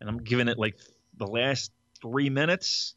and 0.00 0.08
I'm 0.08 0.18
giving 0.18 0.46
it 0.48 0.58
like 0.58 0.78
the 1.16 1.26
last 1.26 1.72
three 2.00 2.28
minutes, 2.28 2.94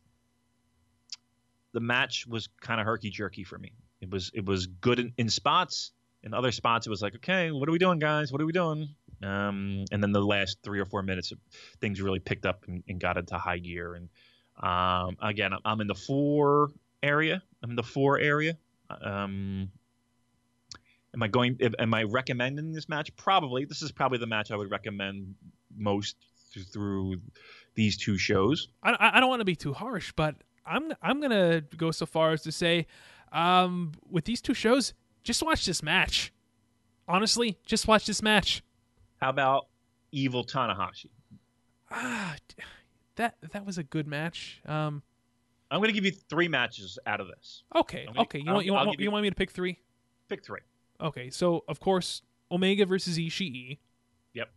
the 1.71 1.79
match 1.79 2.27
was 2.27 2.49
kind 2.59 2.81
of 2.81 2.85
herky 2.85 3.09
jerky 3.09 3.45
for 3.45 3.57
me. 3.57 3.71
It 4.01 4.11
was 4.11 4.29
it 4.33 4.45
was 4.45 4.67
good 4.67 4.99
in, 4.99 5.13
in, 5.17 5.29
spots. 5.29 5.91
In 6.23 6.33
other 6.33 6.51
spots, 6.51 6.85
it 6.85 6.89
was 6.89 7.01
like, 7.01 7.15
okay, 7.15 7.49
what 7.49 7.67
are 7.69 7.71
we 7.71 7.79
doing, 7.79 7.97
guys? 7.97 8.31
What 8.31 8.41
are 8.41 8.45
we 8.45 8.51
doing? 8.51 8.89
Um, 9.23 9.85
and 9.91 10.03
then 10.03 10.11
the 10.11 10.21
last 10.21 10.57
three 10.63 10.79
or 10.79 10.85
four 10.85 11.01
minutes, 11.01 11.31
things 11.79 12.01
really 12.01 12.19
picked 12.19 12.45
up 12.45 12.65
and, 12.67 12.83
and 12.87 12.99
got 12.99 13.17
into 13.17 13.37
high 13.37 13.59
gear. 13.59 13.95
And 13.95 14.09
um, 14.61 15.17
again, 15.21 15.53
I'm 15.63 15.81
in 15.81 15.87
the 15.87 15.95
four 15.95 16.69
area. 17.03 17.41
I'm 17.63 17.71
in 17.71 17.75
the 17.75 17.83
four 17.83 18.19
area. 18.19 18.57
Um, 18.89 19.71
am 21.13 21.23
I 21.23 21.27
going? 21.27 21.57
Am 21.79 21.93
I 21.93 22.03
recommending 22.03 22.73
this 22.73 22.89
match? 22.89 23.15
Probably. 23.15 23.65
This 23.65 23.81
is 23.81 23.91
probably 23.91 24.17
the 24.17 24.27
match 24.27 24.51
I 24.51 24.55
would 24.55 24.71
recommend 24.71 25.35
most 25.75 26.15
through, 26.51 26.63
through 26.63 27.21
these 27.75 27.97
two 27.97 28.17
shows. 28.17 28.67
I, 28.83 29.11
I 29.13 29.19
don't 29.19 29.29
want 29.29 29.41
to 29.41 29.45
be 29.45 29.55
too 29.55 29.73
harsh, 29.73 30.11
but 30.15 30.35
I'm 30.65 30.91
I'm 31.01 31.21
gonna 31.21 31.61
go 31.77 31.91
so 31.91 32.05
far 32.05 32.31
as 32.31 32.43
to 32.43 32.51
say, 32.51 32.87
um, 33.31 33.93
with 34.09 34.25
these 34.25 34.41
two 34.41 34.53
shows, 34.53 34.93
just 35.23 35.43
watch 35.43 35.65
this 35.65 35.81
match. 35.81 36.33
Honestly, 37.07 37.57
just 37.65 37.87
watch 37.87 38.05
this 38.05 38.21
match. 38.21 38.63
How 39.21 39.29
about 39.29 39.67
Evil 40.11 40.45
Tanahashi? 40.45 41.09
Ah, 41.89 42.35
that 43.15 43.35
that 43.51 43.65
was 43.65 43.77
a 43.77 43.83
good 43.83 44.07
match. 44.07 44.61
Um, 44.65 45.03
I'm 45.71 45.79
going 45.79 45.89
to 45.89 45.93
give 45.93 46.05
you 46.05 46.11
three 46.11 46.47
matches 46.49 46.99
out 47.05 47.21
of 47.21 47.27
this. 47.27 47.63
Okay. 47.75 48.05
Gonna, 48.05 48.21
okay. 48.21 48.39
You 48.39 48.51
want 48.51 48.65
you 48.65 48.73
want, 48.73 48.99
you, 48.99 49.05
you 49.05 49.11
want 49.11 49.23
me 49.23 49.29
to 49.29 49.35
pick 49.35 49.51
three? 49.51 49.79
Pick 50.27 50.43
three. 50.43 50.59
Okay. 50.99 51.29
So 51.29 51.63
of 51.67 51.79
course 51.79 52.21
Omega 52.51 52.85
versus 52.85 53.17
Ishii. 53.17 53.79
Yep. 54.33 54.51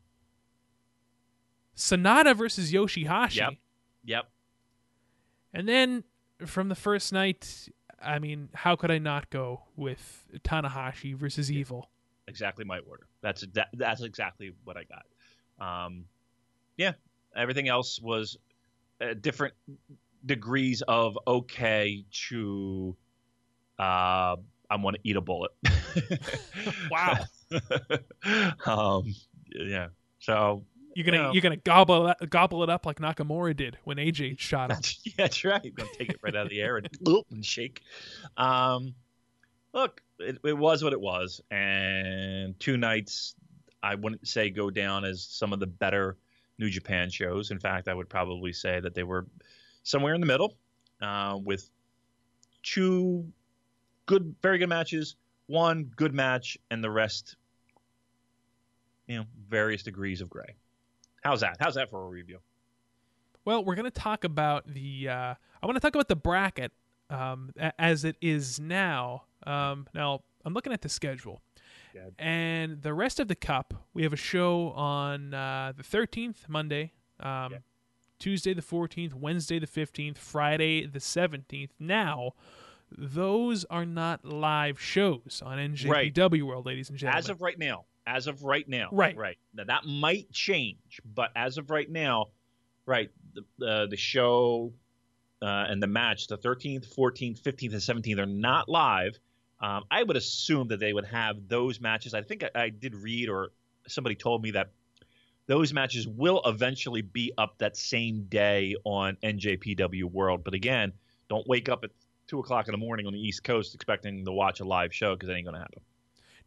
Sanada 1.76 2.36
versus 2.36 2.72
Yoshihashi. 2.72 3.36
Yep. 3.36 3.52
Yep. 4.04 4.24
And 5.54 5.68
then 5.68 6.04
from 6.44 6.68
the 6.68 6.74
first 6.74 7.12
night, 7.12 7.68
I 8.02 8.18
mean, 8.18 8.48
how 8.52 8.74
could 8.76 8.90
I 8.90 8.98
not 8.98 9.30
go 9.30 9.62
with 9.76 10.26
Tanahashi 10.40 11.14
versus 11.14 11.50
yeah. 11.50 11.60
Evil? 11.60 11.90
Exactly 12.26 12.64
my 12.64 12.78
order. 12.80 13.06
That's 13.22 13.46
that, 13.52 13.68
that's 13.74 14.02
exactly 14.02 14.52
what 14.64 14.76
I 14.76 14.84
got. 14.84 15.84
Um, 15.86 16.06
yeah, 16.76 16.92
everything 17.36 17.68
else 17.68 18.00
was 18.00 18.36
uh, 19.00 19.14
different 19.20 19.54
degrees 20.24 20.82
of 20.82 21.18
okay 21.26 22.04
to 22.28 22.96
uh, 23.78 24.36
I'm 24.70 24.82
going 24.82 24.94
to 24.94 25.00
eat 25.04 25.16
a 25.16 25.20
bullet. 25.20 25.52
wow. 26.90 27.18
um, 28.66 29.14
yeah. 29.54 29.88
So 30.20 30.64
you're 30.94 31.04
gonna 31.04 31.16
you 31.16 31.22
know, 31.22 31.32
you're 31.32 31.42
gonna 31.42 31.56
gobble 31.56 32.08
it, 32.08 32.30
gobble 32.30 32.62
it 32.62 32.70
up 32.70 32.86
like 32.86 32.98
Nakamura 32.98 33.56
did 33.56 33.76
when 33.84 33.98
AJ 33.98 34.38
shot 34.38 34.70
him. 34.70 34.76
That's, 34.76 35.00
yeah, 35.04 35.12
that's 35.18 35.44
right. 35.44 35.62
You're 35.62 35.74
gonna 35.74 35.90
take 35.98 36.10
it 36.10 36.18
right 36.22 36.34
out 36.34 36.44
of 36.44 36.50
the 36.50 36.60
air 36.60 36.76
and 36.76 36.88
and 37.30 37.44
shake. 37.44 37.82
Um, 38.36 38.94
look, 39.72 40.02
it, 40.18 40.38
it 40.44 40.56
was 40.56 40.82
what 40.82 40.92
it 40.92 41.00
was, 41.00 41.40
and 41.50 42.58
two 42.58 42.76
nights 42.76 43.34
I 43.82 43.96
wouldn't 43.96 44.26
say 44.26 44.50
go 44.50 44.70
down 44.70 45.04
as 45.04 45.22
some 45.22 45.52
of 45.52 45.60
the 45.60 45.66
better 45.66 46.16
New 46.58 46.70
Japan 46.70 47.10
shows. 47.10 47.50
In 47.50 47.58
fact, 47.58 47.88
I 47.88 47.94
would 47.94 48.08
probably 48.08 48.52
say 48.52 48.80
that 48.80 48.94
they 48.94 49.02
were 49.02 49.26
somewhere 49.84 50.14
in 50.14 50.20
the 50.20 50.26
middle 50.26 50.56
uh, 51.00 51.38
with 51.42 51.70
two 52.62 53.24
good, 54.06 54.34
very 54.42 54.58
good 54.58 54.68
matches, 54.68 55.14
one 55.46 55.92
good 55.96 56.12
match, 56.12 56.58
and 56.70 56.82
the 56.82 56.90
rest, 56.90 57.36
you 59.06 59.18
know, 59.18 59.24
various 59.48 59.82
degrees 59.84 60.20
of 60.20 60.28
gray. 60.28 60.56
How's 61.22 61.40
that? 61.40 61.58
How's 61.60 61.76
that 61.76 61.90
for 61.90 62.04
a 62.04 62.08
review? 62.08 62.38
Well, 63.44 63.64
we're 63.64 63.74
going 63.74 63.84
to 63.84 63.90
talk 63.90 64.24
about 64.24 64.66
the. 64.66 65.08
Uh, 65.08 65.34
I 65.62 65.66
want 65.66 65.76
to 65.76 65.80
talk 65.80 65.94
about 65.94 66.08
the 66.08 66.16
bracket 66.16 66.72
um, 67.10 67.52
as 67.78 68.04
it 68.04 68.16
is 68.20 68.58
now. 68.58 69.24
Um, 69.46 69.86
now, 69.94 70.22
I'm 70.44 70.54
looking 70.54 70.72
at 70.72 70.82
the 70.82 70.88
schedule. 70.88 71.40
Yeah. 71.94 72.08
And 72.18 72.82
the 72.82 72.92
rest 72.92 73.20
of 73.20 73.28
the 73.28 73.34
cup, 73.34 73.72
we 73.92 74.02
have 74.02 74.12
a 74.12 74.16
show 74.16 74.70
on 74.70 75.32
uh, 75.32 75.72
the 75.76 75.82
13th, 75.82 76.48
Monday. 76.48 76.92
Um, 77.20 77.52
yeah 77.52 77.58
Tuesday 78.24 78.54
the 78.54 78.62
14th, 78.62 79.12
Wednesday 79.12 79.58
the 79.58 79.66
15th, 79.66 80.16
Friday 80.16 80.86
the 80.86 80.98
17th. 80.98 81.68
Now, 81.78 82.32
those 82.90 83.66
are 83.66 83.84
not 83.84 84.24
live 84.24 84.80
shows 84.80 85.42
on 85.44 85.58
NJPW 85.58 86.42
World, 86.44 86.64
ladies 86.64 86.88
and 86.88 86.96
gentlemen. 86.96 87.18
As 87.18 87.28
of 87.28 87.42
right 87.42 87.58
now, 87.58 87.84
as 88.06 88.26
of 88.26 88.42
right 88.42 88.66
now, 88.66 88.88
Right. 88.92 89.14
right. 89.14 89.36
Now 89.52 89.64
that 89.64 89.84
might 89.84 90.32
change, 90.32 91.02
but 91.04 91.32
as 91.36 91.58
of 91.58 91.68
right 91.68 91.90
now, 91.90 92.28
right, 92.86 93.10
the 93.34 93.66
uh, 93.66 93.86
the 93.88 93.98
show 93.98 94.72
uh, 95.42 95.66
and 95.68 95.82
the 95.82 95.86
match, 95.86 96.26
the 96.26 96.38
13th, 96.38 96.96
14th, 96.96 97.42
15th, 97.42 97.72
and 97.72 98.04
17th 98.04 98.18
are 98.18 98.24
not 98.24 98.70
live. 98.70 99.18
Um, 99.60 99.84
I 99.90 100.02
would 100.02 100.16
assume 100.16 100.68
that 100.68 100.80
they 100.80 100.94
would 100.94 101.04
have 101.04 101.46
those 101.46 101.78
matches. 101.78 102.14
I 102.14 102.22
think 102.22 102.42
I, 102.42 102.48
I 102.54 102.68
did 102.70 102.94
read 102.94 103.28
or 103.28 103.50
somebody 103.86 104.14
told 104.14 104.42
me 104.42 104.52
that 104.52 104.70
those 105.46 105.72
matches 105.72 106.08
will 106.08 106.40
eventually 106.46 107.02
be 107.02 107.32
up 107.38 107.58
that 107.58 107.76
same 107.76 108.24
day 108.28 108.74
on 108.84 109.16
NJPW 109.22 110.04
World. 110.04 110.42
But 110.44 110.54
again, 110.54 110.92
don't 111.28 111.46
wake 111.46 111.68
up 111.68 111.84
at 111.84 111.90
two 112.26 112.38
o'clock 112.38 112.68
in 112.68 112.72
the 112.72 112.78
morning 112.78 113.06
on 113.06 113.12
the 113.12 113.20
East 113.20 113.44
Coast 113.44 113.74
expecting 113.74 114.24
to 114.24 114.32
watch 114.32 114.60
a 114.60 114.64
live 114.64 114.94
show 114.94 115.14
because 115.14 115.28
it 115.28 115.34
ain't 115.34 115.46
going 115.46 115.54
to 115.54 115.60
happen. 115.60 115.80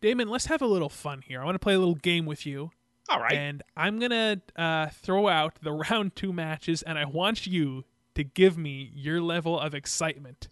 Damon, 0.01 0.29
let's 0.29 0.45
have 0.45 0.61
a 0.61 0.67
little 0.67 0.89
fun 0.89 1.21
here. 1.21 1.41
I 1.41 1.45
want 1.45 1.55
to 1.55 1.59
play 1.59 1.73
a 1.73 1.79
little 1.79 1.95
game 1.95 2.25
with 2.25 2.45
you. 2.45 2.71
All 3.09 3.19
right. 3.19 3.33
And 3.33 3.63
I'm 3.75 3.99
going 3.99 4.11
to 4.11 4.41
uh, 4.55 4.87
throw 4.89 5.27
out 5.27 5.59
the 5.61 5.71
round 5.89 6.15
two 6.15 6.33
matches, 6.33 6.81
and 6.83 6.97
I 6.97 7.05
want 7.05 7.47
you 7.47 7.85
to 8.15 8.23
give 8.23 8.57
me 8.57 8.91
your 8.93 9.21
level 9.21 9.59
of 9.59 9.73
excitement. 9.73 10.47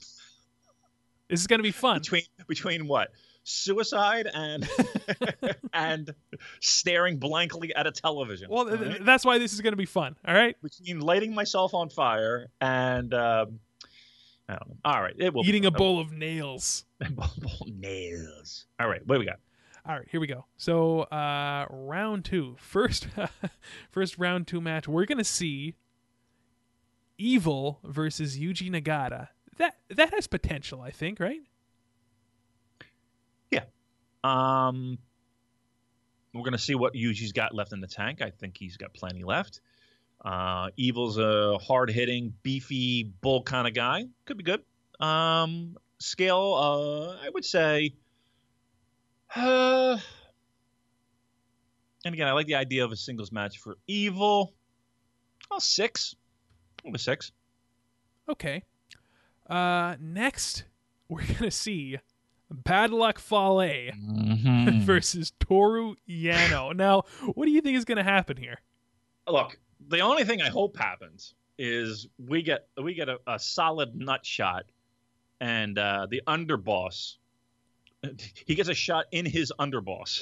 This 1.30 1.40
is 1.40 1.48
going 1.48 1.60
to 1.60 1.64
be 1.64 1.72
fun. 1.72 2.00
between 2.00 2.24
between 2.48 2.88
what 2.88 3.10
suicide 3.48 4.28
and 4.34 4.68
and 5.74 6.14
staring 6.60 7.18
blankly 7.18 7.74
at 7.76 7.86
a 7.88 7.92
television 7.92 8.50
Well, 8.50 8.66
right? 8.66 9.06
that's 9.06 9.24
why 9.24 9.38
this 9.38 9.54
is 9.54 9.62
going 9.62 9.74
to 9.74 9.78
be 9.78 9.86
fun. 9.86 10.16
All 10.28 10.34
right? 10.34 10.56
between 10.62 11.00
lighting 11.00 11.34
myself 11.34 11.74
on 11.76 11.90
fire 11.90 12.48
and 12.60 13.14
um, 13.14 13.60
I 14.50 14.54
don't 14.54 14.70
know. 14.70 14.76
All 14.84 15.02
right, 15.02 15.16
it 15.18 15.34
will 15.34 15.44
be 15.44 15.50
Eating 15.50 15.66
a 15.66 15.72
bowl 15.72 16.00
of 16.00 16.12
nails. 16.12 16.86
bowl 17.12 17.68
nails. 17.68 18.66
All 18.80 18.88
right, 18.90 19.06
what 19.06 19.16
do 19.16 19.20
we 19.20 19.26
got? 19.26 19.40
All 19.88 19.96
right, 19.96 20.08
here 20.10 20.20
we 20.20 20.26
go. 20.28 20.46
So, 20.58 21.02
uh, 21.02 21.68
round 21.70 22.26
two, 22.26 22.56
first, 22.58 23.08
first 23.92 24.18
round 24.18 24.48
two 24.48 24.60
match. 24.60 24.88
We're 24.88 25.06
gonna 25.06 25.24
see 25.24 25.76
Evil 27.18 27.80
versus 27.84 28.38
Yuji 28.38 28.70
Nagata. 28.72 29.28
That 29.58 29.76
that 29.90 30.14
has 30.14 30.28
potential, 30.28 30.82
I 30.82 30.92
think, 30.92 31.20
right? 31.20 31.40
Um, 34.26 34.98
we're 36.34 36.44
gonna 36.44 36.58
see 36.58 36.76
what 36.76 36.94
Yuji's 36.94 37.32
got 37.32 37.54
left 37.54 37.74
in 37.74 37.80
the 37.80 37.88
tank. 37.88 38.22
I 38.22 38.32
think 38.32 38.58
he's 38.58 38.78
got 38.78 38.94
plenty 38.94 39.24
left. 39.24 39.62
Uh, 40.24 40.70
Evil's 40.76 41.18
a 41.18 41.58
hard 41.60 41.92
hitting, 41.92 42.34
beefy 42.42 43.04
bull 43.04 43.44
kind 43.44 43.68
of 43.68 43.74
guy. 43.74 44.06
Could 44.26 44.38
be 44.38 44.44
good. 44.44 44.64
Um, 45.00 45.78
scale, 46.00 46.56
uh, 46.56 47.26
I 47.26 47.30
would 47.30 47.46
say. 47.46 47.94
Uh, 49.36 49.98
and 52.04 52.14
again, 52.14 52.28
I 52.28 52.32
like 52.32 52.48
the 52.48 52.56
idea 52.56 52.84
of 52.84 52.92
a 52.92 52.96
singles 52.96 53.32
match 53.32 53.60
for 53.60 53.78
Evil. 53.88 54.54
Oh, 55.52 55.60
six. 55.60 56.16
Go 56.84 56.98
six. 56.98 57.32
Okay. 58.28 58.64
Uh, 59.48 59.96
next, 60.00 60.64
we're 61.10 61.26
gonna 61.26 61.52
see 61.52 62.00
Bad 62.52 62.92
Luck 62.92 63.20
Fale 63.20 63.92
Mm-hmm. 63.94 64.80
versus 64.82 65.32
Toru 65.40 65.96
Yano. 66.10 66.74
Now, 66.76 67.04
what 67.34 67.46
do 67.46 67.52
you 67.52 67.62
think 67.62 67.78
is 67.78 67.86
gonna 67.86 68.04
happen 68.04 68.38
here? 68.38 68.60
Look, 69.28 69.58
the 69.88 70.00
only 70.02 70.24
thing 70.24 70.42
I 70.42 70.50
hope 70.50 70.78
happens 70.78 71.34
is 71.58 72.08
we 72.18 72.42
get 72.44 72.68
we 72.82 72.94
get 72.94 73.10
a, 73.10 73.20
a 73.28 73.40
solid 73.40 73.96
nut 73.96 74.26
shot, 74.26 74.66
and 75.40 75.78
uh, 75.78 76.08
the 76.10 76.22
underboss. 76.28 77.18
He 78.46 78.54
gets 78.54 78.70
a 78.70 78.76
shot 78.76 79.06
in 79.12 79.26
his 79.26 79.52
underboss. 79.60 80.22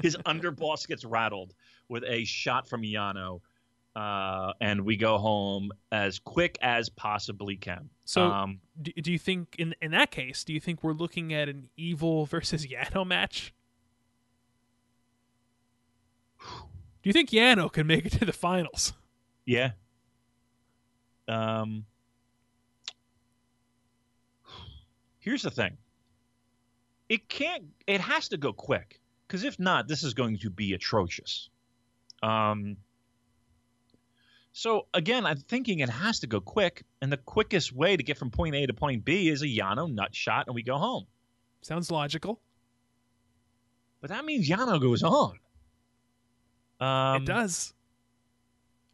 his 0.00 0.16
underboss 0.18 0.86
gets 0.86 1.04
rattled 1.04 1.52
with 1.88 2.04
a 2.06 2.24
shot 2.24 2.68
from 2.68 2.82
Yano, 2.82 3.40
uh, 3.96 4.52
and 4.60 4.84
we 4.84 4.96
go 4.96 5.18
home 5.18 5.70
as 5.92 6.18
quick 6.18 6.58
as 6.60 6.88
possibly 6.88 7.56
can. 7.56 7.88
So, 8.04 8.22
um, 8.22 8.60
do, 8.82 8.92
do 8.92 9.12
you 9.12 9.18
think 9.18 9.54
in 9.58 9.74
in 9.80 9.92
that 9.92 10.10
case, 10.10 10.44
do 10.44 10.52
you 10.52 10.60
think 10.60 10.82
we're 10.82 10.92
looking 10.92 11.32
at 11.32 11.48
an 11.48 11.68
Evil 11.76 12.26
versus 12.26 12.66
Yano 12.66 13.06
match? 13.06 13.54
Do 16.40 17.08
you 17.08 17.12
think 17.12 17.30
Yano 17.30 17.70
can 17.70 17.86
make 17.86 18.06
it 18.06 18.12
to 18.12 18.24
the 18.24 18.32
finals? 18.32 18.92
Yeah. 19.44 19.72
Um. 21.28 21.84
Here's 25.18 25.42
the 25.42 25.50
thing. 25.50 25.78
It 27.08 27.28
can't. 27.28 27.64
It 27.86 28.00
has 28.00 28.28
to 28.30 28.36
go 28.36 28.52
quick 28.52 29.00
because 29.26 29.44
if 29.44 29.58
not, 29.58 29.86
this 29.86 30.02
is 30.02 30.14
going 30.14 30.38
to 30.38 30.50
be 30.50 30.72
atrocious. 30.72 31.48
Um. 32.22 32.76
So 34.56 34.86
again, 34.94 35.26
I'm 35.26 35.36
thinking 35.36 35.80
it 35.80 35.88
has 35.90 36.20
to 36.20 36.28
go 36.28 36.40
quick, 36.40 36.84
and 37.02 37.10
the 37.10 37.16
quickest 37.16 37.72
way 37.72 37.96
to 37.96 38.02
get 38.04 38.16
from 38.16 38.30
point 38.30 38.54
A 38.54 38.64
to 38.66 38.72
point 38.72 39.04
B 39.04 39.28
is 39.28 39.42
a 39.42 39.46
Yano 39.46 39.92
nut 39.92 40.14
shot, 40.14 40.46
and 40.46 40.54
we 40.54 40.62
go 40.62 40.78
home. 40.78 41.06
Sounds 41.60 41.90
logical. 41.90 42.40
But 44.00 44.10
that 44.10 44.24
means 44.24 44.48
Yano 44.48 44.80
goes 44.80 45.02
on. 45.02 45.40
Um, 46.78 47.22
it 47.22 47.26
does. 47.26 47.74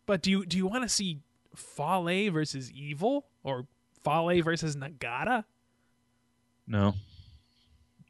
But 0.07 0.23
do 0.23 0.31
you 0.31 0.47
do 0.47 0.57
you 0.57 0.67
want 0.67 0.83
to 0.85 0.89
see 0.89 1.21
Fale 1.55 2.33
versus 2.33 2.73
Evil 2.73 3.27
or 3.45 3.67
Fale 4.03 4.43
versus 4.43 4.77
Nagata? 4.77 5.45
No. 6.67 6.95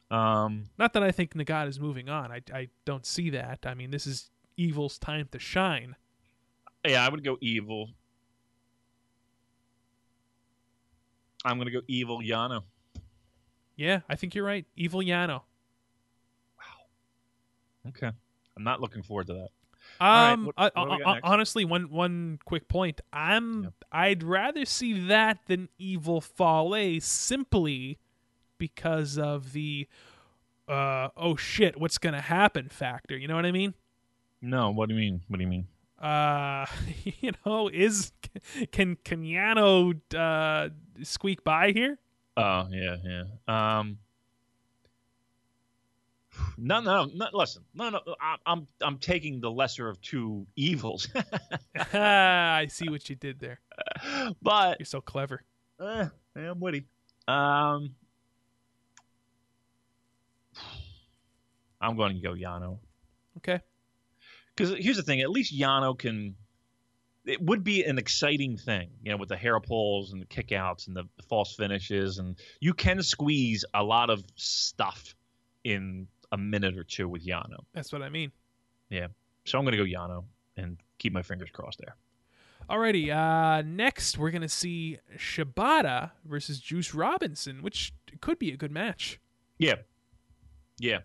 Um. 0.09 0.69
Not 0.79 0.93
that 0.93 1.03
I 1.03 1.11
think 1.11 1.33
Nagata 1.33 1.67
is 1.67 1.81
moving 1.81 2.07
on. 2.07 2.31
I 2.31 2.41
I 2.53 2.69
don't 2.85 3.05
see 3.05 3.29
that. 3.31 3.65
I 3.65 3.73
mean, 3.73 3.91
this 3.91 4.07
is 4.07 4.29
Evil's 4.55 4.97
time 4.97 5.27
to 5.33 5.39
shine. 5.39 5.97
Yeah, 6.85 7.05
I 7.05 7.09
would 7.09 7.23
go 7.23 7.37
evil. 7.41 7.89
I'm 11.45 11.57
gonna 11.57 11.71
go 11.71 11.81
evil 11.87 12.19
Yano. 12.21 12.63
Yeah, 13.75 14.01
I 14.09 14.15
think 14.15 14.35
you're 14.35 14.45
right. 14.45 14.65
Evil 14.75 15.01
Yano. 15.01 15.41
Wow. 16.57 17.89
Okay. 17.89 18.11
I'm 18.57 18.63
not 18.63 18.79
looking 18.81 19.01
forward 19.01 19.27
to 19.27 19.33
that. 19.33 19.49
right, 19.99 20.31
Um, 20.33 20.45
what- 20.45 20.55
uh, 20.57 20.69
what 20.75 21.01
uh, 21.01 21.19
honestly, 21.23 21.65
one 21.65 21.89
one 21.89 22.39
quick 22.45 22.67
point. 22.67 23.01
I'm 23.11 23.63
Yep. 23.63 23.73
I'd 23.91 24.23
rather 24.23 24.65
see 24.65 25.07
that 25.07 25.39
than 25.47 25.69
Evil 25.79 26.21
Fale 26.21 26.99
simply 27.01 27.97
because 28.57 29.17
of 29.17 29.53
the 29.53 29.87
uh 30.67 31.09
oh 31.17 31.35
shit, 31.35 31.79
what's 31.79 31.97
gonna 31.97 32.21
happen 32.21 32.69
factor. 32.69 33.17
You 33.17 33.27
know 33.27 33.35
what 33.35 33.45
I 33.45 33.51
mean? 33.51 33.73
No, 34.41 34.69
what 34.71 34.89
do 34.89 34.95
you 34.95 34.99
mean? 35.01 35.21
What 35.27 35.37
do 35.37 35.43
you 35.43 35.49
mean? 35.49 35.67
Uh, 36.01 36.65
you 37.21 37.31
know, 37.45 37.67
is 37.69 38.11
can 38.71 38.97
can 39.03 39.23
Yano 39.23 39.93
uh 40.15 40.69
squeak 41.03 41.43
by 41.43 41.71
here? 41.71 41.99
Oh, 42.37 42.67
yeah, 42.71 42.95
yeah. 43.03 43.23
Um 43.47 43.97
No, 46.57 46.79
no, 46.79 47.05
no. 47.13 47.27
Listen, 47.33 47.63
no, 47.73 47.89
no. 47.89 47.99
I, 48.19 48.37
I'm, 48.45 48.67
I'm 48.81 48.97
taking 48.97 49.41
the 49.41 49.51
lesser 49.51 49.89
of 49.89 50.01
two 50.01 50.47
evils, 50.55 51.07
I 51.93 52.67
see 52.69 52.89
what 52.89 53.09
you 53.09 53.15
did 53.15 53.39
there. 53.39 53.59
but 54.41 54.79
You're 54.79 54.85
so 54.85 55.01
clever. 55.01 55.43
eh, 55.81 56.07
I'm 56.35 56.59
witty. 56.59 56.85
Um, 57.27 57.95
I'm 61.81 61.95
going 61.97 62.15
to 62.15 62.21
go 62.21 62.33
Yano. 62.33 62.79
Okay. 63.37 63.59
Because 64.55 64.75
here's 64.77 64.97
the 64.97 65.03
thing: 65.03 65.21
at 65.21 65.29
least 65.29 65.57
Yano 65.57 65.97
can. 65.97 66.35
It 67.23 67.39
would 67.39 67.63
be 67.63 67.83
an 67.83 67.99
exciting 67.99 68.57
thing, 68.57 68.89
you 69.03 69.11
know, 69.11 69.17
with 69.17 69.29
the 69.29 69.37
hair 69.37 69.59
pulls 69.59 70.11
and 70.11 70.19
the 70.19 70.25
kickouts 70.25 70.87
and 70.87 70.95
the 70.95 71.03
false 71.29 71.55
finishes, 71.55 72.17
and 72.17 72.35
you 72.59 72.73
can 72.73 73.03
squeeze 73.03 73.63
a 73.75 73.83
lot 73.83 74.09
of 74.09 74.23
stuff 74.35 75.13
in 75.63 76.07
a 76.31 76.37
minute 76.37 76.77
or 76.77 76.83
two 76.83 77.07
with 77.07 77.23
Yano. 77.23 77.57
That's 77.73 77.93
what 77.93 78.01
I 78.01 78.09
mean. 78.09 78.31
Yeah. 78.89 79.07
So 79.45 79.59
I'm 79.59 79.65
going 79.65 79.77
to 79.77 79.85
go 79.85 79.99
Yano 79.99 80.23
and 80.57 80.77
keep 80.97 81.13
my 81.13 81.21
fingers 81.21 81.49
crossed 81.51 81.77
there. 81.77 81.95
Alrighty, 82.69 83.11
uh, 83.13 83.63
next 83.63 84.17
we're 84.17 84.31
gonna 84.31 84.47
see 84.47 84.97
Shibata 85.17 86.11
versus 86.23 86.59
Juice 86.59 86.93
Robinson, 86.93 87.61
which 87.63 87.93
could 88.21 88.39
be 88.39 88.51
a 88.53 88.55
good 88.55 88.71
match. 88.71 89.19
Yeah, 89.57 89.75
yeah. 90.79 90.99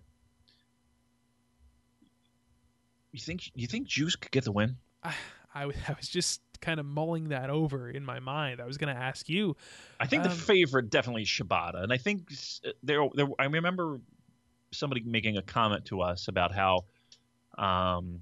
You 3.16 3.22
think 3.22 3.50
you 3.54 3.66
think 3.66 3.88
Juice 3.88 4.14
could 4.14 4.30
get 4.30 4.44
the 4.44 4.52
win? 4.52 4.76
I 5.54 5.64
was 5.64 6.06
just 6.06 6.42
kind 6.60 6.78
of 6.78 6.84
mulling 6.84 7.30
that 7.30 7.48
over 7.48 7.88
in 7.88 8.04
my 8.04 8.20
mind. 8.20 8.60
I 8.60 8.66
was 8.66 8.76
gonna 8.76 8.92
ask 8.92 9.26
you. 9.30 9.56
I 9.98 10.06
think 10.06 10.22
the 10.22 10.28
Um, 10.28 10.36
favorite 10.36 10.90
definitely 10.90 11.22
is 11.22 11.28
Shibata, 11.28 11.82
and 11.82 11.90
I 11.94 11.96
think 11.96 12.30
there, 12.82 13.08
there. 13.14 13.26
I 13.38 13.46
remember 13.46 14.02
somebody 14.70 15.00
making 15.00 15.38
a 15.38 15.42
comment 15.42 15.86
to 15.86 16.02
us 16.02 16.28
about 16.28 16.54
how, 16.54 16.84
um, 17.56 18.20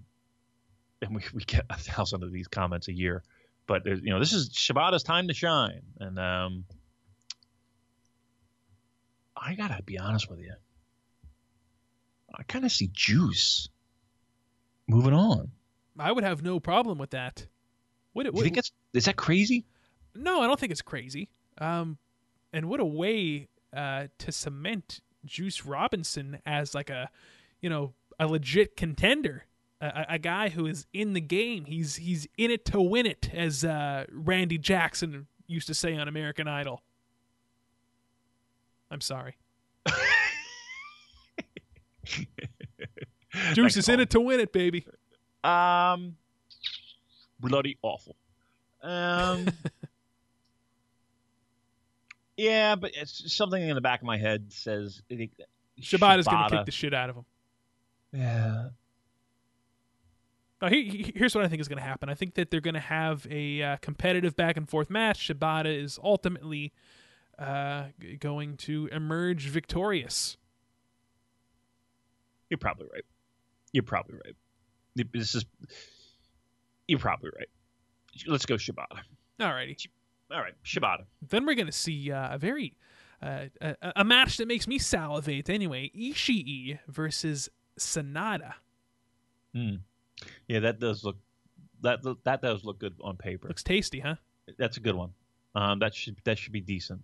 and 1.03 1.17
we, 1.17 1.23
we 1.33 1.43
get 1.43 1.67
a 1.71 1.77
thousand 1.77 2.23
of 2.23 2.31
these 2.31 2.47
comments 2.47 2.87
a 2.87 2.93
year. 2.93 3.25
but 3.67 3.85
you 3.87 4.11
know, 4.13 4.21
this 4.21 4.33
is 4.33 4.51
Shibata's 4.51 5.03
time 5.03 5.27
to 5.27 5.35
shine, 5.35 5.83
and 5.99 6.21
um, 6.21 6.67
I 9.37 9.57
gotta 9.57 9.83
be 9.83 9.99
honest 9.99 10.31
with 10.31 10.39
you. 10.39 10.55
I 12.33 12.45
kind 12.45 12.65
of 12.65 12.71
see 12.71 12.91
Juice 12.93 13.69
moving 14.87 15.13
on. 15.15 15.51
I 15.99 16.11
would 16.13 16.25
have 16.25 16.43
no 16.43 16.61
problem 16.61 16.99
with 16.99 17.11
that. 17.11 17.47
What, 18.13 18.27
what, 18.27 18.37
you 18.37 18.43
think 18.45 18.59
it's 18.59 18.73
is 18.93 19.05
that 19.07 19.17
crazy? 19.17 19.65
no, 20.15 20.41
I 20.43 20.47
don't 20.47 20.59
think 20.59 20.73
it's 20.73 20.83
crazy. 20.83 21.29
Um, 21.59 21.99
and 22.53 22.69
what 22.69 22.81
a 22.81 22.85
way 22.85 23.49
uh, 23.77 24.07
to 24.19 24.33
cement 24.33 25.01
Juice 25.25 25.65
Robinson 25.65 26.39
as 26.47 26.75
like 26.75 26.91
a, 26.91 27.11
you 27.61 27.69
know, 27.71 27.95
a 28.21 28.27
legit 28.29 28.77
contender, 28.77 29.45
a, 29.81 29.87
a- 29.87 30.07
a 30.15 30.19
guy 30.19 30.49
who 30.51 30.67
is 30.67 30.87
in 30.93 31.15
the 31.15 31.21
game. 31.21 31.65
He's 31.65 31.97
he's 31.97 32.29
in 32.39 32.51
it 32.51 32.65
to 32.67 32.81
win 32.81 33.07
it, 33.07 33.31
as 33.33 33.65
uh, 33.65 34.05
Randy 34.13 34.59
Jackson 34.59 35.27
used 35.47 35.67
to 35.67 35.75
say 35.75 35.97
on 35.97 36.07
American 36.09 36.47
Idol. 36.49 36.83
I'm 38.91 39.01
sorry. 39.01 39.37
Juice 43.55 43.77
is 43.77 43.89
in 43.89 44.01
it 44.01 44.11
to 44.11 44.21
win 44.21 44.41
it, 44.41 44.53
baby. 44.53 44.87
Um, 45.43 46.17
bloody 47.41 47.79
awful. 47.83 48.17
Um, 48.83 49.47
yeah, 52.37 52.77
but 52.77 52.93
it's 52.95 53.33
something 53.35 53.63
in 53.63 53.75
the 53.75 53.81
back 53.81 54.01
of 54.01 54.07
my 54.07 54.19
head 54.19 54.53
says 54.53 55.03
I 55.11 55.17
think 55.17 55.37
that 55.39 55.47
Shibata's 55.81 56.27
going 56.27 56.49
to 56.51 56.57
kick 56.57 56.67
the 56.67 56.73
shit 56.73 56.95
out 56.95 57.11
of 57.11 57.17
him. 57.17 57.25
Yeah, 58.13 58.69
Now, 60.63 60.69
he, 60.69 60.85
he- 60.89 61.13
here's 61.17 61.35
what 61.35 61.45
I 61.45 61.49
think 61.49 61.61
is 61.61 61.69
going 61.69 61.79
to 61.79 61.85
happen. 61.85 62.09
I 62.09 62.15
think 62.15 62.35
that 62.35 62.51
they're 62.51 62.61
going 62.61 62.75
to 62.75 62.81
have 62.81 63.27
a 63.29 63.63
uh, 63.63 63.77
competitive 63.79 64.37
back 64.37 64.57
and 64.57 64.69
forth 64.69 64.89
match. 64.89 65.29
Shibata 65.29 65.67
is 65.67 65.99
ultimately 66.03 66.73
uh, 67.39 67.87
going 68.21 68.57
to 68.59 68.89
emerge 68.93 69.49
victorious. 69.49 70.37
you're 72.51 72.59
probably 72.59 72.87
right. 72.93 73.05
You're 73.75 73.83
probably 73.83 74.17
right. 74.25 75.07
This 75.13 75.35
is 75.35 75.45
you're 76.87 77.01
probably 77.01 77.31
right. 77.37 77.49
Let's 78.29 78.47
go 78.47 78.55
Shibata. 78.55 79.01
Alrighty. 79.41 79.89
All 80.31 80.41
right, 80.41 80.55
Shibata. 80.65 81.05
Then 81.29 81.45
we're 81.45 81.57
going 81.57 81.67
to 81.67 81.73
see 81.73 82.13
uh, 82.13 82.37
a 82.37 82.39
very 82.39 82.77
uh, 83.21 83.47
a, 83.61 83.77
a 83.97 84.05
match 84.05 84.37
that 84.37 84.47
makes 84.47 84.69
me 84.69 84.79
salivate. 84.79 85.51
Anyway, 85.51 85.91
Ishii 85.99 86.79
versus 86.87 87.49
Sanada. 87.79 88.55
Yeah, 90.47 90.61
that 90.61 90.79
does 90.79 91.03
look 91.03 91.17
that 91.83 91.99
that 92.25 92.43
does 92.43 92.65
look 92.65 92.79
good 92.79 92.95
on 93.03 93.17
paper. 93.17 93.49
Looks 93.49 93.65
tasty, 93.65 93.99
huh? 93.99 94.15
That's 94.57 94.77
a 94.77 94.81
good 94.81 94.95
one. 94.95 95.11
Um, 95.57 95.81
that 95.81 95.97
should 95.97 96.17
that 96.23 96.39
should 96.39 96.53
be 96.53 96.61
decent. 96.61 97.01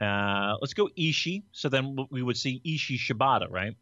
Uh, 0.00 0.54
let's 0.62 0.72
go 0.72 0.88
Ishii. 0.96 1.42
So 1.52 1.68
then 1.68 1.98
we 2.10 2.22
would 2.22 2.38
see 2.38 2.62
Ishii 2.64 2.98
Shibata, 2.98 3.50
right? 3.50 3.76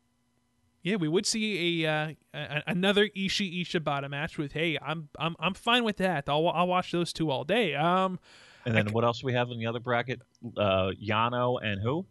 Yeah, 0.86 0.94
we 0.94 1.08
would 1.08 1.26
see 1.26 1.84
a, 1.84 1.90
uh, 1.92 2.12
a 2.32 2.62
another 2.68 3.08
Ishii 3.08 3.62
Shibata 3.62 4.08
match 4.08 4.38
with. 4.38 4.52
Hey, 4.52 4.78
I'm 4.80 5.08
I'm 5.18 5.34
I'm 5.40 5.52
fine 5.52 5.82
with 5.82 5.96
that. 5.96 6.28
I'll 6.28 6.46
I'll 6.46 6.68
watch 6.68 6.92
those 6.92 7.12
two 7.12 7.28
all 7.28 7.42
day. 7.42 7.74
Um, 7.74 8.20
And 8.64 8.72
then 8.72 8.92
what 8.92 9.02
else 9.02 9.18
do 9.18 9.26
we 9.26 9.32
have 9.32 9.50
in 9.50 9.58
the 9.58 9.66
other 9.66 9.80
bracket? 9.80 10.22
Uh, 10.56 10.92
Yano 11.04 11.58
and 11.60 11.82
who? 11.82 12.06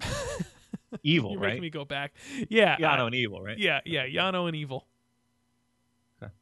Evil, 1.02 1.32
you're 1.32 1.40
right? 1.40 1.48
making 1.48 1.62
me 1.62 1.68
go 1.68 1.84
back. 1.84 2.14
Yeah, 2.48 2.78
Yano 2.78 3.00
uh, 3.00 3.06
and 3.06 3.14
Evil, 3.14 3.42
right? 3.42 3.58
Yeah, 3.58 3.80
yeah, 3.84 4.06
Yano 4.06 4.46
and 4.46 4.56
Evil. 4.56 4.86
Okay. 6.22 6.32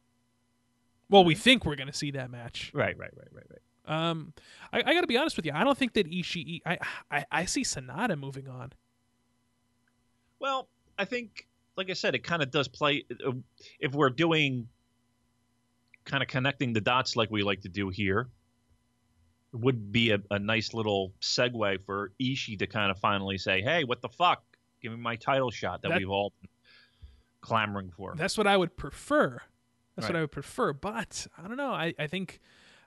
Well, 1.09 1.25
we 1.25 1.35
think 1.35 1.65
we're 1.65 1.75
going 1.75 1.91
to 1.91 1.97
see 1.97 2.11
that 2.11 2.31
match. 2.31 2.71
Right, 2.73 2.97
right, 2.97 3.11
right, 3.17 3.27
right, 3.33 3.45
right. 3.49 4.09
Um, 4.09 4.31
I, 4.71 4.77
I 4.79 4.93
got 4.93 5.01
to 5.01 5.07
be 5.07 5.17
honest 5.17 5.35
with 5.35 5.45
you. 5.45 5.51
I 5.53 5.65
don't 5.65 5.77
think 5.77 5.91
that 5.95 6.09
Ishii. 6.09 6.61
I, 6.65 6.77
I 7.11 7.25
I 7.31 7.45
see 7.45 7.63
Sanada 7.63 8.17
moving 8.17 8.47
on. 8.47 8.71
Well, 10.39 10.69
I 10.97 11.03
think, 11.03 11.47
like 11.77 11.89
I 11.89 11.93
said, 11.93 12.15
it 12.15 12.23
kind 12.23 12.41
of 12.41 12.51
does 12.51 12.67
play. 12.67 13.03
uh, 13.25 13.31
If 13.79 13.93
we're 13.93 14.09
doing 14.09 14.67
kind 16.05 16.21
of 16.23 16.29
connecting 16.29 16.73
the 16.73 16.81
dots 16.81 17.15
like 17.15 17.29
we 17.31 17.43
like 17.43 17.61
to 17.61 17.69
do 17.69 17.89
here, 17.89 18.29
it 19.53 19.59
would 19.59 19.91
be 19.91 20.11
a, 20.11 20.19
a 20.31 20.39
nice 20.39 20.73
little 20.73 21.13
segue 21.21 21.83
for 21.85 22.11
Ishii 22.21 22.59
to 22.59 22.67
kind 22.67 22.91
of 22.91 22.99
finally 22.99 23.37
say, 23.37 23.61
"Hey, 23.61 23.83
what 23.83 24.01
the 24.01 24.09
fuck? 24.09 24.43
Give 24.81 24.91
me 24.91 24.97
my 24.99 25.15
title 25.15 25.51
shot 25.51 25.81
that, 25.81 25.89
That- 25.89 25.97
we've 25.99 26.09
all 26.09 26.33
been 26.41 26.49
clamoring 27.41 27.91
for." 27.91 28.13
That's 28.15 28.37
what 28.37 28.47
I 28.47 28.57
would 28.57 28.75
prefer. 28.77 29.41
That's 29.95 30.09
what 30.09 30.15
I 30.17 30.21
would 30.21 30.31
prefer. 30.31 30.73
But 30.73 31.25
I 31.37 31.47
don't 31.47 31.55
know. 31.57 31.71
I 31.71 31.93
I 31.97 32.07
think 32.07 32.41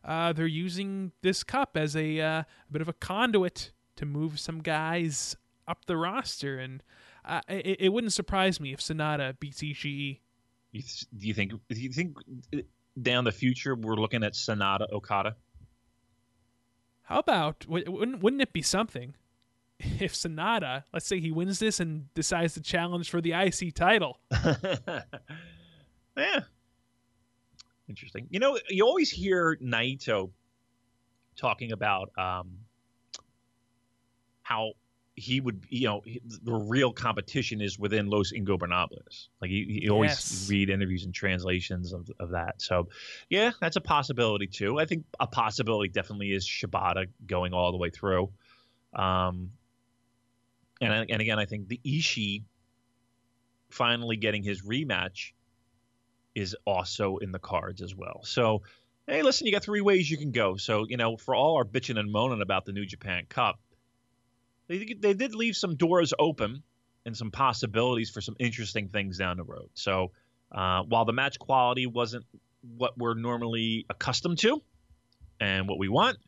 uh, 0.04 0.32
they're 0.34 0.46
using 0.46 1.12
this 1.22 1.42
cup 1.42 1.76
as 1.76 1.96
a, 1.96 2.20
uh, 2.20 2.40
a 2.40 2.46
bit 2.70 2.80
of 2.82 2.88
a 2.88 2.92
conduit 2.92 3.72
to 3.96 4.06
move 4.06 4.38
some 4.38 4.60
guys 4.60 5.34
up 5.66 5.86
the 5.86 5.96
roster, 5.96 6.58
and 6.58 6.82
it, 7.48 7.76
it 7.80 7.88
wouldn't 7.92 8.12
surprise 8.12 8.60
me 8.60 8.72
if 8.72 8.80
Sanada 8.80 9.38
beats 9.38 9.60
Ishii. 9.60 10.20
You 10.72 10.82
th- 10.82 11.06
do 11.16 11.26
you 11.26 11.34
think? 11.34 11.52
Do 11.52 11.80
you 11.80 11.90
think 11.90 12.16
uh, 12.54 12.58
down 13.00 13.24
the 13.24 13.32
future 13.32 13.74
we're 13.74 13.96
looking 13.96 14.24
at 14.24 14.34
Sanada 14.34 14.90
Okada? 14.92 15.36
How 17.02 17.18
about 17.18 17.66
wouldn't 17.66 18.20
wouldn't 18.22 18.42
it 18.42 18.52
be 18.52 18.62
something 18.62 19.14
if 19.78 20.14
Sanada, 20.14 20.84
let's 20.92 21.06
say 21.06 21.20
he 21.20 21.30
wins 21.30 21.58
this 21.58 21.80
and 21.80 22.12
decides 22.14 22.54
to 22.54 22.60
challenge 22.60 23.10
for 23.10 23.20
the 23.20 23.32
IC 23.32 23.74
title? 23.74 24.20
yeah. 26.16 26.40
Interesting. 27.88 28.26
You 28.28 28.40
know, 28.40 28.58
you 28.68 28.84
always 28.84 29.10
hear 29.10 29.56
Naito 29.62 30.30
talking 31.36 31.72
about 31.72 32.10
um, 32.18 32.58
how 34.42 34.72
he 35.18 35.40
would, 35.40 35.64
you 35.68 35.88
know, 35.88 36.02
the 36.42 36.52
real 36.52 36.92
competition 36.92 37.60
is 37.60 37.78
within 37.78 38.06
Los 38.08 38.32
Ingobernables. 38.32 39.28
Like 39.40 39.50
you, 39.50 39.64
you 39.68 39.90
always 39.90 40.10
Yes. 40.10 40.48
read 40.48 40.70
interviews 40.70 41.04
and 41.04 41.14
translations 41.14 41.92
of, 41.92 42.08
of 42.20 42.30
that. 42.30 42.62
So, 42.62 42.88
yeah, 43.28 43.52
that's 43.60 43.76
a 43.76 43.80
possibility 43.80 44.46
too. 44.46 44.78
I 44.78 44.86
think 44.86 45.04
a 45.20 45.26
possibility 45.26 45.88
definitely 45.90 46.32
is 46.32 46.46
Shibata 46.48 47.06
going 47.26 47.52
all 47.52 47.72
the 47.72 47.78
way 47.78 47.90
through. 47.90 48.30
Um, 48.94 49.50
and 50.80 51.10
and 51.10 51.20
again, 51.20 51.38
I 51.38 51.46
think 51.46 51.68
the 51.68 51.80
Ishii 51.84 52.44
finally 53.70 54.16
getting 54.16 54.42
his 54.42 54.62
rematch 54.62 55.32
is 56.34 56.56
also 56.64 57.16
in 57.18 57.32
the 57.32 57.38
cards 57.38 57.82
as 57.82 57.94
well. 57.94 58.20
So, 58.24 58.62
hey, 59.06 59.22
listen, 59.22 59.46
you 59.46 59.52
got 59.52 59.64
three 59.64 59.80
ways 59.80 60.10
you 60.10 60.16
can 60.18 60.30
go. 60.30 60.56
So, 60.56 60.86
you 60.88 60.96
know, 60.96 61.16
for 61.16 61.34
all 61.34 61.56
our 61.56 61.64
bitching 61.64 61.98
and 61.98 62.10
moaning 62.12 62.42
about 62.42 62.64
the 62.64 62.72
New 62.72 62.86
Japan 62.86 63.24
Cup, 63.28 63.58
they 64.68 64.94
they 64.98 65.14
did 65.14 65.34
leave 65.34 65.56
some 65.56 65.76
doors 65.76 66.14
open 66.18 66.62
and 67.04 67.16
some 67.16 67.30
possibilities 67.30 68.10
for 68.10 68.20
some 68.20 68.36
interesting 68.38 68.88
things 68.88 69.18
down 69.18 69.36
the 69.36 69.44
road. 69.44 69.70
So, 69.74 70.12
uh, 70.52 70.82
while 70.82 71.04
the 71.04 71.12
match 71.12 71.38
quality 71.38 71.86
wasn't 71.86 72.24
what 72.76 72.96
we're 72.96 73.14
normally 73.14 73.86
accustomed 73.88 74.38
to 74.38 74.62
and 75.40 75.68
what 75.68 75.78
we 75.78 75.88
want, 75.88 76.18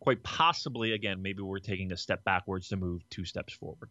quite 0.00 0.22
possibly, 0.22 0.92
again, 0.92 1.22
maybe 1.22 1.42
we're 1.42 1.58
taking 1.58 1.92
a 1.92 1.96
step 1.96 2.24
backwards 2.24 2.68
to 2.68 2.76
move 2.76 3.02
two 3.10 3.24
steps 3.24 3.52
forward. 3.52 3.90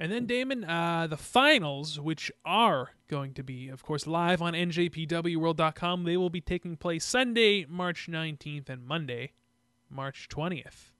And 0.00 0.12
then 0.12 0.26
Damon, 0.26 0.64
uh, 0.64 1.08
the 1.08 1.16
finals, 1.16 1.98
which 1.98 2.30
are 2.44 2.90
going 3.08 3.34
to 3.34 3.42
be, 3.42 3.68
of 3.68 3.82
course, 3.82 4.06
live 4.06 4.40
on 4.40 4.52
NJPWWorld.com, 4.52 6.04
they 6.04 6.16
will 6.16 6.30
be 6.30 6.40
taking 6.40 6.76
place 6.76 7.04
Sunday, 7.04 7.66
March 7.68 8.06
19th, 8.08 8.68
and 8.68 8.86
Monday, 8.86 9.32
March 9.90 10.28
20th. 10.30 10.92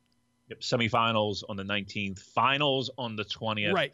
Yep, 0.49 0.61
semifinals 0.61 1.43
on 1.49 1.57
the 1.57 1.63
19th, 1.63 2.19
finals 2.19 2.91
on 2.97 3.17
the 3.17 3.25
20th. 3.25 3.73
Right. 3.73 3.93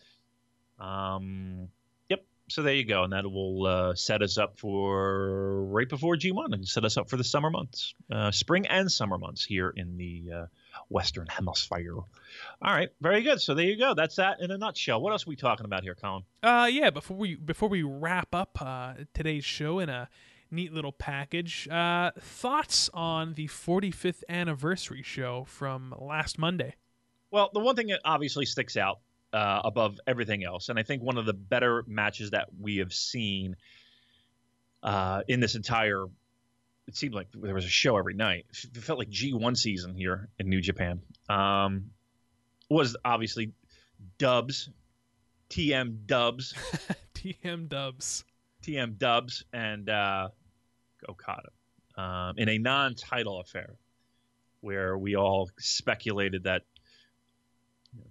Um, 0.78 1.68
yep. 2.08 2.24
So 2.48 2.62
there 2.62 2.74
you 2.74 2.84
go, 2.84 3.04
and 3.04 3.12
that 3.12 3.24
will 3.24 3.66
uh, 3.66 3.94
set 3.94 4.22
us 4.22 4.38
up 4.38 4.58
for 4.58 5.64
right 5.64 5.88
before 5.88 6.16
G1 6.16 6.52
and 6.52 6.66
set 6.66 6.84
us 6.84 6.96
up 6.96 7.08
for 7.08 7.16
the 7.16 7.24
summer 7.24 7.50
months, 7.50 7.94
uh, 8.10 8.30
spring 8.30 8.66
and 8.66 8.90
summer 8.90 9.18
months 9.18 9.44
here 9.44 9.72
in 9.74 9.96
the 9.96 10.24
uh, 10.32 10.46
Western 10.88 11.26
Hemisphere. 11.26 11.96
All 11.96 12.06
right, 12.62 12.90
very 13.00 13.22
good. 13.22 13.40
So 13.40 13.54
there 13.54 13.66
you 13.66 13.78
go. 13.78 13.94
That's 13.94 14.16
that 14.16 14.40
in 14.40 14.50
a 14.50 14.58
nutshell. 14.58 15.00
What 15.00 15.12
else 15.12 15.26
are 15.26 15.30
we 15.30 15.36
talking 15.36 15.64
about 15.64 15.82
here, 15.82 15.94
Colin? 15.94 16.22
Uh, 16.42 16.68
yeah. 16.70 16.90
Before 16.90 17.16
we 17.16 17.34
before 17.34 17.68
we 17.68 17.82
wrap 17.82 18.34
up 18.34 18.58
uh, 18.60 18.94
today's 19.12 19.44
show 19.44 19.78
in 19.78 19.88
a 19.88 20.08
neat 20.50 20.72
little 20.72 20.92
package, 20.92 21.68
uh, 21.68 22.10
thoughts 22.18 22.90
on 22.94 23.34
the 23.34 23.48
45th 23.48 24.22
anniversary 24.28 25.02
show 25.02 25.44
from 25.44 25.94
last 25.98 26.38
Monday? 26.38 26.74
Well, 27.30 27.50
the 27.52 27.60
one 27.60 27.76
thing 27.76 27.88
that 27.88 28.00
obviously 28.04 28.46
sticks 28.46 28.76
out 28.76 29.00
uh, 29.32 29.62
above 29.64 29.98
everything 30.06 30.44
else, 30.44 30.68
and 30.68 30.78
I 30.78 30.82
think 30.82 31.02
one 31.02 31.18
of 31.18 31.26
the 31.26 31.32
better 31.32 31.84
matches 31.86 32.30
that 32.30 32.48
we 32.60 32.76
have 32.76 32.92
seen 32.92 33.56
uh, 34.82 35.22
in 35.26 35.40
this 35.40 35.56
entire, 35.56 36.04
it 36.86 36.96
seemed 36.96 37.14
like 37.14 37.28
there 37.32 37.54
was 37.54 37.64
a 37.64 37.68
show 37.68 37.96
every 37.96 38.14
night. 38.14 38.46
It 38.62 38.82
felt 38.82 38.98
like 38.98 39.10
G1 39.10 39.56
season 39.56 39.94
here 39.94 40.28
in 40.38 40.48
New 40.48 40.60
Japan. 40.60 41.00
Um, 41.28 41.90
was 42.70 42.96
obviously 43.04 43.52
Dubs, 44.18 44.70
TM 45.50 46.06
Dubs, 46.06 46.54
TM 47.14 47.68
Dubs. 47.68 48.24
TM 48.66 48.96
Dubs, 48.98 49.44
and 49.52 49.88
uh, 49.90 50.28
Okada. 51.08 51.48
um, 51.96 52.34
in 52.38 52.48
a 52.48 52.58
non-title 52.58 53.40
affair, 53.40 53.74
where 54.60 54.96
we 54.96 55.16
all 55.16 55.50
speculated 55.58 56.44
that 56.44 56.62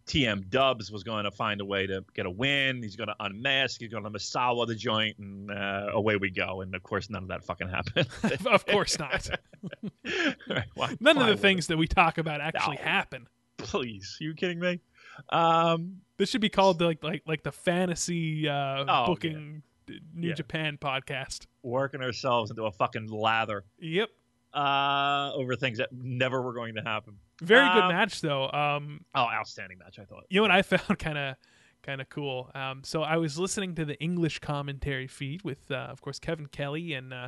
TM 0.08 0.50
Dubs 0.50 0.92
was 0.92 1.04
going 1.04 1.26
to 1.26 1.32
find 1.32 1.60
a 1.60 1.66
way 1.66 1.86
to 1.88 2.06
get 2.16 2.26
a 2.26 2.30
win. 2.30 2.82
He's 2.82 2.96
going 2.96 3.10
to 3.10 3.16
unmask. 3.20 3.80
He's 3.82 3.90
going 3.90 4.04
to 4.04 4.10
Misawa 4.10 4.66
the 4.68 4.76
joint, 4.76 5.18
and 5.18 5.52
uh, 5.52 5.88
away 5.94 6.16
we 6.16 6.30
go. 6.30 6.62
And 6.62 6.74
of 6.76 6.84
course, 6.84 7.10
none 7.10 7.24
of 7.24 7.30
that 7.30 7.44
fucking 7.44 7.68
happened. 7.70 8.08
of 8.48 8.66
course 8.66 8.98
not. 9.00 9.30
Why- 10.76 10.96
None 11.00 11.16
why 11.18 11.30
of 11.30 11.36
the 11.36 11.42
things 11.42 11.68
that 11.68 11.78
we 11.78 11.88
talk 11.88 12.18
about 12.18 12.42
actually 12.42 12.76
No. 12.78 12.82
happen. 12.84 13.22
it? 13.24 13.64
Please, 13.66 14.18
you 14.20 14.34
kidding 14.34 14.60
me? 14.60 14.80
Um, 15.30 16.02
This 16.18 16.30
should 16.30 16.42
be 16.42 16.50
called 16.50 16.80
the, 16.80 16.86
like 16.86 17.04
like 17.04 17.24
like 17.26 17.44
the 17.44 17.52
fantasy 17.52 18.48
uh, 18.48 18.84
Oh, 18.88 19.06
booking 19.08 19.64
New 20.14 20.30
Yeah. 20.30 20.34
Japan 20.34 20.78
podcast. 20.82 21.48
working 21.64 22.02
ourselves 22.02 22.50
into 22.52 22.64
a 22.64 22.72
fucking 22.72 23.08
lather 23.08 23.64
Yep. 23.80 24.10
uh, 24.54 25.32
over 25.34 25.56
things 25.56 25.78
that 25.78 25.90
never 25.92 26.42
were 26.42 26.54
going 26.54 26.76
to 26.76 26.82
happen. 26.82 27.18
Very 27.42 27.68
good 27.74 27.84
Um, 27.84 27.90
match 27.90 28.22
though. 28.22 28.50
Um, 28.52 29.04
Oh, 29.16 29.24
outstanding 29.24 29.78
match! 29.80 29.98
I 30.00 30.06
thought. 30.06 30.24
you 30.30 30.38
know 30.40 30.44
what 30.44 30.52
I 30.52 30.62
found 30.62 31.00
kind 31.00 31.18
of 31.18 31.36
kind 31.82 32.00
of 32.02 32.08
cool. 32.10 32.50
Um, 32.56 32.82
so 32.84 33.02
I 33.04 33.18
was 33.18 33.38
listening 33.38 33.76
to 33.76 33.84
the 33.86 34.00
English 34.00 34.40
commentary 34.40 35.08
feed 35.08 35.42
with, 35.44 35.70
uh, 35.70 35.76
of 35.90 36.00
course, 36.02 36.18
Kevin 36.18 36.46
Kelly 36.46 36.94
and 36.94 37.14
uh, 37.14 37.28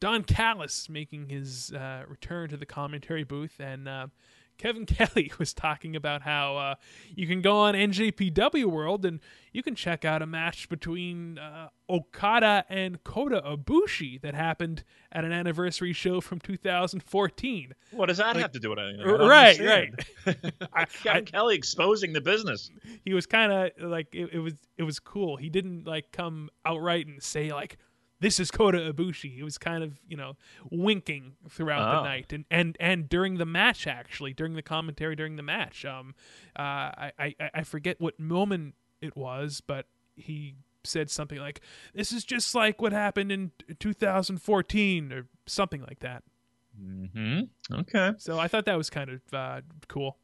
Don 0.00 0.24
Callis 0.24 0.90
making 0.90 1.30
his 1.30 1.72
uh, 1.72 2.02
return 2.06 2.50
to 2.50 2.56
the 2.58 2.66
commentary 2.66 3.24
booth, 3.24 3.58
and 3.60 3.88
uh, 3.88 4.08
Kevin 4.58 4.86
Kelly 4.86 5.32
was 5.38 5.52
talking 5.52 5.96
about 5.96 6.22
how 6.22 6.56
uh, 6.56 6.74
you 7.14 7.26
can 7.26 7.42
go 7.42 7.56
on 7.58 7.74
NJPW 7.74 8.64
World 8.66 9.04
and 9.04 9.20
you 9.52 9.62
can 9.62 9.74
check 9.74 10.04
out 10.04 10.22
a 10.22 10.26
match 10.26 10.68
between 10.68 11.38
uh, 11.38 11.68
Okada 11.90 12.64
and 12.68 13.02
Kota 13.04 13.42
Ibushi 13.44 14.20
that 14.22 14.34
happened 14.34 14.84
at 15.12 15.24
an 15.24 15.32
anniversary 15.32 15.92
show 15.92 16.20
from 16.20 16.40
2014. 16.40 17.74
What 17.92 18.06
does 18.06 18.18
that 18.18 18.34
Like- 18.34 18.42
have 18.42 18.52
to 18.52 18.58
do 18.60 18.70
with 18.70 18.78
anything? 18.78 19.06
Right, 19.06 19.60
understand. 19.60 20.04
I, 20.72 20.84
Kevin 20.86 21.18
I- 21.26 21.30
Kelly 21.30 21.54
exposing 21.56 22.12
the 22.12 22.20
business. 22.20 22.70
he 23.04 23.14
was 23.14 23.26
kind 23.26 23.52
of 23.52 23.70
like 23.90 24.08
it, 24.14 24.30
it 24.32 24.38
was 24.38 24.54
it 24.78 24.82
was 24.82 24.98
cool. 24.98 25.36
He 25.36 25.48
didn't 25.50 25.86
like 25.86 26.10
come 26.12 26.50
outright 26.64 27.06
and 27.06 27.22
say 27.22 27.52
like 27.52 27.76
this 28.24 28.40
is 28.40 28.50
Kota 28.50 28.78
Ibushi. 28.92 29.34
He 29.34 29.42
was 29.42 29.58
kind 29.58 29.84
of 29.84 30.00
you 30.08 30.16
know 30.16 30.36
winking 30.70 31.36
throughout 31.48 31.90
the 31.92 32.00
Oh. 32.00 32.04
night 32.04 32.32
and 32.32 32.44
and 32.50 32.76
and 32.80 33.08
during 33.08 33.36
the 33.36 33.44
match 33.46 33.86
actually 33.86 34.32
during 34.32 34.54
the 34.54 34.62
commentary 34.62 35.14
during 35.14 35.36
the 35.36 35.42
match. 35.42 35.84
Um, 35.84 36.14
uh, 36.58 36.62
I 36.62 37.12
I 37.18 37.34
I 37.54 37.62
forget 37.62 38.00
what 38.00 38.18
moment 38.18 38.74
it 39.00 39.14
was, 39.16 39.60
but 39.60 39.86
he 40.16 40.54
said 40.84 41.10
something 41.10 41.38
like 41.38 41.60
this 41.94 42.12
is 42.12 42.24
just 42.24 42.54
like 42.54 42.80
what 42.80 42.92
happened 42.92 43.30
in 43.32 43.52
2014 43.78 45.12
or 45.12 45.26
something 45.46 45.82
like 45.82 46.00
that. 46.00 46.22
hmm 46.78 47.40
Okay. 47.72 48.12
So 48.18 48.38
I 48.38 48.48
thought 48.48 48.64
that 48.66 48.76
was 48.78 48.90
kind 48.90 49.10
of 49.10 49.20
uh, 49.32 49.60
cool. 49.88 50.16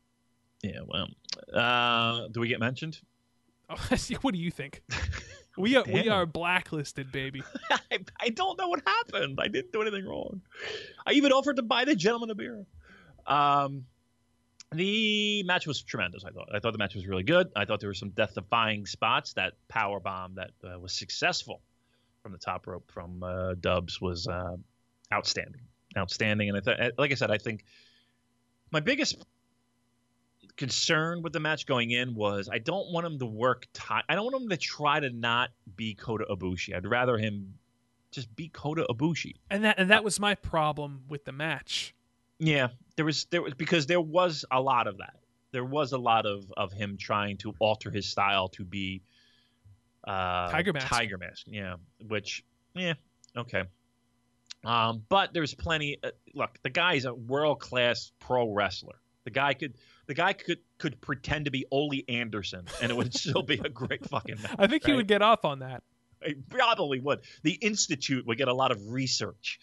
Yeah. 0.63 0.81
Well, 0.87 1.09
uh, 1.55 2.29
do 2.29 2.41
we 2.41 2.49
get 2.49 2.61
mentioned? 2.61 3.01
what 4.21 4.35
do 4.35 4.39
you 4.39 4.51
think? 4.51 4.83
We 5.57 5.77
are 5.77 5.85
we 5.85 6.09
are 6.09 6.27
blacklisted, 6.27 7.11
baby. 7.11 7.43
I, 7.71 8.01
I 8.19 8.29
don't 8.31 8.59
know 8.59 8.69
what 8.69 8.83
happened. 8.87 9.39
I 9.41 9.49
didn't 9.49 9.73
do 9.73 9.83
anything 9.83 10.07
wrong. 10.07 10.43
I 11.07 11.13
even 11.13 11.33
offered 11.33 11.57
to 11.57 11.63
buy 11.63 11.85
the 11.85 11.97
gentleman 11.97 12.31
a 12.31 12.35
beer. 12.35 12.65
Um, 13.27 13.87
the 14.73 15.43
match 15.43 15.67
was 15.67 15.83
tremendous. 15.83 16.25
I 16.25 16.31
thought. 16.31 16.49
I 16.55 16.61
thought 16.61 16.73
the 16.73 16.79
match 16.79 16.95
was 16.95 17.07
really 17.07 17.25
good. 17.25 17.51
I 17.57 17.65
thought 17.65 17.81
there 17.81 17.89
were 17.89 17.95
some 17.95 18.11
death-defying 18.11 18.87
spots. 18.87 19.33
That 19.35 19.55
power 19.69 19.99
bomb 19.99 20.37
that 20.37 20.53
uh, 20.65 20.79
was 20.79 20.93
successful 20.93 21.61
from 22.23 22.33
the 22.33 22.39
top 22.39 22.67
rope 22.67 22.91
from 22.93 23.23
uh, 23.23 23.55
Dubs 23.55 24.01
was 24.01 24.29
uh, 24.29 24.57
outstanding, 25.13 25.63
outstanding. 25.97 26.49
And 26.49 26.59
I 26.59 26.61
thought, 26.61 26.79
like 26.99 27.11
I 27.11 27.15
said, 27.15 27.31
I 27.31 27.39
think 27.39 27.65
my 28.71 28.81
biggest 28.81 29.25
concern 30.61 31.23
with 31.23 31.33
the 31.33 31.41
match 31.41 31.65
going 31.65 31.91
in 31.91 32.15
was 32.15 32.51
I 32.53 32.59
don't 32.59 32.93
want 32.93 33.07
him 33.07 33.19
to 33.21 33.27
work. 33.27 33.67
Ti- 33.73 34.05
I 34.07 34.15
don't 34.15 34.31
want 34.31 34.43
him 34.43 34.51
to 34.51 34.59
try 34.59 35.01
to 35.01 35.09
not 35.09 35.49
be 35.75 35.95
Kota 35.95 36.27
Ibushi. 36.31 36.77
I'd 36.77 36.87
rather 36.87 37.17
him 37.17 37.55
just 38.11 38.37
be 38.37 38.49
Kota 38.49 38.87
Ibushi. 38.91 39.37
And 39.49 39.65
that 39.65 39.79
and 39.79 39.91
that 39.91 40.05
was 40.05 40.21
my 40.21 40.35
problem 40.35 41.05
with 41.09 41.25
the 41.25 41.33
match. 41.33 41.95
Yeah, 42.39 42.69
there 42.97 43.07
was 43.07 43.25
there 43.31 43.41
was 43.41 43.55
because 43.55 43.87
there 43.87 44.03
was 44.03 44.45
a 44.51 44.61
lot 44.61 44.87
of 44.87 44.99
that. 44.99 45.17
There 45.51 45.65
was 45.65 45.93
a 45.93 45.99
lot 45.99 46.27
of 46.27 46.53
of 46.55 46.73
him 46.73 46.99
trying 46.99 47.39
to 47.39 47.55
alter 47.59 47.91
his 47.91 48.05
style 48.07 48.49
to 48.51 48.65
be 48.65 49.01
uh, 50.07 50.51
Tiger 50.51 50.75
Mask. 50.75 50.89
Tiger 50.89 51.17
Mask, 51.17 51.47
yeah. 51.47 51.77
Which, 52.07 52.45
yeah, 52.75 52.95
okay. 53.35 53.65
Um, 54.63 55.05
but 55.09 55.33
there's 55.33 55.55
plenty. 55.55 55.99
Uh, 56.05 56.11
look, 56.35 56.51
the 56.63 56.71
guy's 56.71 57.07
a 57.07 57.15
world 57.15 57.61
class 57.61 58.13
pro 58.21 58.53
wrestler. 58.53 59.01
The 59.25 59.31
guy 59.31 59.55
could 59.55 59.75
the 60.11 60.15
guy 60.15 60.33
could 60.33 60.59
could 60.79 61.01
pretend 61.01 61.45
to 61.45 61.53
be 61.53 61.67
Ole 61.71 62.03
Anderson, 62.09 62.67
and 62.83 62.91
it 62.91 62.97
would 62.97 63.15
still 63.19 63.43
be 63.43 63.61
a 63.65 63.69
great 63.69 64.05
fucking 64.07 64.43
match. 64.43 64.57
I 64.59 64.67
think 64.67 64.85
he 64.85 64.93
would 64.93 65.07
get 65.07 65.23
off 65.23 65.45
on 65.45 65.61
that. 65.61 65.85
He 66.25 66.35
probably 66.35 66.99
would. 66.99 67.21
The 67.45 67.53
institute 67.53 68.27
would 68.27 68.37
get 68.37 68.49
a 68.49 68.53
lot 68.53 68.73
of 68.73 68.91
research. 68.91 69.61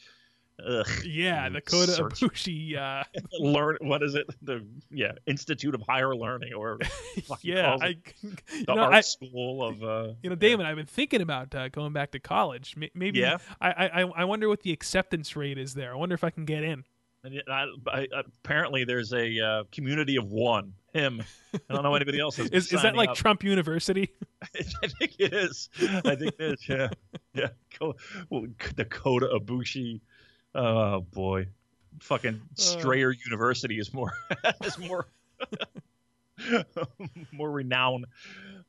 Ugh. 0.65 0.88
Yeah, 1.06 1.49
the 1.49 1.60
Kota 1.60 1.91
Search. 1.91 2.22
Ibushi. 2.22 2.78
Uh, 2.78 3.03
learn 3.41 3.78
what 3.82 4.02
is 4.03 4.15
it 4.15 4.26
the 4.41 4.65
yeah 4.90 5.11
institute 5.26 5.76
of 5.76 5.82
higher 5.82 6.15
learning 6.15 6.53
or 6.53 6.80
yeah, 7.41 7.76
I, 7.80 7.98
the 8.24 8.74
know, 8.74 8.84
art 8.84 8.94
I, 8.94 9.02
school 9.02 9.64
of 9.68 9.84
uh 9.84 10.14
you 10.24 10.30
know, 10.30 10.36
Damon, 10.38 10.65
I've 10.65 10.78
been 10.78 10.86
thinking 10.86 11.22
about 11.22 11.53
uh, 11.53 11.68
going 11.68 11.91
back 11.91 12.11
to 12.11 12.19
college. 12.22 12.74
Maybe 12.95 13.19
Yeah. 13.19 13.40
I, 13.60 13.69
I 13.69 14.02
I 14.02 14.24
wonder 14.24 14.48
what 14.48 14.61
the 14.61 14.72
acceptance 14.72 15.36
rate 15.36 15.57
is 15.57 15.74
there. 15.74 15.91
I 15.91 15.95
wonder 15.95 16.15
if 16.15 16.24
I 16.24 16.30
can 16.30 16.45
get 16.45 16.64
in. 16.64 16.86
And 17.27 17.43
I, 17.49 17.65
I, 17.87 18.07
apparently 18.43 18.83
there's 18.85 19.13
a 19.13 19.39
uh, 19.39 19.63
community 19.71 20.15
of 20.17 20.29
one 20.29 20.73
him 20.93 21.21
i 21.69 21.73
don't 21.73 21.83
know 21.83 21.93
anybody 21.93 22.19
else 22.19 22.39
Is 22.39 22.71
is 22.73 22.81
that 22.81 22.95
like 22.95 23.09
up. 23.09 23.15
Trump 23.15 23.43
University? 23.43 24.09
i 24.55 24.87
think 24.87 25.13
it 25.19 25.33
is 25.33 25.69
i 26.05 26.15
think 26.15 26.33
it 26.39 26.59
is 26.59 26.67
yeah 26.67 26.89
yeah 27.33 27.49
well, 28.29 28.45
dakota 28.75 29.27
Ibushi 29.39 30.01
oh 30.55 31.01
boy 31.01 31.47
fucking 31.99 32.35
Uh. 32.35 32.55
strayer 32.55 33.11
university 33.25 33.77
is 33.79 33.93
more 33.93 34.11
is 34.63 34.77
more 34.79 35.05
more 37.31 37.51
renowned 37.51 38.05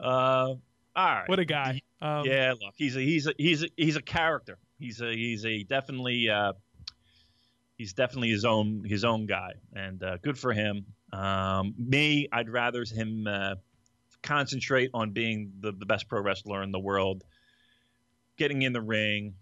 uh 0.01 0.55
all 0.97 1.15
right 1.15 1.29
What 1.29 1.39
a 1.39 1.45
guy. 1.45 1.81
Um, 2.03 2.25
yeah, 2.27 2.55
look, 2.61 2.75
he's 2.75 2.97
a 2.97 3.01
he's 3.01 3.29
a 3.29 3.35
he's 3.39 3.63
a, 3.63 3.69
he's 3.77 3.95
a 3.95 4.03
character. 4.03 4.59
He's 4.81 5.01
a 5.01 5.15
he's 5.15 5.45
a 5.45 5.63
definitely 5.63 6.29
uh, 6.29 6.55
he's 7.79 7.93
definitely 7.95 8.29
his 8.29 8.45
own 8.45 8.83
his 8.85 9.05
own 9.05 9.25
guy, 9.25 9.55
and 9.73 10.03
uh, 10.03 10.19
good 10.19 10.37
for 10.37 10.53
him. 10.53 10.85
Um, 11.13 11.75
me, 11.79 12.29
I'd 12.31 12.51
rather 12.51 12.85
him 12.85 13.27
uh, 13.27 13.55
concentrate 14.23 14.91
on 14.93 15.13
being 15.13 15.53
the, 15.61 15.73
the 15.73 15.87
best 15.87 16.09
pro 16.09 16.21
wrestler 16.21 16.63
in 16.63 16.73
the 16.73 16.79
world, 16.79 17.25
getting 18.37 18.63
in 18.63 18.75
the 18.75 18.83
ring, 18.83 19.35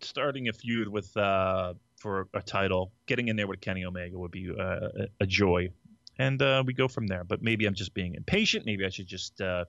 starting 0.00 0.48
a 0.48 0.52
feud 0.52 0.86
with 0.86 1.16
uh, 1.16 1.74
for 1.96 2.28
a 2.34 2.42
title, 2.42 2.92
getting 3.06 3.26
in 3.28 3.36
there 3.36 3.48
with 3.48 3.60
Kenny 3.60 3.84
Omega 3.84 4.16
would 4.16 4.30
be 4.30 4.50
uh, 4.50 4.62
a, 4.62 5.06
a 5.20 5.26
joy, 5.26 5.70
and 6.18 6.40
uh, 6.40 6.62
we 6.64 6.74
go 6.74 6.86
from 6.86 7.08
there. 7.08 7.24
But 7.24 7.42
maybe 7.42 7.66
I'm 7.66 7.74
just 7.74 7.94
being 7.94 8.14
impatient. 8.14 8.66
Maybe 8.66 8.84
I 8.84 8.90
should 8.90 9.08
just 9.08 9.40
uh, 9.40 9.64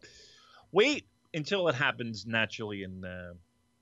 wait 0.71 1.07
until 1.33 1.67
it 1.69 1.75
happens 1.75 2.25
naturally, 2.25 2.85
uh, 2.85 3.33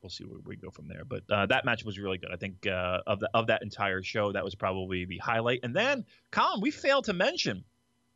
we'll 0.01 0.09
see 0.09 0.23
where 0.23 0.39
we 0.45 0.55
go 0.55 0.69
from 0.69 0.87
there. 0.87 1.03
But 1.05 1.23
uh, 1.29 1.45
that 1.47 1.65
match 1.65 1.83
was 1.83 1.99
really 1.99 2.17
good. 2.17 2.31
I 2.31 2.37
think 2.37 2.67
uh, 2.67 2.99
of 3.07 3.19
the 3.19 3.29
of 3.33 3.47
that 3.47 3.61
entire 3.61 4.03
show, 4.03 4.31
that 4.31 4.43
was 4.43 4.55
probably 4.55 5.05
the 5.05 5.17
highlight. 5.17 5.61
And 5.63 5.75
then, 5.75 6.05
Colin, 6.31 6.61
we 6.61 6.71
failed 6.71 7.05
to 7.05 7.13
mention, 7.13 7.63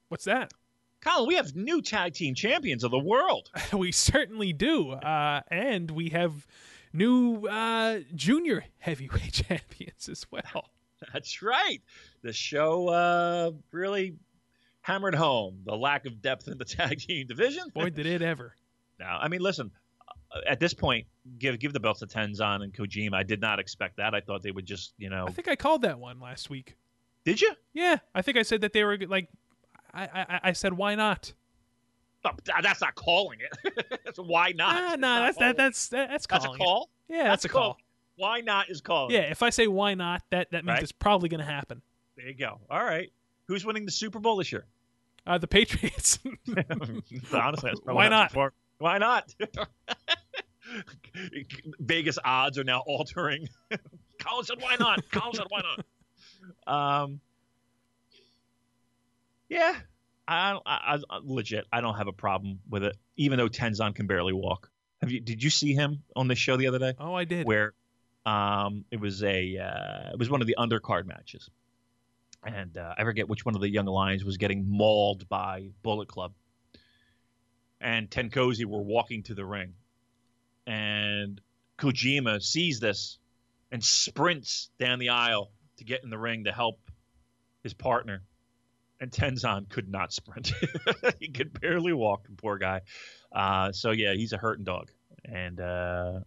What's 0.10 0.26
that? 0.26 0.52
Colin, 1.02 1.28
we 1.28 1.36
have 1.36 1.56
new 1.56 1.82
tag 1.82 2.14
team 2.14 2.36
champions 2.36 2.84
of 2.84 2.92
the 2.92 3.00
world. 3.00 3.50
we 3.74 3.92
certainly 3.92 4.54
do, 4.54 4.92
uh, 4.92 5.42
and 5.50 5.90
we 5.90 6.10
have 6.10 6.46
new 6.94 7.48
uh, 7.48 8.02
junior 8.14 8.66
heavyweight 8.80 9.32
champions 9.48 10.10
as 10.10 10.26
well. 10.30 10.70
That's 11.12 11.42
right. 11.42 11.82
The 12.22 12.34
show 12.34 12.90
uh, 12.90 13.52
really 13.72 14.18
hammered 14.82 15.16
home 15.16 15.62
the 15.66 15.76
lack 15.76 16.06
of 16.06 16.22
depth 16.22 16.48
in 16.48 16.58
the 16.58 16.66
tag 16.78 17.00
team 17.00 17.26
division. 17.26 17.70
Boy, 17.74 17.90
did 17.90 18.06
it 18.06 18.22
ever! 18.22 18.56
Now, 19.00 19.18
I 19.20 19.28
mean, 19.28 19.42
listen. 19.42 19.72
At 20.48 20.60
this 20.60 20.74
point, 20.74 21.06
give 21.40 21.60
give 21.60 21.74
the 21.74 21.80
belt 21.80 22.00
to 22.00 22.08
Tenzan 22.08 22.64
and 22.64 22.74
Kojima. 22.74 23.14
I 23.16 23.24
did 23.24 23.42
not 23.42 23.60
expect 23.60 23.98
that. 23.98 24.14
I 24.16 24.22
thought 24.22 24.42
they 24.44 24.52
would 24.52 24.66
just, 24.66 24.94
you 24.98 25.10
know. 25.10 25.26
I 25.28 25.32
think 25.32 25.48
I 25.48 25.56
called 25.56 25.82
that 25.82 26.00
one 26.00 26.20
last 26.20 26.50
week. 26.50 26.76
Did 27.26 27.42
you? 27.42 27.52
Yeah, 27.74 27.98
I 28.16 28.22
think 28.22 28.38
I 28.38 28.44
said 28.44 28.62
that 28.62 28.74
they 28.74 28.84
were 28.84 28.98
like. 29.08 29.28
I 29.94 30.04
I, 30.04 30.40
I 30.44 30.52
said 30.54 30.72
why 30.74 30.96
not? 30.96 31.34
Oh, 32.24 32.30
that's 32.62 32.80
not 32.82 32.96
calling 32.96 33.40
it. 33.42 34.00
So 34.16 34.24
Why 34.24 34.52
not? 34.52 34.76
Ah, 34.76 34.94
It's 34.94 35.02
no, 35.02 35.08
not 35.08 35.20
that's 35.26 35.38
that, 35.38 35.40
calling 35.40 35.52
it. 35.52 35.58
that's 35.58 35.88
that, 35.90 36.10
that's 36.10 36.28
that's 36.28 36.46
a 36.46 36.48
calling 36.48 36.62
it. 36.62 36.64
call. 36.64 36.90
Yeah, 37.10 37.24
that's, 37.24 37.46
a 37.46 37.50
call. 37.50 37.78
Why 38.16 38.42
not 38.42 38.70
is 38.70 38.80
calling. 38.82 39.14
Yeah, 39.16 39.22
if 39.22 39.42
I 39.42 39.50
say 39.50 39.68
why 39.68 39.96
not, 39.96 40.22
that 40.30 40.52
that 40.52 40.64
means 40.64 40.76
Right. 40.76 40.84
it's 40.84 40.92
probably 40.92 41.30
going 41.30 41.40
to 41.40 41.46
happen. 41.52 41.82
There 42.16 42.28
you 42.28 42.36
go. 42.36 42.60
All 42.70 42.84
right. 42.84 43.12
Who's 43.48 43.66
winning 43.66 43.86
the 43.86 43.92
Super 43.92 44.20
Bowl 44.20 44.38
this 44.38 44.52
year? 44.52 44.66
Uh, 45.26 45.38
the 45.40 45.48
Patriots. 45.48 46.20
Honestly, 46.48 46.70
that's 47.34 47.80
probably 47.80 47.96
Why 47.96 48.08
not? 48.10 48.34
Why 48.78 48.98
not? 48.98 49.34
Vegas 51.80 52.18
odds 52.24 52.58
are 52.58 52.64
now 52.64 52.80
altering. 52.86 53.50
Colin 54.20 54.46
said, 54.46 54.62
"Why 54.62 54.76
not?" 54.80 55.04
Colin 55.12 55.34
said, 55.34 55.48
"Why 55.50 55.62
not?" 55.62 55.86
Um, 56.68 57.20
yeah, 59.50 59.76
I, 60.28 60.58
I, 60.66 61.00
I 61.10 61.20
legit, 61.24 61.66
I 61.72 61.82
don't 61.82 61.96
have 61.96 62.08
a 62.08 62.14
problem 62.14 62.60
with 62.70 62.84
it, 62.84 62.96
even 63.18 63.38
though 63.38 63.50
Tenzan 63.50 63.94
can 63.94 64.08
barely 64.08 64.34
walk. 64.34 64.70
Have 65.02 65.12
you? 65.12 65.20
Did 65.20 65.44
you 65.44 65.50
see 65.50 65.74
him 65.74 66.04
on 66.16 66.28
the 66.28 66.36
show 66.36 66.58
the 66.58 66.68
other 66.68 66.80
day? 66.80 66.94
Oh, 67.00 67.14
I 67.14 67.26
did. 67.26 67.46
Where, 67.46 67.74
um, 68.26 68.86
it 68.92 69.00
was 69.00 69.24
a, 69.24 69.58
uh, 69.58 70.12
it 70.14 70.20
was 70.20 70.30
one 70.30 70.42
of 70.42 70.48
the 70.48 70.56
undercard 70.58 71.06
matches, 71.06 71.50
and 72.46 72.78
uh, 72.78 72.94
I 72.98 73.04
forget 73.04 73.28
which 73.28 73.46
one 73.46 73.56
of 73.56 73.62
the 73.62 73.70
young 73.70 73.88
lions 73.88 74.24
was 74.24 74.38
getting 74.38 74.70
mauled 74.70 75.28
by 75.28 75.70
Bullet 75.82 76.08
Club, 76.08 76.34
and 77.82 78.10
Tenkozy 78.10 78.66
were 78.66 78.82
walking 78.82 79.24
to 79.24 79.34
the 79.34 79.46
ring, 79.46 79.74
and 80.66 81.42
Kojima 81.78 82.42
sees 82.42 82.80
this 82.80 83.18
and 83.72 83.84
sprints 83.84 84.70
down 84.80 85.00
the 85.00 85.10
aisle 85.10 85.52
to 85.78 85.84
get 85.84 86.04
in 86.04 86.10
the 86.10 86.18
ring 86.18 86.44
to 86.44 86.52
help 86.52 86.80
his 87.64 87.74
partner. 87.74 88.24
And 89.00 89.12
Tenzan 89.12 89.68
could 89.68 89.90
not 89.90 90.14
sprint. 90.14 90.52
he 91.20 91.30
could 91.30 91.60
barely 91.60 91.94
walk, 91.94 92.28
poor 92.38 92.58
guy. 92.58 92.82
Uh, 93.32 93.72
so 93.72 93.92
yeah, 93.92 94.14
he's 94.14 94.34
a 94.34 94.38
hurting 94.38 94.66
dog, 94.66 94.92
and 95.26 95.60
uh, 95.60 96.20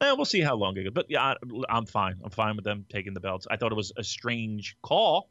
eh, 0.00 0.12
we'll 0.12 0.24
see 0.24 0.40
how 0.40 0.54
long 0.54 0.76
it 0.78 0.84
goes. 0.84 0.92
But 0.94 1.06
yeah, 1.10 1.34
I, 1.68 1.76
am 1.76 1.84
fine. 1.84 2.14
I'm 2.24 2.30
fine 2.30 2.56
with 2.56 2.64
them 2.64 2.86
taking 2.88 3.12
the 3.12 3.20
belts. 3.20 3.46
I 3.50 3.56
thought 3.56 3.70
it 3.70 3.74
was 3.74 3.92
a 3.98 4.04
strange 4.04 4.78
call, 4.80 5.28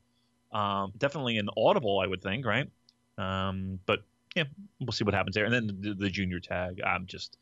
um, 0.51 0.91
definitely 0.97 1.37
an 1.37 1.49
audible, 1.57 1.99
I 1.99 2.07
would 2.07 2.21
think, 2.21 2.45
right? 2.45 2.69
Um, 3.17 3.79
but 3.85 4.03
yeah, 4.35 4.43
we'll 4.79 4.91
see 4.91 5.03
what 5.03 5.13
happens 5.13 5.35
there. 5.35 5.45
And 5.45 5.53
then 5.53 5.77
the, 5.79 5.93
the 5.93 6.09
junior 6.09 6.39
tag, 6.39 6.81
I'm 6.85 7.05
just 7.05 7.37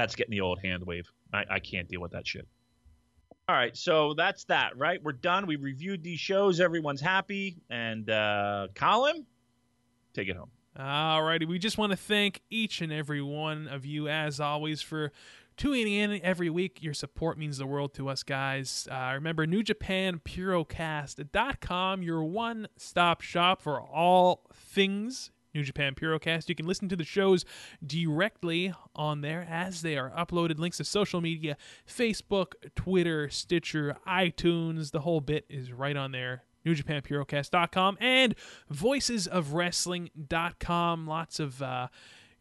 that's 0.00 0.16
getting 0.16 0.32
the 0.32 0.40
old 0.40 0.58
hand 0.60 0.86
wave. 0.86 1.12
I, 1.32 1.44
I 1.50 1.58
can't 1.58 1.88
deal 1.88 2.00
with 2.00 2.12
that 2.12 2.26
shit. 2.26 2.48
All 3.48 3.56
right, 3.56 3.76
so 3.76 4.14
that's 4.14 4.44
that, 4.44 4.78
right? 4.78 4.98
We're 5.02 5.12
done. 5.12 5.46
We 5.46 5.56
reviewed 5.56 6.02
these 6.02 6.20
shows. 6.20 6.58
Everyone's 6.60 7.02
happy. 7.02 7.58
And 7.68 8.08
uh, 8.08 8.68
Colin, 8.74 9.26
take 10.14 10.28
it 10.28 10.36
home. 10.36 10.48
All 10.78 11.22
righty. 11.22 11.44
We 11.46 11.58
just 11.58 11.76
want 11.76 11.90
to 11.90 11.98
thank 11.98 12.40
each 12.48 12.80
and 12.80 12.90
every 12.92 13.20
one 13.20 13.66
of 13.68 13.84
you, 13.84 14.08
as 14.08 14.40
always, 14.40 14.80
for 14.80 15.12
tuning 15.56 15.92
in 15.92 16.22
every 16.22 16.48
week. 16.48 16.80
Your 16.80 16.94
support 16.94 17.36
means 17.36 17.58
the 17.58 17.66
world 17.66 17.92
to 17.94 18.08
us, 18.08 18.22
guys. 18.22 18.86
Uh, 18.90 19.10
remember, 19.14 19.46
NewJapanPurocast.com, 19.46 22.02
your 22.02 22.24
one 22.24 22.68
stop 22.76 23.20
shop 23.20 23.60
for 23.60 23.80
all 23.80 24.46
things 24.54 25.32
New 25.54 25.62
Japan 25.62 25.94
Purocast. 25.94 26.48
You 26.48 26.54
can 26.54 26.66
listen 26.66 26.88
to 26.88 26.96
the 26.96 27.04
shows 27.04 27.44
directly 27.84 28.72
on 28.94 29.20
there 29.20 29.46
as 29.48 29.82
they 29.82 29.96
are 29.96 30.10
uploaded. 30.10 30.58
Links 30.58 30.78
to 30.78 30.84
social 30.84 31.20
media 31.20 31.56
Facebook, 31.86 32.52
Twitter, 32.74 33.28
Stitcher, 33.28 33.96
iTunes, 34.06 34.92
the 34.92 35.00
whole 35.00 35.20
bit 35.20 35.44
is 35.48 35.72
right 35.72 35.96
on 35.96 36.12
there. 36.12 36.44
NewJapanPurocast.com 36.66 37.98
and 38.00 38.34
VoicesOfWrestling.com. 38.72 41.06
Lots 41.06 41.40
of 41.40 41.62
uh, 41.62 41.88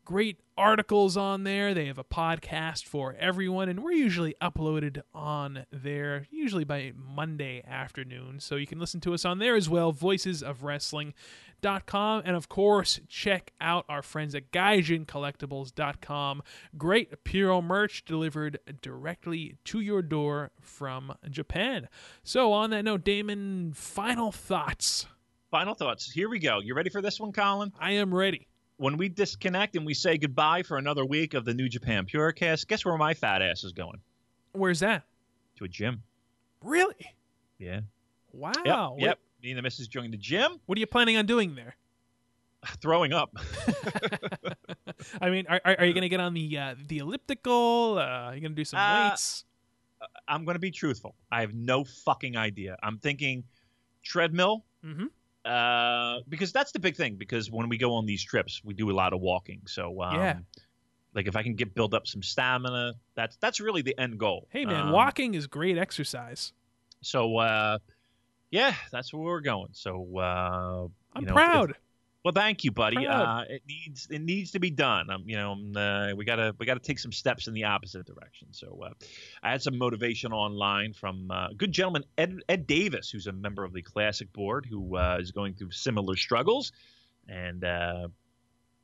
great 0.04 0.40
articles 0.58 1.16
on 1.16 1.44
there. 1.44 1.74
They 1.74 1.86
have 1.86 1.98
a 1.98 2.04
podcast 2.04 2.84
for 2.84 3.16
everyone, 3.20 3.70
and 3.70 3.84
we're 3.84 3.92
usually 3.92 4.36
uploaded 4.42 5.02
on 5.14 5.66
there, 5.72 6.28
usually 6.32 6.64
by 6.64 6.94
Monday 6.96 7.64
afternoon. 7.66 8.40
So 8.40 8.56
you 8.56 8.68
can 8.68 8.80
listen 8.80 9.00
to 9.02 9.14
us 9.14 9.24
on 9.24 9.40
there 9.40 9.56
as 9.56 9.70
well. 9.70 9.92
Voices 9.92 10.44
of 10.44 10.64
Wrestling 10.64 11.14
gaijincollectibles.com. 11.62 12.22
And 12.26 12.36
of 12.36 12.50
course, 12.50 13.00
check 13.08 13.54
out 13.60 13.86
our 13.90 14.02
friends 14.02 14.36
at 14.36 14.52
gaijincollectibles.com. 14.52 16.44
Great 16.78 17.24
Puro 17.24 17.62
merch 17.62 18.06
delivered 18.06 18.60
directly 18.82 19.58
to 19.66 19.80
your 19.80 20.02
door 20.02 20.52
from 20.60 21.14
Japan. 21.30 21.88
So, 22.24 22.54
on 22.54 22.70
that 22.72 22.84
note, 22.84 23.04
Damon, 23.04 23.74
final 23.74 24.32
thoughts. 24.32 25.08
Final 25.52 25.74
thoughts. 25.74 26.12
Here 26.12 26.30
we 26.30 26.40
go. 26.40 26.60
You 26.60 26.76
ready 26.76 26.90
for 26.90 27.02
this 27.02 27.20
one, 27.20 27.32
Colin? 27.32 27.72
I 27.80 27.94
am 27.94 28.14
ready. 28.14 28.48
When 28.78 28.98
we 28.98 29.10
disconnect 29.10 29.76
and 29.76 29.86
we 29.86 29.94
say 29.94 30.18
goodbye 30.18 30.64
for 30.64 30.78
another 30.78 31.06
week 31.06 31.34
of 31.34 31.44
the 31.44 31.54
New 31.54 31.68
Japan 31.68 32.06
Purocast, 32.06 32.68
guess 32.68 32.86
where 32.86 32.96
my 32.98 33.14
fat 33.14 33.42
ass 33.42 33.64
is 33.64 33.74
going? 33.74 34.00
Where's 34.54 34.80
that? 34.80 35.04
To 35.58 35.66
a 35.66 35.68
gym. 35.68 36.04
Really? 36.64 37.16
Yeah. 37.58 37.82
Wow. 38.32 38.96
Yep. 38.98 39.08
yep. 39.08 39.20
Me 39.42 39.52
and 39.52 39.58
the 39.58 39.62
missus 39.62 39.88
joined 39.88 40.14
the 40.14 40.18
gym. 40.18 40.60
What 40.66 40.78
are 40.78 40.80
you 40.80 40.88
planning 40.88 41.18
on 41.18 41.26
doing 41.26 41.56
there? 41.56 41.76
Throwing 42.82 43.14
up. 43.14 43.32
I 45.22 45.30
mean, 45.30 45.46
are, 45.48 45.62
are 45.64 45.86
you 45.86 45.94
going 45.94 46.02
to 46.02 46.10
get 46.10 46.20
on 46.20 46.34
the 46.34 46.58
uh, 46.58 46.76
the 46.88 47.00
elliptical? 47.00 47.98
Uh, 47.98 48.02
are 48.02 48.36
you 48.36 48.42
going 48.42 48.52
to 48.52 48.56
do 48.56 48.66
some 48.66 48.80
uh, 48.80 49.10
weights? 49.10 49.46
I'm 50.28 50.46
going 50.46 50.56
to 50.56 50.60
be 50.60 50.72
truthful. 50.72 51.16
I 51.32 51.42
have 51.42 51.54
no 51.54 51.84
fucking 51.84 52.38
idea. 52.38 52.78
I'm 52.82 52.98
thinking 53.00 53.44
treadmill. 54.04 54.66
Mm-hmm. 54.86 55.06
Uh, 55.46 56.20
because 56.28 56.52
that's 56.52 56.72
the 56.72 56.80
big 56.80 56.96
thing. 56.96 57.16
Because 57.16 57.50
when 57.50 57.70
we 57.70 57.78
go 57.78 57.94
on 57.96 58.06
these 58.06 58.24
trips, 58.24 58.62
we 58.64 58.74
do 58.74 58.92
a 58.92 58.94
lot 58.94 59.14
of 59.14 59.22
walking. 59.22 59.62
So 59.66 60.02
um, 60.02 60.16
yeah. 60.16 60.38
Like 61.16 61.28
if 61.28 61.36
I 61.36 61.44
can 61.44 61.56
get 61.56 61.74
build 61.74 61.94
up 61.94 62.06
some 62.06 62.22
stamina, 62.22 62.94
that's 63.16 63.36
that's 63.38 63.60
really 63.60 63.82
the 63.82 63.98
end 64.00 64.20
goal. 64.20 64.48
Hey 64.52 64.66
man, 64.66 64.88
um, 64.88 64.92
walking 64.92 65.34
is 65.34 65.48
great 65.48 65.78
exercise. 65.78 66.54
So 67.02 67.38
uh, 67.38 67.80
yeah, 68.52 68.74
that's 68.92 69.14
where 69.14 69.24
we're 69.24 69.42
going. 69.42 69.70
So 69.74 70.18
uh, 70.18 70.88
I'm 71.14 71.26
know, 71.26 71.34
proud. 71.34 71.72
If, 71.72 71.78
well, 72.24 72.34
thank 72.34 72.66
you, 72.66 72.72
buddy. 72.72 73.08
Uh, 73.08 73.44
it 73.50 73.62
needs 73.66 74.08
it 74.12 74.20
needs 74.20 74.52
to 74.52 74.60
be 74.60 74.70
done. 74.70 75.10
Um, 75.10 75.24
you 75.26 75.38
know, 75.38 75.54
uh, 75.80 76.14
we 76.16 76.26
gotta 76.26 76.54
we 76.60 76.66
gotta 76.66 76.82
take 76.82 77.00
some 77.00 77.14
steps 77.14 77.48
in 77.48 77.54
the 77.54 77.64
opposite 77.64 78.06
direction. 78.06 78.50
So 78.52 78.84
uh, 78.86 78.90
I 79.42 79.52
had 79.52 79.62
some 79.62 79.78
motivation 79.78 80.34
online 80.34 80.94
from 80.94 81.32
uh, 81.32 81.50
a 81.50 81.54
good 81.54 81.72
gentleman 81.72 82.04
Ed 82.18 82.40
Ed 82.50 82.68
Davis, 82.68 83.10
who's 83.10 83.28
a 83.28 83.32
member 83.32 83.64
of 83.64 83.72
the 83.72 83.82
Classic 83.82 84.32
Board, 84.34 84.68
who 84.70 84.98
uh, 84.98 85.18
is 85.20 85.32
going 85.32 85.54
through 85.54 85.72
similar 85.72 86.18
struggles, 86.18 86.74
and 87.30 87.64
uh, 87.64 88.10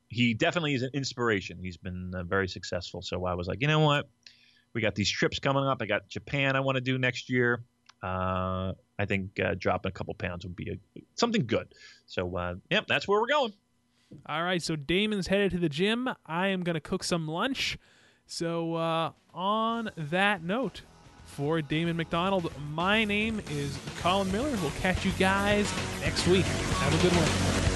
he 0.08 0.32
definitely 0.32 0.74
is 0.74 0.82
an 0.82 0.90
inspiration. 0.94 1.58
He's 1.60 1.76
been 1.76 2.14
very 2.26 2.48
successful. 2.48 3.02
So 3.02 3.26
I 3.26 3.34
was 3.34 3.48
like, 3.48 3.60
you 3.60 3.68
know 3.68 3.80
what, 3.80 4.08
we 4.72 4.80
got 4.80 4.94
these 4.94 5.10
trips 5.10 5.38
coming 5.40 5.64
up. 5.64 5.82
I 5.82 5.86
got 5.86 6.08
Japan 6.08 6.56
I 6.56 6.60
want 6.60 6.76
to 6.76 6.80
do 6.80 6.96
next 6.96 7.28
year. 7.28 7.62
Uh, 8.02 8.72
I 8.98 9.04
think 9.06 9.38
uh, 9.40 9.54
dropping 9.58 9.90
a 9.90 9.92
couple 9.92 10.14
pounds 10.14 10.44
would 10.44 10.56
be 10.56 10.70
a, 10.70 11.00
something 11.14 11.46
good. 11.46 11.74
So, 12.06 12.36
uh, 12.36 12.54
yep, 12.70 12.86
that's 12.86 13.08
where 13.08 13.20
we're 13.20 13.26
going. 13.26 13.52
All 14.26 14.42
right, 14.42 14.62
so 14.62 14.76
Damon's 14.76 15.26
headed 15.26 15.50
to 15.52 15.58
the 15.58 15.68
gym. 15.68 16.08
I 16.24 16.48
am 16.48 16.62
going 16.62 16.74
to 16.74 16.80
cook 16.80 17.02
some 17.02 17.26
lunch. 17.26 17.78
So, 18.26 18.74
uh, 18.74 19.12
on 19.34 19.90
that 19.96 20.42
note, 20.42 20.82
for 21.24 21.60
Damon 21.60 21.96
McDonald, 21.96 22.52
my 22.72 23.04
name 23.04 23.40
is 23.50 23.76
Colin 24.00 24.30
Miller. 24.30 24.56
We'll 24.62 24.70
catch 24.80 25.04
you 25.04 25.12
guys 25.18 25.70
next 26.00 26.26
week. 26.28 26.44
Have 26.44 26.94
a 26.94 27.02
good 27.02 27.12
one. 27.12 27.75